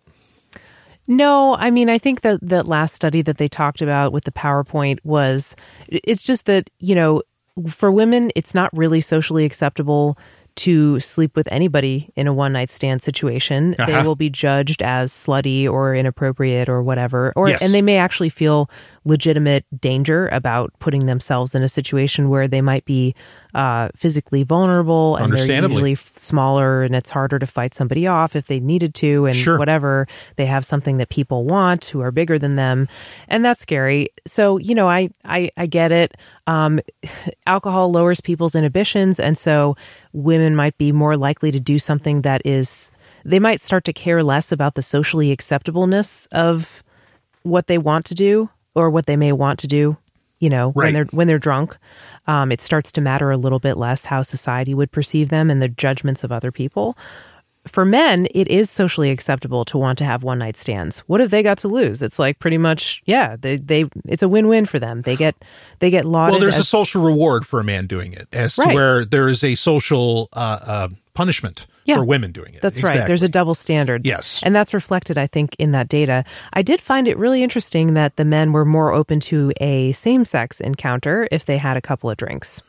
No, 1.09 1.55
I 1.57 1.71
mean, 1.71 1.89
I 1.89 1.99
think 1.99 2.23
that 2.23 2.41
that 2.43 2.67
last 2.67 2.95
study 2.95 3.23
that 3.23 3.39
they 3.39 3.47
talked 3.49 3.81
about 3.81 4.13
with 4.13 4.25
the 4.25 4.33
PowerPoint 4.33 4.97
was 5.05 5.55
it's 5.89 6.23
just 6.23 6.47
that, 6.47 6.69
you 6.81 6.95
know, 6.97 7.23
for 7.69 7.93
women, 7.93 8.31
it's 8.35 8.55
not 8.55 8.77
really 8.77 9.01
socially 9.01 9.45
acceptable 9.45 10.19
to 10.57 10.99
sleep 11.01 11.37
with 11.37 11.47
anybody 11.53 12.11
in 12.17 12.27
a 12.27 12.33
one 12.33 12.53
night 12.55 12.71
stand 12.71 13.03
situation. 13.03 13.75
They 13.79 13.93
Uh-huh. 13.93 14.05
will 14.05 14.17
be 14.17 14.31
judged 14.31 14.83
as 14.83 15.13
slutty 15.13 15.69
or 15.71 15.95
inappropriate 15.95 16.69
or 16.69 16.83
whatever. 16.83 17.33
Or 17.37 17.51
Yes. 17.51 17.63
and 17.63 17.73
they 17.75 17.83
may 17.83 17.99
actually 17.99 18.31
feel 18.31 18.69
legitimate 19.07 19.65
danger 19.81 20.29
about 20.33 20.73
putting 20.81 21.07
themselves 21.07 21.55
in 21.55 21.63
a 21.63 21.69
situation 21.69 22.29
where 22.29 22.49
they 22.49 22.61
might 22.61 22.85
be 22.85 23.15
uh, 23.55 23.89
physically 23.95 24.43
vulnerable 24.43 25.15
and 25.17 25.33
they're 25.33 25.47
usually 25.71 25.95
smaller 25.95 26.83
and 26.83 26.95
it's 26.95 27.11
harder 27.11 27.39
to 27.39 27.47
fight 27.47 27.73
somebody 27.73 28.07
off 28.09 28.35
if 28.35 28.47
they 28.49 28.59
needed 28.59 28.95
to 28.97 29.25
and 29.27 29.37
Sure. 29.37 29.59
whatever. 29.59 30.09
They 30.35 30.47
have 30.47 30.65
something 30.67 30.97
that 30.97 31.09
people 31.09 31.45
want 31.45 31.85
who 31.87 32.01
are 32.01 32.11
bigger 32.11 32.37
than 32.39 32.57
them 32.57 32.89
and 33.29 33.45
that's 33.45 33.61
scary. 33.61 34.09
So 34.27 34.59
you 34.59 34.75
know 34.75 34.89
i 34.89 35.09
i, 35.25 35.51
I 35.57 35.67
get 35.67 35.93
it. 35.93 36.17
Um, 36.49 36.81
alcohol 37.47 37.91
lowers 37.93 38.21
people's 38.21 38.55
inhibitions 38.57 39.21
and 39.21 39.39
so 39.39 39.77
women 40.13 40.57
might 40.57 40.77
be 40.79 40.91
more 40.91 41.17
likely 41.17 41.53
to 41.53 41.61
do 41.61 41.79
something 41.79 42.23
that 42.23 42.43
is 42.45 42.91
they 43.25 43.39
might 43.39 43.61
start 43.61 43.85
to 43.85 43.93
care 43.93 44.23
less 44.25 44.51
about 44.53 44.75
the 44.75 44.83
socially 44.83 45.31
acceptableness 45.31 46.27
of 46.33 46.83
what 47.43 47.69
they 47.69 47.79
want 47.79 48.05
to 48.07 48.15
do 48.15 48.51
or 48.77 48.91
what 48.91 49.07
they 49.07 49.17
may 49.17 49.33
want 49.33 49.59
to 49.59 49.67
do 49.67 49.97
you 50.39 50.49
know 50.51 50.67
Right. 50.77 50.87
when 50.87 50.95
they're 50.95 51.05
when 51.07 51.27
they're 51.27 51.39
drunk 51.39 51.77
um, 52.27 52.53
it 52.53 52.61
starts 52.61 52.93
to 52.93 53.01
matter 53.01 53.31
a 53.31 53.37
little 53.37 53.59
bit 53.59 53.77
less 53.77 54.05
how 54.05 54.23
society 54.23 54.75
would 54.75 54.93
perceive 54.93 55.29
them 55.31 55.51
and 55.51 55.61
the 55.61 55.69
judgments 55.69 56.23
of 56.23 56.31
other 56.31 56.53
people 56.53 56.97
for 57.67 57.85
men, 57.85 58.29
it 58.33 58.47
is 58.47 58.71
socially 58.71 59.11
acceptable 59.11 59.65
to 59.65 59.77
want 59.77 59.99
to 59.99 60.05
have 60.05 60.23
one 60.23 60.39
night 60.39 60.57
stands. 60.57 61.01
What 61.01 61.19
have 61.21 61.31
they 61.31 61.43
got 61.43 61.59
to 61.59 61.69
lose? 61.69 62.01
It's 62.01 62.17
like 62.17 62.39
pretty 62.39 62.59
much, 62.59 63.03
yeah, 63.07 63.35
they, 63.35 63.57
they 63.57 63.87
it's 64.05 64.23
a 64.23 64.29
win 64.29 64.47
win 64.47 64.67
for 64.67 64.79
them. 64.79 65.03
They 65.03 65.17
get 65.17 65.35
they 65.81 65.91
get 65.91 66.05
lauded. 66.05 66.35
Well, 66.35 66.41
there's 66.41 66.59
a 66.59 66.63
social 66.63 67.03
reward 67.03 67.45
for 67.45 67.59
a 67.59 67.65
man 67.65 67.89
doing 67.89 68.13
it, 68.13 68.29
as 68.33 68.55
to 68.55 68.67
where 68.69 69.05
there 69.05 69.29
is 69.29 69.43
a 69.43 69.57
social 69.57 70.29
uh, 70.33 70.61
uh, 70.65 70.89
punishment 71.15 71.67
Yeah. 71.87 71.97
for 71.97 72.05
women 72.05 72.33
doing 72.33 72.55
it. 72.55 72.63
that's 72.63 72.83
right. 72.83 73.07
There's 73.07 73.23
a 73.23 73.29
double 73.29 73.55
standard. 73.55 74.05
Yes. 74.05 74.41
and 74.43 74.55
that's 74.55 74.75
reflected, 74.75 75.17
I 75.19 75.27
think, 75.27 75.57
in 75.59 75.73
that 75.73 75.89
data. 75.89 76.25
I 76.53 76.63
did 76.63 76.81
find 76.81 77.09
it 77.09 77.17
really 77.17 77.43
interesting 77.43 77.95
that 77.95 78.17
the 78.17 78.25
men 78.25 78.53
were 78.53 78.65
more 78.65 78.93
open 78.93 79.21
to 79.21 79.53
a 79.61 79.93
same 79.93 80.25
sex 80.25 80.61
encounter 80.61 81.29
if 81.31 81.45
they 81.45 81.59
had 81.59 81.77
a 81.77 81.81
couple 81.81 82.11
of 82.11 82.17
drinks 82.17 82.63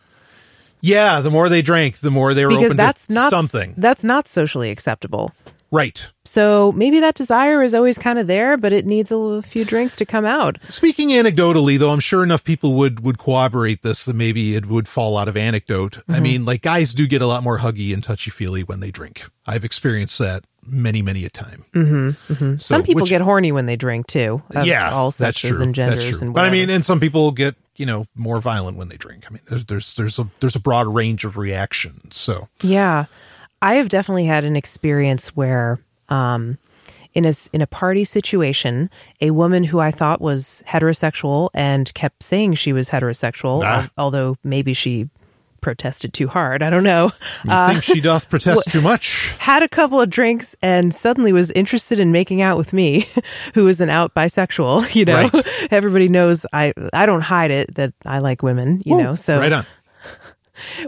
yeah. 0.81 1.21
The 1.21 1.31
more 1.31 1.49
they 1.49 1.61
drank, 1.61 1.99
the 1.99 2.11
more 2.11 2.33
they 2.33 2.45
were 2.45 2.51
because 2.51 2.65
open 2.65 2.77
that's 2.77 3.07
to 3.07 3.13
not 3.13 3.29
something. 3.29 3.73
that's 3.77 4.03
not 4.03 4.27
socially 4.27 4.71
acceptable. 4.71 5.33
Right. 5.71 6.05
So 6.25 6.71
maybe 6.73 6.99
that 6.99 7.15
desire 7.15 7.63
is 7.63 7.73
always 7.73 7.97
kind 7.97 8.19
of 8.19 8.27
there, 8.27 8.57
but 8.57 8.73
it 8.73 8.85
needs 8.85 9.11
a 9.11 9.17
little- 9.17 9.41
few 9.41 9.63
drinks 9.65 9.95
to 9.97 10.05
come 10.05 10.25
out. 10.25 10.57
Speaking 10.69 11.09
anecdotally, 11.09 11.77
though, 11.79 11.91
I'm 11.91 11.99
sure 11.99 12.23
enough 12.23 12.43
people 12.43 12.73
would 12.75 13.01
would 13.01 13.17
corroborate 13.17 13.81
this 13.83 14.05
that 14.05 14.15
maybe 14.15 14.55
it 14.55 14.65
would 14.65 14.87
fall 14.87 15.17
out 15.17 15.27
of 15.27 15.37
anecdote. 15.37 15.93
Mm-hmm. 15.93 16.11
I 16.13 16.19
mean, 16.19 16.45
like 16.45 16.61
guys 16.61 16.93
do 16.93 17.07
get 17.07 17.21
a 17.21 17.27
lot 17.27 17.43
more 17.43 17.59
huggy 17.59 17.93
and 17.93 18.03
touchy 18.03 18.31
feely 18.31 18.63
when 18.63 18.79
they 18.79 18.91
drink. 18.91 19.23
I've 19.45 19.63
experienced 19.63 20.19
that 20.19 20.43
many, 20.65 21.01
many 21.01 21.23
a 21.23 21.29
time. 21.29 21.63
Mm-hmm. 21.73 22.57
Some 22.57 22.83
people 22.83 23.05
get 23.05 23.21
horny 23.21 23.51
when 23.51 23.65
they 23.65 23.75
drink 23.77 24.07
too. 24.07 24.43
yeah, 24.63 24.91
all 24.91 25.11
sexes 25.11 25.59
and 25.59 25.73
genders 25.73 26.03
that's 26.03 26.17
true. 26.19 26.27
and 26.27 26.33
but 26.35 26.45
I 26.45 26.49
mean, 26.49 26.69
and 26.69 26.83
some 26.83 26.99
people 26.99 27.31
get 27.31 27.55
you 27.77 27.85
know 27.85 28.05
more 28.15 28.39
violent 28.41 28.77
when 28.77 28.89
they 28.89 28.97
drink. 28.97 29.25
I 29.29 29.33
mean, 29.33 29.41
there's 29.49 29.65
there's 29.65 29.95
there's 29.95 30.19
a 30.19 30.29
there's 30.41 30.55
a 30.55 30.59
broad 30.59 30.87
range 30.87 31.23
of 31.23 31.37
reactions. 31.37 32.17
So 32.17 32.49
yeah, 32.61 33.05
I 33.61 33.75
have 33.75 33.89
definitely 33.89 34.25
had 34.25 34.45
an 34.45 34.55
experience 34.55 35.35
where, 35.35 35.79
um, 36.09 36.57
in 37.13 37.25
a 37.25 37.33
in 37.53 37.61
a 37.61 37.67
party 37.67 38.03
situation, 38.03 38.89
a 39.21 39.31
woman 39.31 39.63
who 39.63 39.79
I 39.79 39.89
thought 39.91 40.21
was 40.21 40.63
heterosexual 40.67 41.49
and 41.53 41.91
kept 41.95 42.21
saying 42.21 42.53
she 42.55 42.73
was 42.73 42.89
heterosexual, 42.91 43.63
Ah. 43.65 43.83
al- 43.83 43.89
although 44.05 44.37
maybe 44.43 44.73
she 44.73 45.09
protested 45.59 46.13
too 46.13 46.27
hard. 46.27 46.61
I 46.61 46.69
don't 46.69 46.83
know. 46.83 47.11
you 47.43 47.49
think 47.71 47.83
she 47.83 47.99
doth 47.99 48.29
protest 48.29 48.67
too 48.69 48.79
much? 48.81 49.33
had 49.39 49.63
a 49.63 49.67
couple 49.67 49.99
of 49.99 50.09
drinks 50.11 50.55
and 50.61 50.93
suddenly 50.93 51.33
was 51.33 51.49
interested 51.51 51.99
in 51.99 52.11
making 52.11 52.41
out 52.43 52.57
with 52.59 52.71
me, 52.73 53.07
who 53.55 53.67
is 53.67 53.81
an 53.81 53.89
out 53.89 54.13
bisexual. 54.13 54.85
You 54.95 55.05
know, 55.05 55.27
Right. 55.33 55.47
everybody 55.71 56.07
knows 56.09 56.45
I 56.53 56.73
I 56.93 57.07
don't 57.07 57.21
hide 57.21 57.49
it 57.49 57.73
that 57.75 57.93
I 58.05 58.19
like 58.19 58.43
women. 58.43 58.83
You 58.85 58.97
know, 58.97 59.15
so 59.15 59.39
right 59.39 59.51
on. 59.51 59.65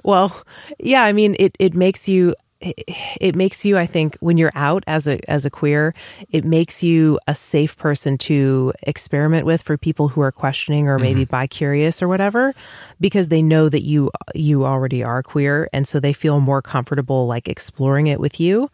well, 0.04 0.40
yeah. 0.80 1.04
I 1.04 1.14
mean, 1.14 1.36
it 1.40 1.56
it 1.60 1.74
makes 1.74 2.08
you. 2.08 2.36
It 2.62 3.36
makes 3.36 3.64
you, 3.64 3.78
I 3.78 3.86
think, 3.86 4.18
when 4.20 4.38
you're 4.38 4.52
out 4.54 4.84
as 4.86 5.08
a 5.08 5.18
as 5.30 5.46
a 5.46 5.50
queer, 5.50 5.94
it 6.30 6.44
makes 6.44 6.84
you 6.84 7.18
a 7.26 7.34
safe 7.34 7.78
person 7.78 8.18
to 8.20 8.74
experiment 8.84 9.46
with 9.46 9.62
for 9.62 9.78
people 9.78 10.10
who 10.10 10.20
are 10.20 10.32
questioning 10.32 10.90
or 10.90 11.00
maybe 11.00 11.24
bi 11.24 11.48
curious 11.48 12.02
or 12.02 12.10
whatever, 12.10 12.54
because 13.00 13.30
they 13.30 13.42
know 13.42 13.70
that 13.70 13.84
you 13.84 14.12
you 14.36 14.66
already 14.66 15.02
are 15.02 15.24
queer, 15.24 15.70
and 15.72 15.88
so 15.88 16.02
they 16.02 16.12
feel 16.12 16.42
more 16.42 16.62
comfortable 16.62 17.28
like 17.28 17.48
exploring 17.48 18.08
it 18.08 18.20
with 18.20 18.42
you. 18.42 18.70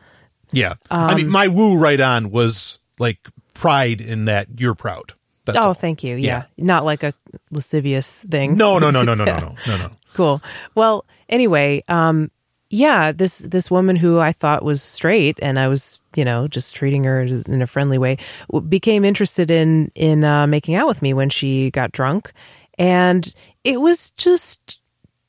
Yeah, 0.51 0.75
I 0.89 1.11
Um, 1.11 1.17
mean, 1.17 1.29
my 1.29 1.47
woo 1.47 1.77
right 1.77 1.99
on 2.01 2.31
was 2.31 2.79
like 2.97 3.19
pride 3.53 4.01
in 4.01 4.25
that 4.25 4.47
you're 4.57 4.75
proud. 4.75 5.13
That's 5.45 5.59
oh, 5.59 5.67
all. 5.67 5.73
thank 5.75 6.03
you. 6.03 6.15
Yeah. 6.15 6.45
Yeah. 6.55 6.65
Not 6.65 6.85
like 6.85 7.03
a 7.03 7.13
lascivious 7.51 8.23
thing. 8.23 8.57
No, 8.57 8.79
no, 8.79 8.89
no, 8.89 9.03
no, 9.03 9.13
no, 9.13 9.25
no, 9.25 9.37
no, 9.37 9.55
no, 9.67 9.77
no. 9.77 9.91
Cool. 10.15 10.41
Well, 10.73 11.05
anyway, 11.29 11.83
um, 11.87 12.31
yeah, 12.69 13.11
this 13.11 13.39
this 13.39 13.69
woman 13.69 13.95
who 13.95 14.19
I 14.19 14.31
thought 14.31 14.63
was 14.63 14.81
straight, 14.81 15.37
and 15.41 15.59
I 15.59 15.67
was, 15.67 15.99
you 16.15 16.25
know, 16.25 16.47
just 16.47 16.75
treating 16.75 17.03
her 17.03 17.21
in 17.21 17.61
a 17.61 17.67
friendly 17.67 17.97
way, 17.97 18.17
w- 18.51 18.67
became 18.67 19.05
interested 19.05 19.51
in 19.51 19.91
in 19.95 20.23
uh, 20.23 20.47
making 20.47 20.75
out 20.75 20.87
with 20.87 21.01
me 21.01 21.13
when 21.13 21.29
she 21.29 21.71
got 21.71 21.91
drunk, 21.91 22.31
and 22.77 23.33
it 23.63 23.81
was 23.81 24.11
just 24.11 24.79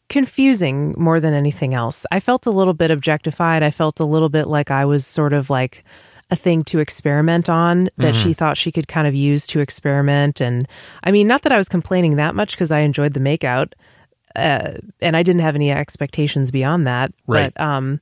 confusing 0.09 0.95
more 0.97 1.21
than 1.21 1.35
anything 1.35 1.75
else. 1.75 2.07
I 2.11 2.21
felt 2.21 2.47
a 2.47 2.51
little 2.51 2.75
bit 2.75 2.91
objectified. 2.91 3.63
I 3.63 3.71
felt 3.71 4.01
a 4.01 4.05
little 4.05 4.29
bit 4.29 4.47
like 4.47 4.71
I 4.71 4.85
was 4.85 5.07
sort 5.07 5.33
of 5.33 5.51
like 5.51 5.85
a 6.31 6.37
thing 6.37 6.63
to 6.65 6.81
experiment 6.81 7.49
on 7.49 7.89
that 7.99 8.15
she 8.15 8.33
thought 8.33 8.57
she 8.57 8.73
could 8.73 8.89
kind 8.89 9.07
of 9.07 9.15
use 9.15 9.47
to 9.49 9.61
experiment. 9.61 10.41
And 10.41 10.67
I 11.05 11.13
mean, 11.13 11.29
not 11.29 11.43
that 11.43 11.53
I 11.53 11.57
was 11.57 11.69
complaining 11.69 12.17
that 12.17 12.35
much 12.35 12.53
because 12.53 12.73
I 12.73 12.81
enjoyed 12.81 13.15
the 13.15 13.21
makeout. 13.21 13.75
Uh, 14.37 14.79
and 15.01 15.17
I 15.17 15.23
didn't 15.23 15.41
have 15.41 15.55
any 15.55 15.71
expectations 15.73 16.51
beyond 16.51 16.87
that. 16.87 17.13
Right. 17.27 17.53
But 17.55 17.65
um, 17.65 18.01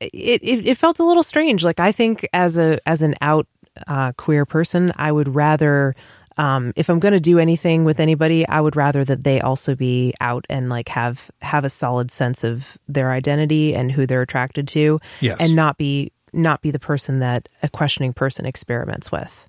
it, 0.00 0.40
it 0.42 0.66
it 0.66 0.76
felt 0.76 0.98
a 0.98 1.04
little 1.04 1.22
strange. 1.22 1.64
Like 1.64 1.80
I 1.80 1.92
think 1.92 2.28
as 2.32 2.58
a 2.58 2.78
as 2.86 3.02
an 3.02 3.14
out 3.20 3.46
uh, 3.86 4.12
queer 4.12 4.44
person, 4.44 4.92
I 4.96 5.10
would 5.12 5.34
rather 5.34 5.94
um, 6.38 6.72
if 6.76 6.90
I'm 6.90 6.98
going 7.00 7.14
to 7.14 7.20
do 7.20 7.38
anything 7.38 7.84
with 7.84 7.98
anybody, 7.98 8.46
I 8.46 8.60
would 8.60 8.76
rather 8.76 9.04
that 9.04 9.24
they 9.24 9.40
also 9.40 9.74
be 9.74 10.12
out 10.20 10.44
and 10.50 10.68
like 10.68 10.88
have 10.90 11.30
have 11.40 11.64
a 11.64 11.70
solid 11.70 12.10
sense 12.10 12.44
of 12.44 12.76
their 12.86 13.12
identity 13.12 13.74
and 13.74 13.90
who 13.90 14.06
they're 14.06 14.22
attracted 14.22 14.68
to, 14.68 15.00
Yes. 15.20 15.38
and 15.40 15.56
not 15.56 15.78
be 15.78 16.12
not 16.32 16.60
be 16.60 16.70
the 16.70 16.78
person 16.78 17.20
that 17.20 17.48
a 17.62 17.68
questioning 17.70 18.12
person 18.12 18.44
experiments 18.44 19.10
with. 19.10 19.48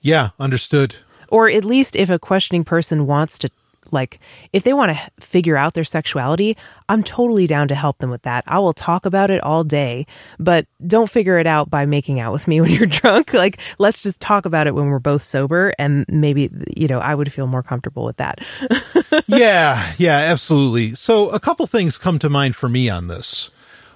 Yeah, 0.00 0.30
understood. 0.38 0.94
Or 1.28 1.48
at 1.48 1.64
least 1.64 1.96
if 1.96 2.10
a 2.10 2.18
questioning 2.18 2.62
person 2.62 3.06
wants 3.06 3.38
to 3.38 3.50
like 3.92 4.18
if 4.52 4.64
they 4.64 4.72
want 4.72 4.96
to 4.96 5.10
figure 5.24 5.56
out 5.56 5.74
their 5.74 5.84
sexuality, 5.84 6.56
I'm 6.88 7.02
totally 7.02 7.46
down 7.46 7.68
to 7.68 7.74
help 7.74 7.98
them 7.98 8.10
with 8.10 8.22
that. 8.22 8.44
I 8.46 8.58
will 8.58 8.72
talk 8.72 9.06
about 9.06 9.30
it 9.30 9.42
all 9.42 9.62
day, 9.62 10.06
but 10.38 10.66
don't 10.84 11.10
figure 11.10 11.38
it 11.38 11.46
out 11.46 11.70
by 11.70 11.86
making 11.86 12.18
out 12.18 12.32
with 12.32 12.48
me 12.48 12.60
when 12.62 12.70
you're 12.70 12.86
drunk. 12.86 13.32
Like 13.32 13.60
let's 13.78 14.02
just 14.02 14.20
talk 14.20 14.46
about 14.46 14.66
it 14.66 14.74
when 14.74 14.86
we're 14.86 14.98
both 14.98 15.22
sober 15.22 15.72
and 15.78 16.04
maybe 16.08 16.50
you 16.76 16.88
know, 16.88 16.98
I 16.98 17.14
would 17.14 17.32
feel 17.32 17.46
more 17.46 17.62
comfortable 17.62 18.04
with 18.04 18.16
that. 18.16 18.40
yeah, 19.26 19.92
yeah, 19.98 20.16
absolutely. 20.16 20.94
So 20.94 21.28
a 21.30 21.38
couple 21.38 21.66
things 21.66 21.98
come 21.98 22.18
to 22.20 22.30
mind 22.30 22.56
for 22.56 22.68
me 22.68 22.88
on 22.88 23.08
this. 23.08 23.50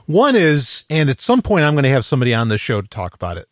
One 0.06 0.36
is, 0.36 0.84
and 0.88 1.10
at 1.10 1.20
some 1.20 1.42
point 1.42 1.64
I'm 1.64 1.74
going 1.74 1.82
to 1.82 1.90
have 1.90 2.04
somebody 2.04 2.32
on 2.32 2.48
this 2.48 2.60
show 2.60 2.80
to 2.80 2.88
talk 2.88 3.14
about 3.14 3.36
it 3.36 3.48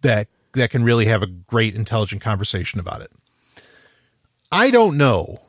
that 0.00 0.28
that 0.52 0.70
can 0.70 0.84
really 0.84 1.06
have 1.06 1.22
a 1.22 1.26
great 1.26 1.74
intelligent 1.74 2.22
conversation 2.22 2.80
about 2.80 3.02
it. 3.02 3.10
I 4.50 4.70
don't 4.70 4.96
know, 4.96 5.40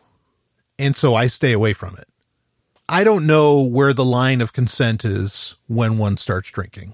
and 0.80 0.96
so 0.96 1.16
I 1.16 1.28
stay 1.28 1.52
away 1.54 1.74
from 1.74 1.96
it. 1.98 2.08
I 2.88 3.04
don't 3.04 3.26
know 3.26 3.62
where 3.62 3.94
the 3.94 4.06
line 4.06 4.42
of 4.42 4.54
consent 4.54 5.04
is 5.06 5.56
when 5.68 5.98
one 5.98 6.18
starts 6.18 6.52
drinking. 6.52 6.94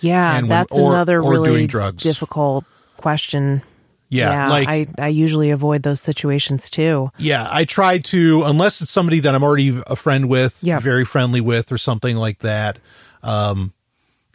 Yeah, 0.00 0.34
when- 0.36 0.48
that's 0.48 0.76
or- 0.76 0.92
another 0.92 1.22
or 1.22 1.32
really 1.32 1.66
difficult 1.66 2.64
question. 2.96 3.62
Yeah, 4.08 4.50
like 4.50 4.68
I, 4.68 4.86
I 4.98 5.08
usually 5.08 5.50
avoid 5.50 5.84
those 5.84 6.02
situations 6.02 6.68
too. 6.68 7.10
yeah, 7.16 7.48
I 7.50 7.64
try 7.64 7.96
to 7.98 8.42
unless 8.44 8.82
it's 8.82 8.92
somebody 8.92 9.20
that 9.20 9.34
I'm 9.34 9.42
already 9.42 9.80
a 9.86 9.96
friend 9.96 10.28
with, 10.28 10.58
Yeah. 10.62 10.80
very 10.80 11.06
friendly 11.06 11.40
with, 11.40 11.72
or 11.72 11.78
something 11.78 12.16
like 12.16 12.40
that. 12.40 12.78
Um, 13.22 13.72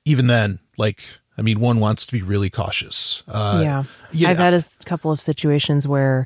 even 0.04 0.26
then, 0.26 0.58
like 0.78 1.04
I 1.38 1.44
mean, 1.44 1.60
one 1.60 1.80
wants 1.80 2.08
to 2.08 2.12
be 2.12 2.24
really 2.24 2.50
cautious. 2.50 3.22
Uh, 3.28 3.62
yeah. 3.64 4.28
I've 4.28 4.38
know- 4.40 4.44
had 4.46 4.54
a 4.56 4.62
couple 4.86 5.12
of 5.12 5.22
situations 5.22 5.88
where 5.88 6.26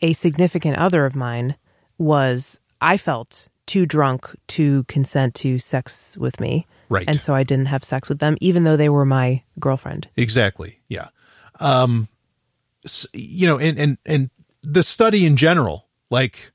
a 0.00 0.12
significant 0.12 0.76
other 0.76 1.04
of 1.04 1.16
mine 1.16 1.56
was, 2.02 2.60
I 2.80 2.96
felt 2.96 3.48
too 3.66 3.86
drunk 3.86 4.34
to 4.48 4.84
consent 4.84 5.34
to 5.36 5.58
sex 5.58 6.16
with 6.18 6.40
me. 6.40 6.66
Right. 6.88 7.08
And 7.08 7.20
so 7.20 7.34
I 7.34 7.42
didn't 7.42 7.66
have 7.66 7.84
sex 7.84 8.08
with 8.08 8.18
them, 8.18 8.36
even 8.40 8.64
though 8.64 8.76
they 8.76 8.88
were 8.88 9.06
my 9.06 9.42
girlfriend. 9.58 10.08
Exactly. 10.16 10.80
Yeah. 10.88 11.08
Um, 11.58 12.08
you 13.14 13.46
know, 13.46 13.58
and, 13.58 13.78
and, 13.78 13.98
and 14.04 14.30
the 14.62 14.82
study 14.82 15.24
in 15.24 15.36
general, 15.36 15.86
like 16.10 16.52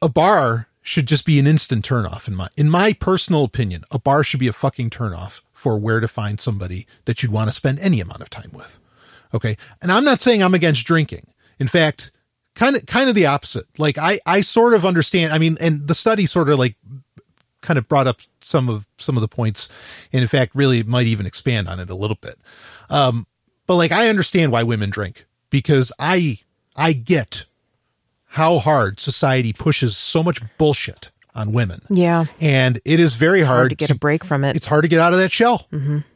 a 0.00 0.08
bar 0.08 0.68
should 0.80 1.06
just 1.06 1.26
be 1.26 1.38
an 1.38 1.46
instant 1.46 1.84
turnoff 1.86 2.28
in 2.28 2.34
my, 2.34 2.48
in 2.56 2.70
my 2.70 2.92
personal 2.92 3.44
opinion, 3.44 3.84
a 3.90 3.98
bar 3.98 4.22
should 4.22 4.40
be 4.40 4.48
a 4.48 4.52
fucking 4.52 4.90
turnoff 4.90 5.40
for 5.52 5.78
where 5.78 6.00
to 6.00 6.08
find 6.08 6.40
somebody 6.40 6.86
that 7.04 7.22
you'd 7.22 7.32
want 7.32 7.50
to 7.50 7.54
spend 7.54 7.78
any 7.80 8.00
amount 8.00 8.22
of 8.22 8.30
time 8.30 8.50
with. 8.52 8.78
Okay. 9.34 9.56
And 9.82 9.90
I'm 9.90 10.04
not 10.04 10.22
saying 10.22 10.42
I'm 10.42 10.54
against 10.54 10.86
drinking. 10.86 11.26
In 11.58 11.68
fact, 11.68 12.12
kind 12.54 12.76
of, 12.76 12.86
kind 12.86 13.08
of 13.08 13.14
the 13.14 13.26
opposite. 13.26 13.66
Like 13.78 13.98
I, 13.98 14.20
I 14.26 14.40
sort 14.40 14.74
of 14.74 14.84
understand. 14.86 15.32
I 15.32 15.38
mean, 15.38 15.56
and 15.60 15.86
the 15.88 15.94
study 15.94 16.26
sort 16.26 16.48
of 16.50 16.58
like 16.58 16.76
kind 17.60 17.78
of 17.78 17.88
brought 17.88 18.06
up 18.06 18.20
some 18.40 18.68
of 18.68 18.84
some 18.98 19.16
of 19.16 19.22
the 19.22 19.28
points 19.28 19.70
and 20.12 20.20
in 20.20 20.28
fact 20.28 20.54
really 20.54 20.82
might 20.82 21.06
even 21.06 21.24
expand 21.24 21.66
on 21.66 21.80
it 21.80 21.88
a 21.88 21.94
little 21.94 22.18
bit 22.20 22.38
um 22.90 23.26
but 23.66 23.76
like 23.76 23.90
i 23.90 24.06
understand 24.08 24.52
why 24.52 24.62
women 24.62 24.90
drink 24.90 25.24
because 25.48 25.90
i 25.98 26.38
i 26.76 26.92
get 26.92 27.46
how 28.26 28.58
hard 28.58 29.00
society 29.00 29.50
pushes 29.54 29.96
so 29.96 30.22
much 30.22 30.42
bullshit 30.58 31.10
on 31.34 31.54
women 31.54 31.80
Yeah. 31.88 32.26
and 32.38 32.82
it 32.84 33.00
is 33.00 33.14
very 33.14 33.40
hard, 33.40 33.56
Hard 33.60 33.70
to 33.70 33.76
get 33.76 33.88
a 33.88 33.94
break 33.94 34.24
from 34.24 34.44
it. 34.44 34.56
it's 34.56 34.66
hard 34.66 34.82
to 34.82 34.88
get 34.88 35.00
out 35.00 35.14
of 35.14 35.18
that 35.18 35.32
shell 35.32 35.66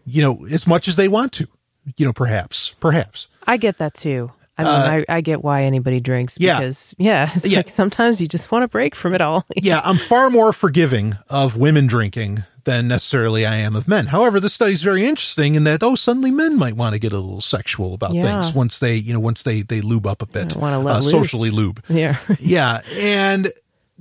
you 0.04 0.20
know 0.22 0.44
as 0.50 0.66
much 0.66 0.86
as 0.86 0.96
they 0.96 1.08
want 1.08 1.32
to 1.32 1.48
you 1.96 2.04
know 2.04 2.12
perhaps 2.12 2.74
perhaps 2.78 3.28
I 3.46 3.56
get 3.56 3.78
that 3.78 3.94
too. 3.94 4.32
I 4.58 4.96
mean, 4.96 5.04
I, 5.08 5.16
I 5.16 5.20
get 5.20 5.42
why 5.44 5.62
anybody 5.64 6.00
drinks 6.00 6.36
Uh, 6.36 6.38
yeah. 6.40 6.58
because, 6.60 6.94
yeah, 6.98 7.30
it's 7.34 7.46
Yeah. 7.46 7.58
like 7.58 7.68
sometimes 7.68 8.20
you 8.20 8.26
just 8.28 8.50
want 8.50 8.64
a 8.64 8.68
break 8.68 8.94
from 8.94 9.14
it 9.14 9.20
all. 9.20 9.44
yeah, 9.56 9.80
I'm 9.84 9.96
far 9.96 10.30
more 10.30 10.52
forgiving 10.52 11.16
of 11.28 11.56
women 11.56 11.86
drinking 11.86 12.44
than 12.64 12.88
necessarily 12.88 13.46
I 13.46 13.56
am 13.56 13.74
of 13.76 13.88
men. 13.88 14.06
However, 14.06 14.40
this 14.40 14.52
study's 14.52 14.82
very 14.82 15.06
interesting 15.06 15.54
in 15.54 15.64
that 15.64 15.82
oh, 15.82 15.94
suddenly 15.94 16.30
men 16.30 16.58
might 16.58 16.74
want 16.76 16.92
to 16.94 16.98
get 16.98 17.12
a 17.12 17.18
little 17.18 17.40
sexual 17.40 17.94
about 17.94 18.12
Yeah. 18.12 18.22
things 18.42 18.54
once 18.54 18.78
they, 18.78 18.94
you 18.96 19.12
know, 19.14 19.20
once 19.20 19.42
they 19.42 19.62
they 19.62 19.80
lube 19.80 20.06
up 20.06 20.20
a 20.20 20.26
bit, 20.26 20.54
want 20.54 20.74
to 20.74 20.88
uh, 20.88 21.00
socially 21.00 21.50
lube. 21.50 21.82
Yeah. 21.88 22.16
yeah, 22.38 22.80
and 22.98 23.50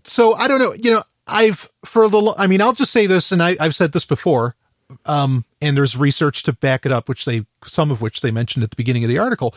so 0.04 0.34
I 0.34 0.48
don't 0.50 0.60
know, 0.60 0.74
you 0.74 0.92
know, 0.92 1.04
I've 1.28 1.70
for 1.86 2.04
a 2.04 2.08
little. 2.08 2.36
I 2.38 2.48
mean, 2.48 2.62
I'll 2.62 2.74
just 2.74 2.92
say 2.92 3.06
this, 3.06 3.32
and 3.32 3.42
I, 3.44 3.56
I've 3.60 3.76
said 3.76 3.92
this 3.94 4.06
before. 4.06 4.56
Um, 5.06 5.44
and 5.62 5.76
there's 5.76 5.98
research 5.98 6.44
to 6.44 6.54
back 6.54 6.86
it 6.86 6.94
up, 6.94 7.10
which 7.10 7.26
they 7.26 7.46
some 7.66 7.92
of 7.92 8.02
which 8.02 8.22
they 8.22 8.32
mentioned 8.32 8.64
at 8.64 8.70
the 8.70 8.78
beginning 8.78 9.04
of 9.04 9.10
the 9.10 9.18
article. 9.18 9.54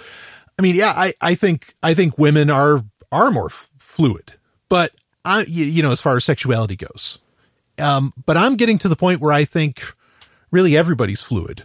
I 0.58 0.62
mean, 0.62 0.74
yeah, 0.74 0.92
I, 0.96 1.14
I 1.20 1.34
think 1.34 1.74
I 1.82 1.94
think 1.94 2.18
women 2.18 2.50
are 2.50 2.82
are 3.12 3.30
more 3.30 3.46
f- 3.46 3.70
fluid, 3.78 4.34
but 4.68 4.92
I 5.24 5.42
you, 5.42 5.64
you 5.64 5.82
know 5.82 5.92
as 5.92 6.00
far 6.00 6.16
as 6.16 6.24
sexuality 6.24 6.76
goes, 6.76 7.18
um, 7.78 8.12
but 8.26 8.36
I'm 8.36 8.56
getting 8.56 8.78
to 8.78 8.88
the 8.88 8.96
point 8.96 9.20
where 9.20 9.32
I 9.32 9.44
think 9.44 9.82
really 10.50 10.76
everybody's 10.76 11.22
fluid. 11.22 11.62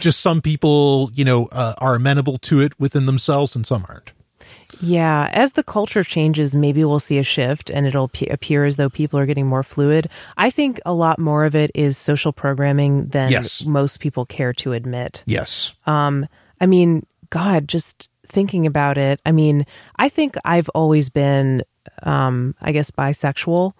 Just 0.00 0.20
some 0.20 0.40
people, 0.40 1.10
you 1.14 1.24
know, 1.24 1.46
uh, 1.52 1.74
are 1.78 1.94
amenable 1.96 2.38
to 2.38 2.60
it 2.60 2.72
within 2.80 3.06
themselves, 3.06 3.54
and 3.54 3.66
some 3.66 3.84
aren't. 3.88 4.10
Yeah, 4.80 5.28
as 5.32 5.52
the 5.52 5.62
culture 5.62 6.02
changes, 6.02 6.56
maybe 6.56 6.84
we'll 6.84 6.98
see 6.98 7.18
a 7.18 7.22
shift 7.22 7.70
and 7.70 7.86
it'll 7.86 8.08
p- 8.08 8.26
appear 8.28 8.64
as 8.64 8.76
though 8.76 8.90
people 8.90 9.16
are 9.20 9.26
getting 9.26 9.46
more 9.46 9.62
fluid. 9.62 10.08
I 10.36 10.50
think 10.50 10.80
a 10.84 10.92
lot 10.92 11.20
more 11.20 11.44
of 11.44 11.54
it 11.54 11.70
is 11.74 11.96
social 11.96 12.32
programming 12.32 13.06
than 13.08 13.30
Yes. 13.30 13.64
most 13.64 14.00
people 14.00 14.26
care 14.26 14.52
to 14.54 14.72
admit. 14.72 15.22
Yes, 15.24 15.74
Um, 15.86 16.26
I 16.60 16.66
mean, 16.66 17.06
God, 17.30 17.68
just 17.68 18.08
thinking 18.32 18.66
about 18.66 18.98
it, 18.98 19.20
I 19.24 19.30
mean, 19.32 19.64
I 19.98 20.08
think 20.08 20.36
I've 20.44 20.68
always 20.70 21.08
been, 21.10 21.62
um, 22.02 22.54
I 22.60 22.72
guess, 22.72 22.90
bisexual, 22.90 23.72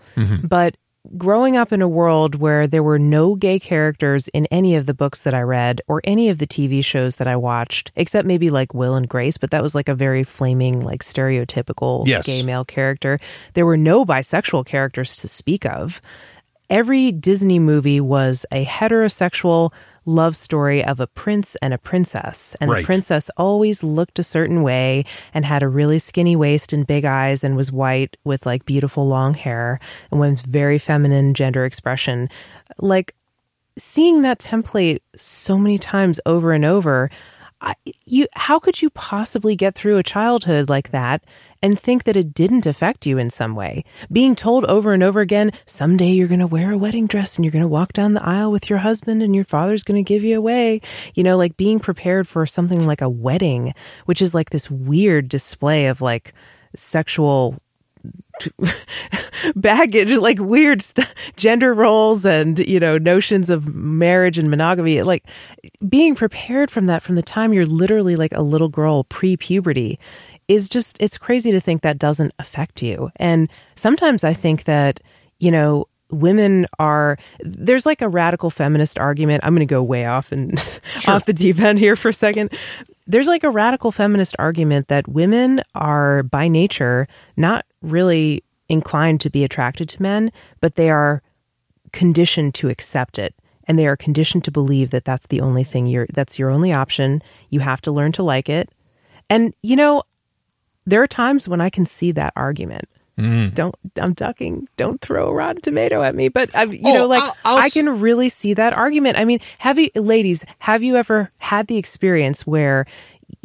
but 0.44 0.76
growing 1.18 1.56
up 1.56 1.72
in 1.72 1.82
a 1.82 1.88
world 1.88 2.36
where 2.36 2.68
there 2.68 2.82
were 2.82 2.98
no 2.98 3.34
gay 3.34 3.58
characters 3.58 4.28
in 4.28 4.46
any 4.52 4.76
of 4.76 4.86
the 4.86 4.94
books 4.94 5.22
that 5.22 5.34
I 5.34 5.40
read 5.40 5.80
or 5.88 6.00
any 6.04 6.28
of 6.28 6.38
the 6.38 6.46
TV 6.46 6.84
shows 6.84 7.16
that 7.16 7.26
I 7.26 7.34
watched, 7.34 7.90
except 7.96 8.24
maybe 8.24 8.50
like 8.50 8.72
Will 8.72 8.94
and 8.94 9.08
Grace, 9.08 9.36
but 9.36 9.50
that 9.50 9.62
was 9.64 9.74
like 9.74 9.88
a 9.88 9.94
very 9.96 10.22
flaming, 10.22 10.84
like 10.84 11.02
stereotypical 11.02 12.06
Yes. 12.06 12.24
gay 12.24 12.44
male 12.44 12.64
character. 12.64 13.18
There 13.54 13.66
were 13.66 13.76
no 13.76 14.04
bisexual 14.04 14.64
characters 14.66 15.16
to 15.16 15.28
speak 15.28 15.66
of 15.66 16.00
every 16.70 17.10
Disney 17.12 17.58
movie 17.58 18.00
was 18.00 18.46
a 18.52 18.64
heterosexual 18.64 19.72
love 20.04 20.36
story 20.36 20.84
of 20.84 21.00
a 21.00 21.06
prince 21.06 21.56
and 21.62 21.72
a 21.72 21.78
princess. 21.78 22.56
And 22.60 22.70
Right. 22.70 22.80
the 22.80 22.86
princess 22.86 23.30
always 23.36 23.82
looked 23.82 24.18
a 24.18 24.22
certain 24.22 24.62
way 24.62 25.04
and 25.32 25.44
had 25.44 25.62
a 25.62 25.68
really 25.68 25.98
skinny 25.98 26.36
waist 26.36 26.72
and 26.72 26.86
big 26.86 27.04
eyes 27.04 27.44
and 27.44 27.56
was 27.56 27.70
white 27.70 28.16
with 28.24 28.46
like 28.46 28.64
beautiful 28.64 29.06
long 29.06 29.34
hair 29.34 29.78
and 30.10 30.18
was 30.20 30.40
very 30.42 30.78
feminine 30.78 31.34
gender 31.34 31.64
expression. 31.64 32.28
Like 32.78 33.14
seeing 33.78 34.22
that 34.22 34.38
template 34.38 35.00
so 35.16 35.56
many 35.56 35.78
times 35.78 36.20
over 36.26 36.52
and 36.52 36.64
over, 36.64 37.10
You 38.04 38.26
how 38.34 38.58
could 38.58 38.82
you 38.82 38.90
possibly 38.90 39.56
get 39.56 39.74
through 39.74 39.98
a 39.98 40.02
childhood 40.02 40.68
like 40.68 40.90
that 40.90 41.24
and 41.62 41.78
think 41.78 42.04
that 42.04 42.16
it 42.16 42.34
didn't 42.34 42.66
affect 42.66 43.06
you 43.06 43.18
in 43.18 43.30
some 43.30 43.54
way? 43.54 43.84
Being 44.10 44.34
told 44.34 44.64
over 44.64 44.92
and 44.92 45.02
over 45.02 45.20
again, 45.20 45.52
someday 45.64 46.10
you're 46.10 46.28
going 46.28 46.40
to 46.40 46.46
wear 46.46 46.72
a 46.72 46.78
wedding 46.78 47.06
dress 47.06 47.36
and 47.36 47.44
you're 47.44 47.52
going 47.52 47.62
to 47.62 47.68
walk 47.68 47.92
down 47.92 48.14
the 48.14 48.26
aisle 48.26 48.50
with 48.50 48.68
your 48.68 48.80
husband 48.80 49.22
and 49.22 49.34
your 49.34 49.44
father's 49.44 49.84
going 49.84 50.02
to 50.02 50.08
give 50.08 50.24
you 50.24 50.36
away. 50.36 50.80
You 51.14 51.22
know, 51.22 51.36
like 51.36 51.56
being 51.56 51.78
prepared 51.78 52.26
for 52.26 52.46
something 52.46 52.84
like 52.84 53.00
a 53.00 53.08
wedding, 53.08 53.74
which 54.06 54.20
is 54.20 54.34
like 54.34 54.50
this 54.50 54.70
weird 54.70 55.28
display 55.28 55.86
of 55.86 56.00
like 56.00 56.34
sexual 56.74 57.56
baggage, 59.56 60.12
like 60.12 60.38
weird 60.38 60.82
st- 60.82 61.14
gender 61.36 61.74
roles 61.74 62.24
and, 62.24 62.58
you 62.58 62.80
know, 62.80 62.98
notions 62.98 63.50
of 63.50 63.74
marriage 63.74 64.38
and 64.38 64.50
monogamy. 64.50 65.02
Like 65.02 65.24
being 65.88 66.14
prepared 66.14 66.70
from 66.70 66.86
that 66.86 67.02
from 67.02 67.14
the 67.14 67.22
time 67.22 67.52
you're 67.52 67.66
literally 67.66 68.16
like 68.16 68.32
a 68.32 68.42
little 68.42 68.68
girl 68.68 69.04
pre 69.04 69.36
puberty 69.36 69.98
is 70.48 70.68
just, 70.68 70.96
it's 71.00 71.18
crazy 71.18 71.50
to 71.52 71.60
think 71.60 71.82
that 71.82 71.98
doesn't 71.98 72.32
affect 72.38 72.82
you. 72.82 73.10
And 73.16 73.48
sometimes 73.74 74.24
I 74.24 74.32
think 74.32 74.64
that, 74.64 75.00
you 75.38 75.50
know, 75.50 75.86
women 76.10 76.66
are 76.78 77.16
there's 77.40 77.86
like 77.86 78.02
a 78.02 78.08
radical 78.08 78.50
feminist 78.50 78.98
argument 78.98 79.42
i'm 79.44 79.54
going 79.54 79.66
to 79.66 79.72
go 79.72 79.82
way 79.82 80.04
off 80.04 80.30
and 80.30 80.58
off 81.08 81.24
the 81.24 81.32
deep 81.32 81.58
end 81.58 81.78
here 81.78 81.96
for 81.96 82.10
a 82.10 82.12
second 82.12 82.52
there's 83.06 83.26
like 83.26 83.44
a 83.44 83.50
radical 83.50 83.90
feminist 83.90 84.36
argument 84.38 84.88
that 84.88 85.08
women 85.08 85.60
are 85.74 86.22
by 86.22 86.48
nature 86.48 87.08
not 87.36 87.64
really 87.80 88.44
inclined 88.68 89.20
to 89.20 89.30
be 89.30 89.44
attracted 89.44 89.88
to 89.88 90.02
men 90.02 90.30
but 90.60 90.76
they 90.76 90.90
are 90.90 91.22
conditioned 91.92 92.54
to 92.56 92.68
accept 92.68 93.18
it. 93.18 93.34
And 93.68 93.78
they 93.78 93.86
are 93.86 93.96
conditioned 93.96 94.44
to 94.44 94.50
believe 94.50 94.90
that 94.90 95.04
that's 95.04 95.26
the 95.28 95.40
only 95.40 95.62
thing 95.62 95.86
you're 95.86 96.08
that's 96.12 96.38
your 96.38 96.50
only 96.50 96.72
option. 96.72 97.22
You 97.48 97.60
have 97.60 97.80
to 97.82 97.92
learn 97.92 98.12
to 98.12 98.22
like 98.22 98.48
it. 98.48 98.70
And 99.30 99.54
you 99.62 99.76
know 99.76 100.02
there 100.84 101.00
are 101.00 101.06
times 101.06 101.48
when 101.48 101.60
i 101.60 101.70
can 101.70 101.86
see 101.86 102.10
that 102.10 102.32
argument 102.34 102.88
Mm. 103.18 103.52
don't 103.54 103.74
i'm 104.00 104.14
ducking. 104.14 104.68
Don't 104.78 105.00
throw 105.00 105.28
a 105.28 105.34
rotten 105.34 105.60
tomato 105.60 106.02
at 106.02 106.14
me. 106.14 106.28
But 106.28 106.48
i've 106.54 106.72
you 106.72 106.80
Oh, 106.84 106.94
know 106.94 107.06
like 107.06 107.22
I'll- 107.22 107.36
I'll 107.44 107.58
i 107.58 107.68
can 107.68 108.00
really 108.00 108.28
see 108.30 108.54
that 108.54 108.72
argument. 108.72 109.18
I 109.18 109.24
mean 109.26 109.40
have 109.58 109.78
you 109.78 109.90
ladies 109.94 110.44
have 110.60 110.82
you 110.82 110.96
ever 110.96 111.30
had 111.38 111.66
the 111.66 111.76
experience 111.76 112.46
where 112.46 112.86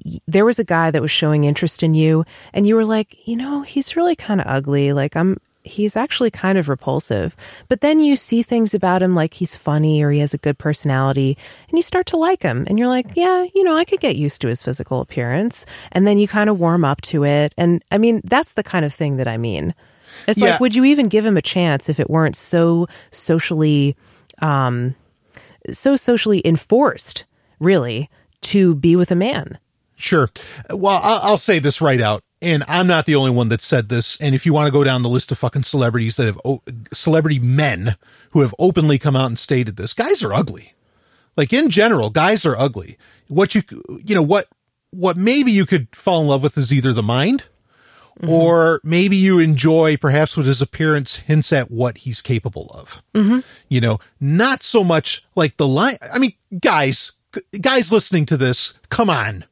y- 0.06 0.20
there 0.28 0.46
was 0.46 0.58
a 0.58 0.64
guy 0.64 0.90
that 0.92 1.02
was 1.02 1.12
showing 1.12 1.44
interest 1.44 1.84
in 1.84 1.94
you 1.94 2.24
and 2.54 2.66
you 2.66 2.76
were 2.76 2.86
like 2.86 3.28
you 3.28 3.36
know 3.36 3.62
he's 3.64 3.96
really 3.98 4.16
kind 4.16 4.40
of 4.40 4.48
ugly. 4.48 4.94
Like 4.94 5.16
i'm 5.18 5.38
he's 5.72 5.96
actually 5.96 6.32
kind 6.32 6.58
of 6.58 6.68
repulsive 6.70 7.36
but 7.68 7.82
then 7.82 8.00
you 8.00 8.16
see 8.16 8.42
things 8.44 8.74
about 8.74 9.02
him 9.02 9.14
like 9.16 9.36
he's 9.36 9.56
funny 9.56 10.02
or 10.04 10.12
he 10.12 10.20
has 10.20 10.34
a 10.34 10.38
good 10.38 10.58
personality 10.58 11.38
and 11.70 11.78
you 11.78 11.82
start 11.82 12.06
to 12.06 12.18
like 12.18 12.42
him 12.42 12.66
and 12.68 12.78
you're 12.80 12.88
like 12.88 13.08
yeah 13.16 13.46
you 13.56 13.64
know 13.64 13.78
i 13.78 13.84
could 13.86 14.00
get 14.00 14.16
used 14.16 14.42
to 14.42 14.48
his 14.48 14.64
physical 14.64 15.02
appearance 15.02 15.66
and 15.92 16.06
then 16.08 16.18
you 16.18 16.28
kind 16.28 16.50
of 16.50 16.60
warm 16.60 16.84
up 16.86 17.02
to 17.02 17.24
it 17.24 17.54
and 17.58 17.84
i 17.92 17.98
mean 17.98 18.22
that's 18.24 18.54
the 18.54 18.64
kind 18.64 18.86
of 18.86 18.94
thing 18.94 19.18
that 19.18 19.28
i 19.28 19.38
mean 19.38 19.74
it's 20.28 20.40
Yeah. 20.40 20.52
like 20.52 20.60
would 20.60 20.76
you 20.76 20.84
even 20.86 21.08
give 21.08 21.26
him 21.26 21.38
a 21.38 21.42
chance 21.42 21.90
if 21.90 22.00
it 22.00 22.10
weren't 22.10 22.36
so 22.36 22.88
socially 23.12 23.96
um 24.42 24.96
so 25.72 25.96
socially 25.96 26.42
enforced 26.46 27.26
really 27.60 28.10
to 28.42 28.76
be 28.76 28.96
with 28.96 29.12
a 29.12 29.16
man 29.16 29.58
Sure. 30.00 30.30
Well, 30.70 31.00
I'll, 31.02 31.20
I'll 31.24 31.38
say 31.38 31.58
this 31.58 31.82
right 31.82 32.00
out. 32.00 32.22
And 32.42 32.64
I'm 32.68 32.88
not 32.88 33.06
the 33.06 33.16
only 33.16 33.32
one 33.32 33.50
that 33.50 33.62
said 33.62 33.90
this. 33.90 34.20
And 34.22 34.36
if 34.36 34.46
you 34.46 34.54
want 34.54 34.68
to 34.68 34.72
go 34.72 34.84
down 34.84 35.02
the 35.02 35.10
list 35.10 35.32
of 35.32 35.38
fucking 35.38 35.64
celebrities 35.64 36.16
that 36.18 36.26
have 36.26 36.40
o- 36.46 36.62
celebrity 36.94 37.40
men 37.40 37.96
who 38.32 38.42
have 38.42 38.54
openly 38.60 39.00
come 39.00 39.16
out 39.16 39.28
and 39.28 39.40
stated 39.40 39.76
this, 39.76 39.94
guys 39.94 40.24
are 40.24 40.34
ugly. 40.34 40.74
Like 41.36 41.54
in 41.54 41.70
general, 41.70 42.10
guys 42.10 42.46
are 42.46 42.58
ugly. 42.58 42.98
What 43.28 43.54
you 43.56 43.64
you 44.04 44.16
know 44.16 44.22
what 44.24 44.48
what 44.92 45.18
maybe 45.18 45.52
you 45.52 45.66
could 45.66 45.88
fall 45.96 46.22
in 46.22 46.28
love 46.28 46.42
with 46.44 46.58
is 46.58 46.72
either 46.72 46.94
the 46.94 47.04
mind 47.04 47.44
Mm-hmm. 48.20 48.32
or 48.32 48.82
maybe 48.84 49.16
you 49.16 49.38
enjoy 49.38 49.96
perhaps 49.96 50.36
what 50.36 50.48
his 50.48 50.60
appearance 50.60 51.18
hints 51.18 51.54
at 51.54 51.70
what 51.70 52.00
he's 52.00 52.20
capable 52.20 52.66
of. 52.74 53.04
Mm-hmm. 53.14 53.42
You 53.70 53.80
know, 53.80 54.00
not 54.20 54.64
so 54.64 54.84
much 54.84 55.24
like 55.36 55.58
the 55.58 55.68
line. 55.68 55.98
I 56.12 56.18
mean, 56.18 56.34
guys, 56.60 57.12
guys 57.62 57.92
listening 57.92 58.26
to 58.26 58.36
this, 58.36 58.80
come 58.90 59.12
on. 59.12 59.46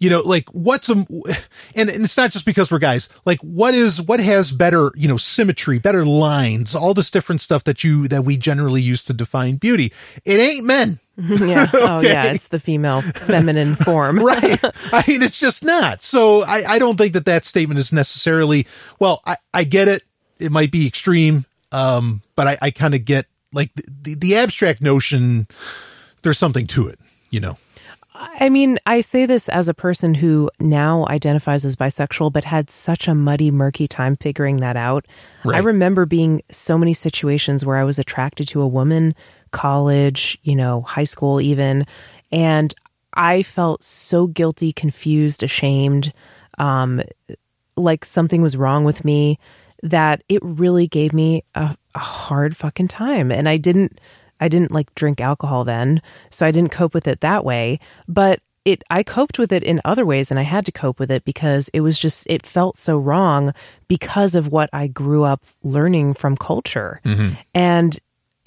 You 0.00 0.10
know, 0.10 0.20
like 0.22 0.48
what's 0.50 0.88
a, 0.88 0.92
and, 0.94 1.88
and 1.90 2.04
it's 2.04 2.16
not 2.16 2.32
just 2.32 2.46
because 2.46 2.70
we're 2.70 2.78
guys, 2.78 3.08
like 3.26 3.38
what 3.40 3.74
is, 3.74 4.00
what 4.00 4.18
has 4.18 4.50
better, 4.50 4.90
you 4.96 5.06
know, 5.06 5.18
symmetry, 5.18 5.78
better 5.78 6.04
lines, 6.06 6.74
all 6.74 6.94
this 6.94 7.10
different 7.10 7.42
stuff 7.42 7.64
that 7.64 7.84
you, 7.84 8.08
that 8.08 8.24
we 8.24 8.38
generally 8.38 8.80
use 8.80 9.04
to 9.04 9.12
define 9.12 9.56
beauty. 9.56 9.92
It 10.24 10.40
ain't 10.40 10.64
men. 10.64 10.98
yeah. 11.16 11.70
Oh, 11.74 12.00
yeah. 12.00 12.32
It's 12.32 12.48
the 12.48 12.58
female 12.58 13.02
feminine 13.02 13.74
form. 13.74 14.18
right. 14.24 14.58
I 14.92 15.04
mean, 15.06 15.22
it's 15.22 15.38
just 15.38 15.64
not. 15.64 16.02
So 16.02 16.42
I, 16.42 16.64
I 16.74 16.78
don't 16.78 16.96
think 16.96 17.12
that 17.12 17.26
that 17.26 17.44
statement 17.44 17.78
is 17.78 17.92
necessarily, 17.92 18.66
well, 18.98 19.20
I, 19.26 19.36
I 19.52 19.64
get 19.64 19.88
it. 19.88 20.02
It 20.38 20.50
might 20.50 20.70
be 20.70 20.86
extreme. 20.86 21.44
Um, 21.72 22.22
but 22.36 22.46
I, 22.48 22.58
I 22.62 22.70
kind 22.70 22.94
of 22.94 23.04
get 23.04 23.26
like 23.52 23.74
the, 23.74 23.84
the, 24.02 24.14
the 24.14 24.36
abstract 24.36 24.80
notion. 24.80 25.46
There's 26.22 26.38
something 26.38 26.66
to 26.68 26.88
it, 26.88 26.98
you 27.30 27.40
know? 27.40 27.58
I 28.22 28.50
mean, 28.50 28.78
I 28.84 29.00
say 29.00 29.24
this 29.24 29.48
as 29.48 29.68
a 29.68 29.74
person 29.74 30.14
who 30.14 30.50
now 30.60 31.06
identifies 31.08 31.64
as 31.64 31.74
bisexual, 31.74 32.32
but 32.32 32.44
had 32.44 32.68
such 32.68 33.08
a 33.08 33.14
muddy, 33.14 33.50
murky 33.50 33.88
time 33.88 34.14
figuring 34.16 34.58
that 34.58 34.76
out. 34.76 35.06
I 35.46 35.58
remember 35.58 36.04
being 36.04 36.42
so 36.50 36.76
many 36.76 36.92
situations 36.92 37.64
where 37.64 37.78
I 37.78 37.84
was 37.84 37.98
attracted 37.98 38.46
to 38.48 38.60
a 38.60 38.68
woman, 38.68 39.14
college, 39.52 40.38
you 40.42 40.54
know, 40.54 40.82
high 40.82 41.04
school, 41.04 41.40
even, 41.40 41.86
and 42.30 42.74
I 43.14 43.42
felt 43.42 43.82
so 43.82 44.26
guilty, 44.26 44.72
confused, 44.72 45.42
ashamed, 45.42 46.12
um, 46.58 47.02
like 47.76 48.04
something 48.04 48.42
was 48.42 48.56
wrong 48.56 48.84
with 48.84 49.02
me 49.02 49.38
that 49.82 50.22
it 50.28 50.42
really 50.42 50.86
gave 50.86 51.14
me 51.14 51.42
a, 51.54 51.74
a 51.94 51.98
hard 51.98 52.54
fucking 52.54 52.88
time. 52.88 53.32
And 53.32 53.48
I 53.48 53.56
didn't, 53.56 53.98
I 54.40 54.48
didn't 54.48 54.72
like 54.72 54.94
drink 54.94 55.20
alcohol 55.20 55.64
then, 55.64 56.02
so 56.30 56.46
I 56.46 56.50
didn't 56.50 56.72
cope 56.72 56.94
with 56.94 57.06
it 57.06 57.20
that 57.20 57.44
way. 57.44 57.78
But 58.08 58.40
it, 58.64 58.82
I 58.90 59.02
coped 59.02 59.38
with 59.38 59.52
it 59.52 59.62
in 59.62 59.80
other 59.84 60.04
ways, 60.04 60.30
and 60.30 60.38
I 60.40 60.44
had 60.44 60.66
to 60.66 60.72
cope 60.72 60.98
with 60.98 61.10
it 61.10 61.24
because 61.24 61.68
it 61.70 61.80
was 61.80 61.98
just, 61.98 62.26
it 62.28 62.44
felt 62.44 62.76
so 62.76 62.98
wrong 62.98 63.52
because 63.88 64.34
of 64.34 64.48
what 64.48 64.68
I 64.72 64.86
grew 64.86 65.24
up 65.24 65.44
learning 65.62 66.14
from 66.14 66.36
culture. 66.36 67.00
Mm-hmm. 67.04 67.34
And 67.54 67.98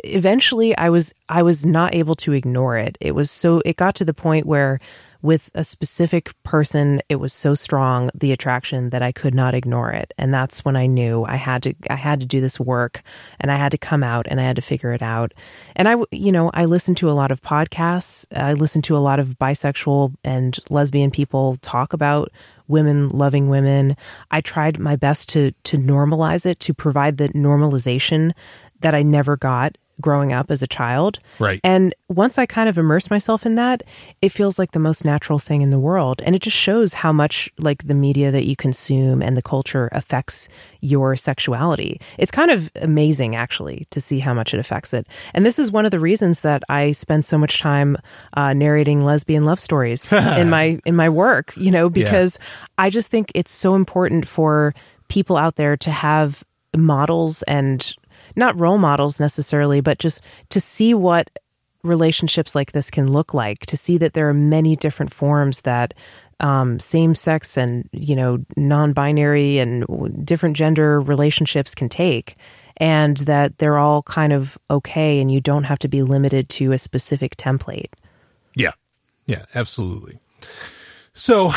eventually 0.03 0.75
I 0.77 0.89
was 0.89 1.13
I 1.29 1.43
was 1.43 1.65
not 1.65 1.95
able 1.95 2.15
to 2.15 2.33
ignore 2.33 2.77
it. 2.77 2.97
It 2.99 3.13
was 3.13 3.31
so 3.31 3.61
it 3.65 3.77
got 3.77 3.95
to 3.95 4.05
the 4.05 4.13
point 4.13 4.45
where 4.45 4.79
with 5.23 5.49
a 5.55 5.63
specific 5.63 6.31
person 6.43 7.01
it 7.07 7.15
was 7.15 7.33
so 7.33 7.55
strong 7.55 8.11
the 8.13 8.33
attraction 8.33 8.89
that 8.91 9.01
I 9.01 9.13
could 9.13 9.33
not 9.33 9.55
ignore 9.55 9.89
it. 9.89 10.13
And 10.17 10.33
that's 10.33 10.63
when 10.63 10.75
I 10.75 10.85
knew 10.85 11.23
I 11.23 11.37
had 11.37 11.63
to 11.63 11.73
I 11.89 11.95
had 11.95 12.19
to 12.19 12.25
do 12.27 12.41
this 12.41 12.59
work 12.59 13.01
and 13.39 13.49
I 13.49 13.55
had 13.55 13.71
to 13.71 13.77
come 13.77 14.03
out 14.03 14.27
and 14.29 14.39
I 14.39 14.43
had 14.43 14.57
to 14.57 14.61
figure 14.61 14.91
it 14.91 15.01
out. 15.01 15.33
And 15.75 15.87
I 15.87 15.95
you 16.11 16.31
know, 16.31 16.51
I 16.53 16.65
listened 16.65 16.97
to 16.97 17.09
a 17.09 17.13
lot 17.13 17.31
of 17.31 17.41
podcasts. 17.41 18.25
I 18.37 18.53
listened 18.53 18.83
to 18.85 18.97
a 18.97 18.99
lot 18.99 19.19
of 19.19 19.39
bisexual 19.39 20.13
and 20.23 20.59
lesbian 20.69 21.09
people 21.09 21.55
talk 21.61 21.93
about 21.93 22.29
women 22.67 23.07
loving 23.07 23.47
women. 23.47 23.95
I 24.29 24.41
tried 24.41 24.77
my 24.77 24.97
best 24.97 25.29
to 25.29 25.51
to 25.63 25.77
normalize 25.77 26.45
it, 26.45 26.59
to 26.61 26.73
provide 26.73 27.17
the 27.17 27.29
normalization 27.29 28.33
that 28.81 28.93
I 28.93 29.01
never 29.01 29.37
got 29.37 29.77
growing 30.01 30.33
up 30.33 30.51
as 30.51 30.61
a 30.61 30.67
child. 30.67 31.19
Right. 31.39 31.59
And 31.63 31.93
once 32.09 32.37
I 32.37 32.45
kind 32.45 32.67
of 32.67 32.77
immerse 32.77 33.09
myself 33.09 33.45
in 33.45 33.55
that, 33.55 33.83
it 34.21 34.29
feels 34.29 34.57
like 34.57 34.71
the 34.71 34.79
most 34.79 35.05
natural 35.05 35.39
thing 35.39 35.61
in 35.61 35.69
the 35.69 35.79
world. 35.79 36.21
And 36.25 36.35
it 36.35 36.41
just 36.41 36.57
shows 36.57 36.93
how 36.93 37.11
much 37.11 37.49
like 37.57 37.87
the 37.87 37.93
media 37.93 38.31
that 38.31 38.45
you 38.45 38.55
consume 38.55 39.21
and 39.21 39.37
the 39.37 39.41
culture 39.41 39.89
affects 39.91 40.49
your 40.81 41.15
sexuality. 41.15 41.99
It's 42.17 42.31
kind 42.31 42.51
of 42.51 42.71
amazing 42.75 43.35
actually 43.35 43.87
to 43.91 44.01
see 44.01 44.19
how 44.19 44.33
much 44.33 44.53
it 44.53 44.59
affects 44.59 44.93
it. 44.93 45.07
And 45.33 45.45
this 45.45 45.59
is 45.59 45.71
one 45.71 45.85
of 45.85 45.91
the 45.91 45.99
reasons 45.99 46.41
that 46.41 46.63
I 46.69 46.91
spend 46.91 47.25
so 47.25 47.37
much 47.37 47.59
time 47.59 47.97
uh, 48.35 48.53
narrating 48.53 49.05
lesbian 49.05 49.43
love 49.43 49.59
stories 49.59 50.11
in 50.37 50.49
my 50.49 50.79
in 50.85 50.95
my 50.95 51.09
work, 51.09 51.53
you 51.55 51.71
know, 51.71 51.89
because 51.89 52.39
I 52.77 52.89
just 52.89 53.09
think 53.09 53.31
it's 53.35 53.51
so 53.51 53.75
important 53.75 54.27
for 54.27 54.73
people 55.07 55.37
out 55.37 55.55
there 55.55 55.77
to 55.77 55.91
have 55.91 56.43
models 56.75 57.43
and 57.43 57.95
not 58.35 58.57
role 58.59 58.77
models 58.77 59.19
necessarily, 59.19 59.81
but 59.81 59.99
just 59.99 60.21
to 60.49 60.59
see 60.59 60.93
what 60.93 61.29
relationships 61.83 62.55
like 62.55 62.71
this 62.71 62.89
can 62.89 63.11
look 63.11 63.33
like, 63.33 63.65
to 63.67 63.77
see 63.77 63.97
that 63.97 64.13
there 64.13 64.29
are 64.29 64.33
many 64.33 64.75
different 64.75 65.13
forms 65.13 65.61
that 65.61 65.93
um, 66.39 66.79
same 66.79 67.15
sex 67.15 67.57
and, 67.57 67.87
you 67.91 68.15
know, 68.15 68.43
non 68.57 68.93
binary 68.93 69.59
and 69.59 70.25
different 70.25 70.55
gender 70.55 70.99
relationships 70.99 71.75
can 71.75 71.89
take. 71.89 72.35
And 72.77 73.17
that 73.17 73.59
they're 73.59 73.77
all 73.77 74.01
kind 74.01 74.33
of 74.33 74.57
okay, 74.69 75.19
and 75.19 75.31
you 75.31 75.39
don't 75.39 75.65
have 75.65 75.77
to 75.79 75.87
be 75.87 76.01
limited 76.01 76.49
to 76.49 76.71
a 76.71 76.77
specific 76.79 77.37
template. 77.37 77.91
Yeah. 78.55 78.71
Yeah, 79.27 79.45
absolutely. 79.53 80.17
So, 81.13 81.51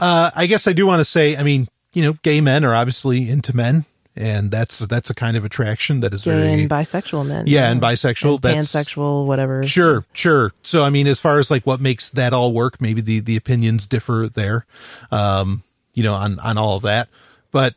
uh, 0.00 0.30
I 0.34 0.46
guess 0.46 0.66
I 0.66 0.72
do 0.72 0.84
want 0.84 0.98
to 0.98 1.04
say, 1.04 1.36
I 1.36 1.44
mean, 1.44 1.68
you 1.92 2.02
know, 2.02 2.14
gay 2.22 2.40
men 2.40 2.64
are 2.64 2.74
obviously 2.74 3.28
into 3.28 3.54
men, 3.54 3.84
and 4.18 4.50
that's 4.50 4.80
that's 4.80 5.10
a 5.10 5.14
kind 5.14 5.36
of 5.36 5.44
attraction 5.44 6.00
that 6.00 6.12
is 6.12 6.24
Gay 6.24 6.32
very 6.32 6.62
and 6.62 6.70
bisexual 6.70 7.26
men. 7.26 7.46
yeah, 7.46 7.70
and 7.70 7.80
bisexual. 7.80 8.34
and 8.34 8.42
that's 8.42 8.72
pansexual, 8.72 9.26
whatever. 9.26 9.64
Sure, 9.64 10.04
sure. 10.12 10.52
So 10.62 10.84
I 10.84 10.90
mean, 10.90 11.06
as 11.06 11.20
far 11.20 11.38
as 11.38 11.50
like 11.50 11.66
what 11.66 11.80
makes 11.80 12.10
that 12.10 12.32
all 12.32 12.52
work, 12.52 12.80
maybe 12.80 13.00
the 13.00 13.20
the 13.20 13.36
opinions 13.36 13.86
differ 13.86 14.28
there, 14.32 14.66
um, 15.10 15.62
you 15.94 16.02
know, 16.02 16.14
on 16.14 16.38
on 16.40 16.58
all 16.58 16.76
of 16.76 16.82
that. 16.82 17.08
But 17.50 17.74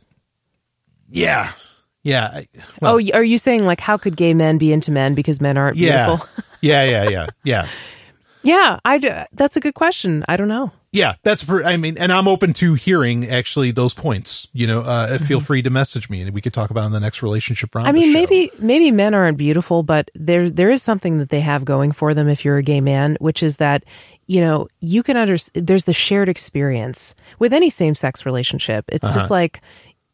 yeah, 1.10 1.52
yeah, 2.02 2.42
well, 2.80 2.94
oh, 2.94 3.10
are 3.14 3.24
you 3.24 3.38
saying 3.38 3.64
like 3.64 3.80
how 3.80 3.96
could 3.96 4.16
gay 4.16 4.34
men 4.34 4.58
be 4.58 4.72
into 4.72 4.90
men 4.90 5.14
because 5.14 5.40
men 5.40 5.56
aren't 5.56 5.76
yeah, 5.76 6.06
beautiful? 6.06 6.44
yeah, 6.60 6.84
yeah, 6.84 7.08
yeah, 7.08 7.26
yeah. 7.44 7.68
yeah, 8.42 8.78
I. 8.84 9.26
That's 9.32 9.56
a 9.56 9.60
good 9.60 9.74
question. 9.74 10.24
I 10.28 10.36
don't 10.36 10.48
know. 10.48 10.72
Yeah, 10.92 11.14
that's 11.22 11.42
per, 11.42 11.64
I 11.64 11.78
mean, 11.78 11.96
and 11.96 12.12
I'm 12.12 12.28
open 12.28 12.52
to 12.54 12.74
hearing 12.74 13.26
actually 13.26 13.70
those 13.70 13.94
points. 13.94 14.46
You 14.52 14.66
know, 14.66 14.82
uh, 14.82 15.16
feel 15.18 15.40
free 15.40 15.62
to 15.62 15.70
message 15.70 16.10
me, 16.10 16.20
and 16.20 16.34
we 16.34 16.42
could 16.42 16.52
talk 16.52 16.68
about 16.68 16.84
in 16.84 16.92
the 16.92 17.00
next 17.00 17.22
relationship 17.22 17.74
round. 17.74 17.88
Mm-hmm. 17.88 17.96
I 17.96 18.00
mean, 18.00 18.12
maybe 18.12 18.50
maybe 18.58 18.90
men 18.90 19.14
aren't 19.14 19.38
beautiful, 19.38 19.82
but 19.82 20.10
there's 20.14 20.52
there 20.52 20.70
is 20.70 20.82
something 20.82 21.16
that 21.16 21.30
they 21.30 21.40
have 21.40 21.64
going 21.64 21.92
for 21.92 22.12
them 22.12 22.28
if 22.28 22.44
you're 22.44 22.58
a 22.58 22.62
gay 22.62 22.82
man, 22.82 23.16
which 23.20 23.42
is 23.42 23.56
that 23.56 23.84
you 24.26 24.42
know 24.42 24.68
you 24.80 25.02
can 25.02 25.16
under 25.16 25.36
there's 25.54 25.84
the 25.84 25.94
shared 25.94 26.28
experience 26.28 27.14
with 27.38 27.54
any 27.54 27.70
same 27.70 27.94
sex 27.94 28.26
relationship. 28.26 28.84
It's 28.88 29.10
just 29.14 29.30
like 29.30 29.62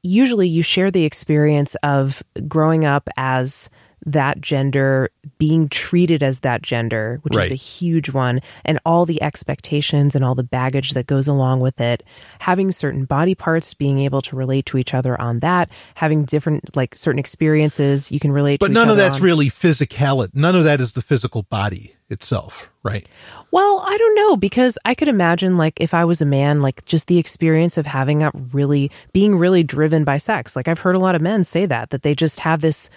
usually 0.04 0.46
you 0.46 0.62
share 0.62 0.92
the 0.92 1.04
experience 1.04 1.74
of 1.82 2.22
growing 2.46 2.84
up 2.84 3.08
as 3.16 3.68
that 4.12 4.40
gender 4.40 5.10
being 5.38 5.68
treated 5.68 6.22
as 6.22 6.40
that 6.40 6.62
gender 6.62 7.18
which 7.22 7.34
Right. 7.36 7.46
is 7.46 7.52
a 7.52 7.54
huge 7.54 8.10
one 8.10 8.40
and 8.64 8.78
all 8.84 9.04
the 9.06 9.22
expectations 9.22 10.14
and 10.16 10.24
all 10.24 10.34
the 10.34 10.42
baggage 10.42 10.92
that 10.92 11.06
goes 11.06 11.28
along 11.28 11.60
with 11.60 11.80
it 11.80 12.02
having 12.40 12.72
certain 12.72 13.04
body 13.04 13.34
parts 13.34 13.74
being 13.74 13.98
able 14.00 14.20
to 14.22 14.36
relate 14.36 14.66
to 14.66 14.78
each 14.78 14.94
other 14.94 15.20
on 15.20 15.40
that 15.40 15.68
having 15.96 16.24
different 16.24 16.74
like 16.76 16.94
certain 16.94 17.18
experiences 17.18 18.10
you 18.10 18.18
can 18.20 18.32
relate 18.32 18.60
but 18.60 18.70
none 18.70 18.88
of 18.88 18.96
that's 18.96 19.16
on. 19.16 19.22
really 19.22 19.48
physicality. 19.48 20.34
None 20.34 20.56
of 20.56 20.64
that 20.64 20.80
is 20.80 20.92
the 20.92 21.02
physical 21.02 21.42
body 21.44 21.94
itself, 22.10 22.70
right? 22.82 23.06
Well, 23.50 23.84
I 23.86 23.96
don't 23.98 24.14
know 24.14 24.36
because 24.36 24.78
I 24.84 24.94
could 24.94 25.08
imagine 25.08 25.56
like 25.58 25.74
if 25.78 25.92
I 25.92 26.04
was 26.04 26.20
a 26.20 26.24
man, 26.26 26.58
like 26.62 26.84
just 26.86 27.06
the 27.06 27.18
experience 27.18 27.76
of 27.76 27.84
having 27.86 28.22
a 28.22 28.30
really 28.52 28.90
being 29.12 29.36
really 29.36 29.62
driven 29.62 30.04
by 30.04 30.16
sex. 30.16 30.56
Like 30.56 30.68
I've 30.68 30.78
heard 30.80 30.94
a 30.96 30.98
lot 30.98 31.14
of 31.14 31.20
men 31.22 31.44
say 31.44 31.66
that 31.66 31.90
that 31.90 32.02
they 32.02 32.14
just 32.14 32.40
have 32.40 32.60
this 32.60 32.88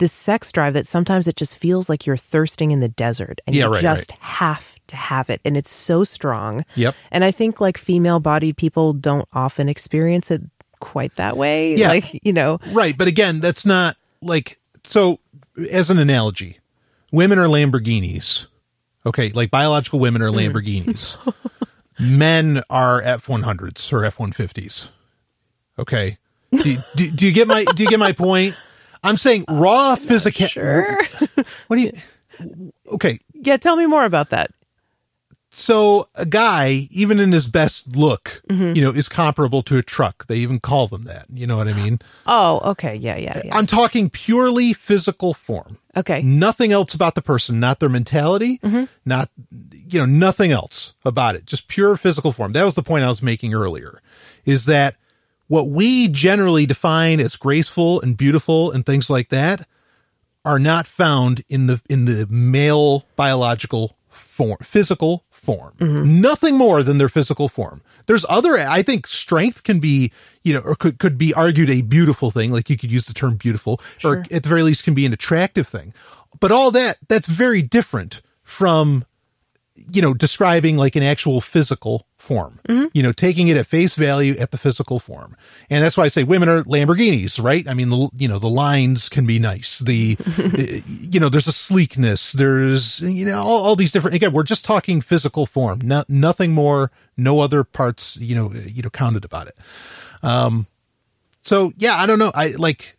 this 0.00 0.12
sex 0.12 0.50
drive 0.50 0.72
that 0.72 0.86
sometimes 0.86 1.28
it 1.28 1.36
just 1.36 1.56
feels 1.56 1.88
like 1.88 2.06
you're 2.06 2.16
thirsting 2.16 2.72
in 2.72 2.80
the 2.80 2.88
desert 2.88 3.40
and 3.46 3.54
Yeah, 3.54 3.66
you 3.66 3.72
right, 3.72 3.82
just 3.82 4.10
right. 4.10 4.20
have 4.20 4.80
to 4.88 4.96
have 4.96 5.30
it 5.30 5.40
and 5.44 5.56
it's 5.56 5.70
so 5.70 6.02
strong. 6.02 6.64
Yep. 6.74 6.96
And 7.12 7.22
I 7.22 7.30
think 7.30 7.60
like 7.60 7.78
female 7.78 8.18
bodied 8.18 8.56
people 8.56 8.92
don't 8.92 9.28
often 9.32 9.68
experience 9.68 10.30
it 10.30 10.42
quite 10.80 11.14
that 11.16 11.36
way. 11.36 11.76
Yeah. 11.76 11.88
Like, 11.90 12.18
you 12.24 12.32
know, 12.32 12.58
Right, 12.72 12.96
but 12.98 13.06
again, 13.06 13.40
that's 13.40 13.64
not 13.64 13.96
like 14.20 14.58
so. 14.84 15.20
As 15.70 15.90
an 15.90 15.98
analogy, 15.98 16.58
women 17.12 17.38
are 17.38 17.46
Lamborghinis. 17.46 18.46
Okay, 19.04 19.30
like 19.30 19.50
biological 19.50 19.98
women 19.98 20.22
are 20.22 20.30
mm. 20.30 20.52
Lamborghinis. 20.52 21.18
Men 22.00 22.62
are 22.70 23.02
F 23.02 23.28
one 23.28 23.42
hundreds 23.42 23.92
or 23.92 24.04
F 24.04 24.18
one 24.18 24.32
fifties. 24.32 24.88
Okay, 25.78 26.16
do, 26.50 26.76
do, 26.96 27.10
do 27.10 27.26
you 27.26 27.32
get 27.32 27.46
my 27.46 27.64
do 27.64 27.82
you 27.82 27.88
get 27.90 27.98
my 27.98 28.12
point? 28.12 28.54
I'm 29.02 29.16
saying 29.16 29.44
raw 29.48 29.94
physical. 29.96 30.46
sure. 30.46 30.98
What 31.68 31.76
do 31.76 31.82
you? 31.82 31.92
Okay, 32.92 33.18
yeah, 33.34 33.56
tell 33.56 33.76
me 33.76 33.86
more 33.86 34.04
about 34.04 34.30
that. 34.30 34.50
so 35.52 36.08
a 36.14 36.24
guy, 36.24 36.88
even 36.90 37.18
in 37.20 37.32
his 37.32 37.48
best 37.48 37.96
look, 37.96 38.42
Mm-hmm. 38.48 38.76
you 38.76 38.82
know, 38.82 38.90
is 38.90 39.08
comparable 39.08 39.62
to 39.64 39.76
a 39.78 39.82
truck. 39.82 40.26
They 40.26 40.36
even 40.36 40.58
call 40.60 40.86
them 40.88 41.04
that. 41.04 41.26
You 41.32 41.46
know 41.46 41.56
what 41.56 41.68
I 41.68 41.72
mean? 41.72 42.00
Oh, 42.26 42.60
okay. 42.70 42.94
Yeah, 42.96 43.16
yeah, 43.16 43.40
yeah. 43.44 43.56
I'm 43.56 43.66
talking 43.66 44.10
purely 44.10 44.72
physical 44.72 45.34
form. 45.34 45.78
Okay. 45.96 46.22
Nothing 46.22 46.72
else 46.72 46.94
about 46.94 47.14
the 47.14 47.22
person, 47.22 47.58
not 47.60 47.80
their 47.80 47.88
mentality, 47.88 48.58
Mm-hmm. 48.62 48.84
not, 49.04 49.28
you 49.88 49.98
know, 49.98 50.06
nothing 50.06 50.52
else 50.52 50.94
about 51.04 51.34
it. 51.34 51.46
Just 51.46 51.68
pure 51.68 51.96
physical 51.96 52.32
form. 52.32 52.52
That 52.52 52.64
was 52.64 52.74
the 52.74 52.82
point 52.82 53.04
I 53.04 53.08
was 53.08 53.22
making 53.22 53.54
earlier 53.54 54.00
is 54.46 54.64
that 54.66 54.94
what 55.50 55.68
we 55.68 56.06
generally 56.06 56.64
define 56.64 57.18
as 57.18 57.34
graceful 57.34 58.00
and 58.02 58.16
beautiful 58.16 58.70
and 58.70 58.86
things 58.86 59.10
like 59.10 59.30
that 59.30 59.66
are 60.44 60.60
not 60.60 60.86
found 60.86 61.42
in 61.48 61.66
the, 61.66 61.82
in 61.90 62.04
the 62.04 62.24
male 62.30 63.04
biological 63.16 63.96
form, 64.08 64.58
physical 64.62 65.24
form. 65.28 65.74
Mm-hmm. 65.80 66.20
Nothing 66.20 66.56
more 66.56 66.84
than 66.84 66.98
their 66.98 67.08
physical 67.08 67.48
form. 67.48 67.82
There's 68.06 68.24
other, 68.28 68.60
I 68.60 68.84
think 68.84 69.08
strength 69.08 69.64
can 69.64 69.80
be, 69.80 70.12
you 70.44 70.54
know, 70.54 70.60
or 70.60 70.76
could, 70.76 71.00
could 71.00 71.18
be 71.18 71.34
argued 71.34 71.68
a 71.68 71.82
beautiful 71.82 72.30
thing. 72.30 72.52
Like 72.52 72.70
you 72.70 72.76
could 72.76 72.92
use 72.92 73.08
the 73.08 73.12
term 73.12 73.34
beautiful 73.34 73.80
or 74.04 74.24
at 74.30 74.44
the 74.44 74.48
very 74.48 74.62
least 74.62 74.84
can 74.84 74.94
be 74.94 75.04
an 75.04 75.12
attractive 75.12 75.66
thing. 75.66 75.92
But 76.38 76.52
all 76.52 76.70
that, 76.70 76.98
that's 77.08 77.26
very 77.26 77.60
different 77.60 78.22
from, 78.44 79.04
you 79.90 80.00
know, 80.00 80.14
describing 80.14 80.76
like 80.76 80.94
an 80.94 81.02
actual 81.02 81.40
physical 81.40 82.06
form, 82.20 82.60
mm-hmm. 82.68 82.86
you 82.92 83.02
know, 83.02 83.12
taking 83.12 83.48
it 83.48 83.56
at 83.56 83.66
face 83.66 83.94
value 83.94 84.36
at 84.38 84.50
the 84.50 84.58
physical 84.58 84.98
form. 84.98 85.36
And 85.68 85.82
that's 85.82 85.96
why 85.96 86.04
I 86.04 86.08
say 86.08 86.22
women 86.22 86.48
are 86.48 86.62
Lamborghinis, 86.64 87.42
right? 87.42 87.66
I 87.66 87.74
mean, 87.74 87.88
the, 87.88 88.10
you 88.16 88.28
know, 88.28 88.38
the 88.38 88.48
lines 88.48 89.08
can 89.08 89.26
be 89.26 89.38
nice. 89.38 89.78
The, 89.78 90.16
eh, 90.38 90.80
you 90.86 91.18
know, 91.18 91.28
there's 91.28 91.46
a 91.46 91.52
sleekness. 91.52 92.32
There's, 92.32 93.00
you 93.00 93.24
know, 93.24 93.38
all, 93.38 93.64
all 93.64 93.76
these 93.76 93.90
different, 93.90 94.14
again, 94.14 94.32
we're 94.32 94.42
just 94.42 94.64
talking 94.64 95.00
physical 95.00 95.46
form, 95.46 95.80
no, 95.82 96.04
nothing 96.08 96.52
more, 96.52 96.90
no 97.16 97.40
other 97.40 97.64
parts, 97.64 98.16
you 98.18 98.34
know, 98.34 98.52
eh, 98.52 98.66
you 98.66 98.82
know, 98.82 98.90
counted 98.90 99.24
about 99.24 99.48
it. 99.48 99.58
Um, 100.22 100.66
so 101.42 101.72
yeah, 101.78 101.96
I 101.96 102.06
don't 102.06 102.18
know. 102.18 102.32
I 102.34 102.48
like, 102.50 102.98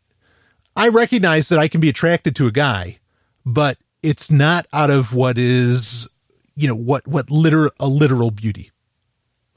I 0.75 0.89
recognize 0.89 1.49
that 1.49 1.59
I 1.59 1.67
can 1.67 1.79
be 1.79 1.89
attracted 1.89 2.35
to 2.37 2.47
a 2.47 2.51
guy, 2.51 2.99
but 3.45 3.77
it's 4.01 4.31
not 4.31 4.65
out 4.73 4.89
of 4.89 5.13
what 5.13 5.37
is, 5.37 6.09
you 6.55 6.67
know, 6.67 6.75
what, 6.75 7.07
what 7.07 7.29
literal, 7.29 7.71
a 7.79 7.87
literal 7.87 8.31
beauty. 8.31 8.71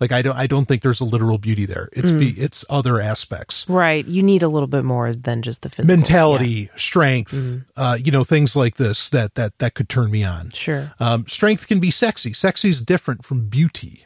Like 0.05 0.13
I 0.13 0.23
don't, 0.23 0.37
I 0.37 0.47
don't 0.47 0.67
think 0.67 0.83
there's 0.83 1.01
a 1.01 1.05
literal 1.05 1.39
beauty 1.39 1.65
there. 1.67 1.89
It's 1.93 2.13
be, 2.13 2.31
it's 2.31 2.65
other 2.69 3.01
aspects, 3.01 3.67
Right. 3.69 4.05
You 4.07 4.23
need 4.23 4.43
a 4.43 4.49
little 4.49 4.67
bit 4.67 4.85
more 4.85 5.15
than 5.15 5.41
just 5.43 5.63
the 5.63 5.69
physical. 5.71 5.97
mentality, 5.97 6.69
strength, 6.77 7.63
uh, 7.77 7.97
you 8.05 8.13
know, 8.13 8.23
things 8.25 8.55
like 8.55 8.77
this 8.77 9.09
that, 9.11 9.35
that, 9.37 9.59
that 9.61 9.75
could 9.75 9.89
turn 9.89 10.11
me 10.11 10.23
on. 10.25 10.51
Sure. 10.51 10.93
Um, 11.01 11.25
strength 11.27 11.67
can 11.67 11.81
be 11.81 11.91
sexy. 11.91 12.33
Sexy 12.35 12.69
is 12.69 12.81
different 12.83 13.25
from 13.25 13.47
beauty. 13.49 14.05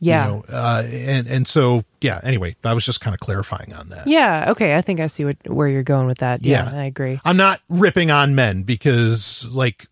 you 0.00 0.08
Yeah. 0.10 0.26
know, 0.26 0.44
uh, 0.48 0.82
and, 0.86 1.26
and 1.28 1.46
so, 1.46 1.84
yeah, 2.00 2.20
anyway, 2.24 2.56
I 2.64 2.72
was 2.74 2.84
just 2.84 3.00
kind 3.00 3.14
of 3.14 3.20
clarifying 3.20 3.72
on 3.74 3.90
that. 3.90 4.06
Yeah. 4.08 4.50
Okay. 4.50 4.74
I 4.74 4.80
think 4.80 4.98
I 4.98 5.06
see 5.06 5.24
what 5.26 5.36
where 5.46 5.68
you're 5.68 5.82
going 5.84 6.06
with 6.06 6.18
that. 6.18 6.42
Yeah, 6.42 6.72
Yeah. 6.72 6.80
I 6.80 6.84
agree. 6.84 7.20
I'm 7.24 7.36
not 7.36 7.60
ripping 7.68 8.10
on 8.10 8.34
men 8.34 8.62
because, 8.64 9.46
like, 9.50 9.86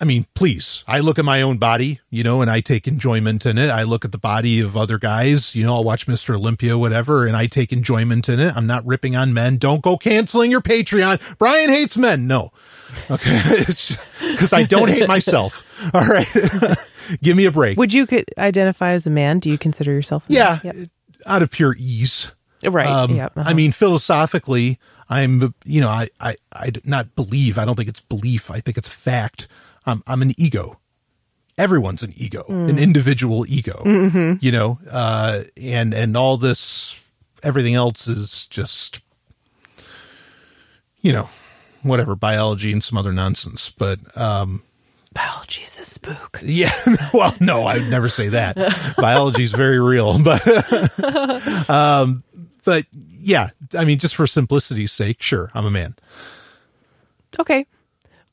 I- 0.00 0.04
mean, 0.04 0.26
please, 0.34 0.84
I 0.86 1.00
look 1.00 1.18
at 1.18 1.24
my 1.24 1.40
own 1.42 1.56
body, 1.58 2.00
you 2.10 2.22
know, 2.22 2.42
and 2.42 2.50
I 2.50 2.60
take 2.60 2.86
enjoyment 2.86 3.46
in 3.46 3.56
it. 3.58 3.70
I 3.70 3.82
look 3.82 4.04
at 4.04 4.12
the 4.12 4.18
body 4.18 4.60
of 4.60 4.76
other 4.76 4.98
guys, 4.98 5.54
you 5.54 5.64
know, 5.64 5.74
I'll 5.74 5.84
watch 5.84 6.06
Mr. 6.06 6.34
Olympia, 6.34 6.76
whatever, 6.76 7.26
and 7.26 7.36
I 7.36 7.46
take 7.46 7.72
enjoyment 7.72 8.28
in 8.28 8.38
it. 8.38 8.54
I'm 8.56 8.66
not 8.66 8.84
ripping 8.86 9.16
on 9.16 9.32
men. 9.32 9.56
Don't 9.56 9.82
go 9.82 9.96
canceling 9.96 10.50
your 10.50 10.60
Patreon. 10.60 11.38
Brian 11.38 11.70
hates 11.70 11.96
men. 11.96 12.26
No. 12.26 12.50
Okay. 13.10 13.64
Because 14.32 14.52
I 14.52 14.64
don't 14.64 14.88
hate 14.88 15.08
myself. 15.08 15.64
All 15.94 16.06
right. 16.06 16.26
Give 17.22 17.36
me 17.36 17.44
a 17.44 17.52
break. 17.52 17.78
Would 17.78 17.94
you 17.94 18.06
identify 18.38 18.92
as 18.92 19.06
a 19.06 19.10
man? 19.10 19.38
Do 19.38 19.50
you 19.50 19.58
consider 19.58 19.92
yourself? 19.92 20.28
A 20.28 20.32
yeah. 20.32 20.58
Yep. 20.64 20.76
Out 21.26 21.42
of 21.42 21.50
pure 21.50 21.74
ease. 21.78 22.32
Right. 22.64 22.86
Um, 22.88 23.14
yeah. 23.14 23.28
I 23.36 23.54
mean, 23.54 23.72
philosophically, 23.72 24.78
I'm, 25.08 25.54
you 25.64 25.80
know, 25.80 25.88
I, 25.88 26.08
I, 26.20 26.34
I 26.52 26.72
not 26.84 27.14
believe. 27.14 27.58
I 27.58 27.64
don't 27.64 27.76
think 27.76 27.88
it's 27.88 28.00
belief. 28.00 28.50
I 28.50 28.60
think 28.60 28.76
it's 28.76 28.88
fact. 28.88 29.48
I'm, 29.86 30.02
I'm 30.06 30.22
an 30.22 30.32
ego. 30.36 30.78
Everyone's 31.58 32.02
an 32.02 32.12
ego, 32.16 32.44
an 32.48 32.78
individual 32.78 33.46
ego, 33.48 33.82
you 34.42 34.52
know, 34.52 34.78
uh, 34.90 35.44
and, 35.56 35.94
and 35.94 36.14
all 36.14 36.36
this, 36.36 36.94
everything 37.42 37.74
else 37.74 38.06
is 38.08 38.46
just, 38.48 39.00
you 41.00 41.14
know, 41.14 41.30
whatever 41.82 42.14
biology 42.14 42.72
and 42.72 42.84
some 42.84 42.98
other 42.98 43.10
nonsense. 43.10 43.70
But, 43.70 44.00
um, 44.18 44.62
biology 45.14 45.62
is 45.62 45.78
a 45.78 45.84
spook. 45.86 46.40
yeah. 46.42 46.74
Well, 47.14 47.34
no, 47.40 47.66
I'd 47.66 47.88
never 47.88 48.10
say 48.10 48.28
that. 48.28 48.56
Biology 48.98 49.44
is 49.44 49.52
very 49.52 49.80
real, 49.80 50.18
but, 50.22 51.70
um, 51.70 52.22
but 52.64 52.84
yeah, 52.92 53.48
I 53.78 53.86
mean, 53.86 53.98
just 53.98 54.14
for 54.14 54.26
simplicity's 54.26 54.92
sake, 54.92 55.22
sure, 55.22 55.50
I'm 55.54 55.64
a 55.64 55.70
man. 55.70 55.94
Okay. 57.40 57.64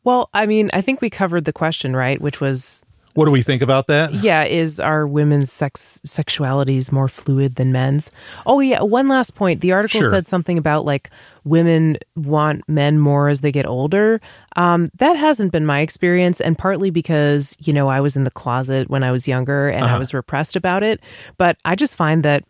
Well, 0.04 0.30
I 0.34 0.46
mean, 0.46 0.70
I 0.74 0.82
think 0.82 1.02
we 1.02 1.10
covered 1.10 1.46
the 1.46 1.54
question, 1.54 1.96
right? 1.96 2.20
Which 2.20 2.42
was, 2.42 2.84
What 3.14 3.26
do 3.26 3.32
we 3.32 3.42
think 3.42 3.62
about 3.62 3.88
that? 3.88 4.14
yeah, 4.14 4.44
is 4.44 4.80
our 4.80 5.08
women's 5.08 5.52
sex 5.52 6.02
sexualities 6.06 6.92
more 6.92 7.08
fluid 7.08 7.56
than 7.56 7.72
men's? 7.72 8.12
Oh, 8.46 8.60
yeah. 8.60 8.82
One 8.82 9.08
last 9.08 9.36
point. 9.36 9.62
The 9.62 9.72
article 9.72 10.02
Sure. 10.02 10.10
said 10.10 10.28
something 10.28 10.58
about 10.58 10.84
like 10.84 11.10
women 11.46 11.98
want 12.16 12.68
men 12.68 13.00
more 13.00 13.30
as 13.30 13.42
they 13.42 13.52
get 13.52 13.66
older. 13.66 14.20
Um, 14.58 14.90
that 14.98 15.14
hasn't 15.16 15.52
been 15.52 15.66
my 15.66 15.80
experience, 15.82 16.42
and 16.42 16.58
partly 16.58 16.90
because 16.90 17.56
you 17.60 17.72
know 17.74 17.88
I 17.88 18.02
was 18.02 18.16
in 18.16 18.24
the 18.24 18.32
closet 18.32 18.90
when 18.90 19.04
I 19.04 19.12
was 19.12 19.28
younger 19.28 19.70
and 19.70 19.86
I 19.86 19.98
was 19.98 20.14
repressed 20.14 20.56
about 20.56 20.84
it. 20.84 21.00
But 21.38 21.58
I 21.66 21.76
just 21.76 21.96
find 21.96 22.24
that 22.24 22.44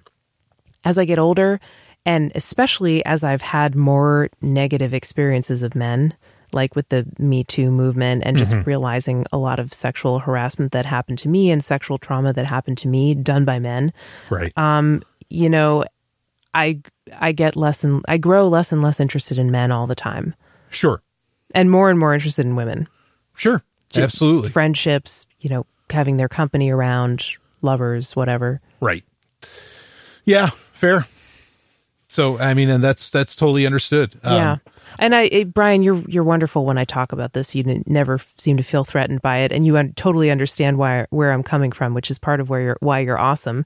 as 0.86 0.98
I 0.98 1.06
get 1.06 1.20
older, 1.20 1.60
and 2.06 2.32
especially 2.36 3.06
as 3.06 3.24
I've 3.24 3.42
had 3.42 3.76
more 3.76 4.30
negative 4.42 4.94
experiences 4.94 5.64
of 5.64 5.76
men, 5.76 6.14
like 6.54 6.76
with 6.76 6.90
the 6.90 7.06
Me 7.20 7.44
Too 7.44 7.72
movement, 7.72 8.24
and 8.26 8.38
just 8.38 8.54
realizing 8.66 9.26
a 9.32 9.38
lot 9.38 9.60
of 9.60 9.74
sexual 9.74 10.20
harassment 10.20 10.72
that 10.72 10.86
happened 10.86 11.20
to 11.20 11.30
me 11.30 11.52
and 11.52 11.64
sexual 11.64 11.98
trauma 11.98 12.34
that 12.34 12.46
happened 12.46 12.78
to 12.80 12.88
me 12.88 13.16
done 13.16 13.46
by 13.46 13.60
men, 13.60 13.94
Right. 14.30 14.52
you 15.30 15.50
know, 15.50 15.86
I 16.54 16.82
I 17.20 17.32
get 17.32 17.56
less 17.56 17.84
and 17.84 18.04
I 18.08 18.18
grow 18.18 18.48
less 18.48 18.72
and 18.72 18.82
less 18.82 19.00
interested 19.00 19.38
in 19.40 19.52
men 19.52 19.72
all 19.72 19.88
the 19.88 19.96
time, 19.96 20.36
sure. 20.70 21.02
and 21.56 21.70
more 21.70 21.90
and 21.90 22.00
more 22.00 22.14
interested 22.14 22.46
in 22.46 22.56
women, 22.56 22.88
Sure. 23.36 23.64
Absolutely. 23.96 24.50
friendships, 24.50 25.26
you 25.40 25.50
know, 25.50 25.66
having 25.90 26.18
their 26.18 26.28
company 26.30 26.72
around, 26.72 27.26
lovers, 27.62 28.16
whatever. 28.16 28.60
Right. 28.80 29.04
Yeah, 30.26 30.50
fair. 30.74 31.06
So, 32.08 32.38
I 32.40 32.54
mean, 32.54 32.70
and 32.70 32.84
that's, 32.84 33.10
that's 33.12 33.36
totally 33.36 33.66
understood. 33.66 34.20
Um, 34.24 34.34
yeah. 34.36 34.58
And 35.00 35.16
I, 35.16 35.24
it, 35.24 35.54
Brian, 35.54 35.84
you're 35.84 36.02
you're 36.08 36.24
wonderful 36.24 36.66
when 36.66 36.78
I 36.78 36.86
talk 36.86 37.12
about 37.12 37.34
this. 37.34 37.56
You 37.56 37.64
n- 37.68 37.84
never 37.88 38.20
seem 38.38 38.58
to 38.58 38.64
feel 38.64 38.84
threatened 38.84 39.22
by 39.22 39.38
it, 39.40 39.52
and 39.52 39.66
you 39.66 39.78
un- 39.78 39.94
totally 39.96 40.30
understand 40.32 40.78
why 40.78 41.08
where 41.10 41.32
I'm 41.32 41.44
coming 41.44 41.72
from, 41.72 41.94
which 41.94 42.10
is 42.12 42.20
part 42.20 42.40
of 42.40 42.50
where 42.50 42.62
you're 42.62 42.78
why 42.80 43.00
you're 43.00 43.20
awesome. 43.20 43.66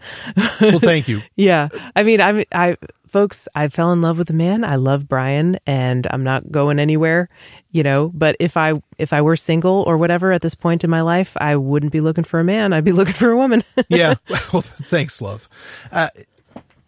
Well, 0.62 0.80
thank 0.80 1.08
you. 1.08 1.22
Yeah, 1.36 1.70
I 1.96 2.04
mean, 2.04 2.20
I'm 2.22 2.44
I 2.52 2.78
folks, 3.08 3.48
I 3.56 3.68
fell 3.70 3.92
in 3.94 4.02
love 4.02 4.18
with 4.18 4.30
a 4.30 4.34
man. 4.34 4.64
I 4.64 4.76
love 4.76 5.08
Brian, 5.08 5.60
and 5.66 6.06
I'm 6.10 6.24
not 6.24 6.52
going 6.52 6.80
anywhere, 6.80 7.30
you 7.72 7.84
know. 7.84 8.10
But 8.14 8.36
if 8.40 8.58
I 8.58 8.82
if 8.98 9.14
I 9.14 9.22
were 9.22 9.36
single 9.36 9.84
or 9.88 9.98
whatever 9.98 10.32
at 10.32 10.42
this 10.42 10.56
point 10.56 10.84
in 10.84 10.90
my 10.90 11.02
life, 11.02 11.36
I 11.40 11.56
wouldn't 11.56 11.92
be 11.92 12.02
looking 12.02 12.24
for 12.24 12.40
a 12.40 12.44
man. 12.44 12.74
I'd 12.74 12.84
be 12.84 12.92
looking 13.00 13.14
for 13.14 13.32
a 13.32 13.38
woman. 13.38 13.64
yeah. 13.90 14.16
Well, 14.54 14.62
thanks, 14.62 15.22
love. 15.22 15.48
Uh, 15.92 16.10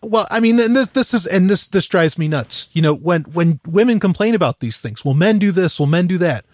well, 0.01 0.27
I 0.31 0.39
mean, 0.39 0.59
and 0.59 0.75
this 0.75 0.89
this 0.89 1.13
is 1.13 1.25
and 1.25 1.49
this 1.49 1.67
this 1.67 1.87
drives 1.87 2.17
me 2.17 2.27
nuts. 2.27 2.69
You 2.73 2.81
know, 2.81 2.93
when 2.95 3.23
when 3.23 3.59
women 3.67 3.99
complain 3.99 4.35
about 4.35 4.59
these 4.59 4.77
things, 4.79 5.03
well, 5.03 5.13
men 5.13 5.39
do 5.39 5.51
this, 5.51 5.79
well, 5.79 5.87
men 5.87 6.07
do 6.07 6.17
that. 6.19 6.45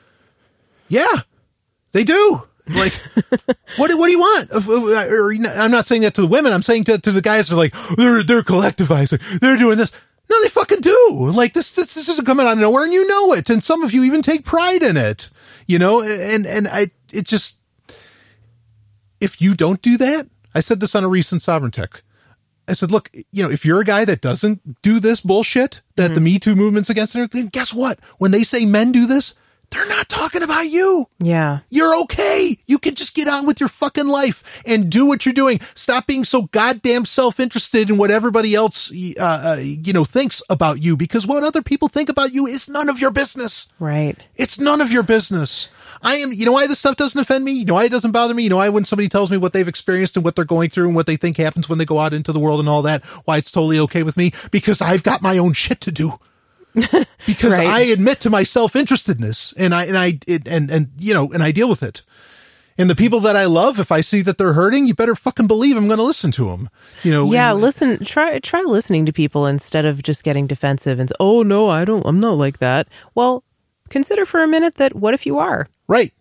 Yeah, 0.88 1.22
they 1.91 2.03
do. 2.03 2.43
Like, 2.67 2.93
what 3.77 3.89
do- 3.89 3.97
what 3.97 4.07
do 4.07 4.11
you 4.11 4.19
want? 4.19 4.49
Or, 4.51 5.31
I'm 5.61 5.72
not 5.72 5.85
saying 5.85 6.01
that 6.01 6.15
to 6.15 6.22
the 6.22 6.27
women. 6.27 6.51
I'm 6.53 6.63
saying 6.63 6.85
to 6.85 6.97
to 6.97 7.11
the 7.11 7.22
guys 7.22 7.49
who 7.49 7.55
are 7.55 7.57
like 7.59 7.76
they're 7.97 8.23
they're 8.23 8.41
collectivizing, 8.41 9.39
they're 9.39 9.57
doing 9.57 9.77
this. 9.77 9.91
No, 10.27 10.41
they 10.41 10.49
fucking 10.49 10.81
do. 10.81 11.30
Like 11.31 11.53
this 11.53 11.72
this 11.72 11.93
this 11.93 12.09
isn't 12.09 12.26
coming 12.26 12.47
out 12.47 12.53
of 12.53 12.57
nowhere, 12.59 12.84
and 12.85 12.93
you 12.93 13.07
know 13.07 13.34
it. 13.34 13.49
And 13.49 13.63
some 13.63 13.84
of 13.84 13.93
you 13.93 14.03
even 14.03 14.23
take 14.23 14.43
pride 14.43 14.81
in 14.81 14.97
it. 14.97 15.30
You 15.67 15.77
know, 15.77 16.01
and 16.01 16.47
and 16.47 16.67
I 16.67 16.89
it 17.13 17.26
just 17.26 17.59
if 19.22 19.41
you 19.41 19.53
don't 19.53 19.81
do 19.81 19.97
that, 19.97 20.27
I 20.53 20.59
said 20.59 20.80
this 20.80 20.95
on 20.95 21.03
a 21.03 21.07
recent 21.07 21.41
Sovereign 21.41 21.72
Tech. 21.72 22.01
I 22.68 22.74
said, 22.74 22.92
look, 22.92 23.10
you 23.32 23.44
know, 23.44 23.52
if 23.52 23.66
you're 23.66 23.82
a 23.82 23.86
guy 23.86 24.06
that 24.06 24.22
doesn't 24.22 24.82
do 24.82 25.00
this 25.00 25.22
bullshit 25.22 25.82
that 25.96 26.10
the 26.10 26.16
mm-hmm. 26.16 26.24
Me 26.24 26.40
Too 26.40 26.56
movement's 26.56 26.90
against, 26.90 27.14
then 27.14 27.48
guess 27.48 27.74
what? 27.74 28.00
When 28.18 28.32
they 28.32 28.44
say 28.44 28.66
men 28.66 28.92
do 28.92 29.06
this, 29.06 29.36
they're 29.70 29.88
not 29.88 30.10
talking 30.10 30.44
about 30.44 30.68
you. 30.70 31.08
Yeah. 31.20 31.60
You're 31.70 31.96
okay. 32.04 32.58
You 32.66 32.78
can 32.78 32.96
just 32.96 33.16
get 33.16 33.28
on 33.28 33.46
with 33.46 33.60
your 33.60 33.70
fucking 33.70 34.08
life 34.08 34.44
and 34.66 34.90
do 34.90 35.06
what 35.06 35.26
you're 35.26 35.34
doing. 35.34 35.60
Stop 35.74 36.08
being 36.08 36.24
so 36.24 36.44
goddamn 36.44 37.06
self-interested 37.06 37.90
in 37.90 37.98
what 37.98 38.12
everybody 38.12 38.56
else, 38.56 38.92
uh, 38.92 39.24
uh, 39.24 39.58
you 39.60 39.94
know, 39.94 40.06
thinks 40.06 40.42
about 40.50 40.82
you 40.82 40.98
because 40.98 41.28
what 41.28 41.44
other 41.44 41.62
people 41.62 41.88
think 41.88 42.10
about 42.10 42.34
you 42.34 42.46
is 42.46 42.70
none 42.70 42.90
of 42.90 43.00
your 43.00 43.12
business. 43.12 43.68
Right. 43.80 44.18
It's 44.36 44.60
none 44.60 44.82
of 44.82 44.92
your 44.92 45.04
business. 45.04 45.70
I 46.02 46.18
am, 46.18 46.34
you 46.34 46.46
know 46.46 46.52
why 46.52 46.68
this 46.68 46.80
stuff 46.80 46.98
doesn't 46.98 47.20
offend 47.20 47.44
me? 47.44 47.54
You 47.54 47.66
know 47.66 47.74
why 47.76 47.86
it 47.86 47.92
doesn't 47.92 48.12
bother 48.12 48.34
me? 48.34 48.44
You 48.44 48.50
know 48.50 48.58
why 48.58 48.70
when 48.70 48.86
somebody 48.86 49.10
tells 49.10 49.32
me 49.32 49.38
what 49.38 49.54
they've 49.54 49.68
experienced 49.68 50.16
and 50.16 50.24
what 50.24 50.36
they're 50.36 50.46
going 50.46 50.70
through 50.70 50.86
and 50.86 50.96
what 50.96 51.08
they 51.08 51.18
think 51.18 51.38
happens 51.38 51.68
when 51.68 51.80
they 51.80 51.86
go 51.86 51.98
out 51.98 52.14
into 52.14 52.32
the 52.32 52.40
world 52.40 52.60
and 52.60 52.70
all 52.70 52.84
that, 52.84 53.04
why 53.26 53.38
it's 53.38 53.50
totally 53.50 53.80
okay 53.80 54.04
with 54.04 54.16
me? 54.16 54.32
Because 54.52 54.82
I've 54.82 55.02
got 55.04 55.24
my 55.24 55.38
own 55.38 55.54
shit 55.54 55.82
to 55.82 55.92
do. 55.92 56.20
because 57.26 57.53
Right. 57.53 57.68
I 57.68 57.80
admit 57.81 58.19
to 58.22 58.30
my 58.30 58.43
self-interestedness 58.43 59.53
and 59.57 59.73
I, 59.73 59.85
and 59.85 59.97
I, 59.97 60.19
it, 60.27 60.47
and, 60.47 60.69
and, 60.69 60.89
you 60.99 61.14
know, 61.14 61.31
and 61.31 61.41
I 61.41 61.52
deal 61.52 61.69
with 61.69 61.81
it. 61.84 62.03
And 62.77 62.89
the 62.89 62.95
people 62.95 63.22
that 63.22 63.38
I 63.38 63.45
love, 63.45 63.80
if 63.80 63.89
I 63.89 64.02
see 64.02 64.22
that 64.23 64.38
they're 64.38 64.52
hurting, 64.52 64.85
you 64.85 64.93
better 64.93 65.15
fucking 65.15 65.47
believe 65.47 65.77
I'm 65.77 65.88
going 65.88 65.97
to 65.97 66.03
listen 66.03 66.31
to 66.34 66.49
them. 66.49 66.69
You 67.03 67.11
know, 67.11 67.31
Yeah, 67.31 67.52
and- 67.53 67.61
listen, 67.61 68.03
try 68.03 68.38
try 68.39 68.64
listening 68.64 69.06
to 69.06 69.14
people 69.14 69.45
instead 69.45 69.85
of 69.85 70.03
just 70.03 70.26
getting 70.26 70.45
defensive 70.45 70.99
and 70.99 71.10
"Oh 71.18 71.41
no, 71.41 71.69
I 71.69 71.85
don't 71.85 72.06
I'm 72.06 72.19
not 72.19 72.38
like 72.38 72.57
that." 72.60 72.89
Well, 73.15 73.45
consider 73.89 74.26
for 74.26 74.43
a 74.43 74.47
minute 74.47 74.76
that 74.76 74.93
what 74.93 75.14
if 75.14 75.26
you 75.26 75.38
are? 75.39 75.68
right. 75.88 76.11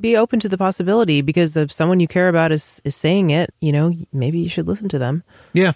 Be 0.00 0.16
open 0.16 0.40
to 0.40 0.48
the 0.48 0.58
possibility 0.58 1.20
because 1.22 1.56
if 1.56 1.70
someone 1.72 2.00
you 2.00 2.08
care 2.08 2.28
about 2.28 2.50
is 2.52 2.82
is 2.84 2.94
saying 2.96 3.30
it, 3.30 3.54
you 3.60 3.72
know, 3.72 3.92
maybe 4.12 4.38
you 4.38 4.48
should 4.50 4.66
listen 4.66 4.88
to 4.90 4.98
them. 4.98 5.22
Yeah. 5.54 5.72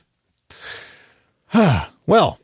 well, 2.06 2.38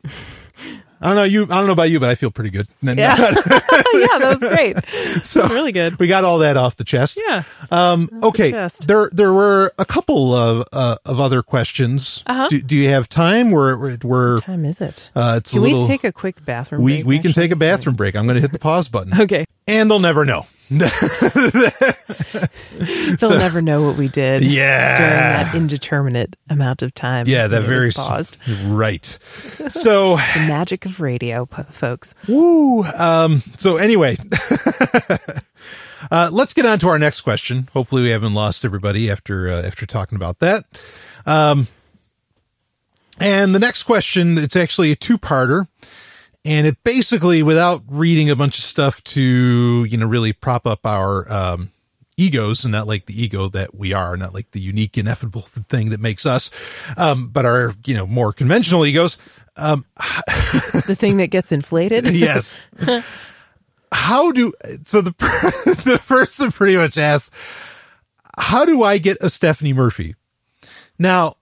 I 1.03 1.07
don't 1.07 1.15
know 1.15 1.23
you. 1.23 1.43
I 1.43 1.57
don't 1.57 1.65
know 1.67 1.73
about 1.73 1.89
you, 1.89 1.99
but 1.99 2.09
I 2.09 2.15
feel 2.15 2.31
pretty 2.31 2.49
good. 2.49 2.67
Yeah. 2.83 3.17
yeah, 3.17 4.19
that 4.19 4.27
was 4.29 4.39
great. 4.39 4.77
so 5.25 5.47
really 5.49 5.71
good. 5.71 5.99
We 5.99 6.07
got 6.07 6.23
all 6.23 6.39
that 6.39 6.57
off 6.57 6.75
the 6.77 6.83
chest. 6.83 7.19
Yeah. 7.27 7.43
Um, 7.71 8.09
okay. 8.23 8.51
chest. 8.51 8.87
There, 8.87 9.09
there 9.11 9.33
were 9.33 9.71
a 9.77 9.85
couple 9.85 10.33
of 10.33 10.65
uh, 10.71 10.97
of 11.05 11.19
other 11.19 11.41
questions. 11.43 12.23
Uh-huh. 12.25 12.47
Do, 12.49 12.61
do 12.61 12.75
you 12.75 12.89
have 12.89 13.09
time? 13.09 13.51
We're 13.51 13.77
we're, 13.77 13.97
we're 14.03 14.37
Time 14.39 14.65
is 14.65 14.81
it? 14.81 15.11
uh, 15.15 15.35
it's 15.37 15.51
Can 15.51 15.59
a 15.59 15.61
little. 15.63 15.81
we 15.81 15.87
take 15.87 16.03
a 16.03 16.11
quick 16.11 16.43
bathroom 16.45 16.81
we 16.83 16.97
break? 16.97 17.05
we 17.05 17.19
can 17.19 17.33
take 17.33 17.51
a 17.51 17.55
bathroom 17.55 17.95
break. 17.95 18.15
I'm 18.15 18.25
going 18.25 18.35
to 18.35 18.41
hit 18.41 18.51
the 18.51 18.59
pause 18.59 18.87
button, 18.87 19.19
Okay. 19.21 19.45
and 19.67 19.89
they'll 19.91 19.99
never 19.99 20.23
know. 20.25 20.45
They'll 23.19 23.37
never 23.37 23.61
know 23.61 23.83
what 23.85 23.97
we 23.97 24.07
did 24.07 24.43
Yeah. 24.43 24.97
during 24.97 25.13
that 25.13 25.55
indeterminate 25.55 26.35
amount 26.49 26.81
of 26.81 26.93
time. 26.93 27.27
Yeah, 27.27 27.47
that 27.47 27.63
very 27.63 27.91
paused. 27.91 28.37
right. 28.67 29.05
So, 29.69 30.15
The 30.33 30.45
magic 30.47 30.85
of 30.85 30.99
radio, 30.99 31.45
folks. 31.69 32.15
woo. 32.27 32.83
Um. 32.83 33.41
So 33.57 33.77
anyway, 33.77 34.17
uh, 36.11 36.29
let's 36.31 36.53
get 36.53 36.65
on 36.65 36.79
to 36.79 36.89
our 36.89 36.99
next 36.99 37.21
question. 37.21 37.69
Hopefully, 37.73 38.03
we 38.03 38.09
haven't 38.09 38.33
lost 38.33 38.65
everybody 38.65 39.09
after 39.11 39.49
uh, 39.49 39.61
after 39.61 39.85
talking 39.85 40.15
about 40.15 40.39
that. 40.39 40.65
Um. 41.25 41.67
And 43.19 43.53
the 43.53 43.59
next 43.59 43.83
question, 43.83 44.39
it's 44.39 44.55
actually 44.55 44.91
a 44.91 44.95
two-parter. 44.95 45.67
And 46.45 46.67
it 46.67 46.83
basically, 46.83 47.41
without 47.41 47.83
reading 47.87 48.29
a 48.29 48.35
bunch 48.35 48.57
of 48.57 48.63
stuff 48.65 49.01
to, 49.05 49.85
you 49.85 49.97
know, 49.97 50.05
really 50.05 50.33
prop 50.33 50.67
up 50.67 50.85
our 50.85 51.31
um, 51.31 51.71
egos, 52.17 52.65
and 52.65 52.71
not 52.73 52.85
like 52.85 53.05
the 53.05 53.21
ego 53.21 53.47
that 53.49 53.73
we 53.75 53.93
are, 53.93 54.17
not 54.17 54.33
like 54.33 54.51
the 54.51 54.59
unique, 54.59 54.97
ineffable 54.97 55.41
thing 55.69 55.89
that 55.91 55.99
makes 56.01 56.25
us, 56.25 56.51
um, 56.97 57.29
but 57.29 57.45
our, 57.45 57.73
you 57.85 57.93
know, 57.93 58.05
more 58.05 58.33
conventional 58.33 58.85
egos. 58.85 59.17
Um, 59.55 59.85
The 60.85 60.95
thing 60.95 61.17
that 61.17 61.27
gets 61.27 61.51
inflated. 61.53 62.07
yes. 62.13 62.59
How 63.93 64.31
do 64.33 64.51
so 64.83 65.01
the 65.01 65.11
the 65.85 66.01
person 66.05 66.51
pretty 66.51 66.75
much 66.75 66.97
asks, 66.97 67.29
how 68.37 68.65
do 68.65 68.83
I 68.83 68.97
get 68.97 69.17
a 69.21 69.29
Stephanie 69.29 69.71
Murphy? 69.71 70.15
Now, 70.99 71.35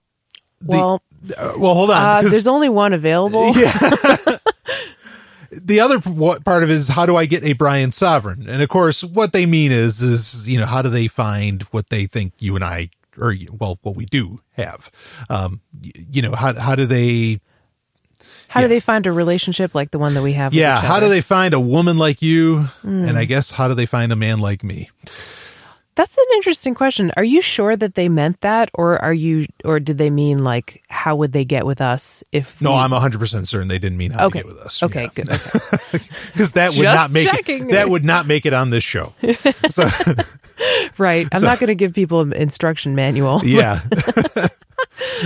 the, 0.60 0.66
Well, 0.68 1.02
uh, 1.36 1.54
well, 1.58 1.74
hold 1.74 1.90
on. 1.90 2.26
uh, 2.26 2.28
there's 2.28 2.46
only 2.46 2.68
one 2.68 2.92
available. 2.92 3.52
The 5.52 5.80
other 5.80 6.00
part 6.00 6.62
of 6.62 6.70
it 6.70 6.74
is 6.74 6.88
how 6.88 7.04
do 7.06 7.16
I 7.16 7.26
get 7.26 7.44
a 7.44 7.52
Brian 7.52 7.92
Sovereign? 7.92 8.48
And 8.48 8.62
of 8.62 8.68
course, 8.68 9.04
what 9.04 9.32
they 9.32 9.46
mean 9.46 9.70
is 9.72 10.00
is 10.02 10.48
you 10.48 10.58
know 10.58 10.66
how 10.66 10.82
do 10.82 10.88
they 10.88 11.08
find 11.08 11.62
what 11.64 11.90
they 11.90 12.06
think 12.06 12.32
you 12.38 12.54
and 12.56 12.64
I 12.64 12.90
or 13.18 13.34
well 13.52 13.78
what 13.82 13.94
we 13.94 14.06
do 14.06 14.40
have? 14.52 14.90
Um, 15.28 15.60
you 15.82 16.22
know 16.22 16.32
how 16.32 16.54
how 16.58 16.74
do 16.74 16.86
they 16.86 17.40
How 18.48 18.60
Yeah. 18.60 18.66
do 18.66 18.68
they 18.74 18.80
find 18.80 19.06
a 19.06 19.12
relationship 19.12 19.74
like 19.74 19.90
the 19.90 19.98
one 19.98 20.14
that 20.14 20.22
we 20.22 20.32
have? 20.34 20.54
yeah 20.54 20.80
how 20.80 21.00
do 21.00 21.08
they 21.08 21.20
find 21.20 21.52
a 21.54 21.60
woman 21.60 21.98
like 21.98 22.22
you? 22.22 22.68
And 22.82 23.18
I 23.18 23.24
guess 23.26 23.50
how 23.50 23.68
do 23.68 23.74
they 23.74 23.86
find 23.86 24.10
a 24.12 24.16
man 24.16 24.38
like 24.38 24.64
me? 24.64 24.90
That's 25.94 26.16
an 26.16 26.24
interesting 26.34 26.74
question. 26.74 27.12
Are 27.16 27.24
you 27.24 27.42
sure 27.42 27.76
that 27.76 27.94
they 27.94 28.08
meant 28.08 28.40
that, 28.40 28.70
or 28.72 29.00
are 29.02 29.12
you, 29.12 29.46
or 29.64 29.78
did 29.78 29.98
they 29.98 30.08
mean 30.08 30.42
like 30.42 30.82
how 30.88 31.16
would 31.16 31.32
they 31.32 31.44
get 31.44 31.66
with 31.66 31.82
us 31.82 32.24
if? 32.32 32.60
No, 32.62 32.70
we- 32.70 32.76
I'm 32.78 32.92
100 32.92 33.18
percent 33.18 33.48
certain 33.48 33.68
they 33.68 33.78
didn't 33.78 33.98
mean 33.98 34.12
how 34.12 34.26
okay. 34.26 34.40
to 34.40 34.48
get 34.48 34.54
with 34.54 34.64
us. 34.64 34.82
Okay, 34.82 35.08
good. 35.14 35.28
Okay. 35.94 36.04
because 36.32 36.52
that 36.52 36.70
would 36.72 36.82
Just 36.82 36.96
not 36.96 37.12
make 37.12 37.48
it, 37.48 37.70
that 37.70 37.90
would 37.90 38.04
not 38.04 38.26
make 38.26 38.46
it 38.46 38.54
on 38.54 38.70
this 38.70 38.84
show. 38.84 39.14
So 39.70 39.88
right. 40.98 41.26
I'm 41.32 41.42
not 41.42 41.58
going 41.58 41.68
to 41.68 41.74
give 41.74 41.92
people 41.94 42.20
an 42.20 42.32
instruction 42.34 42.94
manual. 42.94 43.40
yeah. 43.44 43.80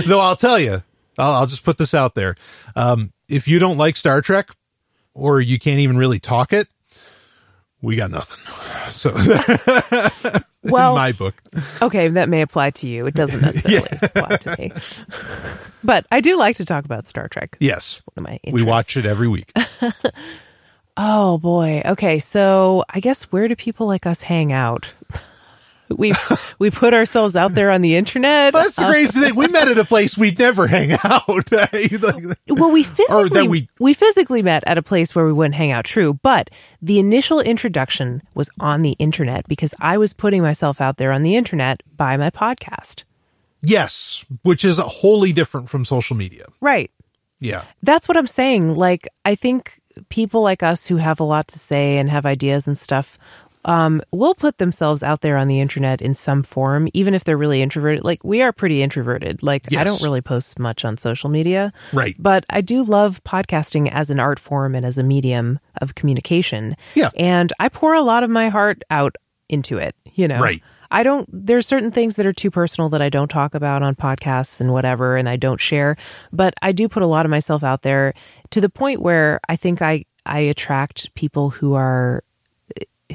Though 0.05 0.19
I'll 0.19 0.35
tell 0.35 0.57
you, 0.59 0.83
I'll, 1.17 1.33
I'll 1.33 1.45
just 1.45 1.63
put 1.63 1.77
this 1.77 1.93
out 1.93 2.15
there. 2.15 2.35
Um, 2.75 3.11
if 3.27 3.47
you 3.47 3.59
don't 3.59 3.77
like 3.77 3.97
Star 3.97 4.21
Trek, 4.21 4.49
or 5.13 5.41
you 5.41 5.59
can't 5.59 5.79
even 5.79 5.97
really 5.97 6.19
talk 6.19 6.53
it, 6.53 6.67
we 7.81 7.95
got 7.95 8.09
nothing. 8.11 8.37
So 8.91 9.11
Well, 10.71 10.91
in 10.91 10.95
my 10.97 11.11
book, 11.11 11.35
okay, 11.81 12.07
that 12.09 12.29
may 12.29 12.41
apply 12.41 12.71
to 12.71 12.87
you. 12.89 13.05
It 13.07 13.13
doesn't 13.15 13.41
necessarily 13.49 13.87
apply 14.01 14.35
to 14.37 14.55
me. 14.59 14.71
but 15.83 16.05
I 16.11 16.21
do 16.21 16.37
like 16.37 16.57
to 16.57 16.65
talk 16.65 16.85
about 16.85 17.07
Star 17.07 17.27
Trek. 17.27 17.57
yes, 17.59 18.01
One 18.13 18.25
of 18.25 18.31
my 18.31 18.51
we 18.51 18.63
watch 18.63 18.97
it 18.97 19.05
every 19.05 19.27
week. 19.27 19.51
Oh 20.99 21.37
boy. 21.37 21.83
Okay, 21.85 22.17
so 22.17 22.83
I 22.89 22.99
guess 22.99 23.25
where 23.25 23.47
do 23.47 23.55
people 23.55 23.85
like 23.85 24.07
us 24.07 24.23
hang 24.23 24.51
out? 24.51 24.91
We 25.89 26.13
we 26.59 26.69
put 26.71 26.93
ourselves 26.93 27.35
out 27.35 27.53
there 27.53 27.71
on 27.71 27.81
the 27.81 27.95
internet. 27.95 28.53
That's 28.53 28.75
the 28.75 28.85
uh, 28.85 28.91
crazy 28.91 29.19
thing. 29.19 29.35
We 29.35 29.47
met 29.47 29.67
at 29.67 29.77
a 29.77 29.85
place 29.85 30.17
we'd 30.17 30.37
never 30.39 30.67
hang 30.67 30.97
out. 31.03 31.27
Well, 32.49 32.71
we 32.71 32.83
physically 32.83 33.47
we, 33.47 33.67
we- 33.79 33.93
physically 33.93 34.41
met 34.41 34.63
at 34.65 34.77
a 34.77 34.81
place 34.81 35.13
where 35.15 35.25
we 35.25 35.33
wouldn't 35.33 35.55
hang 35.55 35.71
out. 35.71 35.85
True, 35.85 36.13
but 36.23 36.49
the 36.81 36.99
initial 36.99 37.39
introduction 37.39 38.21
was 38.33 38.49
on 38.59 38.81
the 38.81 38.95
internet 38.99 39.47
because 39.47 39.73
I 39.79 39.97
was 39.97 40.13
putting 40.13 40.41
myself 40.41 40.81
out 40.81 40.97
there 40.97 41.11
on 41.11 41.23
the 41.23 41.35
internet 41.35 41.83
by 41.95 42.17
my 42.17 42.29
podcast. 42.29 43.03
yes, 43.61 44.23
which 44.43 44.63
is 44.65 44.77
wholly 44.77 45.31
different 45.33 45.69
from 45.69 45.85
social 45.85 46.15
media. 46.15 46.45
Right. 46.61 46.91
Yeah. 47.39 47.65
That's 47.83 48.07
what 48.07 48.17
I'm 48.17 48.27
saying. 48.27 48.75
Like, 48.75 49.07
I 49.25 49.35
think 49.35 49.79
people 50.09 50.41
like 50.41 50.63
us 50.63 50.85
who 50.87 50.97
have 50.97 51.19
a 51.19 51.23
lot 51.23 51.47
to 51.49 51.59
say 51.59 51.97
and 51.97 52.09
have 52.09 52.25
ideas 52.25 52.67
and 52.67 52.77
stuff 52.77 53.17
um, 53.65 54.01
will 54.11 54.35
put 54.35 54.57
themselves 54.57 55.03
out 55.03 55.21
there 55.21 55.37
on 55.37 55.47
the 55.47 55.59
internet 55.59 56.01
in 56.01 56.13
some 56.13 56.43
form, 56.43 56.87
even 56.93 57.13
if 57.13 57.23
they're 57.23 57.37
really 57.37 57.61
introverted. 57.61 58.03
Like, 58.03 58.23
we 58.23 58.41
are 58.41 58.53
pretty 58.53 58.81
introverted. 58.81 59.43
Like, 59.43 59.73
I 59.75 59.83
don't 59.83 60.01
really 60.01 60.21
post 60.21 60.57
much 60.57 60.85
on 60.85 60.97
social 60.97 61.29
media. 61.29 61.73
Right. 61.91 62.15
But 62.17 62.45
I 62.49 62.61
do 62.61 62.83
love 62.83 63.23
podcasting 63.23 63.91
as 63.91 64.09
an 64.09 64.19
art 64.19 64.39
form 64.39 64.73
and 64.75 64.85
as 64.85 64.97
a 64.97 65.03
medium 65.03 65.59
of 65.81 65.95
communication. 65.95 66.77
Yeah. 66.95 67.09
And 67.15 67.51
I 67.59 67.69
pour 67.69 67.93
a 67.93 68.01
lot 68.01 68.23
of 68.23 68.29
my 68.29 68.49
heart 68.49 68.83
out 68.89 69.15
into 69.49 69.77
it, 69.77 69.95
you 70.13 70.27
know? 70.27 70.39
Right. 70.39 70.63
I 70.89 71.03
don't, 71.03 71.27
there's 71.31 71.67
certain 71.67 71.91
things 71.91 72.15
that 72.15 72.25
are 72.25 72.31
too 72.31 72.49
personal 72.49 72.87
that 72.89 73.01
I 73.01 73.09
don't 73.09 73.27
talk 73.27 73.53
about 73.53 73.83
on 73.83 73.93
podcasts 73.95 74.61
and 74.61 74.71
whatever, 74.71 75.17
and 75.17 75.27
I 75.27 75.35
don't 75.35 75.59
share. 75.59 75.97
But 76.31 76.53
I 76.61 76.71
do 76.71 76.87
put 76.87 77.03
a 77.03 77.07
lot 77.07 77.25
of 77.25 77.29
myself 77.29 77.61
out 77.61 77.81
there 77.81 78.13
to 78.51 78.61
the 78.61 78.69
point 78.69 79.01
where 79.01 79.41
I 79.49 79.57
think 79.57 79.81
I, 79.81 80.05
I 80.25 80.39
attract 80.39 81.13
people 81.13 81.49
who 81.49 81.73
are, 81.73 82.23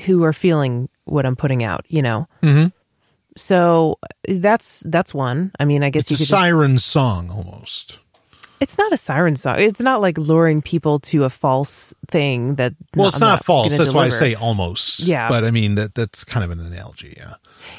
who 0.05 0.25
are 0.25 0.33
feeling 0.33 0.89
what 1.05 1.27
I'm 1.27 1.37
putting 1.37 1.63
out, 1.63 1.85
you 1.89 2.03
know? 2.03 2.27
Mm-hmm. 2.43 2.69
So 3.37 3.99
that's, 4.29 4.81
that's 4.87 5.15
one. 5.15 5.53
I 5.59 5.65
mean, 5.65 5.83
I 5.83 5.91
guess 5.91 6.05
It's 6.05 6.11
you 6.11 6.15
a 6.15 6.19
could 6.19 6.29
just, 6.29 6.31
siren 6.31 6.79
song 6.79 7.31
almost. 7.31 7.99
it's 8.61 8.77
not 8.77 8.93
a 8.93 8.97
siren 8.97 9.37
song. 9.37 9.59
It's 9.59 9.81
not 9.81 10.01
like 10.01 10.19
luring 10.19 10.61
people 10.63 10.99
to 11.01 11.25
a 11.25 11.31
false 11.31 11.95
thing 12.09 12.57
that. 12.57 12.75
Well, 12.95 13.05
no- 13.05 13.09
it's 13.09 13.23
I'm 13.23 13.29
not, 13.29 13.45
false. 13.45 13.77
That's 13.77 13.95
why 13.95 14.07
I 14.07 14.09
say 14.11 14.35
almost. 14.35 15.01
Yeah. 15.01 15.29
But 15.29 15.45
I 15.45 15.51
mean 15.51 15.77
that 15.77 15.95
that's 15.95 16.25
kind 16.25 16.45
of 16.45 16.51
an 16.51 16.61
analogy. 16.61 17.15
Yeah. 17.17 17.35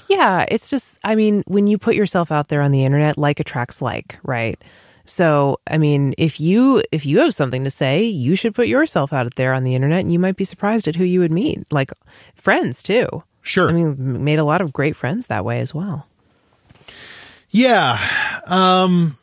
Yeah, 0.09 0.45
it's 0.47 0.69
just 0.69 0.97
I 1.03 1.13
mean, 1.15 1.43
when 1.45 1.67
you 1.67 1.77
put 1.77 1.95
yourself 1.95 2.31
out 2.31 2.47
there 2.47 2.61
on 2.61 2.71
the 2.71 2.83
internet, 2.85 3.17
like 3.17 3.39
attracts 3.39 3.81
like, 3.81 4.17
right? 4.23 4.59
So, 5.05 5.59
I 5.67 5.77
mean, 5.77 6.13
if 6.17 6.39
you 6.39 6.81
if 6.91 7.05
you 7.05 7.19
have 7.19 7.33
something 7.33 7.63
to 7.65 7.69
say, 7.69 8.03
you 8.03 8.35
should 8.35 8.55
put 8.55 8.67
yourself 8.67 9.11
out 9.11 9.35
there 9.35 9.53
on 9.53 9.63
the 9.65 9.73
internet 9.73 9.99
and 9.99 10.11
you 10.13 10.19
might 10.19 10.37
be 10.37 10.43
surprised 10.45 10.87
at 10.87 10.95
who 10.95 11.03
you 11.03 11.19
would 11.19 11.31
meet. 11.31 11.65
Like 11.71 11.91
friends 12.35 12.81
too. 12.81 13.23
Sure. 13.41 13.67
I 13.69 13.73
mean, 13.73 14.23
made 14.23 14.39
a 14.39 14.45
lot 14.45 14.61
of 14.61 14.71
great 14.71 14.95
friends 14.95 15.27
that 15.27 15.43
way 15.43 15.59
as 15.59 15.73
well. 15.73 16.07
Yeah. 17.49 17.99
Um 18.45 19.17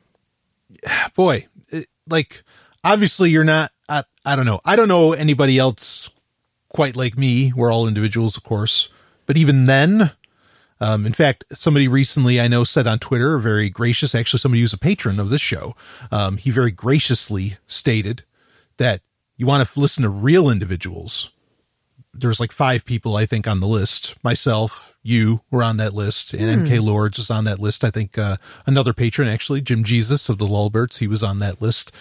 boy, 1.14 1.46
it- 1.68 1.88
like 2.08 2.42
obviously 2.84 3.30
you're 3.30 3.44
not 3.44 3.72
I, 3.88 4.04
I 4.24 4.36
don't 4.36 4.46
know. 4.46 4.60
I 4.64 4.76
don't 4.76 4.88
know 4.88 5.12
anybody 5.14 5.58
else 5.58 6.10
quite 6.68 6.94
like 6.94 7.16
me. 7.18 7.52
We're 7.56 7.72
all 7.72 7.88
individuals, 7.88 8.36
of 8.36 8.44
course. 8.44 8.88
But 9.26 9.36
even 9.36 9.66
then, 9.66 10.12
um, 10.80 11.06
in 11.06 11.12
fact, 11.12 11.44
somebody 11.52 11.88
recently 11.88 12.40
I 12.40 12.48
know 12.48 12.64
said 12.64 12.86
on 12.86 12.98
Twitter, 12.98 13.38
very 13.38 13.68
gracious, 13.70 14.14
actually, 14.14 14.38
somebody 14.40 14.60
who's 14.62 14.72
a 14.72 14.78
patron 14.78 15.20
of 15.20 15.30
this 15.30 15.40
show, 15.40 15.74
um, 16.10 16.36
he 16.38 16.50
very 16.50 16.70
graciously 16.70 17.58
stated 17.66 18.24
that 18.78 19.02
you 19.36 19.46
want 19.46 19.66
to 19.68 19.80
listen 19.80 20.02
to 20.02 20.08
real 20.08 20.48
individuals. 20.50 21.30
There's 22.12 22.40
like 22.40 22.50
five 22.52 22.84
people, 22.84 23.16
I 23.16 23.24
think, 23.26 23.46
on 23.46 23.60
the 23.60 23.68
list. 23.68 24.16
Myself, 24.24 24.94
you 25.02 25.42
were 25.50 25.62
on 25.62 25.76
that 25.76 25.94
list, 25.94 26.34
and 26.34 26.66
MK 26.66 26.80
Lords 26.82 27.18
is 27.18 27.30
on 27.30 27.44
that 27.44 27.60
list. 27.60 27.84
I 27.84 27.90
think 27.90 28.18
uh, 28.18 28.36
another 28.66 28.92
patron, 28.92 29.28
actually, 29.28 29.60
Jim 29.60 29.84
Jesus 29.84 30.28
of 30.28 30.38
the 30.38 30.46
Lulberts, 30.46 30.98
he 30.98 31.06
was 31.06 31.22
on 31.22 31.38
that 31.38 31.62
list. 31.62 31.92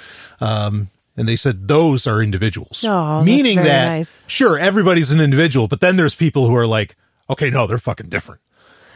Um, 0.41 0.89
and 1.15 1.27
they 1.27 1.35
said 1.35 1.67
those 1.67 2.07
are 2.07 2.21
individuals, 2.21 2.83
Oh, 2.87 3.21
meaning 3.23 3.57
that 3.57 3.89
nice. 3.89 4.21
sure 4.25 4.57
everybody's 4.57 5.11
an 5.11 5.19
individual, 5.19 5.67
but 5.67 5.81
then 5.81 5.95
there's 5.97 6.15
people 6.15 6.47
who 6.47 6.55
are 6.55 6.67
like, 6.67 6.95
okay, 7.29 7.49
no, 7.49 7.67
they're 7.67 7.77
fucking 7.77 8.07
different 8.09 8.41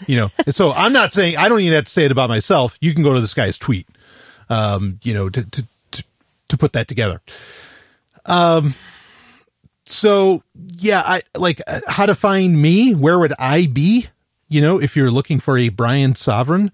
you 0.07 0.15
know 0.15 0.29
and 0.45 0.53
so 0.53 0.71
i'm 0.71 0.93
not 0.93 1.13
saying 1.13 1.37
i 1.37 1.47
don't 1.47 1.61
even 1.61 1.73
have 1.73 1.85
to 1.85 1.91
say 1.91 2.05
it 2.05 2.11
about 2.11 2.29
myself. 2.29 2.77
You 2.81 2.93
can 2.93 3.03
go 3.03 3.13
to 3.13 3.21
this 3.21 3.33
guy's 3.33 3.57
tweet 3.57 3.87
um 4.49 4.99
you 5.03 5.13
know 5.13 5.29
to 5.29 5.43
to 5.49 5.67
to, 5.91 6.03
to 6.49 6.57
put 6.57 6.73
that 6.73 6.87
together. 6.87 7.21
Um 8.25 8.75
so 9.85 10.43
yeah 10.55 11.01
i 11.05 11.21
like 11.35 11.61
uh, 11.67 11.81
how 11.87 12.05
to 12.05 12.15
find 12.15 12.61
me? 12.61 12.93
Where 12.93 13.19
would 13.19 13.33
i 13.37 13.67
be 13.67 14.07
you 14.47 14.61
know 14.61 14.79
if 14.79 14.95
you're 14.95 15.11
looking 15.11 15.39
for 15.39 15.57
a 15.57 15.69
brian 15.69 16.15
sovereign? 16.15 16.71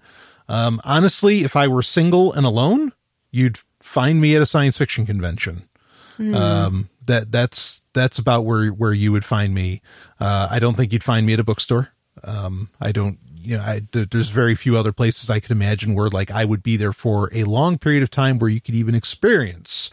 Um 0.48 0.80
honestly 0.84 1.44
if 1.44 1.56
i 1.56 1.66
were 1.68 1.82
single 1.82 2.32
and 2.32 2.46
alone 2.46 2.92
you'd 3.30 3.58
find 3.80 4.20
me 4.20 4.36
at 4.36 4.42
a 4.42 4.46
science 4.46 4.78
fiction 4.78 5.06
convention. 5.06 5.68
Um 6.34 6.88
that 7.06 7.32
that's 7.32 7.80
that's 7.92 8.18
about 8.18 8.44
where 8.44 8.68
where 8.68 8.92
you 8.92 9.10
would 9.12 9.24
find 9.24 9.54
me. 9.54 9.80
Uh 10.20 10.48
i 10.50 10.58
don't 10.58 10.76
think 10.76 10.92
you'd 10.92 11.04
find 11.04 11.26
me 11.26 11.32
at 11.32 11.40
a 11.40 11.44
bookstore 11.44 11.88
um 12.24 12.68
i 12.80 12.92
don't 12.92 13.18
you 13.34 13.56
know 13.56 13.62
I, 13.64 13.82
th- 13.92 14.10
there's 14.10 14.28
very 14.28 14.54
few 14.54 14.76
other 14.76 14.92
places 14.92 15.30
i 15.30 15.40
could 15.40 15.50
imagine 15.50 15.94
where 15.94 16.08
like 16.10 16.30
i 16.30 16.44
would 16.44 16.62
be 16.62 16.76
there 16.76 16.92
for 16.92 17.30
a 17.32 17.44
long 17.44 17.78
period 17.78 18.02
of 18.02 18.10
time 18.10 18.38
where 18.38 18.50
you 18.50 18.60
could 18.60 18.74
even 18.74 18.94
experience 18.94 19.90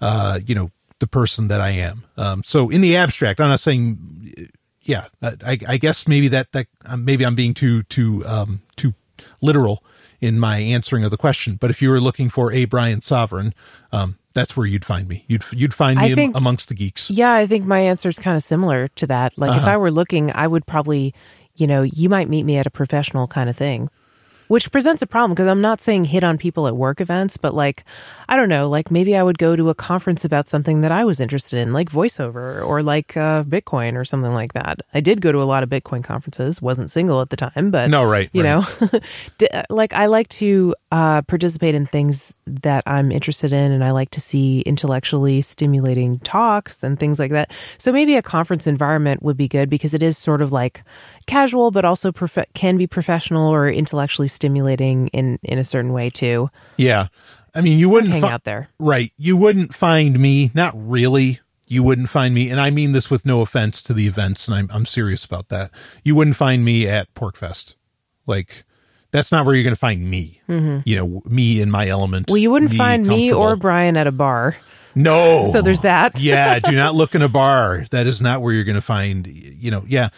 uh 0.00 0.40
you 0.46 0.54
know 0.54 0.70
the 1.00 1.06
person 1.06 1.48
that 1.48 1.60
i 1.60 1.70
am 1.70 2.04
um 2.16 2.42
so 2.44 2.70
in 2.70 2.80
the 2.80 2.96
abstract 2.96 3.40
i'm 3.40 3.48
not 3.48 3.60
saying 3.60 4.48
yeah 4.82 5.06
i 5.22 5.58
i 5.68 5.76
guess 5.76 6.06
maybe 6.06 6.28
that 6.28 6.52
that 6.52 6.66
uh, 6.86 6.96
maybe 6.96 7.24
i'm 7.26 7.34
being 7.34 7.54
too 7.54 7.82
too 7.84 8.22
um 8.26 8.60
too 8.76 8.94
literal 9.40 9.82
in 10.20 10.38
my 10.38 10.58
answering 10.58 11.04
of 11.04 11.10
the 11.10 11.16
question 11.16 11.56
but 11.56 11.70
if 11.70 11.82
you 11.82 11.90
were 11.90 12.00
looking 12.00 12.28
for 12.30 12.52
a 12.52 12.64
brian 12.64 13.00
sovereign 13.00 13.52
um 13.92 14.16
that's 14.34 14.56
where 14.56 14.66
you'd 14.66 14.84
find 14.84 15.08
me 15.08 15.24
you'd 15.28 15.44
you'd 15.52 15.74
find 15.74 15.98
me 16.00 16.14
think- 16.14 16.36
amongst 16.36 16.68
the 16.68 16.74
geeks 16.74 17.08
Yeah, 17.10 17.32
I 17.34 17.46
think 17.46 17.64
my 17.66 17.78
answer 17.80 18.08
is 18.08 18.18
kind 18.18 18.36
of 18.36 18.42
similar 18.42 18.88
to 18.88 19.06
that. 19.06 19.32
Like, 19.38 19.50
Uh-huh. 19.50 19.60
if 19.60 19.66
I 19.68 19.76
were 19.76 19.92
looking, 19.92 20.32
I 20.34 20.48
would 20.48 20.66
probably, 20.66 21.14
you 21.56 21.66
know, 21.66 21.82
you 21.82 22.08
might 22.08 22.28
meet 22.28 22.44
me 22.44 22.56
at 22.56 22.66
a 22.66 22.70
professional 22.70 23.26
kind 23.26 23.48
of 23.48 23.56
thing, 23.56 23.90
which 24.48 24.70
presents 24.70 25.02
a 25.02 25.06
problem 25.06 25.32
because 25.32 25.48
I'm 25.48 25.60
not 25.60 25.80
saying 25.80 26.04
hit 26.04 26.24
on 26.24 26.38
people 26.38 26.66
at 26.66 26.76
work 26.76 27.00
events, 27.00 27.36
but 27.36 27.54
like, 27.54 27.84
I 28.28 28.36
don't 28.36 28.48
know, 28.48 28.68
like 28.68 28.90
maybe 28.90 29.16
I 29.16 29.22
would 29.22 29.38
go 29.38 29.56
to 29.56 29.70
a 29.70 29.74
conference 29.74 30.24
about 30.24 30.48
something 30.48 30.80
that 30.82 30.92
I 30.92 31.04
was 31.04 31.20
interested 31.20 31.58
in, 31.58 31.72
like 31.72 31.90
voiceover 31.90 32.64
or 32.64 32.82
like 32.82 33.16
uh, 33.16 33.44
Bitcoin 33.44 33.96
or 33.96 34.04
something 34.04 34.32
like 34.32 34.52
that. 34.52 34.80
I 34.92 35.00
did 35.00 35.20
go 35.20 35.32
to 35.32 35.42
a 35.42 35.44
lot 35.44 35.62
of 35.62 35.68
Bitcoin 35.68 36.04
conferences, 36.04 36.60
wasn't 36.62 36.90
single 36.90 37.20
at 37.20 37.30
the 37.30 37.36
time, 37.36 37.70
but 37.70 37.90
No, 37.90 38.04
right, 38.04 38.30
you 38.32 38.42
right. 38.42 38.64
know, 38.90 39.00
like 39.70 39.92
I 39.92 40.06
like 40.06 40.28
to 40.28 40.74
uh, 40.92 41.22
participate 41.22 41.74
in 41.74 41.86
things 41.86 42.34
that 42.46 42.84
I'm 42.86 43.10
interested 43.10 43.52
in, 43.52 43.72
and 43.72 43.82
I 43.82 43.90
like 43.90 44.10
to 44.10 44.20
see 44.20 44.60
intellectually 44.60 45.40
stimulating 45.40 46.18
talks 46.20 46.82
and 46.84 46.98
things 46.98 47.18
like 47.18 47.30
that. 47.32 47.50
So 47.78 47.92
maybe 47.92 48.14
a 48.16 48.22
conference 48.22 48.66
environment 48.66 49.22
would 49.22 49.36
be 49.36 49.48
good 49.48 49.68
because 49.70 49.94
it 49.94 50.02
is 50.02 50.16
sort 50.18 50.42
of 50.42 50.52
like 50.52 50.82
casual, 51.26 51.70
but 51.70 51.84
also 51.84 52.12
prof- 52.12 52.46
can 52.54 52.76
be 52.76 52.86
professional 52.86 53.48
or 53.52 53.68
intellectually 53.68 54.28
stimulating 54.34 55.08
in 55.08 55.38
in 55.42 55.58
a 55.58 55.64
certain 55.64 55.92
way 55.92 56.10
too. 56.10 56.50
yeah 56.76 57.06
i 57.54 57.60
mean 57.60 57.78
you 57.78 57.88
wouldn't 57.88 58.12
Hang 58.12 58.22
fi- 58.22 58.32
out 58.32 58.44
there. 58.44 58.68
right 58.78 59.12
you 59.16 59.36
wouldn't 59.36 59.74
find 59.74 60.18
me 60.18 60.50
not 60.54 60.72
really 60.74 61.40
you 61.66 61.82
wouldn't 61.82 62.08
find 62.10 62.34
me 62.34 62.50
and 62.50 62.60
i 62.60 62.68
mean 62.70 62.92
this 62.92 63.10
with 63.10 63.24
no 63.24 63.40
offense 63.40 63.82
to 63.84 63.92
the 63.94 64.06
events 64.06 64.46
and 64.48 64.54
i'm, 64.56 64.68
I'm 64.72 64.86
serious 64.86 65.24
about 65.24 65.48
that 65.48 65.70
you 66.02 66.14
wouldn't 66.14 66.36
find 66.36 66.64
me 66.64 66.86
at 66.88 67.12
PorcFest 67.14 67.74
like 68.26 68.64
that's 69.12 69.30
not 69.30 69.46
where 69.46 69.54
you're 69.54 69.62
going 69.64 69.74
to 69.74 69.78
find 69.80 70.10
me 70.10 70.40
you 70.48 70.96
know 70.96 71.22
me 71.26 71.60
in 71.60 71.70
my 71.70 71.86
element 71.88 72.26
Mm-hmm. 72.26 72.32
Well, 72.32 72.38
you 72.42 72.50
wouldn't 72.50 72.72
find 72.74 73.06
me 73.06 73.32
or. 73.32 73.54
Brian 73.56 73.96
at 73.96 74.06
a 74.06 74.12
bar. 74.12 74.56
no 74.96 75.48
So 75.52 75.62
there's 75.62 75.80
that. 75.80 76.18
yeah 76.30 76.58
do 76.58 76.72
not 76.76 76.94
look 76.96 77.14
in 77.14 77.22
a 77.22 77.28
bar 77.28 77.86
that 77.92 78.06
is 78.08 78.20
not 78.20 78.42
where 78.42 78.52
you're 78.52 78.64
going 78.64 78.74
to 78.74 78.80
find 78.80 79.26
you 79.28 79.70
know 79.70 79.84
yeah 79.88 80.08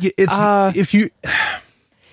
it's 0.00 0.32
Uh, 0.32 0.72
if 0.74 0.92
you 0.94 1.10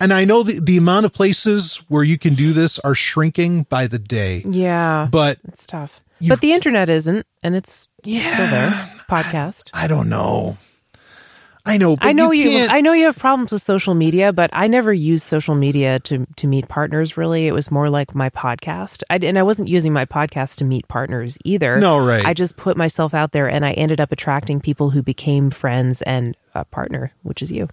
and 0.00 0.12
i 0.12 0.24
know 0.24 0.42
the, 0.42 0.60
the 0.60 0.76
amount 0.76 1.06
of 1.06 1.12
places 1.12 1.76
where 1.88 2.02
you 2.04 2.18
can 2.18 2.34
do 2.34 2.52
this 2.52 2.78
are 2.80 2.94
shrinking 2.94 3.62
by 3.64 3.86
the 3.86 3.98
day 3.98 4.42
Yeah, 4.46 5.08
but 5.10 5.38
it's 5.48 5.66
tough. 5.66 6.00
But 6.28 6.40
the 6.40 6.52
internet 6.54 6.88
isn't, 6.88 7.26
and 7.42 7.54
it's 7.54 7.88
still 8.02 8.50
there. 8.50 8.70
Podcast. 9.06 9.68
I 9.74 9.86
don't 9.86 10.08
know. 10.08 10.56
I 11.68 11.76
know. 11.78 11.96
I 12.00 12.12
know 12.14 12.30
you. 12.30 12.50
can't- 12.52 12.70
I 12.72 12.80
know 12.80 12.92
you 12.92 13.04
have 13.04 13.18
problems 13.18 13.50
with 13.52 13.60
social 13.60 13.92
media, 13.94 14.32
but 14.32 14.48
I 14.52 14.66
never 14.68 14.92
used 14.94 15.24
social 15.24 15.54
media 15.54 15.98
to 16.00 16.24
to 16.36 16.46
meet 16.46 16.68
partners. 16.68 17.16
Really, 17.18 17.48
it 17.48 17.52
was 17.52 17.70
more 17.70 17.90
like 17.90 18.14
my 18.14 18.30
podcast. 18.30 19.02
I, 19.10 19.16
and 19.16 19.36
I 19.38 19.42
wasn't 19.42 19.68
using 19.68 19.92
my 19.92 20.06
podcast 20.06 20.56
to 20.56 20.64
meet 20.64 20.86
partners 20.88 21.36
either. 21.44 21.78
No, 21.78 21.98
right. 21.98 22.24
I 22.24 22.32
just 22.34 22.56
put 22.56 22.76
myself 22.78 23.12
out 23.12 23.32
there, 23.32 23.50
and 23.50 23.66
I 23.66 23.72
ended 23.72 24.00
up 24.00 24.10
attracting 24.12 24.60
people 24.60 24.90
who 24.90 25.02
became 25.02 25.50
friends 25.50 26.00
and 26.02 26.34
a 26.54 26.64
partner, 26.64 27.12
which 27.24 27.42
is 27.42 27.50
you. 27.52 27.68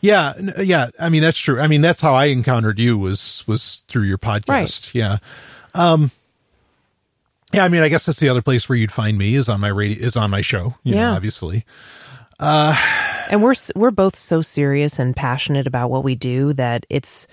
Yeah, 0.00 0.32
yeah. 0.62 0.88
I 1.00 1.08
mean, 1.08 1.22
that's 1.22 1.38
true. 1.38 1.60
I 1.60 1.66
mean, 1.66 1.80
that's 1.80 2.00
how 2.00 2.14
I 2.14 2.26
encountered 2.26 2.78
you 2.78 2.98
was 2.98 3.42
was 3.46 3.82
through 3.88 4.04
your 4.04 4.18
podcast. 4.18 4.48
Right. 4.48 4.90
Yeah. 4.94 5.18
Um. 5.74 6.10
Yeah, 7.52 7.64
I 7.64 7.68
mean, 7.68 7.82
I 7.82 7.88
guess 7.88 8.04
that's 8.06 8.18
the 8.18 8.28
other 8.28 8.42
place 8.42 8.68
where 8.68 8.76
you'd 8.76 8.92
find 8.92 9.16
me 9.16 9.34
is 9.36 9.48
on 9.48 9.60
my 9.60 9.68
radio 9.68 10.04
is 10.04 10.16
on 10.16 10.30
my 10.30 10.40
show. 10.40 10.74
You 10.84 10.94
know, 10.94 11.00
Yeah. 11.00 11.12
obviously. 11.12 11.64
And 13.28 13.42
we're 13.42 13.54
we're 13.74 13.90
both 13.90 14.14
so 14.14 14.40
serious 14.40 15.00
and 15.00 15.16
passionate 15.16 15.66
about 15.66 15.90
what 15.90 16.04
we 16.04 16.14
do 16.14 16.52
that 16.52 16.86
it's 16.88 17.26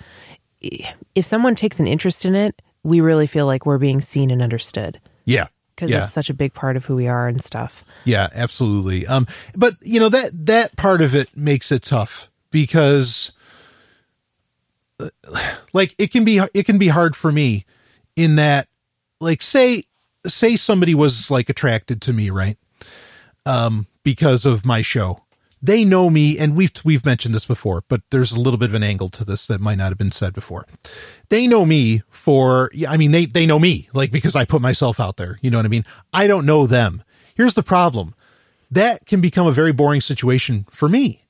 if 0.59 1.23
someone 1.25 1.53
takes 1.53 1.79
an 1.79 1.85
interest 1.85 2.25
in 2.25 2.33
it, 2.35 2.59
we 2.83 2.99
really 2.99 3.27
feel 3.27 3.45
like 3.45 3.65
we're 3.67 3.77
being 3.77 4.01
seen 4.01 4.31
and 4.31 4.41
understood 4.41 4.99
Yeah. 5.25 5.47
because 5.75 5.91
yeah. 5.91 6.01
it's 6.03 6.11
such 6.13 6.31
a 6.31 6.33
big 6.33 6.53
part 6.55 6.77
of 6.77 6.85
who 6.85 6.95
we 6.95 7.07
are 7.07 7.27
and 7.27 7.43
stuff. 7.43 7.83
Yeah, 8.05 8.29
absolutely. 8.33 9.05
Um, 9.05 9.27
but 9.55 9.73
you 9.83 9.99
know 9.99 10.09
that 10.09 10.31
that 10.47 10.75
part 10.77 11.01
of 11.01 11.13
it 11.15 11.29
makes 11.37 11.71
it 11.71 11.83
tough 11.83 12.27
because, 12.53 13.33
like, 15.73 15.93
it 15.97 16.11
can 16.13 16.23
be 16.23 16.39
it 16.53 16.65
can 16.65 16.77
be 16.77 16.87
hard 16.87 17.17
for 17.17 17.33
me 17.33 17.65
in 18.15 18.37
that, 18.37 18.69
like, 19.19 19.41
say 19.41 19.83
say 20.25 20.55
somebody 20.55 20.95
was 20.95 21.29
like 21.29 21.49
attracted 21.49 22.01
to 22.03 22.13
me, 22.13 22.29
right? 22.29 22.57
Um, 23.45 23.87
because 24.03 24.45
of 24.45 24.65
my 24.65 24.81
show. 24.81 25.19
They 25.61 25.85
know 25.85 26.09
me, 26.09 26.37
and 26.37 26.55
we've 26.57 26.71
we've 26.83 27.05
mentioned 27.05 27.33
this 27.33 27.45
before, 27.45 27.83
but 27.87 28.01
there's 28.11 28.33
a 28.33 28.39
little 28.39 28.57
bit 28.57 28.69
of 28.69 28.75
an 28.75 28.83
angle 28.83 29.09
to 29.09 29.23
this 29.23 29.47
that 29.47 29.61
might 29.61 29.77
not 29.77 29.89
have 29.89 29.97
been 29.97 30.11
said 30.11 30.33
before. 30.33 30.65
They 31.29 31.47
know 31.47 31.65
me 31.65 32.03
for, 32.09 32.69
I 32.87 32.97
mean, 32.97 33.11
they 33.11 33.25
they 33.25 33.45
know 33.45 33.59
me 33.59 33.89
like 33.93 34.11
because 34.11 34.35
I 34.35 34.43
put 34.43 34.61
myself 34.61 34.99
out 34.99 35.15
there. 35.15 35.39
You 35.41 35.49
know 35.49 35.57
what 35.57 35.65
I 35.65 35.69
mean? 35.69 35.85
I 36.11 36.27
don't 36.27 36.45
know 36.45 36.67
them. 36.67 37.01
Here's 37.33 37.53
the 37.53 37.63
problem: 37.63 38.13
that 38.69 39.05
can 39.05 39.21
become 39.21 39.47
a 39.47 39.53
very 39.53 39.71
boring 39.71 40.01
situation 40.01 40.65
for 40.69 40.89
me 40.89 41.22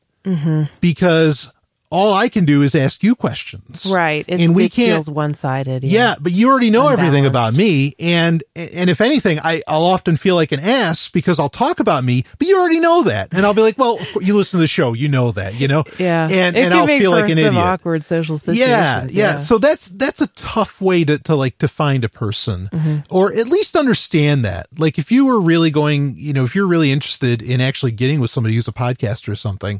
because 0.80 1.52
all 1.94 2.12
I 2.12 2.28
can 2.28 2.44
do 2.44 2.64
is 2.64 2.74
ask 2.74 3.04
you 3.04 3.14
questions, 3.14 3.86
Right. 3.86 4.26
It, 4.28 4.42
and 4.42 4.56
we 4.56 4.66
it 4.66 4.72
can't 4.72 4.94
feels 4.94 5.10
one 5.12 5.34
sided. 5.36 5.84
yeah, 5.84 6.16
but 6.20 6.32
you 6.32 6.50
already 6.50 6.72
know 6.72 6.88
everything 6.90 7.26
about 7.26 7.54
me, 7.56 7.94
and 8.00 8.44
and 8.56 8.90
if 8.90 9.00
anything, 9.00 9.40
I 9.40 9.62
I'll 9.68 9.86
often 9.86 10.18
feel 10.18 10.34
like 10.36 10.52
an 10.52 10.60
ass 10.60 11.08
because 11.10 11.40
I'll 11.40 11.50
talk 11.50 11.80
about 11.80 12.04
me, 12.04 12.26
but 12.40 12.48
you 12.48 12.60
already 12.60 12.80
know 12.80 13.04
that, 13.04 13.28
and 13.32 13.46
I'll 13.46 13.54
be 13.54 13.62
like, 13.62 13.78
well, 13.78 14.00
you 14.20 14.36
listen 14.36 14.58
to 14.58 14.62
the 14.62 14.68
show, 14.68 14.94
you 14.94 15.08
know 15.08 15.32
that, 15.34 15.54
you 15.60 15.68
know, 15.68 15.84
Yeah. 16.00 16.28
and 16.32 16.58
it 16.58 16.66
and 16.66 16.74
I'll 16.74 16.88
feel 16.88 17.12
like 17.12 17.26
an 17.30 17.38
idiot. 17.38 17.54
awkward 17.54 18.04
social 18.04 18.38
situations. 18.40 18.68
Yeah, 18.70 19.08
yeah, 19.34 19.38
So 19.38 19.60
that's 19.60 19.88
that's 19.90 20.20
a 20.22 20.28
tough 20.28 20.82
way 20.82 21.04
to 21.06 21.20
to 21.20 21.36
like 21.36 21.60
to 21.60 21.68
find 21.68 22.04
a 22.04 22.10
person, 22.10 22.70
Mm-hmm. 22.74 22.98
or 23.16 23.32
at 23.34 23.48
least 23.48 23.76
understand 23.76 24.44
that. 24.46 24.66
Like 24.78 24.98
if 24.98 25.12
you 25.12 25.26
were 25.28 25.40
really 25.40 25.70
going, 25.70 26.16
you 26.18 26.34
know, 26.34 26.44
if 26.44 26.56
you're 26.56 26.66
really 26.68 26.92
interested 26.92 27.42
in 27.44 27.62
actually 27.62 27.92
getting 27.92 28.20
with 28.20 28.32
somebody 28.32 28.56
who's 28.56 28.68
a 28.68 28.72
podcaster 28.74 29.30
or 29.30 29.36
something, 29.36 29.80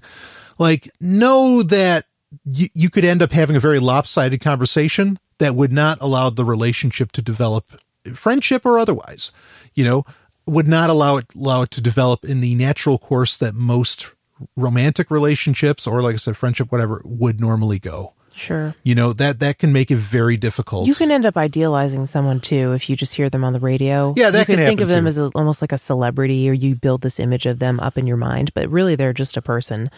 like 0.58 0.90
know 1.00 1.64
that 1.64 2.06
you, 2.46 2.68
you 2.74 2.90
could 2.90 3.06
end 3.06 3.22
up 3.22 3.32
having 3.32 3.56
a 3.56 3.60
very 3.60 3.80
lopsided 3.80 4.42
conversation 4.42 5.20
that 5.38 5.56
would 5.56 5.72
not 5.72 5.98
allow 6.02 6.30
the 6.30 6.46
relationship 6.46 7.12
to 7.14 7.22
develop, 7.22 7.80
friendship 8.16 8.66
or 8.66 8.80
otherwise. 8.80 9.32
You 9.74 9.84
know, 9.84 10.06
would 10.46 10.68
not 10.68 10.90
allow 10.90 11.18
it 11.18 11.26
allow 11.36 11.62
it 11.62 11.72
to 11.72 11.82
develop 11.82 12.26
in 12.26 12.42
the 12.42 12.56
natural 12.56 12.98
course 12.98 13.38
that 13.38 13.56
most 13.56 14.12
romantic 14.56 15.10
relationships 15.10 15.88
or 15.88 16.02
like 16.02 16.16
I 16.16 16.18
said, 16.18 16.38
friendship, 16.38 16.72
whatever, 16.72 17.02
would 17.06 17.40
normally 17.40 17.80
go. 17.80 18.14
Sure. 18.36 18.74
You 18.84 18.96
know, 18.96 19.14
that 19.14 19.40
that 19.40 19.60
can 19.60 19.72
make 19.72 19.92
it 19.92 19.98
very 19.98 20.38
difficult. 20.38 20.88
You 20.88 20.96
can 20.96 21.12
end 21.12 21.26
up 21.26 21.38
idealizing 21.38 22.08
someone 22.08 22.40
too 22.40 22.74
if 22.74 22.90
you 22.90 22.96
just 22.96 23.16
hear 23.16 23.30
them 23.30 23.44
on 23.44 23.54
the 23.54 23.60
radio. 23.60 24.14
Yeah, 24.18 24.32
that 24.32 24.40
you 24.40 24.56
can 24.56 24.66
think 24.66 24.80
happen, 24.80 24.84
of 24.84 24.90
them 24.90 25.04
too. 25.04 25.08
as 25.08 25.18
a, 25.20 25.26
almost 25.36 25.62
like 25.62 25.72
a 25.72 25.78
celebrity, 25.78 26.50
or 26.50 26.54
you 26.54 26.76
build 26.76 27.02
this 27.02 27.20
image 27.20 27.46
of 27.46 27.60
them 27.60 27.80
up 27.80 27.98
in 27.98 28.08
your 28.08 28.18
mind, 28.18 28.54
but 28.54 28.70
really 28.70 28.96
they're 28.96 29.14
just 29.14 29.38
a 29.38 29.42
person. 29.42 29.92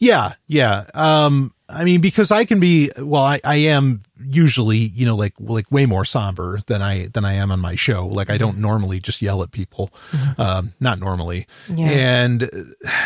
Yeah, 0.00 0.32
yeah. 0.46 0.86
Um, 0.94 1.52
I 1.68 1.84
mean, 1.84 2.00
because 2.00 2.30
I 2.30 2.44
can 2.44 2.58
be, 2.58 2.90
well, 2.98 3.22
I, 3.22 3.40
I 3.44 3.56
am 3.56 4.02
usually, 4.20 4.78
you 4.78 5.06
know, 5.06 5.14
like, 5.14 5.34
like 5.38 5.70
way 5.70 5.86
more 5.86 6.04
somber 6.04 6.60
than 6.66 6.82
I, 6.82 7.06
than 7.08 7.24
I 7.24 7.34
am 7.34 7.52
on 7.52 7.60
my 7.60 7.76
show. 7.76 8.06
Like 8.06 8.30
I 8.30 8.38
don't 8.38 8.58
normally 8.58 8.98
just 8.98 9.22
yell 9.22 9.42
at 9.42 9.52
people. 9.52 9.90
Um, 10.38 10.72
not 10.80 10.98
normally. 10.98 11.46
Mm-hmm. 11.68 11.78
Yeah. 11.78 11.90
And 11.90 12.50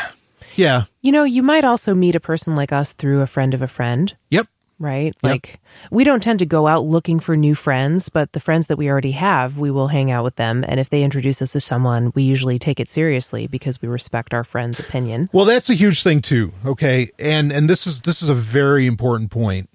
yeah. 0.57 0.85
You 1.03 1.13
know, 1.13 1.25
you 1.25 1.43
might 1.43 1.65
also 1.65 1.95
meet 1.95 2.15
a 2.15 2.21
person 2.21 2.55
like 2.55 2.73
us 2.73 2.93
through 2.93 3.21
a 3.21 3.27
friend 3.27 3.53
of 3.55 3.61
a 3.61 3.69
friend. 3.69 4.17
Yep. 4.31 4.47
Right? 4.79 5.15
Like 5.23 5.61
we 5.91 6.05
don't 6.05 6.23
tend 6.23 6.39
to 6.41 6.47
go 6.47 6.67
out 6.67 6.85
looking 6.85 7.21
for 7.21 7.37
new 7.37 7.55
friends, 7.55 8.09
but 8.09 8.33
the 8.33 8.41
friends 8.41 8.67
that 8.67 8.77
we 8.77 8.89
already 8.89 9.13
have, 9.13 9.59
we 9.59 9.71
will 9.71 9.89
hang 9.89 10.11
out 10.11 10.25
with 10.25 10.37
them. 10.37 10.65
And 10.67 10.81
if 10.81 10.89
they 10.91 11.03
introduce 11.03 11.41
us 11.43 11.53
to 11.53 11.61
someone, 11.61 12.13
we 12.15 12.23
usually 12.23 12.59
take 12.59 12.81
it 12.81 12.89
seriously 12.89 13.47
because 13.47 13.81
we 13.81 13.89
respect 13.89 14.35
our 14.35 14.45
friend's 14.45 14.81
opinion. 14.81 15.31
Well, 15.33 15.45
that's 15.45 15.71
a 15.71 15.75
huge 15.75 16.03
thing 16.03 16.21
too. 16.21 16.53
Okay. 16.65 17.11
And, 17.19 17.53
and 17.53 17.69
this 17.69 17.87
is, 17.87 18.03
this 18.03 18.23
is 18.23 18.29
a 18.29 18.35
very 18.35 18.87
important 18.87 19.31
point 19.31 19.71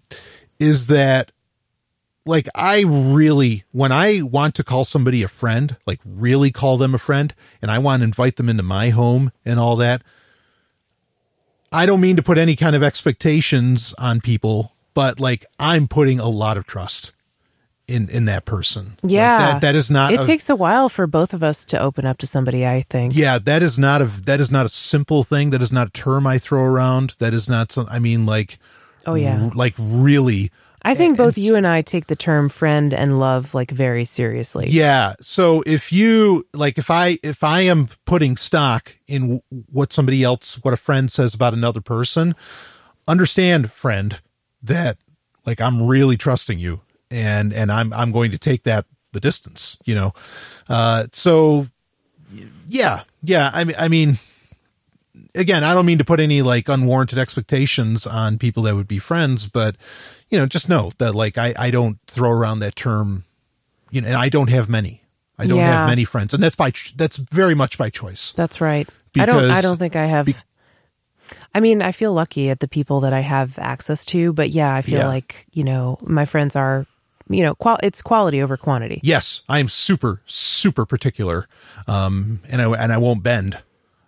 is 0.60 0.88
that 0.88 1.32
like 2.26 2.48
I 2.54 2.82
really, 2.82 3.64
when 3.72 3.92
I 3.92 4.22
want 4.22 4.56
to 4.56 4.64
call 4.64 4.86
somebody 4.86 5.24
a 5.24 5.28
friend, 5.28 5.76
like 5.86 6.00
really 6.06 6.52
call 6.52 6.78
them 6.78 6.94
a 6.94 7.00
friend 7.00 7.34
and 7.62 7.72
I 7.72 7.80
want 7.80 8.02
to 8.02 8.04
invite 8.04 8.36
them 8.36 8.50
into 8.50 8.64
my 8.64 8.90
home 8.90 9.32
and 9.46 9.60
all 9.60 9.76
that, 9.78 10.04
I 11.72 11.86
don't 11.86 12.02
mean 12.02 12.16
to 12.16 12.24
put 12.24 12.38
any 12.38 12.56
kind 12.56 12.76
of 12.76 12.84
expectations 12.84 13.94
on 13.98 14.22
people, 14.22 14.72
but 15.00 15.20
like 15.20 15.46
I'm 15.60 15.88
putting 15.88 16.20
a 16.20 16.28
lot 16.30 16.58
of 16.58 16.66
trust 16.66 17.14
in 17.88 18.10
in 18.10 18.26
that 18.26 18.44
person. 18.46 18.98
Like, 19.02 19.12
Yeah. 19.14 19.38
that, 19.40 19.62
that 19.62 19.76
is 19.76 19.90
not. 19.90 20.14
It 20.14 20.20
a- 20.22 20.26
takes 20.26 20.50
a 20.50 20.56
while 20.56 20.90
for 20.90 21.08
both 21.08 21.34
of 21.34 21.42
us 21.42 21.66
to 21.66 21.80
open 21.80 22.06
up 22.06 22.18
to 22.20 22.28
somebody, 22.28 22.66
I 22.66 22.82
think. 22.94 23.16
yeah, 23.16 23.40
that 23.40 23.62
is 23.64 23.78
not 23.80 24.02
a 24.02 24.06
that 24.26 24.40
is 24.40 24.52
not 24.52 24.66
a 24.66 24.70
simple 24.70 25.24
thing. 25.24 25.50
That 25.52 25.62
is 25.62 25.72
not 25.72 25.88
a 25.88 25.92
term 25.92 26.28
I 26.28 26.38
throw 26.38 26.64
around. 26.64 27.16
That 27.20 27.34
is 27.34 27.48
not 27.50 27.72
some. 27.72 27.88
I 27.90 28.00
mean, 28.00 28.26
like, 28.26 28.60
Oh, 29.08 29.16
yeah. 29.16 29.40
r- 29.46 29.52
like 29.56 29.74
really. 29.80 30.52
I 30.82 30.96
think 30.96 31.18
both 31.18 31.36
and- 31.36 31.46
you 31.46 31.56
and 31.58 31.68
I 31.68 31.82
take 31.82 32.08
the 32.08 32.16
term 32.16 32.48
friend 32.48 32.94
and 32.94 33.20
love 33.20 33.54
like 33.54 33.72
very 33.72 34.06
seriously. 34.06 34.68
Yeah. 34.70 35.14
So 35.20 35.62
if 35.66 35.92
you 35.92 36.46
like, 36.54 36.78
if 36.78 36.90
I 36.92 37.18
if 37.24 37.44
I 37.44 37.62
am 37.72 37.88
putting 38.06 38.38
stock 38.38 38.96
in 39.08 39.22
w- 39.22 39.42
what 39.72 39.92
somebody 39.94 40.24
else, 40.24 40.60
what 40.64 40.74
a 40.74 40.78
friend 40.78 41.12
says 41.12 41.34
about 41.34 41.54
another 41.54 41.82
person, 41.82 42.34
understand, 43.08 43.72
friend, 43.72 44.22
that 44.64 44.98
like 45.46 45.62
I'm 45.62 45.88
really 45.88 46.18
trusting 46.18 46.60
you, 46.60 46.82
and 47.10 47.54
and 47.54 47.72
I'm 47.72 47.94
I'm 47.94 48.12
going 48.12 48.32
to 48.32 48.38
take 48.38 48.64
that 48.64 48.86
the 49.12 49.20
distance. 49.20 49.78
You 49.86 49.96
know. 49.96 50.14
Uh. 50.68 51.08
So. 51.14 51.68
Yeah. 52.68 53.04
Yeah. 53.24 53.50
I 53.54 53.64
mean. 53.64 53.76
I 53.80 53.88
mean. 53.88 54.18
Again, 55.36 55.64
I 55.64 55.74
don't 55.74 55.86
mean 55.86 55.98
to 55.98 56.06
put 56.06 56.20
any 56.20 56.42
like 56.42 56.70
unwarranted 56.70 57.18
expectations 57.20 58.08
on 58.08 58.38
people 58.38 58.64
that 58.64 58.76
would 58.76 58.88
be 58.88 59.00
friends, 59.00 59.48
but 59.48 59.76
you 60.30 60.38
know, 60.38 60.46
just 60.46 60.70
know 60.70 60.92
that 60.98 61.14
like 61.14 61.38
I 61.38 61.54
I 61.58 61.72
don't 61.72 62.00
throw 62.08 62.32
around 62.32 62.60
that 62.60 62.76
term 62.76 63.26
you 63.92 64.02
know, 64.02 64.08
and 64.08 64.16
I 64.16 64.30
don't 64.30 64.50
have 64.50 64.70
many. 64.70 65.04
I 65.38 65.46
don't 65.46 65.58
Yeah. 65.60 65.80
have 65.80 65.88
many 65.90 66.04
friends, 66.04 66.34
and 66.34 66.42
that's 66.42 66.56
by 66.56 66.72
that's 66.96 67.18
very 67.18 67.54
much 67.54 67.78
by 67.78 67.90
choice. 67.90 68.34
That's 68.36 68.62
right. 68.62 68.88
I 69.18 69.26
don't 69.26 69.52
I 69.52 69.62
don't 69.62 69.78
think 69.78 69.96
I 69.96 70.06
have 70.06 70.28
I 71.54 71.60
mean, 71.60 71.82
I 71.82 71.92
feel 71.92 72.14
lucky 72.14 72.50
at 72.50 72.60
the 72.60 72.68
people 72.68 73.00
that 73.02 73.14
I 73.14 73.20
have 73.22 73.58
access 73.60 74.06
to, 74.06 74.34
but 74.34 74.50
yeah, 74.50 74.74
I 74.74 74.82
feel 74.82 75.00
Yeah. 75.00 75.08
like, 75.08 75.46
you 75.54 75.64
know, 75.64 75.98
my 76.02 76.26
friends 76.26 76.56
are, 76.56 76.86
you 77.30 77.44
know, 77.44 77.56
qual- 77.56 77.80
it's 77.84 78.02
quality 78.02 78.42
over 78.42 78.58
quantity. 78.58 79.00
Yes, 79.04 79.42
I 79.50 79.60
am 79.60 79.70
super 79.70 80.22
super 80.26 80.86
particular, 80.86 81.48
um, 81.88 82.40
and 82.50 82.62
I 82.62 82.66
and 82.72 82.92
I 82.94 82.98
won't 82.98 83.22
bend, 83.24 83.58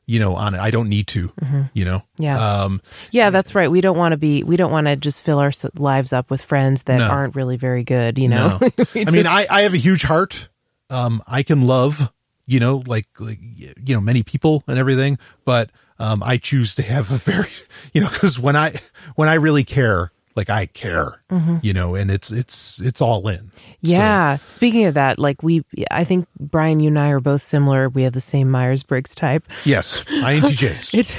you 0.05 0.19
know, 0.19 0.35
on 0.35 0.55
it. 0.55 0.59
I 0.59 0.71
don't 0.71 0.89
need 0.89 1.07
to, 1.07 1.31
you 1.73 1.85
know. 1.85 1.99
Mm-hmm. 1.99 2.23
Yeah. 2.23 2.63
Um, 2.63 2.81
Yeah, 3.11 3.29
that's 3.29 3.53
right. 3.55 3.69
We 3.69 3.81
don't 3.81 3.97
want 3.97 4.13
to 4.13 4.17
be 4.17 4.43
we 4.43 4.57
don't 4.57 4.71
want 4.71 4.87
to 4.87 4.95
just 4.95 5.23
fill 5.23 5.39
our 5.39 5.51
lives 5.75 6.13
up 6.13 6.29
with 6.31 6.41
friends 6.41 6.83
that 6.83 6.97
No. 6.97 7.07
aren't 7.07 7.35
really 7.35 7.57
very 7.57 7.83
good, 7.83 8.17
you 8.17 8.27
know. 8.27 8.57
no, 8.61 8.69
We 8.95 9.05
I 9.05 9.11
mean, 9.11 9.27
I 9.27 9.45
I 9.49 9.61
have 9.61 9.73
a 9.73 9.77
huge 9.77 10.03
heart. 10.03 10.49
Um, 10.89 11.21
I 11.27 11.43
can 11.43 11.61
love, 11.67 12.11
you 12.45 12.59
know, 12.59 12.83
like 12.85 13.07
like 13.19 13.39
you 13.41 13.93
know, 13.95 14.01
many 14.01 14.23
people 14.23 14.63
and 14.67 14.77
everything, 14.79 15.17
but 15.45 15.69
um, 16.01 16.23
I 16.23 16.37
choose 16.37 16.75
to 16.75 16.81
have 16.81 17.11
a 17.11 17.17
very, 17.17 17.49
you 17.93 18.01
know, 18.01 18.09
because 18.09 18.39
when 18.39 18.55
I 18.55 18.75
when 19.15 19.29
I 19.29 19.35
really 19.35 19.63
care, 19.63 20.11
like 20.35 20.49
I 20.49 20.65
care, 20.65 21.21
you 21.61 21.73
know, 21.73 21.95
and 21.95 22.09
it's 22.09 22.31
it's 22.31 22.79
it's 22.79 23.01
all 23.01 23.27
in. 23.27 23.51
So- 23.55 23.63
Yeah. 23.81 24.37
Speaking 24.47 24.85
of 24.85 24.93
that, 24.95 25.19
like 25.19 25.43
we, 25.43 25.63
I 25.91 26.03
think 26.05 26.25
Brian, 26.39 26.79
you 26.79 26.87
and 26.87 26.97
I 26.99 27.09
are 27.09 27.19
both 27.19 27.41
similar. 27.41 27.89
We 27.89 28.03
have 28.03 28.13
the 28.13 28.21
same 28.21 28.49
Myers 28.49 28.81
Briggs 28.83 29.13
type. 29.13 29.43
yes, 29.65 30.03
INTJs. 30.05 30.93
It, 30.99 31.15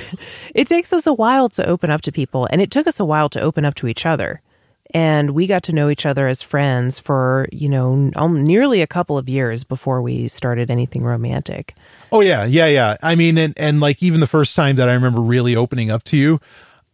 it 0.55 0.67
takes 0.67 0.93
us 0.93 1.07
a 1.07 1.13
while 1.13 1.49
to 1.51 1.67
open 1.69 1.91
up 1.91 2.01
to 2.03 2.13
people, 2.13 2.49
and 2.51 2.61
it 2.63 2.71
took 2.71 2.87
us 2.87 2.99
a 3.01 3.05
while 3.05 3.29
to 3.31 3.41
open 3.41 3.65
up 3.65 3.75
to 3.77 3.87
each 3.87 4.07
other. 4.07 4.41
And 4.95 5.31
we 5.31 5.47
got 5.47 5.63
to 5.65 5.73
know 5.73 5.89
each 5.89 6.05
other 6.05 6.29
as 6.29 6.43
friends 6.43 6.99
for, 6.99 7.49
you 7.51 7.69
know, 7.69 8.11
um, 8.15 8.45
nearly 8.45 8.83
a 8.83 8.87
couple 8.87 9.17
of 9.17 9.29
years 9.29 9.65
before 9.65 10.03
we 10.03 10.29
started 10.29 10.71
anything 10.71 11.03
romantic. 11.03 11.75
Oh 12.11 12.21
yeah, 12.21 12.45
yeah, 12.45 12.67
yeah. 12.67 12.97
I 13.03 13.15
mean, 13.15 13.39
and 13.39 13.55
and 13.57 13.81
like 13.81 14.03
even 14.03 14.21
the 14.21 14.27
first 14.27 14.55
time 14.55 14.77
that 14.77 14.89
I 14.89 14.93
remember 14.93 15.21
really 15.21 15.57
opening 15.57 15.91
up 15.91 16.05
to 16.05 16.17
you, 16.17 16.41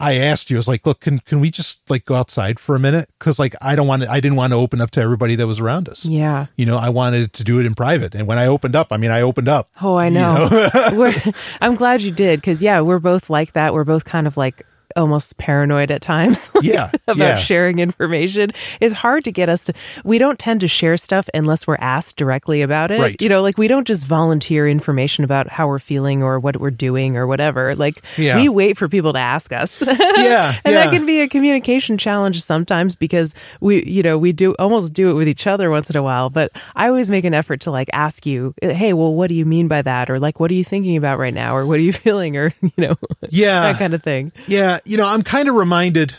I 0.01 0.15
asked 0.15 0.49
you, 0.49 0.57
I 0.57 0.61
was 0.61 0.69
like, 0.69 0.87
look, 0.87 1.01
can 1.01 1.19
can 1.21 1.41
we 1.41 1.51
just 1.51 1.81
like 1.91 2.05
go 2.05 2.15
outside 2.15 2.61
for 2.61 2.77
a 2.77 2.79
minute? 2.79 3.11
Because 3.19 3.39
like 3.41 3.57
I 3.61 3.75
don't 3.75 3.89
want 3.89 4.03
to, 4.03 4.11
I 4.11 4.21
didn't 4.21 4.37
want 4.37 4.53
to 4.53 4.57
open 4.57 4.81
up 4.81 4.93
to 4.93 5.01
everybody 5.01 5.35
that 5.35 5.47
was 5.49 5.59
around 5.59 5.89
us. 5.89 6.05
Yeah. 6.05 6.47
You 6.57 6.67
know, 6.67 6.79
I 6.79 6.89
wanted 6.91 7.33
to 7.33 7.45
do 7.45 7.59
it 7.59 7.67
in 7.67 7.75
private, 7.75 8.15
and 8.15 8.29
when 8.29 8.39
I 8.39 8.47
opened 8.47 8.77
up, 8.77 8.93
I 8.93 8.97
mean, 8.97 9.11
I 9.11 9.23
opened 9.23 9.49
up. 9.49 9.69
Oh, 9.83 9.97
I 9.97 10.09
know. 10.09 10.49
we're, 10.93 11.21
I'm 11.61 11.75
glad 11.75 12.03
you 12.03 12.13
did 12.13 12.41
because, 12.41 12.63
yeah, 12.63 12.81
we're 12.81 13.01
both 13.01 13.29
like 13.29 13.55
that. 13.55 13.75
We're 13.75 13.85
both 13.85 14.05
kind 14.05 14.29
of 14.29 14.37
like 14.37 14.65
almost 14.99 15.37
paranoid 15.39 15.91
at 15.91 16.03
times. 16.03 16.51
Yeah, 16.61 16.91
about 17.09 17.17
yeah. 17.19 17.37
sharing 17.37 17.79
information. 17.79 18.51
It's 18.81 18.93
hard 18.95 19.23
to 19.25 19.33
get 19.33 19.49
us 19.49 19.63
to. 19.67 19.73
We 20.05 20.19
don't 20.19 20.39
tend 20.39 20.61
to 20.63 20.69
share 20.69 20.97
stuff 20.97 21.29
unless 21.33 21.67
we're 21.69 21.77
asked 21.81 22.17
directly 22.17 22.63
about 22.63 22.91
it. 22.91 22.99
Right. 23.01 23.23
You 23.23 23.29
know, 23.29 23.41
like 23.43 23.57
we 23.57 23.69
don't 23.69 23.87
just 23.87 24.05
volunteer 24.05 24.69
information 24.69 25.23
about 25.25 25.49
how 25.49 25.69
we're 25.69 25.79
feeling 25.79 26.23
or 26.23 26.41
what 26.41 26.57
we're 26.59 26.73
doing 26.73 27.17
or 27.17 27.27
whatever. 27.29 27.77
Like 27.77 28.05
Yeah. 28.19 28.37
we 28.37 28.49
wait 28.49 28.77
for 28.77 28.89
people 28.89 29.13
to 29.13 29.19
ask 29.21 29.53
us. 29.53 29.83
Yeah, 30.19 30.55
and 30.65 30.75
yeah. 30.75 30.85
that 30.85 30.91
can 30.93 31.07
be 31.07 31.21
a 31.21 31.29
communication 31.29 31.97
challenge 31.97 32.43
sometimes 32.43 32.97
because 32.97 33.35
we, 33.61 33.85
you 33.85 34.03
know, 34.03 34.19
we 34.19 34.33
do 34.33 34.55
almost 34.59 34.93
do 34.95 35.11
it 35.11 35.15
with 35.15 35.29
each 35.29 35.47
other 35.47 35.71
once 35.71 35.89
in 35.91 35.97
a 35.97 36.03
while. 36.03 36.29
But 36.29 36.51
I 36.75 36.89
always 36.89 37.09
make 37.11 37.25
an 37.25 37.35
effort 37.35 37.61
to 37.63 37.71
like 37.71 37.89
ask 37.93 38.27
you, 38.27 38.53
hey, 38.61 38.93
well, 38.95 39.15
what 39.15 39.29
do 39.29 39.35
you 39.37 39.47
mean 39.47 39.69
by 39.69 39.83
that? 39.83 40.11
Or 40.11 40.19
like, 40.19 40.41
what 40.41 40.51
are 40.51 40.55
you 40.55 40.65
thinking 40.65 40.97
about 40.97 41.19
right 41.21 41.33
now? 41.35 41.55
Or 41.57 41.65
what 41.67 41.79
are 41.79 41.83
you 41.83 41.93
feeling? 41.93 42.37
Or, 42.37 42.53
you 42.61 42.73
know, 42.77 42.97
Yeah. 43.31 43.61
that 43.73 43.79
kind 43.79 43.95
of 43.95 44.03
thing. 44.03 44.33
Yeah, 44.49 44.79
you 44.89 44.97
know, 44.97 45.07
I'm 45.07 45.23
kind 45.23 45.49
of 45.49 45.55
reminded 45.55 46.15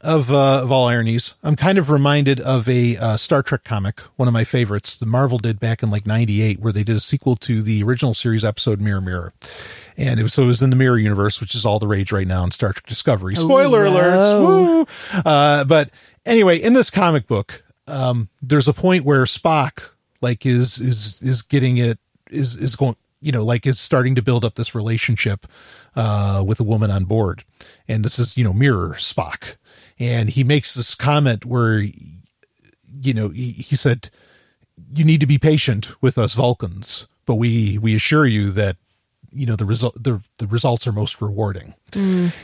of 0.00 0.32
uh, 0.32 0.62
of 0.62 0.72
all 0.72 0.88
ironies. 0.88 1.34
I'm 1.42 1.56
kind 1.56 1.78
of 1.78 1.90
reminded 1.90 2.40
of 2.40 2.68
a 2.68 2.96
uh, 2.96 3.16
Star 3.16 3.42
Trek 3.42 3.64
comic, 3.64 4.00
one 4.16 4.28
of 4.28 4.34
my 4.34 4.44
favorites. 4.44 4.98
The 4.98 5.06
Marvel 5.06 5.38
did 5.38 5.60
back 5.60 5.82
in 5.82 5.90
like 5.90 6.06
'98, 6.06 6.60
where 6.60 6.72
they 6.72 6.82
did 6.82 6.96
a 6.96 7.00
sequel 7.00 7.36
to 7.36 7.62
the 7.62 7.82
original 7.82 8.14
series 8.14 8.42
episode 8.42 8.80
Mirror 8.80 9.02
Mirror, 9.02 9.32
and 9.96 10.18
it 10.18 10.22
was 10.22 10.32
so 10.32 10.44
it 10.44 10.46
was 10.46 10.62
in 10.62 10.70
the 10.70 10.76
Mirror 10.76 10.98
universe, 10.98 11.40
which 11.40 11.54
is 11.54 11.66
all 11.66 11.78
the 11.78 11.86
rage 11.86 12.12
right 12.12 12.26
now 12.26 12.42
in 12.44 12.50
Star 12.50 12.72
Trek 12.72 12.86
Discovery. 12.86 13.36
Spoiler 13.36 13.84
alerts! 13.84 14.40
Woo! 14.40 15.22
Uh, 15.24 15.64
but 15.64 15.90
anyway, 16.24 16.58
in 16.58 16.72
this 16.72 16.88
comic 16.90 17.26
book, 17.26 17.62
um, 17.86 18.30
there's 18.40 18.68
a 18.68 18.74
point 18.74 19.04
where 19.04 19.24
Spock 19.24 19.90
like 20.22 20.46
is 20.46 20.80
is 20.80 21.18
is 21.20 21.42
getting 21.42 21.76
it 21.76 21.98
is 22.30 22.56
is 22.56 22.74
going 22.74 22.96
you 23.20 23.32
know 23.32 23.44
like 23.44 23.66
is 23.66 23.78
starting 23.78 24.14
to 24.14 24.22
build 24.22 24.44
up 24.44 24.54
this 24.54 24.74
relationship 24.74 25.46
uh 25.96 26.42
with 26.46 26.60
a 26.60 26.64
woman 26.64 26.90
on 26.90 27.04
board. 27.04 27.44
And 27.88 28.04
this 28.04 28.18
is 28.18 28.36
you 28.36 28.44
know 28.44 28.52
mirror 28.52 28.96
spock. 28.98 29.56
And 29.98 30.30
he 30.30 30.44
makes 30.44 30.74
this 30.74 30.94
comment 30.94 31.44
where 31.44 31.80
you 31.80 33.14
know 33.14 33.28
he, 33.28 33.52
he 33.52 33.76
said 33.76 34.10
you 34.94 35.04
need 35.04 35.20
to 35.20 35.26
be 35.26 35.38
patient 35.38 36.00
with 36.00 36.16
us 36.16 36.32
vulcans 36.34 37.06
but 37.26 37.36
we 37.36 37.78
we 37.78 37.94
assure 37.94 38.26
you 38.26 38.50
that 38.50 38.76
you 39.30 39.46
know 39.46 39.54
the 39.54 39.64
result 39.64 39.94
the, 40.02 40.20
the 40.38 40.46
results 40.48 40.86
are 40.86 40.92
most 40.92 41.20
rewarding. 41.20 41.74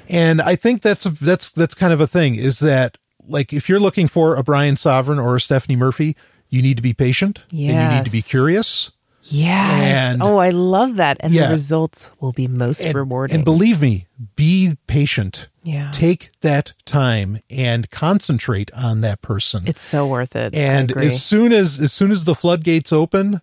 And 0.09 0.41
i 0.41 0.55
think 0.55 0.83
that's 0.83 1.07
a, 1.07 1.11
that's 1.11 1.51
that's 1.51 1.75
kind 1.75 1.93
of 1.93 2.01
a 2.01 2.07
thing 2.07 2.37
is 2.37 2.61
that 2.61 2.99
like 3.27 3.53
if 3.53 3.69
you're 3.69 3.81
looking 3.81 4.07
for 4.07 4.37
a 4.37 4.45
brian 4.45 4.77
sovereign 4.77 5.19
or 5.19 5.35
a 5.35 5.41
stephanie 5.41 5.75
murphy 5.77 6.17
you 6.49 6.63
need 6.63 6.77
to 6.77 6.83
be 6.85 6.93
patient 6.95 7.41
and 7.51 7.93
you 7.93 7.97
need 7.99 8.05
to 8.05 8.13
be 8.13 8.23
curious 8.23 8.93
Yes. 9.29 10.15
And- 10.15 10.23
oh, 10.23 10.39
I 10.39 10.51
love 10.51 10.97
that. 10.97 11.17
And 11.21 11.33
Yeah. 11.33 11.47
the 11.49 11.53
results 11.55 12.11
will 12.21 12.33
be 12.33 12.47
most 12.49 12.81
and, 12.81 12.95
rewarding. 12.95 13.35
and 13.37 13.45
believe 13.45 13.81
me 13.81 14.07
be 14.35 14.77
patient 14.87 15.49
Yeah. 15.63 15.91
take 15.93 16.31
that 16.43 16.73
time 16.85 17.39
and 17.51 17.91
concentrate 17.91 18.71
on 18.73 19.01
that 19.01 19.21
person 19.23 19.65
it's 19.67 19.83
so 19.83 20.07
worth 20.07 20.35
it. 20.37 20.55
And 20.55 20.93
as 20.97 21.23
soon 21.23 21.53
as 21.53 21.81
as 21.81 21.93
soon 21.93 22.11
as 22.13 22.25
the 22.25 22.35
floodgates 22.35 22.93
open 22.93 23.41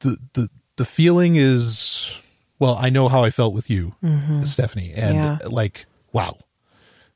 the 0.00 0.16
the 0.32 0.48
the 0.76 0.84
feeling 0.84 1.36
is 1.36 2.16
well 2.58 2.76
i 2.80 2.88
know 2.90 3.08
how 3.08 3.22
i 3.24 3.30
felt 3.30 3.52
with 3.54 3.68
you 3.70 3.94
stephanie 4.44 4.92
and 4.94 5.16
Mm-hmm. 5.16 5.42
Yeah. 5.42 5.48
like 5.48 5.86
wow 6.12 6.36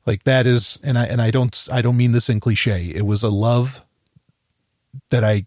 Like 0.05 0.23
that 0.25 0.45
is, 0.45 0.79
and 0.83 0.97
I 0.97 1.05
and 1.05 1.21
I 1.21 1.31
don't 1.31 1.67
I 1.71 1.81
don't 1.81 1.95
mean 1.95 2.11
this 2.11 2.27
in 2.29 2.39
cliche. 2.41 2.91
It 2.93 3.05
was 3.05 3.23
a 3.23 3.29
love 3.29 3.81
that 5.11 5.23
I, 5.23 5.45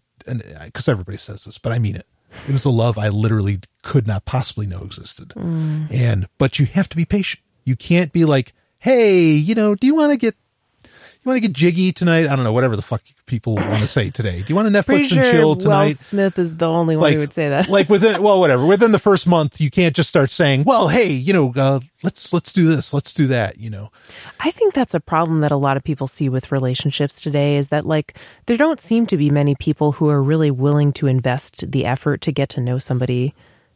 because 0.65 0.87
everybody 0.87 1.17
says 1.17 1.45
this, 1.45 1.57
but 1.57 1.71
I 1.71 1.79
mean 1.79 1.95
it. 1.95 2.07
It 2.47 2.53
was 2.53 2.65
a 2.65 2.69
love 2.69 2.97
I 2.97 3.07
literally 3.07 3.61
could 3.83 4.05
not 4.05 4.25
possibly 4.25 4.67
know 4.67 4.83
existed. 4.83 5.29
Mm. 5.29 5.91
And 5.91 6.27
but 6.37 6.59
you 6.59 6.65
have 6.65 6.89
to 6.89 6.97
be 6.97 7.05
patient. 7.05 7.41
You 7.63 7.75
can't 7.75 8.11
be 8.11 8.25
like, 8.25 8.53
hey, 8.79 9.31
you 9.31 9.55
know, 9.55 9.75
do 9.75 9.87
you 9.87 9.95
want 9.95 10.11
to 10.11 10.17
get 10.17 10.35
you 11.27 11.31
want 11.31 11.43
to 11.43 11.47
get 11.49 11.55
jiggy 11.55 11.91
tonight? 11.91 12.27
I 12.27 12.35
don't 12.35 12.45
know, 12.45 12.53
whatever 12.53 12.75
the 12.75 12.81
fuck 12.81 13.01
people 13.25 13.55
want 13.55 13.81
to 13.81 13.87
say 13.87 14.09
today. 14.09 14.41
Do 14.41 14.45
you 14.47 14.55
want 14.55 14.71
to 14.71 14.83
Pretty 14.83 15.03
Netflix 15.03 15.07
sure 15.09 15.23
and 15.23 15.31
chill 15.31 15.47
Will 15.49 15.55
tonight? 15.57 15.89
Smith 15.89 16.39
is 16.39 16.55
the 16.55 16.67
only 16.67 16.95
one 16.95 17.11
who 17.13 17.19
would 17.19 17.33
say 17.33 17.49
that. 17.49 17.67
like 17.69 17.89
within 17.89 18.21
well, 18.23 18.39
whatever. 18.39 18.65
Within 18.65 18.93
the 18.93 18.99
first 18.99 19.27
month, 19.27 19.59
you 19.59 19.69
can't 19.69 19.95
just 19.95 20.07
start 20.09 20.31
saying, 20.31 20.63
"Well, 20.63 20.87
hey, 20.87 21.09
you 21.09 21.33
know, 21.33 21.53
uh, 21.55 21.81
let's 22.01 22.31
let's 22.31 22.53
do 22.53 22.67
this, 22.67 22.93
let's 22.93 23.13
do 23.13 23.27
that." 23.27 23.59
You 23.59 23.69
know, 23.69 23.91
I 24.39 24.51
think 24.51 24.73
that's 24.73 24.93
a 24.93 24.99
problem 24.99 25.39
that 25.39 25.51
a 25.51 25.57
lot 25.57 25.77
of 25.77 25.83
people 25.83 26.07
see 26.07 26.29
with 26.29 26.51
relationships 26.51 27.19
today 27.19 27.57
is 27.57 27.67
that 27.67 27.85
like 27.85 28.17
there 28.45 28.57
don't 28.57 28.79
seem 28.79 29.05
to 29.07 29.17
be 29.17 29.29
many 29.29 29.53
people 29.53 29.93
who 29.93 30.09
are 30.09 30.23
really 30.23 30.49
willing 30.51 30.93
to 30.93 31.07
invest 31.07 31.69
the 31.71 31.85
effort 31.85 32.21
to 32.21 32.31
get 32.31 32.49
to 32.49 32.61
know 32.61 32.77
somebody. 32.77 33.33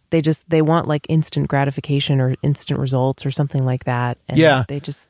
They 0.10 0.22
just 0.22 0.50
they 0.50 0.62
want 0.62 0.88
like 0.88 1.06
instant 1.10 1.48
gratification 1.50 2.20
or 2.20 2.36
instant 2.42 2.80
results 2.80 3.26
or 3.26 3.32
something 3.32 3.66
like 3.66 3.84
that. 3.86 4.18
And 4.28 4.38
Yeah. 4.38 4.64
They 4.68 4.80
just 4.80 5.10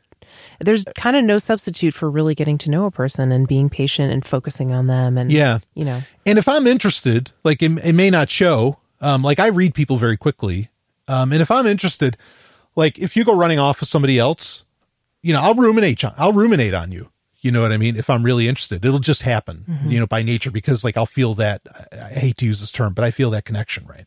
there's 0.59 0.83
kind 0.97 1.15
of 1.15 1.23
no 1.23 1.37
substitute 1.37 1.93
for 1.93 2.09
really 2.09 2.35
getting 2.35 2.57
to 2.59 2.69
know 2.69 2.85
a 2.85 2.91
person 2.91 3.31
and 3.31 3.47
being 3.47 3.69
patient 3.69 4.11
and 4.11 4.25
focusing 4.25 4.71
on 4.71 4.87
them 4.87 5.17
and 5.17 5.31
Yeah. 5.31 5.59
you 5.73 5.85
know. 5.85 6.01
And 6.25 6.37
if 6.37 6.47
I'm 6.47 6.67
interested, 6.67 7.31
like 7.43 7.61
it, 7.61 7.71
it 7.83 7.93
may 7.93 8.09
not 8.09 8.29
show. 8.29 8.77
Um, 9.01 9.23
like 9.23 9.39
I 9.39 9.47
read 9.47 9.73
people 9.73 9.97
very 9.97 10.17
quickly. 10.17 10.69
Um, 11.07 11.31
and 11.31 11.41
if 11.41 11.49
I'm 11.51 11.65
interested, 11.65 12.17
like 12.75 12.99
if 12.99 13.15
you 13.17 13.23
go 13.23 13.35
running 13.35 13.59
off 13.59 13.79
with 13.79 13.89
somebody 13.89 14.19
else, 14.19 14.63
you 15.23 15.33
know, 15.33 15.41
I'll 15.41 15.55
ruminate. 15.55 16.03
on- 16.03 16.13
I'll 16.17 16.33
ruminate 16.33 16.73
on 16.73 16.91
you. 16.91 17.09
You 17.41 17.49
know 17.51 17.63
what 17.63 17.71
I 17.71 17.77
mean? 17.77 17.95
If 17.95 18.07
I'm 18.07 18.21
really 18.21 18.47
interested, 18.47 18.85
it'll 18.85 18.99
just 18.99 19.23
happen. 19.23 19.79
You 19.87 19.99
know, 19.99 20.05
by 20.05 20.21
nature, 20.21 20.51
because 20.51 20.83
like 20.83 20.95
I'll 20.95 21.07
feel 21.07 21.33
that. 21.35 21.63
I 21.91 22.09
hate 22.19 22.37
to 22.37 22.45
use 22.45 22.59
this 22.59 22.71
term, 22.71 22.93
but 22.93 23.03
I 23.03 23.09
feel 23.09 23.31
that 23.31 23.45
connection, 23.45 23.83
right? 23.87 24.05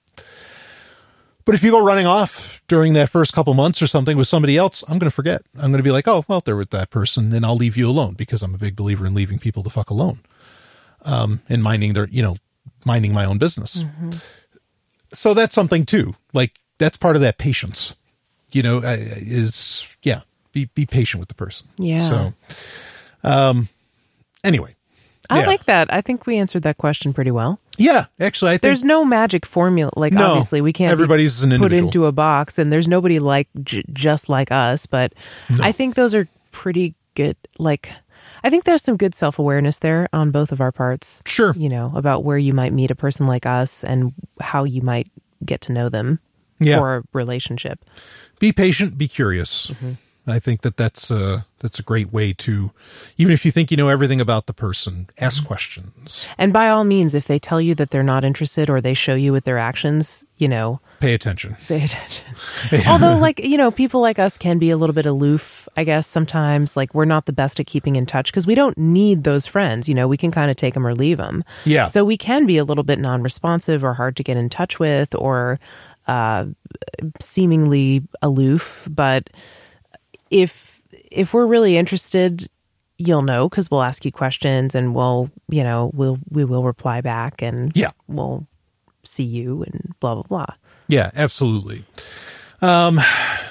But 1.44 1.54
if 1.54 1.62
you 1.62 1.70
go 1.70 1.84
running 1.84 2.06
off 2.06 2.62
during 2.68 2.94
that 2.94 3.10
first 3.10 3.32
couple 3.34 3.52
months 3.54 3.82
or 3.82 3.86
something 3.86 4.16
with 4.16 4.26
somebody 4.28 4.56
else, 4.56 4.82
I'm 4.88 4.98
going 4.98 5.10
to 5.10 5.14
forget. 5.14 5.42
I'm 5.56 5.70
going 5.70 5.78
to 5.78 5.82
be 5.82 5.90
like, 5.90 6.08
oh, 6.08 6.24
well, 6.26 6.40
they're 6.40 6.56
with 6.56 6.70
that 6.70 6.90
person, 6.90 7.32
and 7.34 7.44
I'll 7.44 7.56
leave 7.56 7.76
you 7.76 7.88
alone 7.88 8.14
because 8.14 8.42
I'm 8.42 8.54
a 8.54 8.58
big 8.58 8.74
believer 8.76 9.06
in 9.06 9.12
leaving 9.14 9.38
people 9.38 9.62
the 9.62 9.68
fuck 9.70 9.90
alone 9.90 10.20
um, 11.02 11.42
and 11.48 11.62
minding 11.62 11.92
their, 11.92 12.08
you 12.08 12.22
know, 12.22 12.36
minding 12.86 13.12
my 13.12 13.24
own 13.26 13.36
business. 13.38 13.84
So 15.12 15.34
that's 15.34 15.54
something 15.54 15.84
too. 15.86 16.14
Like 16.32 16.52
that's 16.78 16.96
part 16.96 17.14
of 17.16 17.22
that 17.22 17.38
patience. 17.38 17.94
You 18.52 18.62
know, 18.62 18.78
is 18.84 19.86
yeah, 20.02 20.20
be 20.52 20.66
be 20.74 20.86
patient 20.86 21.18
with 21.20 21.28
the 21.28 21.34
person. 21.34 21.66
Yeah. 21.76 22.08
So, 22.08 22.32
um, 23.24 23.68
anyway, 24.44 24.76
I 25.28 25.40
Yeah. 25.40 25.46
like 25.46 25.64
that. 25.66 25.92
I 25.92 26.00
think 26.00 26.24
we 26.26 26.36
answered 26.38 26.62
that 26.62 26.78
question 26.78 27.12
pretty 27.12 27.30
well. 27.32 27.58
Yeah, 27.78 28.06
actually, 28.20 28.50
I 28.50 28.54
think 28.54 28.62
There's 28.62 28.84
no 28.84 29.04
magic 29.04 29.44
formula. 29.46 29.90
Like 29.96 30.12
No. 30.12 30.28
obviously, 30.28 30.60
we 30.60 30.72
can't. 30.72 30.92
Everybody's 30.92 31.42
an 31.42 31.50
put 31.50 31.54
individual. 31.56 31.88
into 31.88 32.06
a 32.06 32.12
box, 32.12 32.58
and 32.58 32.72
there's 32.72 32.86
nobody 32.88 33.18
like 33.18 33.48
j- 33.62 33.84
just 33.92 34.28
like 34.28 34.50
us. 34.52 34.86
But 34.86 35.12
I 35.60 35.72
think 35.72 35.94
those 35.94 36.14
are 36.14 36.28
pretty 36.52 36.94
good. 37.14 37.36
Like, 37.58 37.90
I 38.42 38.50
think 38.50 38.64
there's 38.64 38.82
some 38.82 38.96
good 38.96 39.14
self 39.14 39.38
awareness 39.38 39.78
there 39.78 40.08
on 40.12 40.30
both 40.30 40.52
of 40.52 40.60
our 40.60 40.72
parts. 40.72 41.22
Sure. 41.26 41.54
you 41.56 41.68
know 41.68 41.92
about 41.94 42.24
where 42.24 42.38
you 42.38 42.52
might 42.52 42.72
meet 42.72 42.90
a 42.90 42.94
person 42.94 43.26
like 43.26 43.46
us 43.46 43.82
and 43.84 44.12
how 44.40 44.64
you 44.64 44.82
might 44.82 45.08
get 45.44 45.60
to 45.62 45.72
know 45.72 45.88
them 45.88 46.20
Yeah. 46.60 46.78
for 46.78 46.96
a 46.96 47.02
relationship. 47.12 47.84
be 48.40 48.52
patient, 48.52 48.98
be 48.98 49.08
curious. 49.08 49.68
Mm-hmm. 49.70 49.92
I 50.26 50.38
think 50.38 50.62
that 50.62 50.76
that's 50.76 51.10
a 51.10 51.44
that's 51.60 51.78
a 51.78 51.82
great 51.82 52.12
way 52.12 52.32
to, 52.34 52.70
even 53.18 53.32
if 53.32 53.44
you 53.44 53.50
think 53.50 53.70
you 53.70 53.76
know 53.76 53.88
everything 53.88 54.20
about 54.20 54.46
the 54.46 54.52
person, 54.54 55.08
ask 55.18 55.38
Mm-hmm. 55.38 55.46
questions, 55.46 56.24
And 56.38 56.52
by 56.52 56.68
all 56.68 56.84
means, 56.84 57.14
if 57.14 57.26
they 57.26 57.38
tell 57.38 57.60
you 57.60 57.74
that 57.76 57.90
they're 57.90 58.02
not 58.02 58.24
interested 58.24 58.68
or 58.70 58.80
they 58.80 58.94
show 58.94 59.14
you 59.14 59.32
with 59.32 59.44
their 59.44 59.58
actions, 59.58 60.24
you 60.38 60.48
know, 60.48 60.80
pay 61.00 61.14
attention. 61.14 61.56
pay 61.68 61.84
attention. 61.84 62.24
Although, 62.86 63.16
like, 63.18 63.38
you 63.40 63.56
know, 63.58 63.70
people 63.70 64.00
like 64.00 64.18
us 64.18 64.36
can 64.38 64.58
be 64.58 64.70
a 64.70 64.76
little 64.76 64.94
bit 64.94 65.06
aloof, 65.06 65.68
I 65.76 65.84
guess, 65.84 66.06
sometimes. 66.06 66.76
Like, 66.76 66.94
we're 66.94 67.04
not 67.06 67.26
the 67.26 67.32
best 67.32 67.60
at 67.60 67.66
keeping 67.66 67.96
in 67.96 68.04
touch 68.06 68.30
because 68.30 68.46
we 68.46 68.54
don't 68.54 68.76
need 68.78 69.24
those 69.24 69.46
friends. 69.46 69.88
You 69.88 69.94
know, 69.94 70.06
we 70.08 70.16
can 70.16 70.30
kind 70.30 70.50
of 70.50 70.56
take 70.56 70.74
them 70.74 70.86
or 70.86 70.94
leave 70.94 71.18
them. 71.18 71.44
Yeah. 71.64 71.84
So 71.86 72.04
we 72.04 72.16
can 72.16 72.46
be 72.46 72.58
a 72.58 72.64
little 72.64 72.84
bit 72.84 72.98
non 72.98 73.22
responsive 73.22 73.84
or 73.84 73.94
hard 73.94 74.16
to 74.16 74.22
get 74.22 74.36
in 74.36 74.48
touch 74.50 74.78
with 74.78 75.14
or 75.14 75.58
uh, 76.06 76.46
seemingly 77.20 78.02
aloof. 78.22 78.86
But 78.90 79.30
if, 80.34 80.82
if 81.10 81.32
we're 81.32 81.46
really 81.46 81.76
interested, 81.76 82.48
you'll 82.98 83.22
know 83.22 83.48
because 83.48 83.70
we'll 83.70 83.82
ask 83.82 84.04
you 84.04 84.12
questions 84.12 84.74
and 84.74 84.94
we'll, 84.94 85.30
you 85.48 85.62
know, 85.64 85.90
we'll, 85.94 86.18
we 86.30 86.44
will 86.44 86.64
reply 86.64 87.00
back 87.00 87.42
and 87.42 87.72
Yeah. 87.74 87.90
we'll 88.08 88.46
see 89.02 89.24
you 89.24 89.62
and 89.62 89.94
blah, 90.00 90.14
blah, 90.14 90.22
blah. 90.24 90.46
Yeah, 90.88 91.10
absolutely. 91.14 91.84
Um, 92.60 93.00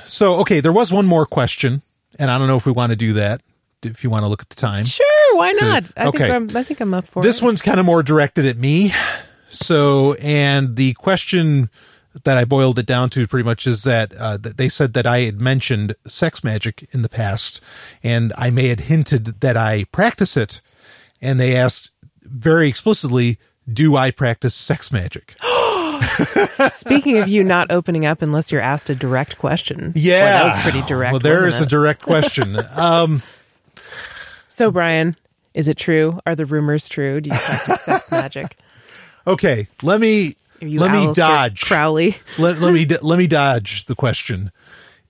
so 0.05 0.35
okay, 0.41 0.59
there 0.59 0.71
was 0.73 0.91
one 0.91 1.05
more 1.05 1.25
question, 1.25 1.81
and 2.19 2.29
I 2.31 2.37
don't 2.37 2.47
know 2.47 2.57
if 2.57 2.65
we 2.65 2.71
want 2.71 2.91
to 2.91 2.95
do 2.95 3.13
that. 3.13 3.41
If 3.83 4.03
you 4.03 4.09
want 4.09 4.23
to 4.23 4.27
look 4.27 4.41
at 4.41 4.49
the 4.49 4.55
time, 4.55 4.83
Sure, 4.85 5.35
why 5.37 5.53
So- 5.53 5.67
not? 5.67 5.91
I 5.97 6.05
okay. 6.07 6.17
think 6.17 6.33
I'm 6.33 6.57
I 6.57 6.63
think 6.63 6.79
I'm 6.79 6.93
up 6.93 7.07
for 7.07 7.21
this 7.21 7.39
it. 7.41 7.45
one's 7.45 7.61
kind 7.61 7.79
of 7.79 7.85
more 7.85 8.01
directed 8.03 8.45
at 8.45 8.57
me. 8.57 8.93
So, 9.49 10.13
and 10.15 10.75
the 10.75 10.93
question 10.93 11.69
that 12.23 12.37
I 12.37 12.45
boiled 12.45 12.79
it 12.79 12.85
down 12.85 13.09
to 13.11 13.27
pretty 13.27 13.45
much 13.45 13.65
is 13.65 13.83
that, 13.83 14.13
uh, 14.15 14.37
that 14.37 14.57
they 14.57 14.69
said 14.69 14.93
that 14.93 15.07
I 15.07 15.21
had 15.21 15.41
mentioned 15.41 15.95
sex 16.07 16.43
magic 16.43 16.87
in 16.91 17.01
the 17.01 17.09
past, 17.09 17.59
and 18.03 18.31
I 18.37 18.49
may 18.49 18.67
had 18.67 18.81
hinted 18.81 19.41
that 19.41 19.57
I 19.57 19.85
practice 19.85 20.37
it, 20.37 20.61
and 21.21 21.39
they 21.39 21.55
asked 21.55 21.91
very 22.23 22.67
explicitly, 22.69 23.37
"Do 23.71 23.95
I 23.95 24.11
practice 24.11 24.55
sex 24.55 24.91
magic?" 24.91 25.35
Speaking 26.67 27.17
of 27.17 27.27
you 27.27 27.43
not 27.43 27.71
opening 27.71 28.05
up 28.05 28.21
unless 28.21 28.51
you're 28.51 28.61
asked 28.61 28.89
a 28.89 28.95
direct 28.95 29.37
question. 29.37 29.91
Boy, 29.91 29.99
Yeah, 29.99 30.25
that 30.25 30.43
was 30.43 30.63
pretty 30.63 30.81
direct. 30.87 31.13
Well, 31.13 31.19
there 31.19 31.47
is 31.47 31.55
wasn't 31.55 31.65
a 31.65 31.69
direct 31.69 32.01
question. 32.01 32.57
um, 32.75 33.21
So 34.47 34.71
Brian, 34.71 35.15
is 35.53 35.67
it 35.67 35.77
true? 35.77 36.19
Are 36.25 36.35
the 36.35 36.45
rumors 36.45 36.87
true? 36.87 37.21
Do 37.21 37.29
you 37.29 37.37
practice 37.37 37.81
sex 37.81 38.11
magic? 38.11 38.57
okay, 39.27 39.67
let 39.81 39.99
me 39.99 40.35
you 40.69 40.79
let 40.79 40.91
me 40.91 41.13
dodge. 41.13 41.61
Crowley? 41.61 42.17
let, 42.37 42.59
let 42.59 42.73
me 42.73 42.85
let 43.01 43.17
me 43.17 43.27
dodge 43.27 43.85
the 43.85 43.95
question 43.95 44.51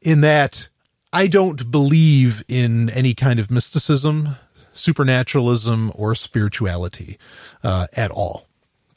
in 0.02 0.22
that 0.22 0.68
I 1.12 1.28
don't 1.28 1.70
believe 1.70 2.44
in 2.48 2.90
any 2.90 3.14
kind 3.14 3.40
of 3.40 3.52
mysticism, 3.52 4.36
supernaturalism, 4.74 5.92
or 5.96 6.16
spirituality 6.16 7.18
uh, 7.64 7.88
at 7.94 8.12
all. 8.12 8.48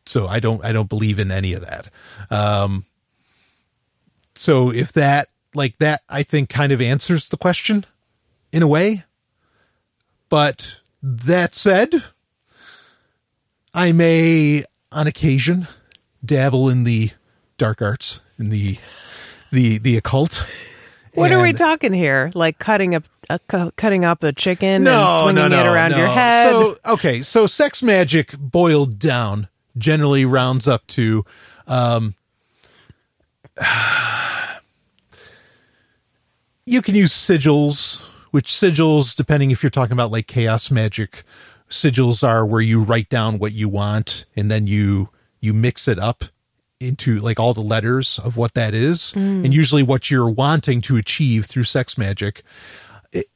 So 0.07 0.27
I 0.27 0.41
don't 0.41 0.65
I 0.65 0.73
don't 0.73 0.89
believe 0.89 1.19
in 1.19 1.31
any 1.31 1.53
of 1.53 1.63
that. 1.63 1.91
Um, 2.31 2.87
so 4.35 4.71
if 4.71 4.93
that 4.93 5.29
like 5.55 5.79
that, 5.79 6.03
I 6.09 6.23
think 6.23 6.49
kind 6.49 6.73
of 6.73 6.81
answers 6.81 7.29
the 7.29 7.37
question 7.37 7.85
in 8.53 8.63
a 8.63 8.67
way. 8.67 9.05
But 10.29 10.81
that 11.03 11.55
said, 11.55 12.03
I 13.75 13.93
may 13.93 14.65
on 14.91 15.07
occasion 15.07 15.69
dabble 16.27 16.69
in 16.69 16.85
the 16.85 17.11
dark 17.59 17.81
arts, 17.81 18.21
in 18.39 18.51
the 18.51 18.79
the 19.51 19.79
the 19.79 19.97
occult. 19.97 20.47
What 21.15 21.33
are 21.33 21.41
we 21.41 21.55
talking 21.55 21.95
here? 21.95 22.31
Like 22.35 22.59
cutting 22.59 22.95
up 22.95 23.05
a, 23.31 23.39
cu- 23.39 23.71
cutting 23.73 24.05
up 24.05 24.23
a 24.23 24.33
chicken 24.33 24.85
No, 24.85 24.91
and 24.91 25.23
swinging 25.23 25.51
no, 25.51 25.57
no, 25.57 25.65
it 25.65 25.75
around 25.75 25.97
your 25.97 26.09
head? 26.09 26.53
So 26.53 26.77
okay, 26.85 27.23
so 27.23 27.47
sex 27.47 27.83
magic 27.83 28.37
boiled 28.39 28.99
down 28.99 29.49
generally 29.79 30.25
rounds 30.25 30.69
up 30.69 30.87
to 30.89 31.25
um 31.67 32.15
you 36.67 36.83
can 36.83 36.95
use 36.95 37.13
sigils, 37.13 38.03
which 38.31 38.49
sigils, 38.49 39.17
depending 39.17 39.51
if 39.51 39.63
you're 39.63 39.71
talking 39.71 39.93
about 39.93 40.11
like 40.11 40.27
chaos 40.27 40.71
magic, 40.71 41.25
sigils 41.71 42.27
are 42.27 42.45
where 42.45 42.61
you 42.61 42.83
write 42.83 43.09
down 43.09 43.39
what 43.39 43.53
you 43.53 43.69
want 43.69 44.27
and 44.37 44.51
then 44.51 44.67
you 44.67 45.09
you 45.41 45.53
mix 45.53 45.89
it 45.89 45.99
up 45.99 46.25
into 46.81 47.19
like 47.21 47.41
all 47.41 47.55
the 47.55 47.61
letters 47.61 48.19
of 48.23 48.37
what 48.37 48.55
that 48.55 48.75
is. 48.75 49.15
And 49.15 49.55
usually 49.55 49.83
what 49.83 50.11
you're 50.11 50.29
wanting 50.31 50.81
to 50.83 50.97
achieve 50.97 51.47
through 51.47 51.65
sex 51.65 51.97
magic 51.97 52.43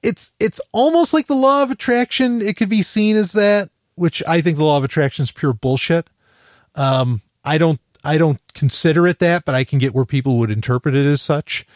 it's 0.02 0.32
it's 0.38 0.60
almost 0.72 1.14
like 1.14 1.26
the 1.26 1.34
law 1.34 1.62
of 1.62 1.70
attraction. 1.70 2.40
It 2.40 2.56
could 2.56 2.68
be 2.68 2.82
seen 2.82 3.16
as 3.16 3.32
that 3.32 3.70
which 3.94 4.22
i 4.26 4.40
think 4.40 4.56
the 4.56 4.64
law 4.64 4.78
of 4.78 4.84
attraction 4.84 5.22
is 5.22 5.30
pure 5.30 5.52
bullshit. 5.52 6.08
Um 6.74 7.22
i 7.44 7.58
don't 7.58 7.80
i 8.04 8.18
don't 8.18 8.40
consider 8.54 9.06
it 9.06 9.18
that 9.18 9.44
but 9.44 9.54
i 9.54 9.62
can 9.64 9.78
get 9.78 9.94
where 9.94 10.04
people 10.04 10.38
would 10.38 10.50
interpret 10.50 10.94
it 10.94 11.06
as 11.06 11.22
such. 11.22 11.66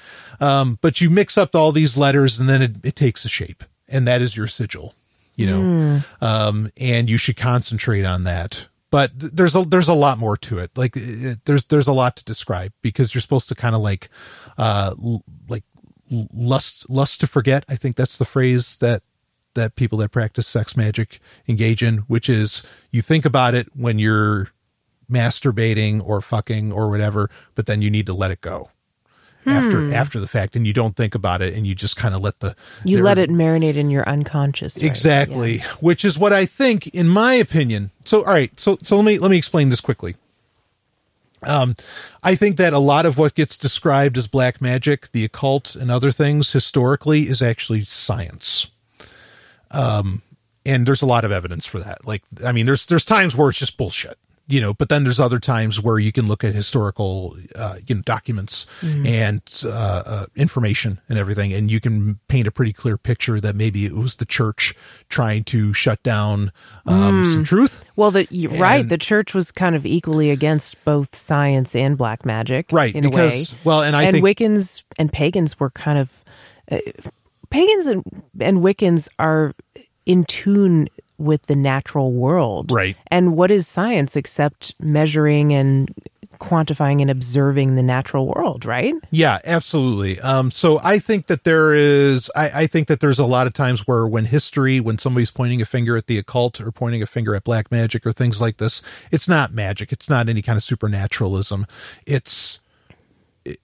Um 0.41 0.79
but 0.81 1.01
you 1.01 1.09
mix 1.11 1.39
up 1.39 1.55
all 1.55 1.73
these 1.73 1.97
letters 1.97 2.39
and 2.39 2.49
then 2.49 2.63
it, 2.63 2.77
it 2.85 2.97
takes 2.97 3.25
a 3.25 3.29
shape. 3.29 3.65
And 3.89 4.07
that 4.09 4.21
is 4.23 4.37
your 4.37 4.47
sigil 4.47 4.95
you 5.37 5.47
know? 5.47 6.03
Um 6.21 6.71
and 6.77 7.09
you 7.09 7.17
should 7.17 7.37
concentrate 7.37 8.05
on 8.05 8.25
that 8.25 8.67
but 8.95 9.11
there's 9.17 9.57
a 9.57 9.65
there's 9.65 9.89
a 9.89 9.93
lot 9.93 10.19
more 10.19 10.37
to 10.37 10.61
it 10.61 10.71
like 10.77 10.97
it, 10.97 11.45
there's 11.47 11.65
there's 11.65 11.89
a 11.89 11.93
lot 11.93 12.15
to 12.15 12.23
describe 12.23 12.73
because 12.81 13.13
you're 13.13 13.21
supposed 13.21 13.49
to 13.49 13.55
kind 13.57 13.75
of 13.75 13.81
like 13.81 14.09
uh 14.57 14.95
l- 15.03 15.25
like 15.49 15.65
lust 16.33 16.89
lust 16.89 17.19
to 17.19 17.27
forget. 17.27 17.65
I 17.69 17.75
think 17.75 17.97
that's 17.97 18.19
the 18.19 18.25
phrase 18.25 18.77
that 18.77 19.03
that 19.55 19.75
people 19.75 19.99
that 19.99 20.13
practice 20.13 20.47
sex 20.47 20.77
magic 20.77 21.19
engage 21.49 21.83
in, 21.83 21.99
which 22.07 22.29
is 22.29 22.65
you 22.93 23.03
think 23.03 23.25
about 23.25 23.53
it 23.53 23.67
when 23.75 23.99
you're 23.99 24.51
masturbating 25.11 26.01
or 26.07 26.23
fucking 26.23 26.73
or 26.73 26.89
whatever, 26.89 27.31
but 27.57 27.67
then 27.67 27.83
you 27.83 27.91
need 27.91 28.07
to 28.07 28.15
let 28.15 28.31
it 28.31 28.43
go 28.43 28.71
after 29.47 29.93
after 29.93 30.21
the 30.21 30.27
fact, 30.27 30.57
and 30.57 30.67
you 30.67 30.73
don't 30.73 30.97
think 30.97 31.15
about 31.15 31.43
it, 31.43 31.55
and 31.55 31.67
you 31.67 31.75
just 31.75 31.97
kind 31.97 32.15
of 32.15 32.21
let 32.23 32.41
the 32.41 32.55
You 32.85 33.03
let 33.03 33.19
it 33.19 33.31
marinate 33.31 33.77
in 33.77 33.91
your 33.91 34.09
unconscious. 34.09 34.77
right? 34.79 34.87
exactly, 34.87 35.57
Yeah. 35.59 35.65
which 35.81 36.05
is 36.05 36.19
what 36.19 36.33
I 36.33 36.47
think, 36.47 36.89
in 36.89 37.09
my 37.09 37.35
opinion. 37.35 37.91
So, 38.05 38.21
all 38.25 38.33
right, 38.33 38.59
so 38.59 38.79
so 38.83 38.97
let 38.97 39.05
me 39.05 39.19
let 39.19 39.31
me 39.31 39.39
explain 39.39 39.69
this 39.69 39.81
quickly. 39.81 40.17
Um, 41.43 41.77
I 42.23 42.35
think 42.37 42.57
that 42.57 42.73
a 42.73 42.79
lot 42.79 43.05
of 43.05 43.19
what 43.19 43.35
gets 43.35 43.59
described 43.59 44.17
as 44.17 44.27
black 44.27 44.63
magic, 44.63 45.13
the 45.13 45.25
occult, 45.27 45.77
and 45.77 45.91
other 45.91 46.11
things 46.11 46.53
historically 46.53 47.25
is 47.25 47.43
actually 47.43 47.85
science. 47.85 48.69
Um, 49.71 50.23
and 50.65 50.87
there's 50.87 51.03
a 51.03 51.07
lot 51.07 51.25
of 51.27 51.33
evidence 51.33 51.67
for 51.67 51.79
that. 51.81 52.07
Like, 52.07 52.23
I 52.43 52.53
mean, 52.53 52.65
there's 52.65 52.87
there's 52.87 53.05
times 53.05 53.37
where 53.37 53.51
it's 53.51 53.59
just 53.59 53.77
bullshit, 53.77 54.17
you 54.47 54.61
know, 54.61 54.75
but 54.75 54.89
then 54.91 55.05
there's 55.05 55.19
other 55.21 55.39
times 55.39 55.81
where 55.81 55.99
you 55.99 56.13
can 56.13 56.27
look 56.27 56.45
at 56.45 56.55
historical, 56.55 57.37
uh, 57.57 57.79
you 57.87 57.95
know, 57.95 58.03
documents 58.03 58.67
and 58.83 59.41
uh, 59.65 59.69
uh, 60.07 60.27
information 60.37 61.01
and 61.09 61.19
everything, 61.19 61.53
and 61.53 61.71
you 61.71 61.81
can 61.81 62.19
paint 62.29 62.47
a 62.47 62.51
pretty 62.51 62.73
clear 62.73 62.99
picture 62.99 63.41
that 63.41 63.57
maybe 63.57 63.87
it 63.87 63.93
was 63.95 64.17
the 64.17 64.27
church 64.27 64.75
trying 65.09 65.45
to 65.45 65.73
shut 65.73 66.03
down 66.03 66.53
um, 66.87 67.29
some 67.31 67.45
truth. 67.45 67.85
Well, 67.97 68.11
the 68.11 68.27
you 68.31 68.51
right, 68.51 68.87
the 68.87 68.99
church 68.99 69.33
was 69.33 69.51
kind 69.51 69.75
of 69.75 69.87
equally 69.87 70.31
against 70.31 70.83
both 70.85 71.17
science 71.17 71.75
and 71.75 71.97
black 71.97 72.27
magic, 72.27 72.67
Right, 72.71 72.95
In 72.95 73.07
a 73.07 73.11
way. 73.11 73.45
well, 73.65 73.83
and 73.83 73.97
I 73.97 74.05
and 74.05 74.15
think- 74.15 74.25
Wiccans 74.25 74.83
and 74.99 75.13
pagans 75.13 75.59
were 75.59 75.71
kind 75.71 75.97
of 75.99 76.23
uh, 76.71 76.79
pagans 77.51 77.87
and, 77.87 78.05
and 78.41 78.59
Wiccans 78.59 79.09
are 79.19 79.55
in 80.07 80.25
tune 80.25 80.89
with 81.19 81.47
the 81.47 81.57
natural 81.57 82.13
world, 82.13 82.73
Right. 82.73 82.97
And 83.09 83.37
what 83.37 83.51
is 83.51 83.69
science 83.69 84.17
except 84.17 84.75
measuring 84.81 85.53
and 85.53 85.95
quantifying 86.39 87.01
and 87.01 87.11
observing 87.11 87.75
the 87.75 87.83
natural 87.83 88.27
world, 88.27 88.65
right? 88.65 88.95
Yeah, 89.11 89.39
absolutely. 89.45 90.21
Um, 90.21 90.51
so 90.51 90.79
I 90.83 90.99
think 90.99 91.27
that 91.27 91.45
there 91.45 91.73
is, 91.75 92.31
I, 92.37 92.63
I 92.63 92.67
think 92.67 92.89
that 92.89 93.01
there's 93.01 93.19
a 93.19 93.25
lot 93.25 93.47
of 93.47 93.53
times 93.53 93.87
where 93.87 94.07
when 94.07 94.27
history, 94.27 94.81
when 94.81 94.99
somebody's 94.99 95.31
pointing 95.31 95.63
a 95.63 95.65
finger 95.65 95.97
at 95.97 96.07
the 96.07 96.19
occult 96.19 96.61
or 96.61 96.71
pointing 96.71 97.03
a 97.03 97.07
finger 97.07 97.35
at 97.35 97.45
black 97.45 97.71
magic 97.71 98.07
or 98.07 98.13
things 98.13 98.41
like 98.41 98.59
this, 98.59 98.83
it's 99.11 99.29
not 99.29 99.53
magic. 99.53 99.93
It's 99.93 100.09
not 100.09 100.29
any 100.29 100.43
kind 100.43 100.57
of 100.57 100.63
supernaturalism. 100.63 101.67
It's, 102.07 102.59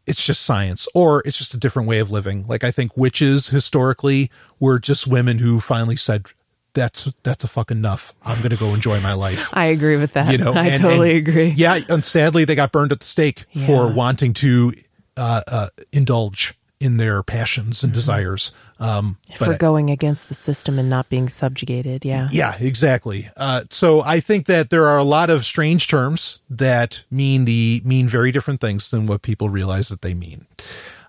it's 0.06 0.24
just 0.24 0.43
science 0.43 0.86
or 0.94 1.22
it's 1.27 1.39
just 1.39 1.55
a 1.55 1.59
different 1.59 1.89
way 1.89 1.98
of 1.98 2.10
living. 2.10 2.47
Like 2.47 2.64
I 2.64 2.70
think 2.70 2.97
witches 2.97 3.48
historically 3.48 4.31
were 4.59 4.78
just 4.78 5.06
women 5.06 5.39
who 5.39 5.60
finally 5.60 5.97
said, 5.97 6.27
that's, 6.74 7.10
that's 7.22 7.44
a 7.44 7.48
fuck 7.48 7.70
enough. 7.70 8.14
I'm 8.22 8.38
going 8.38 8.51
to 8.51 8.56
go 8.56 8.74
enjoy 8.74 9.01
my 9.01 9.12
life 9.14 9.48
I 9.55 9.66
agree 9.66 9.97
with 9.97 10.12
that. 10.14 10.30
you 10.32 10.38
know 10.38 10.52
I 10.52 10.66
and- 10.68 10.80
totally 10.80 11.16
and- 11.18 11.28
agree. 11.28 11.48
yeah 11.51 11.78
and 11.88 12.05
sadly 12.05 12.44
they 12.44 12.55
got 12.55 12.72
burned 12.72 12.92
at 12.92 13.01
the 13.01 13.06
stake 13.06 13.44
for 13.66 13.92
wanting 13.92 14.32
to 14.34 14.72
uh, 15.16 15.42
uh 15.47 15.68
indulge 15.92 16.55
in 16.80 16.97
their 16.97 17.22
passions 17.22 17.78
Mm-hmm. 17.78 17.86
and 17.86 17.92
desires 17.94 18.52
um 18.78 19.18
For 19.36 19.55
going 19.59 19.90
against 19.90 20.28
the 20.28 20.34
system 20.34 20.78
and 20.78 20.88
not 20.88 21.10
being 21.10 21.28
subjugated, 21.28 22.05
yeah. 22.06 22.28
yeah 22.32 22.56
exactly 22.59 23.28
uh 23.36 23.64
so 23.70 24.01
i 24.02 24.20
think 24.20 24.47
that 24.47 24.70
there 24.70 24.86
are 24.86 24.97
a 24.97 25.05
lot 25.05 25.28
of 25.28 25.44
strange 25.44 25.88
terms 25.88 26.38
that 26.48 27.05
mean 27.10 27.44
the 27.44 27.82
mean 27.84 28.09
very 28.09 28.32
different 28.32 28.60
things 28.62 28.90
than 28.90 29.05
what 29.06 29.20
people 29.22 29.51
realize 29.51 29.88
that 29.88 30.01
they 30.01 30.14
mean 30.14 30.47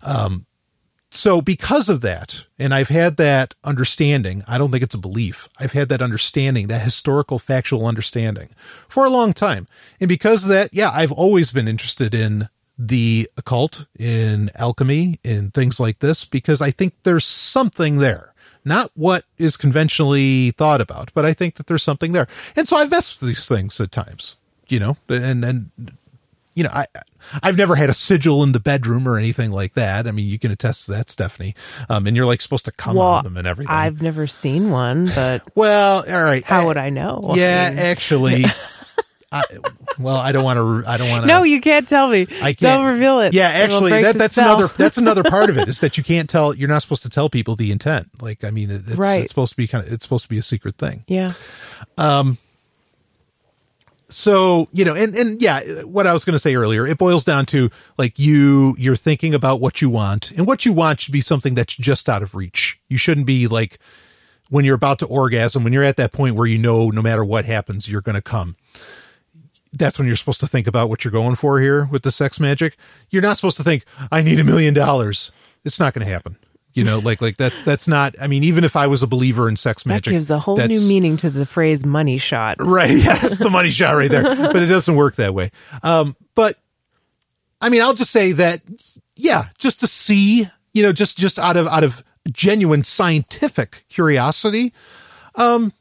um 0.04 0.46
so 1.14 1.42
because 1.42 1.90
of 1.90 2.02
that 2.02 2.46
and 2.58 2.74
i've 2.74 2.88
had 2.90 3.18
that 3.18 3.54
understanding 3.64 4.44
i 4.48 4.58
don't 4.58 4.72
think 4.72 4.84
it's 4.84 4.96
a 4.96 5.00
belief. 5.00 5.48
I've 5.60 5.74
had 5.74 5.90
that 5.90 6.02
understanding 6.02 6.68
that 6.68 6.82
historical 6.82 7.38
factual 7.38 7.86
understanding 7.86 8.50
for 8.88 9.06
a 9.06 9.10
long 9.10 9.34
time. 9.34 9.68
And 10.00 10.08
because 10.08 10.44
of 10.44 10.50
that 10.50 10.74
yeah 10.74 10.90
i've 10.92 11.12
always 11.12 11.52
been 11.52 11.68
interested 11.68 12.16
in 12.16 12.50
the 12.78 13.30
occult 13.38 13.86
in 14.00 14.50
alchemy 14.56 15.20
in 15.24 15.52
things 15.52 15.80
like 15.80 16.00
this 16.00 16.26
because 16.26 16.62
i 16.62 16.72
think 16.72 16.94
there's 17.04 17.26
something 17.26 17.98
there. 17.98 18.34
Not 18.64 18.92
what 18.96 19.26
is 19.38 19.58
conventionally 19.58 20.52
thought 20.52 20.82
about 20.82 21.12
but 21.14 21.26
i 21.26 21.34
think 21.34 21.56
that 21.56 21.68
there's 21.68 21.84
something 21.84 22.14
there. 22.14 22.28
And 22.56 22.68
so 22.68 22.78
i've 22.78 22.92
messed 22.92 23.20
with 23.20 23.28
these 23.28 23.48
things 23.48 23.80
at 23.82 23.92
times 23.92 24.38
you 24.70 24.80
know 24.80 24.96
and 25.10 25.44
and 25.44 25.72
you 26.56 26.64
know, 26.64 26.70
I 26.74 26.86
I've 27.44 27.56
never 27.58 27.76
had 27.76 27.90
a 27.90 27.94
sigil 27.94 28.44
in 28.44 28.52
the 28.52 28.60
bedroom 28.60 29.08
or 29.08 29.18
anything 29.18 29.52
like 29.52 29.74
that. 29.76 30.08
I 30.08 30.12
mean, 30.12 30.28
you 30.28 30.38
can 30.40 30.52
attest 30.52 30.86
to 30.86 30.92
that, 30.92 31.10
Stephanie. 31.10 31.56
Um, 31.90 32.08
and 32.08 32.16
you're 32.18 32.26
like 32.26 32.42
supposed 32.42 32.66
to 32.66 32.72
come 32.72 32.98
on 32.98 33.24
them 33.24 33.38
and 33.38 33.48
everything. 33.48 33.74
I've 33.74 34.02
never 34.02 34.28
seen 34.28 34.70
one, 34.72 35.06
but 35.14 35.44
well, 35.56 36.04
all 36.08 36.24
right. 36.24 36.44
how 36.44 36.62
I- 36.62 36.66
would 36.66 36.78
I 36.78 36.90
know? 36.90 37.34
Yeah, 37.36 37.68
I 37.68 37.70
mean, 37.72 37.80
actually. 37.86 38.46
I, 39.34 39.44
well, 39.98 40.18
I 40.18 40.34
don't 40.34 40.44
want 40.44 40.58
to. 40.58 40.90
I 40.90 40.98
don't 40.98 41.10
want 41.10 41.22
to. 41.24 41.28
no, 41.28 41.44
you 41.44 41.62
can't 41.62 41.88
tell 41.88 42.10
me. 42.10 42.26
I 42.42 42.52
can't 42.52 42.60
Don't 42.60 42.92
reveal 42.92 43.22
it. 43.22 43.34
Yeah, 43.34 43.48
actually, 43.48 44.02
that, 44.02 44.16
that's 44.16 44.38
another. 44.38 44.68
That's 44.68 44.98
another 44.98 45.24
part 45.24 45.50
of 45.50 45.58
it 45.58 45.70
is 45.70 45.80
that 45.80 45.98
you 45.98 46.04
can't 46.04 46.30
tell. 46.30 46.54
You're 46.54 46.68
not 46.68 46.82
supposed 46.82 47.04
to 47.04 47.10
tell 47.10 47.30
people 47.30 47.56
the 47.56 47.72
intent. 47.72 48.10
Like, 48.22 48.44
I 48.44 48.52
mean, 48.52 48.70
it, 48.70 48.82
it's, 48.86 48.98
Right. 48.98 49.22
it's 49.22 49.30
supposed 49.32 49.52
to 49.54 49.56
be 49.58 49.68
kind 49.70 49.88
of. 49.88 49.94
It's 49.94 50.04
supposed 50.04 50.24
to 50.26 50.30
be 50.30 50.38
a 50.38 50.44
secret 50.44 50.76
thing. 50.76 51.06
Yeah. 51.08 51.32
So 54.12 54.68
you 54.74 54.84
know 54.84 54.94
and 54.94 55.16
and 55.16 55.42
yeah 55.42 55.62
what 55.84 56.06
i 56.06 56.14
was 56.14 56.26
going 56.26 56.34
to 56.34 56.40
say 56.40 56.54
earlier 56.54 56.86
it 56.86 56.98
boils 56.98 57.24
down 57.24 57.46
to 57.46 57.70
like 57.98 58.20
you 58.20 58.76
you're 58.78 58.96
thinking 58.96 59.34
about 59.34 59.60
what 59.62 59.82
you 59.82 59.90
want 59.90 60.32
and 60.32 60.46
what 60.46 60.66
you 60.66 60.74
want 60.74 61.00
should 61.00 61.14
be 61.14 61.22
something 61.22 61.56
that's 61.56 61.76
just 61.76 62.10
out 62.10 62.24
of 62.24 62.36
reach. 62.36 62.80
You 62.90 62.98
shouldn't 62.98 63.28
be 63.28 63.48
like 63.48 63.80
when 64.50 64.66
you're 64.66 64.76
about 64.76 65.00
to 65.00 65.06
orgasm 65.06 65.64
when 65.64 65.74
you're 65.74 65.84
at 65.84 65.98
that 65.98 66.12
point 66.12 66.36
where 66.36 66.48
you 66.48 66.58
know 66.58 66.90
no 66.90 67.02
matter 67.02 67.24
what 67.24 67.46
happens 67.46 67.88
you're 67.88 68.02
going 68.02 68.16
to 68.16 68.22
come. 68.22 68.56
That's 69.74 69.98
when 69.98 70.08
you're 70.08 70.18
supposed 70.18 70.42
to 70.42 70.48
think 70.48 70.68
about 70.68 70.90
what 70.90 71.06
you're 71.06 71.12
going 71.12 71.36
for 71.36 71.62
here 71.62 71.86
with 71.86 72.04
the 72.04 72.12
sex 72.12 72.40
magic. 72.40 72.76
You're 73.10 73.22
not 73.22 73.38
supposed 73.38 73.58
to 73.58 73.64
think 73.64 73.86
i 74.12 74.22
need 74.22 74.40
a 74.40 74.44
million 74.44 74.74
dollars. 74.74 75.32
It's 75.64 75.80
not 75.80 75.94
going 75.94 76.06
to 76.06 76.12
happen 76.12 76.38
you 76.74 76.84
know 76.84 77.00
like 77.00 77.22
like 77.22 77.38
that's 77.38 77.64
that's 77.64 77.88
not 77.88 78.16
i 78.22 78.28
mean 78.28 78.44
even 78.44 78.64
if 78.64 78.76
i 78.76 78.88
was 78.88 79.04
a 79.04 79.08
believer 79.08 79.50
in 79.50 79.56
sex 79.56 79.84
That 79.84 79.90
magic 79.90 80.12
gives 80.12 80.30
a 80.30 80.40
whole 80.40 80.56
new 80.58 80.82
meaning 80.88 81.18
to 81.18 81.30
the 81.30 81.46
phrase 81.46 81.86
money 81.86 82.18
shot. 82.18 82.58
Right. 82.60 82.98
Yeah, 82.98 83.18
that's 83.18 83.40
the 83.40 83.50
money 83.50 83.72
shot 83.72 83.96
right 83.96 84.10
there. 84.10 84.24
But 84.54 84.58
it 84.58 84.68
doesn't 84.68 84.96
work 84.96 85.16
that 85.16 85.34
way. 85.34 85.52
Um, 85.84 86.16
but 86.36 86.58
I 87.62 87.70
mean, 87.70 87.82
I'll 87.82 87.94
just 87.94 88.12
say 88.12 88.32
that, 88.34 88.62
yeah, 89.16 89.50
just 89.60 89.80
to 89.82 89.88
see, 89.88 90.48
you 90.74 90.82
know, 90.84 90.92
just 90.92 91.18
just 91.18 91.38
out 91.38 91.58
of 91.58 91.68
out 91.68 91.84
of 91.84 92.04
genuine 92.32 92.84
scientific 92.84 93.86
curiosity, 93.90 94.74
um, 95.36 95.74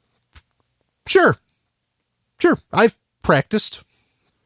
sure, 1.07 1.37
sure, 2.39 2.59
I've 2.73 2.99
practiced. 3.23 3.83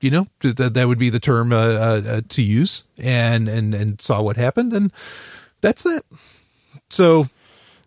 You 0.01 0.11
know, 0.11 0.27
that 0.41 0.75
that 0.75 0.87
would 0.87 0.99
be 0.99 1.09
the 1.09 1.21
term 1.21 1.53
uh, 1.53 1.57
uh, 1.57 2.03
uh, 2.07 2.21
to 2.29 2.43
use, 2.43 2.85
and 2.99 3.49
and 3.49 3.75
and 3.75 4.01
saw 4.01 4.21
what 4.23 4.37
happened, 4.37 4.73
and 4.73 4.93
that's 5.61 5.83
that. 5.85 6.05
So 6.95 7.29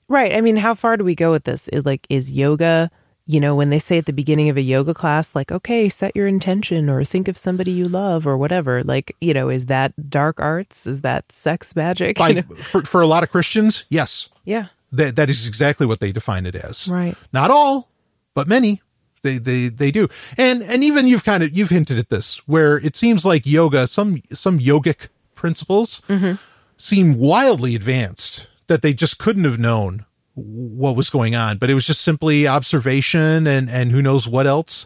Right. 0.10 0.34
I 0.36 0.42
mean, 0.42 0.58
how 0.58 0.74
far 0.74 0.98
do 0.98 1.04
we 1.04 1.16
go 1.16 1.32
with 1.32 1.44
this? 1.44 1.68
It, 1.70 1.86
like, 1.86 2.08
is 2.10 2.32
yoga, 2.32 2.90
you 3.26 3.42
know, 3.42 3.56
when 3.56 3.70
they 3.70 3.80
say 3.80 3.98
at 3.98 4.06
the 4.06 4.14
beginning 4.14 4.48
of 4.48 4.56
a 4.56 4.62
yoga 4.62 4.94
class, 4.94 5.36
like, 5.36 5.52
okay, 5.52 5.90
set 5.90 6.16
your 6.16 6.28
intention 6.28 6.90
or 6.90 7.04
think 7.04 7.28
of 7.28 7.38
somebody 7.38 7.72
you 7.72 7.86
love 7.86 8.26
or 8.26 8.38
whatever, 8.38 8.84
like, 8.84 9.16
you 9.20 9.34
know, 9.34 9.50
is 9.50 9.66
that 9.66 10.10
dark 10.10 10.40
arts? 10.40 10.88
Is 10.88 11.02
that 11.02 11.32
sex 11.32 11.76
magic? 11.76 12.18
by, 12.20 12.30
You 12.30 12.36
know? 12.36 12.56
for 12.56 12.84
for 12.84 13.02
a 13.02 13.08
lot 13.08 13.24
of 13.24 13.30
Christians, 13.30 13.86
yes, 13.90 14.30
Yeah. 14.46 14.68
that 14.94 15.18
that 15.18 15.30
is 15.30 15.46
exactly 15.46 15.86
what 15.86 16.00
they 16.00 16.14
define 16.14 16.46
it 16.46 16.56
as. 16.56 16.88
Right. 16.88 17.18
Not 17.34 17.52
all, 17.52 17.90
but 18.34 18.48
many. 18.48 18.82
They 19.24 19.40
they 19.40 19.68
they 19.68 19.92
do. 19.92 20.08
And 20.38 20.62
and 20.64 20.86
even 20.86 21.06
you've 21.06 21.26
kind 21.26 21.44
of 21.44 21.56
you've 21.58 21.70
hinted 21.70 21.98
at 22.00 22.08
this 22.08 22.38
where 22.48 22.78
it 22.78 22.96
seems 22.96 23.26
like 23.26 23.46
yoga 23.46 23.88
some 23.88 24.22
some 24.32 24.60
yogic 24.60 25.10
principles 25.36 26.02
mm-hmm. 26.08 26.36
seem 26.78 27.18
wildly 27.18 27.76
advanced 27.76 28.48
that 28.68 28.82
they 28.82 28.94
just 28.94 29.18
couldn't 29.20 29.44
have 29.46 29.60
known 29.60 30.06
what 30.36 30.96
was 30.96 31.10
going 31.10 31.36
on, 31.36 31.58
but 31.58 31.70
it 31.70 31.74
was 31.74 31.86
just 31.88 32.02
simply 32.02 32.48
observation 32.48 33.48
and 33.48 33.70
and 33.70 33.92
who 33.92 34.02
knows 34.02 34.28
what 34.28 34.46
else 34.46 34.86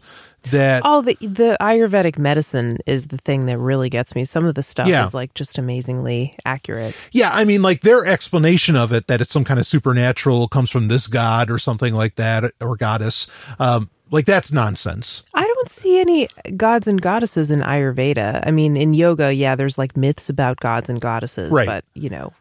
that 0.50 0.82
Oh, 0.86 1.02
the 1.02 1.16
the 1.20 1.58
Ayurvedic 1.62 2.18
medicine 2.18 2.78
is 2.88 3.08
the 3.08 3.18
thing 3.18 3.46
that 3.48 3.58
really 3.60 3.90
gets 3.90 4.16
me. 4.16 4.24
Some 4.24 4.46
of 4.46 4.56
the 4.56 4.64
stuff 4.64 4.88
Yeah. 4.88 5.04
is 5.04 5.14
like 5.14 5.34
just 5.34 5.58
amazingly 5.58 6.36
accurate. 6.46 6.96
Yeah, 7.12 7.32
I 7.34 7.44
mean, 7.46 7.62
like 7.62 7.82
their 7.82 8.06
explanation 8.06 8.76
of 8.76 8.92
it 8.94 9.08
that 9.08 9.20
it's 9.22 9.30
some 9.32 9.44
kind 9.44 9.60
of 9.60 9.66
supernatural 9.68 10.48
comes 10.48 10.70
from 10.70 10.88
this 10.88 11.08
god 11.08 11.52
or 11.52 11.60
something 11.60 11.94
like 11.94 12.16
that 12.16 12.54
or 12.62 12.76
goddess. 12.78 13.28
Um, 13.60 13.90
like 14.10 14.26
that's 14.26 14.52
nonsense. 14.52 15.24
I 15.34 15.42
don't 15.44 15.70
see 15.70 16.00
any 16.00 16.28
gods 16.58 16.88
and 16.88 17.02
goddesses 17.02 17.52
in 17.52 17.60
Ayurveda. 17.60 18.44
I 18.46 18.52
mean, 18.52 18.76
in 18.78 18.94
yoga, 18.94 19.32
yeah, 19.34 19.56
there's 19.56 19.78
like 19.78 19.96
myths 19.96 20.30
about 20.30 20.60
gods 20.60 20.90
and 20.90 21.00
goddesses, 21.00 21.52
Right. 21.52 21.68
but 21.68 21.86
you 21.94 22.10
know, 22.10 22.34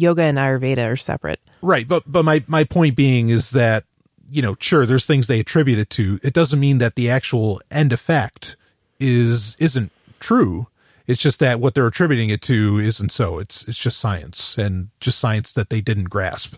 yoga 0.00 0.22
and 0.22 0.38
Ayurveda 0.38 0.90
are 0.90 0.96
separate. 0.96 1.40
Right, 1.62 1.86
but 1.86 2.04
but 2.06 2.24
my 2.24 2.44
my 2.46 2.64
point 2.64 2.96
being 2.96 3.30
is 3.30 3.50
that 3.52 3.84
you 4.30 4.42
know, 4.42 4.56
sure, 4.60 4.86
there's 4.86 5.06
things 5.06 5.26
they 5.26 5.40
attribute 5.40 5.78
it 5.78 5.90
to. 5.90 6.18
It 6.22 6.34
doesn't 6.34 6.60
mean 6.60 6.78
that 6.78 6.94
the 6.94 7.08
actual 7.10 7.60
end 7.70 7.92
effect 7.92 8.56
is 9.00 9.56
isn't 9.56 9.90
true. 10.20 10.66
It's 11.06 11.22
just 11.22 11.40
that 11.40 11.58
what 11.58 11.74
they're 11.74 11.86
attributing 11.86 12.28
it 12.28 12.42
to 12.42 12.78
isn't 12.78 13.10
so. 13.12 13.38
It's 13.38 13.66
it's 13.66 13.78
just 13.78 13.98
science 13.98 14.58
and 14.58 14.88
just 15.00 15.18
science 15.18 15.52
that 15.52 15.70
they 15.70 15.80
didn't 15.80 16.10
grasp, 16.10 16.54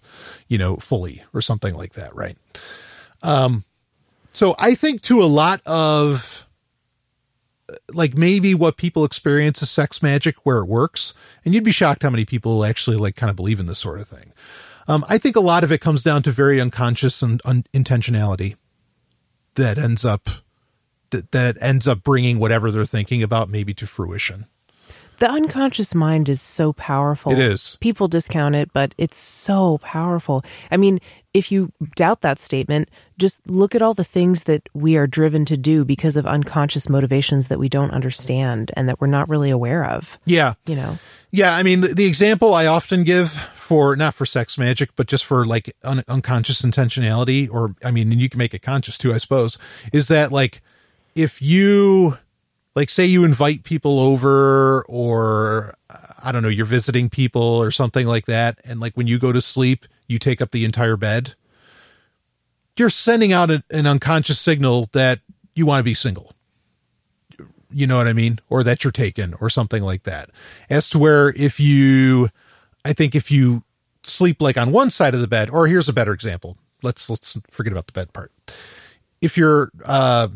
you 0.48 0.58
know, 0.58 0.76
fully 0.76 1.22
or 1.32 1.40
something 1.40 1.74
like 1.74 1.92
that, 1.92 2.14
right? 2.14 2.36
Um, 3.22 3.64
so 4.32 4.56
I 4.58 4.74
think 4.74 5.02
to 5.02 5.22
a 5.22 5.24
lot 5.24 5.60
of 5.66 6.46
like 7.92 8.14
maybe 8.14 8.54
what 8.54 8.76
people 8.76 9.04
experience 9.04 9.62
as 9.62 9.70
sex 9.70 10.02
magic 10.02 10.36
where 10.44 10.58
it 10.58 10.66
works, 10.66 11.14
and 11.44 11.54
you'd 11.54 11.64
be 11.64 11.70
shocked 11.70 12.02
how 12.02 12.10
many 12.10 12.24
people 12.24 12.64
actually 12.64 12.96
like 12.96 13.16
kind 13.16 13.30
of 13.30 13.36
believe 13.36 13.60
in 13.60 13.66
this 13.66 13.78
sort 13.78 14.00
of 14.00 14.08
thing. 14.08 14.32
Um, 14.88 15.04
I 15.08 15.18
think 15.18 15.36
a 15.36 15.40
lot 15.40 15.62
of 15.62 15.70
it 15.70 15.80
comes 15.80 16.02
down 16.02 16.22
to 16.24 16.32
very 16.32 16.60
unconscious 16.60 17.22
and 17.22 17.40
un- 17.44 17.64
intentionality 17.72 18.56
that 19.54 19.78
ends 19.78 20.04
up 20.04 20.28
that 21.10 21.32
that 21.32 21.56
ends 21.60 21.86
up 21.86 22.02
bringing 22.02 22.38
whatever 22.38 22.70
they're 22.70 22.86
thinking 22.86 23.22
about 23.22 23.48
maybe 23.48 23.74
to 23.74 23.86
fruition. 23.86 24.46
The 25.20 25.30
unconscious 25.30 25.94
mind 25.94 26.30
is 26.30 26.40
so 26.40 26.72
powerful. 26.72 27.32
It 27.32 27.38
is. 27.38 27.76
People 27.80 28.08
discount 28.08 28.54
it, 28.54 28.72
but 28.72 28.94
it's 28.96 29.18
so 29.18 29.76
powerful. 29.78 30.42
I 30.70 30.78
mean, 30.78 30.98
if 31.34 31.52
you 31.52 31.72
doubt 31.94 32.22
that 32.22 32.38
statement, 32.38 32.88
just 33.20 33.46
look 33.48 33.74
at 33.74 33.82
all 33.82 33.94
the 33.94 34.02
things 34.02 34.44
that 34.44 34.68
we 34.74 34.96
are 34.96 35.06
driven 35.06 35.44
to 35.44 35.56
do 35.56 35.84
because 35.84 36.16
of 36.16 36.26
unconscious 36.26 36.88
motivations 36.88 37.48
that 37.48 37.58
we 37.58 37.68
don't 37.68 37.92
understand 37.92 38.72
and 38.74 38.88
that 38.88 39.00
we're 39.00 39.06
not 39.06 39.28
really 39.28 39.50
aware 39.50 39.84
of. 39.84 40.18
Yeah. 40.24 40.54
You 40.66 40.74
know. 40.74 40.98
Yeah, 41.30 41.54
I 41.54 41.62
mean 41.62 41.82
the, 41.82 41.88
the 41.88 42.06
example 42.06 42.54
I 42.54 42.66
often 42.66 43.04
give 43.04 43.30
for 43.30 43.94
not 43.94 44.14
for 44.14 44.26
sex 44.26 44.58
magic, 44.58 44.90
but 44.96 45.06
just 45.06 45.24
for 45.24 45.46
like 45.46 45.72
un- 45.84 46.02
unconscious 46.08 46.62
intentionality, 46.62 47.48
or 47.48 47.76
I 47.84 47.92
mean, 47.92 48.10
and 48.10 48.20
you 48.20 48.28
can 48.28 48.38
make 48.38 48.52
it 48.52 48.62
conscious 48.62 48.98
too, 48.98 49.14
I 49.14 49.18
suppose, 49.18 49.58
is 49.92 50.08
that 50.08 50.32
like 50.32 50.60
if 51.14 51.40
you 51.40 52.18
like 52.74 52.90
say 52.90 53.06
you 53.06 53.22
invite 53.22 53.62
people 53.62 54.00
over 54.00 54.84
or 54.88 55.74
I 56.22 56.32
don't 56.32 56.42
know, 56.42 56.48
you're 56.48 56.66
visiting 56.66 57.08
people 57.08 57.42
or 57.42 57.70
something 57.70 58.06
like 58.06 58.26
that, 58.26 58.58
and 58.64 58.80
like 58.80 58.96
when 58.96 59.06
you 59.06 59.18
go 59.20 59.30
to 59.30 59.40
sleep, 59.40 59.86
you 60.08 60.18
take 60.18 60.40
up 60.40 60.50
the 60.50 60.64
entire 60.64 60.96
bed. 60.96 61.34
You're 62.80 62.90
sending 62.90 63.32
out 63.32 63.50
an 63.50 63.86
unconscious 63.86 64.40
signal 64.40 64.88
that 64.92 65.20
you 65.54 65.66
want 65.66 65.78
to 65.78 65.84
be 65.84 65.94
single 65.94 66.32
you 67.72 67.86
know 67.86 67.96
what 67.96 68.08
I 68.08 68.12
mean? 68.12 68.40
Or 68.48 68.62
that 68.64 68.84
you're 68.84 68.90
taken 68.90 69.34
or 69.40 69.48
something 69.48 69.82
like 69.82 70.04
that. 70.04 70.30
As 70.68 70.88
to 70.90 70.98
where 70.98 71.30
if 71.30 71.60
you, 71.60 72.30
I 72.84 72.92
think 72.92 73.14
if 73.14 73.30
you 73.30 73.62
sleep 74.02 74.40
like 74.40 74.56
on 74.56 74.72
one 74.72 74.90
side 74.90 75.14
of 75.14 75.20
the 75.20 75.28
bed, 75.28 75.50
or 75.50 75.66
here's 75.66 75.88
a 75.88 75.92
better 75.92 76.12
example. 76.12 76.56
Let's, 76.82 77.10
let's 77.10 77.38
forget 77.50 77.72
about 77.72 77.86
the 77.86 77.92
bed 77.92 78.12
part. 78.12 78.32
If 79.20 79.36
you're, 79.36 79.70
uh, 79.84 80.28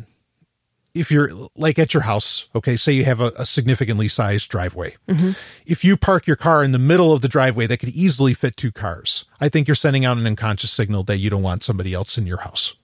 if 0.95 1.11
you're 1.11 1.31
like 1.57 1.79
at 1.79 1.93
your 1.93 2.05
house, 2.05 2.49
okay, 2.55 2.77
say 2.77 2.93
you 2.93 3.05
have 3.05 3.21
a, 3.21 3.33
a 3.37 3.47
significantly 3.47 4.09
sized 4.09 4.49
driveway. 4.49 4.95
Mm-hmm. 5.09 5.33
If 5.67 5.85
you 5.85 5.97
park 5.97 6.27
your 6.27 6.37
car 6.37 6.63
in 6.63 6.73
the 6.73 6.79
middle 6.79 7.13
of 7.13 7.21
the 7.21 7.29
driveway 7.29 7.67
that 7.67 7.79
could 7.79 7.91
easily 7.91 8.33
fit 8.33 8.57
two 8.57 8.73
cars, 8.73 9.25
I 9.41 9.49
think 9.49 9.67
you're 9.67 9.75
sending 9.75 10.05
out 10.05 10.17
an 10.17 10.27
unconscious 10.27 10.71
signal 10.71 11.03
that 11.05 11.19
you 11.19 11.31
don't 11.31 11.43
want 11.43 11.65
somebody 11.65 11.93
else 11.95 12.17
in 12.17 12.27
your 12.27 12.39
house 12.39 12.77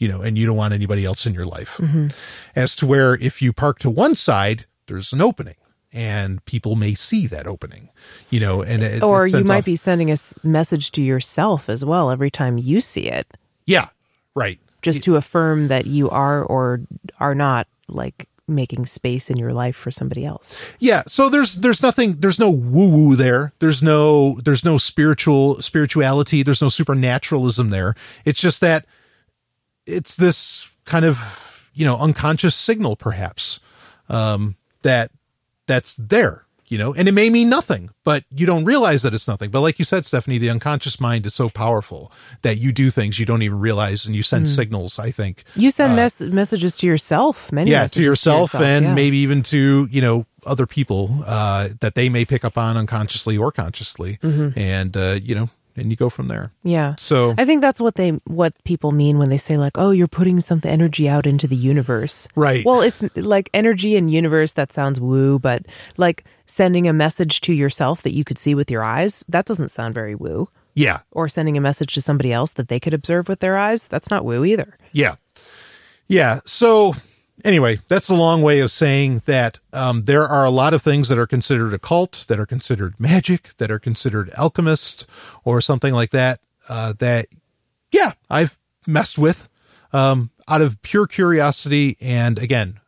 you 0.00 0.08
know, 0.08 0.22
and 0.22 0.38
you 0.38 0.46
don't 0.46 0.56
want 0.56 0.72
anybody 0.72 1.04
else 1.04 1.26
in 1.26 1.34
your 1.34 1.44
life. 1.44 1.76
Mm-hmm. 1.76 2.08
As 2.56 2.74
to 2.76 2.86
where 2.86 3.14
if 3.16 3.42
you 3.42 3.52
park 3.52 3.78
to 3.80 3.90
one 3.90 4.14
side, 4.14 4.64
there's 4.86 5.12
an 5.12 5.20
opening 5.20 5.56
and 5.92 6.44
people 6.44 6.74
may 6.74 6.94
see 6.94 7.26
that 7.26 7.46
opening, 7.46 7.90
you 8.30 8.40
know, 8.40 8.62
and 8.62 8.82
it, 8.82 9.02
or 9.02 9.26
it 9.26 9.32
you 9.32 9.44
might 9.44 9.58
off, 9.58 9.64
be 9.64 9.76
sending 9.76 10.10
a 10.10 10.16
message 10.42 10.90
to 10.92 11.02
yourself 11.02 11.68
as 11.68 11.84
well 11.84 12.10
every 12.10 12.30
time 12.30 12.58
you 12.58 12.80
see 12.80 13.08
it. 13.08 13.26
Yeah, 13.66 13.88
right. 14.34 14.58
Just 14.82 15.04
to 15.04 15.16
affirm 15.16 15.68
that 15.68 15.86
you 15.86 16.08
are 16.10 16.42
or 16.42 16.80
are 17.18 17.34
not 17.34 17.66
like 17.88 18.28
making 18.50 18.84
space 18.84 19.30
in 19.30 19.36
your 19.36 19.52
life 19.52 19.76
for 19.76 19.90
somebody 19.90 20.26
else. 20.26 20.60
Yeah, 20.78 21.04
so 21.06 21.28
there's 21.28 21.56
there's 21.56 21.82
nothing 21.82 22.16
there's 22.18 22.38
no 22.38 22.50
woo 22.50 22.88
woo 22.88 23.16
there. 23.16 23.52
There's 23.60 23.82
no 23.82 24.40
there's 24.44 24.64
no 24.64 24.76
spiritual 24.76 25.62
spirituality, 25.62 26.42
there's 26.42 26.62
no 26.62 26.68
supernaturalism 26.68 27.70
there. 27.70 27.94
It's 28.24 28.40
just 28.40 28.60
that 28.60 28.84
it's 29.86 30.16
this 30.16 30.66
kind 30.84 31.04
of 31.04 31.70
you 31.74 31.84
know 31.84 31.96
unconscious 31.96 32.56
signal 32.56 32.96
perhaps 32.96 33.60
um, 34.08 34.56
that 34.82 35.10
that's 35.66 35.94
there 35.94 36.44
you 36.70 36.78
know 36.78 36.94
and 36.94 37.08
it 37.08 37.12
may 37.12 37.28
mean 37.28 37.50
nothing 37.50 37.90
but 38.04 38.24
you 38.34 38.46
don't 38.46 38.64
realize 38.64 39.02
that 39.02 39.12
it's 39.12 39.28
nothing 39.28 39.50
but 39.50 39.60
like 39.60 39.78
you 39.78 39.84
said 39.84 40.06
stephanie 40.06 40.38
the 40.38 40.48
unconscious 40.48 40.98
mind 40.98 41.26
is 41.26 41.34
so 41.34 41.50
powerful 41.50 42.10
that 42.42 42.58
you 42.58 42.72
do 42.72 42.88
things 42.88 43.18
you 43.18 43.26
don't 43.26 43.42
even 43.42 43.60
realize 43.60 44.06
and 44.06 44.16
you 44.16 44.22
send 44.22 44.46
mm. 44.46 44.54
signals 44.54 44.98
i 44.98 45.10
think 45.10 45.44
you 45.56 45.70
send 45.70 45.92
uh, 45.92 45.96
mes- 45.96 46.20
messages 46.20 46.76
to 46.76 46.86
yourself 46.86 47.52
many 47.52 47.70
yeah 47.70 47.86
to 47.86 48.00
yourself, 48.00 48.52
to 48.52 48.56
yourself, 48.58 48.62
and 48.62 48.86
yeah. 48.86 48.94
maybe 48.94 49.18
even 49.18 49.42
to 49.42 49.86
you 49.90 50.00
know 50.00 50.24
other 50.46 50.66
people 50.66 51.22
uh, 51.26 51.68
that 51.80 51.94
they 51.94 52.08
may 52.08 52.24
pick 52.24 52.46
up 52.46 52.56
on 52.56 52.76
unconsciously 52.76 53.36
or 53.36 53.52
consciously 53.52 54.18
mm-hmm. 54.22 54.58
and 54.58 54.96
uh, 54.96 55.18
you 55.22 55.34
know 55.34 55.50
and 55.80 55.90
you 55.90 55.96
go 55.96 56.08
from 56.10 56.28
there. 56.28 56.52
Yeah. 56.62 56.94
So 56.98 57.34
I 57.38 57.44
think 57.44 57.62
that's 57.62 57.80
what 57.80 57.94
they 57.94 58.10
what 58.26 58.52
people 58.64 58.92
mean 58.92 59.18
when 59.18 59.30
they 59.30 59.38
say 59.38 59.56
like, 59.56 59.78
"Oh, 59.78 59.90
you're 59.90 60.08
putting 60.08 60.40
some 60.40 60.60
energy 60.64 61.08
out 61.08 61.26
into 61.26 61.46
the 61.46 61.56
universe." 61.56 62.28
Right. 62.36 62.64
Well, 62.64 62.82
it's 62.82 63.02
like 63.16 63.50
energy 63.54 63.96
and 63.96 64.10
universe 64.10 64.52
that 64.54 64.72
sounds 64.72 65.00
woo, 65.00 65.38
but 65.38 65.66
like 65.96 66.24
sending 66.46 66.86
a 66.86 66.92
message 66.92 67.40
to 67.42 67.52
yourself 67.52 68.02
that 68.02 68.14
you 68.14 68.24
could 68.24 68.38
see 68.38 68.54
with 68.54 68.70
your 68.70 68.84
eyes, 68.84 69.24
that 69.28 69.46
doesn't 69.46 69.70
sound 69.70 69.94
very 69.94 70.14
woo. 70.14 70.48
Yeah. 70.74 71.00
Or 71.10 71.28
sending 71.28 71.56
a 71.56 71.60
message 71.60 71.94
to 71.94 72.00
somebody 72.00 72.32
else 72.32 72.52
that 72.52 72.68
they 72.68 72.80
could 72.80 72.94
observe 72.94 73.28
with 73.28 73.40
their 73.40 73.56
eyes, 73.56 73.88
that's 73.88 74.10
not 74.10 74.24
woo 74.24 74.44
either. 74.44 74.76
Yeah. 74.92 75.16
Yeah. 76.06 76.40
So 76.44 76.94
anyway, 77.44 77.80
that's 77.88 78.08
a 78.08 78.14
long 78.14 78.42
way 78.42 78.60
of 78.60 78.70
saying 78.70 79.22
that 79.26 79.58
um, 79.72 80.04
there 80.04 80.26
are 80.26 80.44
a 80.44 80.50
lot 80.50 80.74
of 80.74 80.82
things 80.82 81.08
that 81.08 81.18
are 81.18 81.26
considered 81.26 81.72
occult, 81.72 82.24
that 82.28 82.38
are 82.40 82.46
considered 82.46 82.98
magic, 82.98 83.56
that 83.58 83.70
are 83.70 83.78
considered 83.78 84.30
alchemist 84.36 85.06
or 85.44 85.60
something 85.60 85.94
like 85.94 86.10
that. 86.10 86.40
Uh, 86.68 86.92
that, 86.98 87.26
yeah, 87.92 88.12
I've 88.28 88.58
messed 88.86 89.18
with 89.18 89.48
um, 89.92 90.30
out 90.48 90.60
of 90.60 90.80
pure 90.82 91.06
curiosity. 91.06 91.96
And 92.00 92.38
again, 92.38 92.80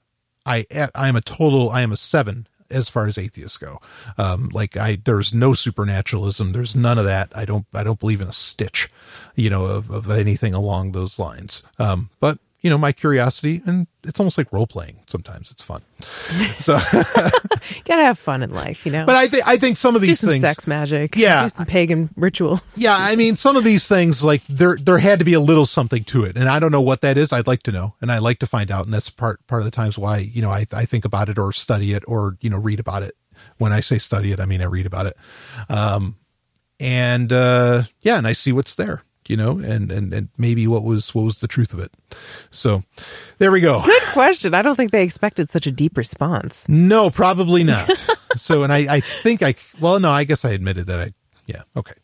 I 0.45 0.67
I 0.95 1.09
am 1.09 1.17
a 1.17 1.21
total 1.21 1.71
I 1.71 1.83
am 1.83 1.93
a 1.93 1.97
seven 1.97 2.47
as 2.73 2.89
far 2.89 3.07
as 3.07 3.19
atheists 3.19 3.59
go. 3.59 3.81
Um, 4.19 4.49
like 4.53 4.77
I, 4.77 4.99
there's 5.05 5.33
no 5.33 5.55
supernaturalism. 5.55 6.53
There's 6.53 6.75
none 6.75 6.99
of 6.99 7.05
that. 7.05 7.31
I 7.35 7.45
don't, 7.45 7.67
I 7.75 7.85
don't 7.85 8.01
believe 8.01 8.21
in 8.21 8.29
a 8.29 8.33
stitch, 8.33 8.91
you 9.37 9.51
know, 9.51 9.67
of, 9.67 9.91
of 9.91 10.11
anything 10.11 10.55
along 10.55 10.93
those 10.93 11.19
lines. 11.19 11.63
Um, 11.79 12.11
but 12.19 12.39
you 12.63 12.71
know, 12.71 12.79
my 12.79 12.93
curiosity 12.93 13.61
and 13.67 13.89
it's 14.05 14.19
almost 14.19 14.39
like 14.39 14.53
role 14.53 14.67
playing. 14.67 15.01
Sometimes 15.09 15.51
it's 15.51 15.63
fun. 15.63 15.83
So 16.59 16.79
gotta 17.85 18.05
have 18.05 18.19
fun 18.19 18.43
in 18.43 18.51
life, 18.51 18.85
you 18.87 18.93
know. 18.93 19.05
But 19.05 19.17
I 19.17 19.27
think 19.29 19.47
I 19.47 19.57
think 19.57 19.77
some 19.77 19.95
of 19.97 20.03
these 20.03 20.21
do 20.21 20.27
some 20.27 20.31
things, 20.31 20.41
sex 20.41 20.67
magic, 20.67 21.17
yeah, 21.17 21.43
do 21.45 21.49
some 21.49 21.67
pagan 21.67 22.11
rituals. 22.17 22.77
Yeah, 22.79 22.97
I 22.97 23.17
mean, 23.17 23.37
some 23.37 23.57
of 23.57 23.65
these 23.65 23.89
things, 23.89 24.23
like 24.23 24.43
there 24.49 24.77
there 24.81 24.99
had 24.99 25.19
to 25.21 25.25
be 25.25 25.33
a 25.33 25.41
little 25.41 25.67
something 25.67 26.05
to 26.05 26.25
it, 26.25 26.37
and 26.37 26.49
I 26.49 26.59
don't 26.59 26.73
know 26.73 26.81
what 26.81 27.01
that 27.01 27.17
is. 27.17 27.33
I'd 27.33 27.47
like 27.47 27.63
to 27.65 27.73
know, 27.73 27.95
and 28.01 28.11
I 28.13 28.19
like 28.19 28.39
to 28.41 28.47
find 28.47 28.71
out, 28.71 28.85
and 28.85 28.95
that's 28.95 29.11
part 29.11 29.45
part 29.47 29.61
of 29.61 29.65
the 29.65 29.71
times 29.71 29.99
why 29.99 30.19
you 30.19 30.43
know 30.43 30.51
I 30.51 30.67
I 30.73 30.85
think 30.85 31.05
about 31.05 31.29
it 31.29 31.39
or 31.39 31.53
study 31.53 31.93
it 31.93 32.05
or 32.07 32.37
you 32.41 32.51
know 32.51 32.59
read 32.59 32.81
about 32.81 33.03
it. 33.03 33.17
When 33.59 33.73
I 33.73 33.81
say 33.81 33.99
study 33.99 34.33
it, 34.33 34.41
I 34.41 34.47
mean 34.47 34.61
I 34.61 34.67
read 34.67 34.87
about 34.87 35.07
it. 35.07 35.17
Um, 35.69 36.17
and 36.81 37.33
uh, 37.33 37.85
yeah, 38.03 38.19
and 38.19 38.27
I 38.27 38.33
see 38.33 38.53
what's 38.53 38.75
there 38.75 39.03
you 39.29 39.37
know, 39.37 39.59
and, 39.59 39.91
and, 39.91 40.13
and 40.13 40.29
maybe 40.39 40.67
what 40.67 40.83
was, 40.83 41.15
what 41.15 41.23
was 41.25 41.39
the 41.39 41.49
truth 41.49 41.73
of 41.73 41.81
it. 41.81 41.93
So 42.51 42.83
there 43.39 43.51
we 43.51 43.61
go. 43.61 43.83
Good 43.85 44.03
question. 44.13 44.55
I 44.55 44.63
don't 44.63 44.77
think 44.77 44.93
they 44.93 45.03
expected 45.05 45.51
such 45.51 45.67
a 45.67 45.73
deep 45.73 45.97
response. 45.97 46.69
No, 46.69 47.11
probably 47.11 47.65
not. 47.65 47.91
so, 48.37 48.63
and 48.63 48.73
I, 48.73 48.97
I 48.97 49.01
think 49.01 49.43
I, 49.43 49.55
well, 49.81 50.01
no, 50.01 50.11
I 50.11 50.25
guess 50.25 50.45
I 50.45 50.51
admitted 50.51 50.87
that 50.87 51.01
I, 51.01 51.13
yeah. 51.47 51.63
Okay. 51.77 51.95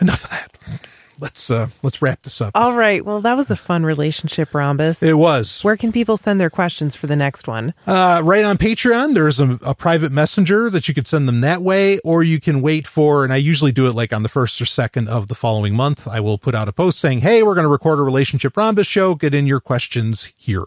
Enough 0.00 0.24
of 0.24 0.30
that 0.30 0.88
let's 1.22 1.50
uh 1.50 1.68
let's 1.82 2.02
wrap 2.02 2.20
this 2.22 2.40
up. 2.40 2.50
All 2.54 2.76
right. 2.76 3.04
Well, 3.04 3.20
that 3.20 3.36
was 3.36 3.50
a 3.50 3.56
fun 3.56 3.84
relationship, 3.84 4.52
Rhombus. 4.52 5.02
It 5.02 5.16
was. 5.16 5.62
Where 5.62 5.76
can 5.76 5.92
people 5.92 6.16
send 6.16 6.40
their 6.40 6.50
questions 6.50 6.94
for 6.94 7.06
the 7.06 7.16
next 7.16 7.46
one? 7.46 7.72
Uh, 7.86 8.20
right 8.22 8.44
on 8.44 8.58
Patreon. 8.58 9.14
There's 9.14 9.38
a, 9.40 9.58
a, 9.62 9.74
private 9.74 10.12
messenger 10.12 10.68
that 10.68 10.88
you 10.88 10.94
could 10.94 11.06
send 11.06 11.26
them 11.26 11.40
that 11.40 11.62
way, 11.62 11.98
or 12.00 12.22
you 12.22 12.40
can 12.40 12.60
wait 12.60 12.86
for. 12.86 13.24
And 13.24 13.32
I 13.32 13.36
usually 13.36 13.72
do 13.72 13.86
it 13.86 13.94
like 13.94 14.12
on 14.12 14.22
the 14.22 14.28
first 14.28 14.60
or 14.60 14.66
second 14.66 15.08
of 15.08 15.28
the 15.28 15.34
following 15.34 15.74
month. 15.74 16.06
I 16.06 16.20
will 16.20 16.38
put 16.38 16.54
out 16.54 16.68
a 16.68 16.72
post 16.72 16.98
saying, 16.98 17.20
"Hey, 17.20 17.42
we're 17.42 17.54
going 17.54 17.64
to 17.64 17.70
record 17.70 17.98
a 17.98 18.02
relationship 18.02 18.56
Rhombus 18.56 18.86
show. 18.86 19.14
Get 19.14 19.32
in 19.32 19.46
your 19.46 19.60
questions 19.60 20.32
here." 20.36 20.64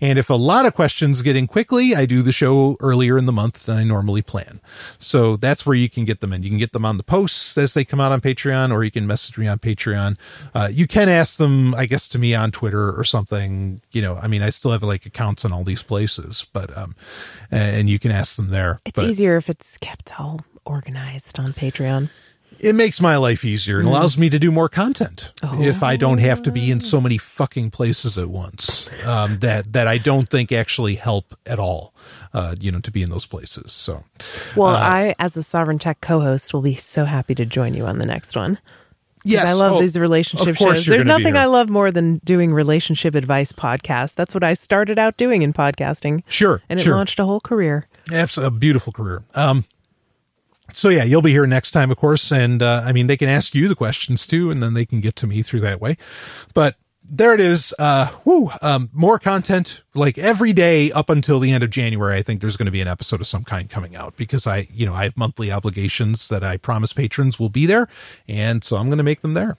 And 0.00 0.18
if 0.18 0.28
a 0.28 0.34
lot 0.34 0.66
of 0.66 0.74
questions 0.74 1.22
get 1.22 1.34
in 1.34 1.46
quickly, 1.46 1.94
I 1.96 2.04
do 2.04 2.22
the 2.22 2.32
show 2.32 2.76
earlier 2.80 3.16
in 3.16 3.24
the 3.24 3.32
month 3.32 3.64
than 3.64 3.78
I 3.78 3.84
normally 3.84 4.22
plan. 4.22 4.60
So 4.98 5.36
that's 5.36 5.64
where 5.64 5.76
you 5.76 5.88
can 5.88 6.04
get 6.04 6.20
them 6.20 6.32
in. 6.32 6.42
You 6.42 6.50
can 6.50 6.58
get 6.58 6.72
them 6.72 6.84
on 6.84 6.98
the 6.98 7.02
posts 7.02 7.56
as 7.56 7.72
they 7.72 7.84
come 7.84 8.00
out 8.00 8.12
on 8.12 8.20
Patreon, 8.20 8.70
or 8.70 8.84
you 8.84 8.90
can 8.90 9.06
message 9.06 9.38
me 9.38 9.46
on 9.46 9.58
Patreon 9.58 9.93
Patreon. 9.94 10.16
Uh, 10.54 10.68
you 10.70 10.86
can 10.86 11.08
ask 11.08 11.36
them, 11.36 11.74
I 11.74 11.86
guess, 11.86 12.08
to 12.08 12.18
me 12.18 12.34
on 12.34 12.50
Twitter 12.50 12.92
or 12.98 13.04
something. 13.04 13.80
You 13.92 14.02
know, 14.02 14.16
I 14.16 14.28
mean, 14.28 14.42
I 14.42 14.50
still 14.50 14.72
have 14.72 14.82
like 14.82 15.06
accounts 15.06 15.44
in 15.44 15.52
all 15.52 15.64
these 15.64 15.82
places, 15.82 16.46
but 16.52 16.76
um, 16.76 16.94
and 17.50 17.88
you 17.88 17.98
can 17.98 18.10
ask 18.10 18.36
them 18.36 18.50
there. 18.50 18.78
It's 18.84 18.96
but, 18.96 19.06
easier 19.06 19.36
if 19.36 19.48
it's 19.48 19.78
kept 19.78 20.18
all 20.20 20.44
organized 20.64 21.38
on 21.38 21.52
Patreon. 21.52 22.08
it 22.60 22.74
makes 22.74 23.00
my 23.00 23.16
life 23.16 23.44
easier 23.44 23.78
and 23.80 23.88
allows 23.88 24.16
me 24.16 24.30
to 24.30 24.38
do 24.38 24.50
more 24.50 24.68
content 24.68 25.32
if 25.42 25.82
I 25.82 25.96
don't 25.96 26.18
have 26.18 26.42
to 26.44 26.52
be 26.52 26.70
in 26.70 26.80
so 26.80 27.00
many 27.00 27.18
fucking 27.18 27.70
places 27.70 28.16
at 28.16 28.28
once 28.28 28.88
um, 29.04 29.38
that 29.40 29.72
that 29.72 29.86
I 29.86 29.98
don't 29.98 30.28
think 30.28 30.52
actually 30.52 30.94
help 30.94 31.36
at 31.46 31.58
all. 31.58 31.92
Uh, 32.32 32.56
you 32.58 32.72
know, 32.72 32.80
to 32.80 32.90
be 32.90 33.00
in 33.00 33.10
those 33.10 33.26
places. 33.26 33.72
So, 33.72 34.02
Well, 34.56 34.74
I, 34.74 35.14
as 35.20 35.36
a 35.36 35.42
Sovereign 35.42 35.78
Tech 35.78 36.00
co-host, 36.00 36.52
will 36.52 36.62
be 36.62 36.74
so 36.74 37.04
happy 37.04 37.32
to 37.36 37.46
join 37.46 37.74
you 37.74 37.86
on 37.86 37.98
the 37.98 38.06
next 38.06 38.34
one. 38.34 38.58
'Cause 39.26 39.44
I 39.44 39.52
love 39.52 39.72
oh, 39.74 39.80
these 39.80 39.98
relationship 39.98 40.56
shows. 40.56 40.84
There's 40.86 41.04
nothing. 41.04 41.36
I 41.36 41.46
love 41.46 41.68
more 41.70 41.90
than 41.90 42.18
doing 42.24 42.52
relationship 42.52 43.14
advice 43.14 43.52
podcasts. 43.52 44.14
That's 44.14 44.34
what 44.34 44.44
I 44.44 44.54
started 44.54 44.98
out 44.98 45.16
doing 45.16 45.42
in 45.42 45.52
podcasting. 45.52 46.22
Sure, 46.28 46.62
And 46.68 46.78
it 46.78 46.84
sure. 46.84 46.94
launched 46.94 47.18
a 47.18 47.24
whole 47.24 47.40
career. 47.40 47.86
Absolutely, 48.12 48.56
a 48.56 48.58
beautiful 48.60 48.92
career. 48.92 49.22
Um, 49.34 49.64
so 50.72 50.88
yeah, 50.88 51.04
you'll 51.04 51.22
be 51.22 51.30
here 51.30 51.46
next 51.46 51.70
time, 51.70 51.90
of 51.90 51.96
course, 51.96 52.30
and 52.32 52.62
uh, 52.62 52.82
I 52.84 52.92
mean 52.92 53.06
they 53.06 53.16
can 53.16 53.28
ask 53.28 53.54
you 53.54 53.68
the 53.68 53.74
questions 53.74 54.26
too, 54.26 54.50
and 54.50 54.62
then 54.62 54.74
they 54.74 54.84
can 54.84 55.00
get 55.00 55.16
to 55.16 55.26
me 55.26 55.42
through 55.42 55.60
that 55.60 55.80
way. 55.80 55.96
But 56.52 56.76
there 57.16 57.34
it 57.34 57.40
is. 57.40 57.72
Uh, 57.78 58.08
whoo, 58.24 58.50
um, 58.60 58.90
more 58.92 59.18
content 59.18 59.82
like 59.94 60.18
every 60.18 60.52
day 60.52 60.90
up 60.90 61.08
until 61.08 61.38
the 61.38 61.52
end 61.52 61.62
of 61.62 61.70
January. 61.70 62.16
I 62.16 62.22
think 62.22 62.40
there's 62.40 62.56
going 62.56 62.66
to 62.66 62.72
be 62.72 62.80
an 62.80 62.88
episode 62.88 63.20
of 63.20 63.26
some 63.26 63.44
kind 63.44 63.70
coming 63.70 63.94
out 63.94 64.16
because 64.16 64.46
I, 64.46 64.66
you 64.72 64.84
know, 64.84 64.94
I 64.94 65.04
have 65.04 65.16
monthly 65.16 65.52
obligations 65.52 66.28
that 66.28 66.42
I 66.42 66.56
promise 66.56 66.92
patrons 66.92 67.38
will 67.38 67.48
be 67.48 67.66
there, 67.66 67.88
and 68.28 68.64
so 68.64 68.76
I'm 68.76 68.86
going 68.86 68.98
to 68.98 69.04
make 69.04 69.22
them 69.22 69.34
there. 69.34 69.56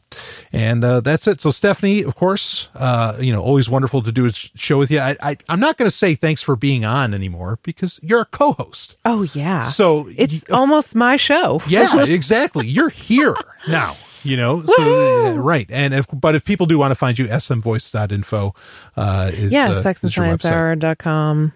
And 0.51 0.83
uh, 0.83 0.99
that's 0.99 1.27
it. 1.27 1.41
So 1.41 1.49
Stephanie, 1.49 2.03
of 2.03 2.15
course, 2.15 2.67
uh, 2.75 3.17
you 3.19 3.31
know, 3.31 3.41
always 3.41 3.69
wonderful 3.69 4.01
to 4.01 4.11
do 4.11 4.25
a 4.25 4.31
show 4.31 4.77
with 4.77 4.91
you. 4.91 4.99
I, 4.99 5.15
I 5.21 5.37
I'm 5.47 5.59
not 5.59 5.77
going 5.77 5.89
to 5.89 5.95
say 5.95 6.15
thanks 6.15 6.41
for 6.41 6.55
being 6.55 6.83
on 6.83 7.13
anymore 7.13 7.59
because 7.63 7.99
you're 8.03 8.21
a 8.21 8.25
co-host. 8.25 8.97
Oh 9.05 9.23
yeah. 9.33 9.63
So 9.63 10.09
it's 10.17 10.49
almost 10.49 10.95
my 10.95 11.15
show. 11.15 11.61
Yeah, 11.67 12.03
exactly. 12.07 12.67
You're 12.67 12.89
here 12.89 13.35
now. 13.67 13.95
You 14.25 14.37
know, 14.37 14.65
so 14.65 15.27
uh, 15.27 15.33
right. 15.37 15.67
And 15.69 15.93
if, 15.93 16.05
but 16.11 16.35
if 16.35 16.43
people 16.43 16.65
do 16.65 16.77
want 16.77 16.91
to 16.91 16.95
find 16.95 17.17
you, 17.17 17.27
smvoice.info 17.27 18.55
uh, 18.97 19.31
is 19.33 19.51
Yeah, 19.51 19.69
uh, 19.69 19.73
sex 19.75 20.03
and 20.03 20.11
science 20.11 20.43
hour.com. 20.45 21.53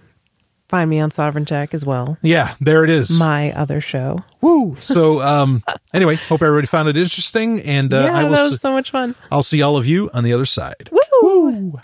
Find 0.68 0.88
me 0.88 1.00
on 1.00 1.10
Sovereign 1.10 1.46
Tech 1.46 1.74
as 1.74 1.84
well. 1.84 2.20
Yeah, 2.22 2.54
there 2.62 2.84
it 2.84 2.91
is. 2.91 3.10
My 3.10 3.52
other 3.54 3.82
show. 3.82 4.24
Woo. 4.40 4.78
So, 4.80 5.20
um, 5.20 5.64
anyway, 5.96 6.16
hope 6.16 6.44
everybody 6.44 6.68
found 6.68 6.88
it 6.88 6.96
interesting, 6.96 7.60
and 7.62 7.91
uh, 7.91 8.02
yeah, 8.06 8.18
I 8.20 8.24
will. 8.26 8.32
that 8.34 8.52
was 8.52 8.62
so 8.62 8.72
much 8.72 8.91
fun. 8.91 9.16
I'll 9.32 9.41
see 9.41 9.64
all 9.64 9.78
of 9.78 9.88
you 9.88 10.12
on 10.14 10.24
the 10.24 10.32
other 10.32 10.46
side. 10.46 10.91
Woo! 11.24 11.80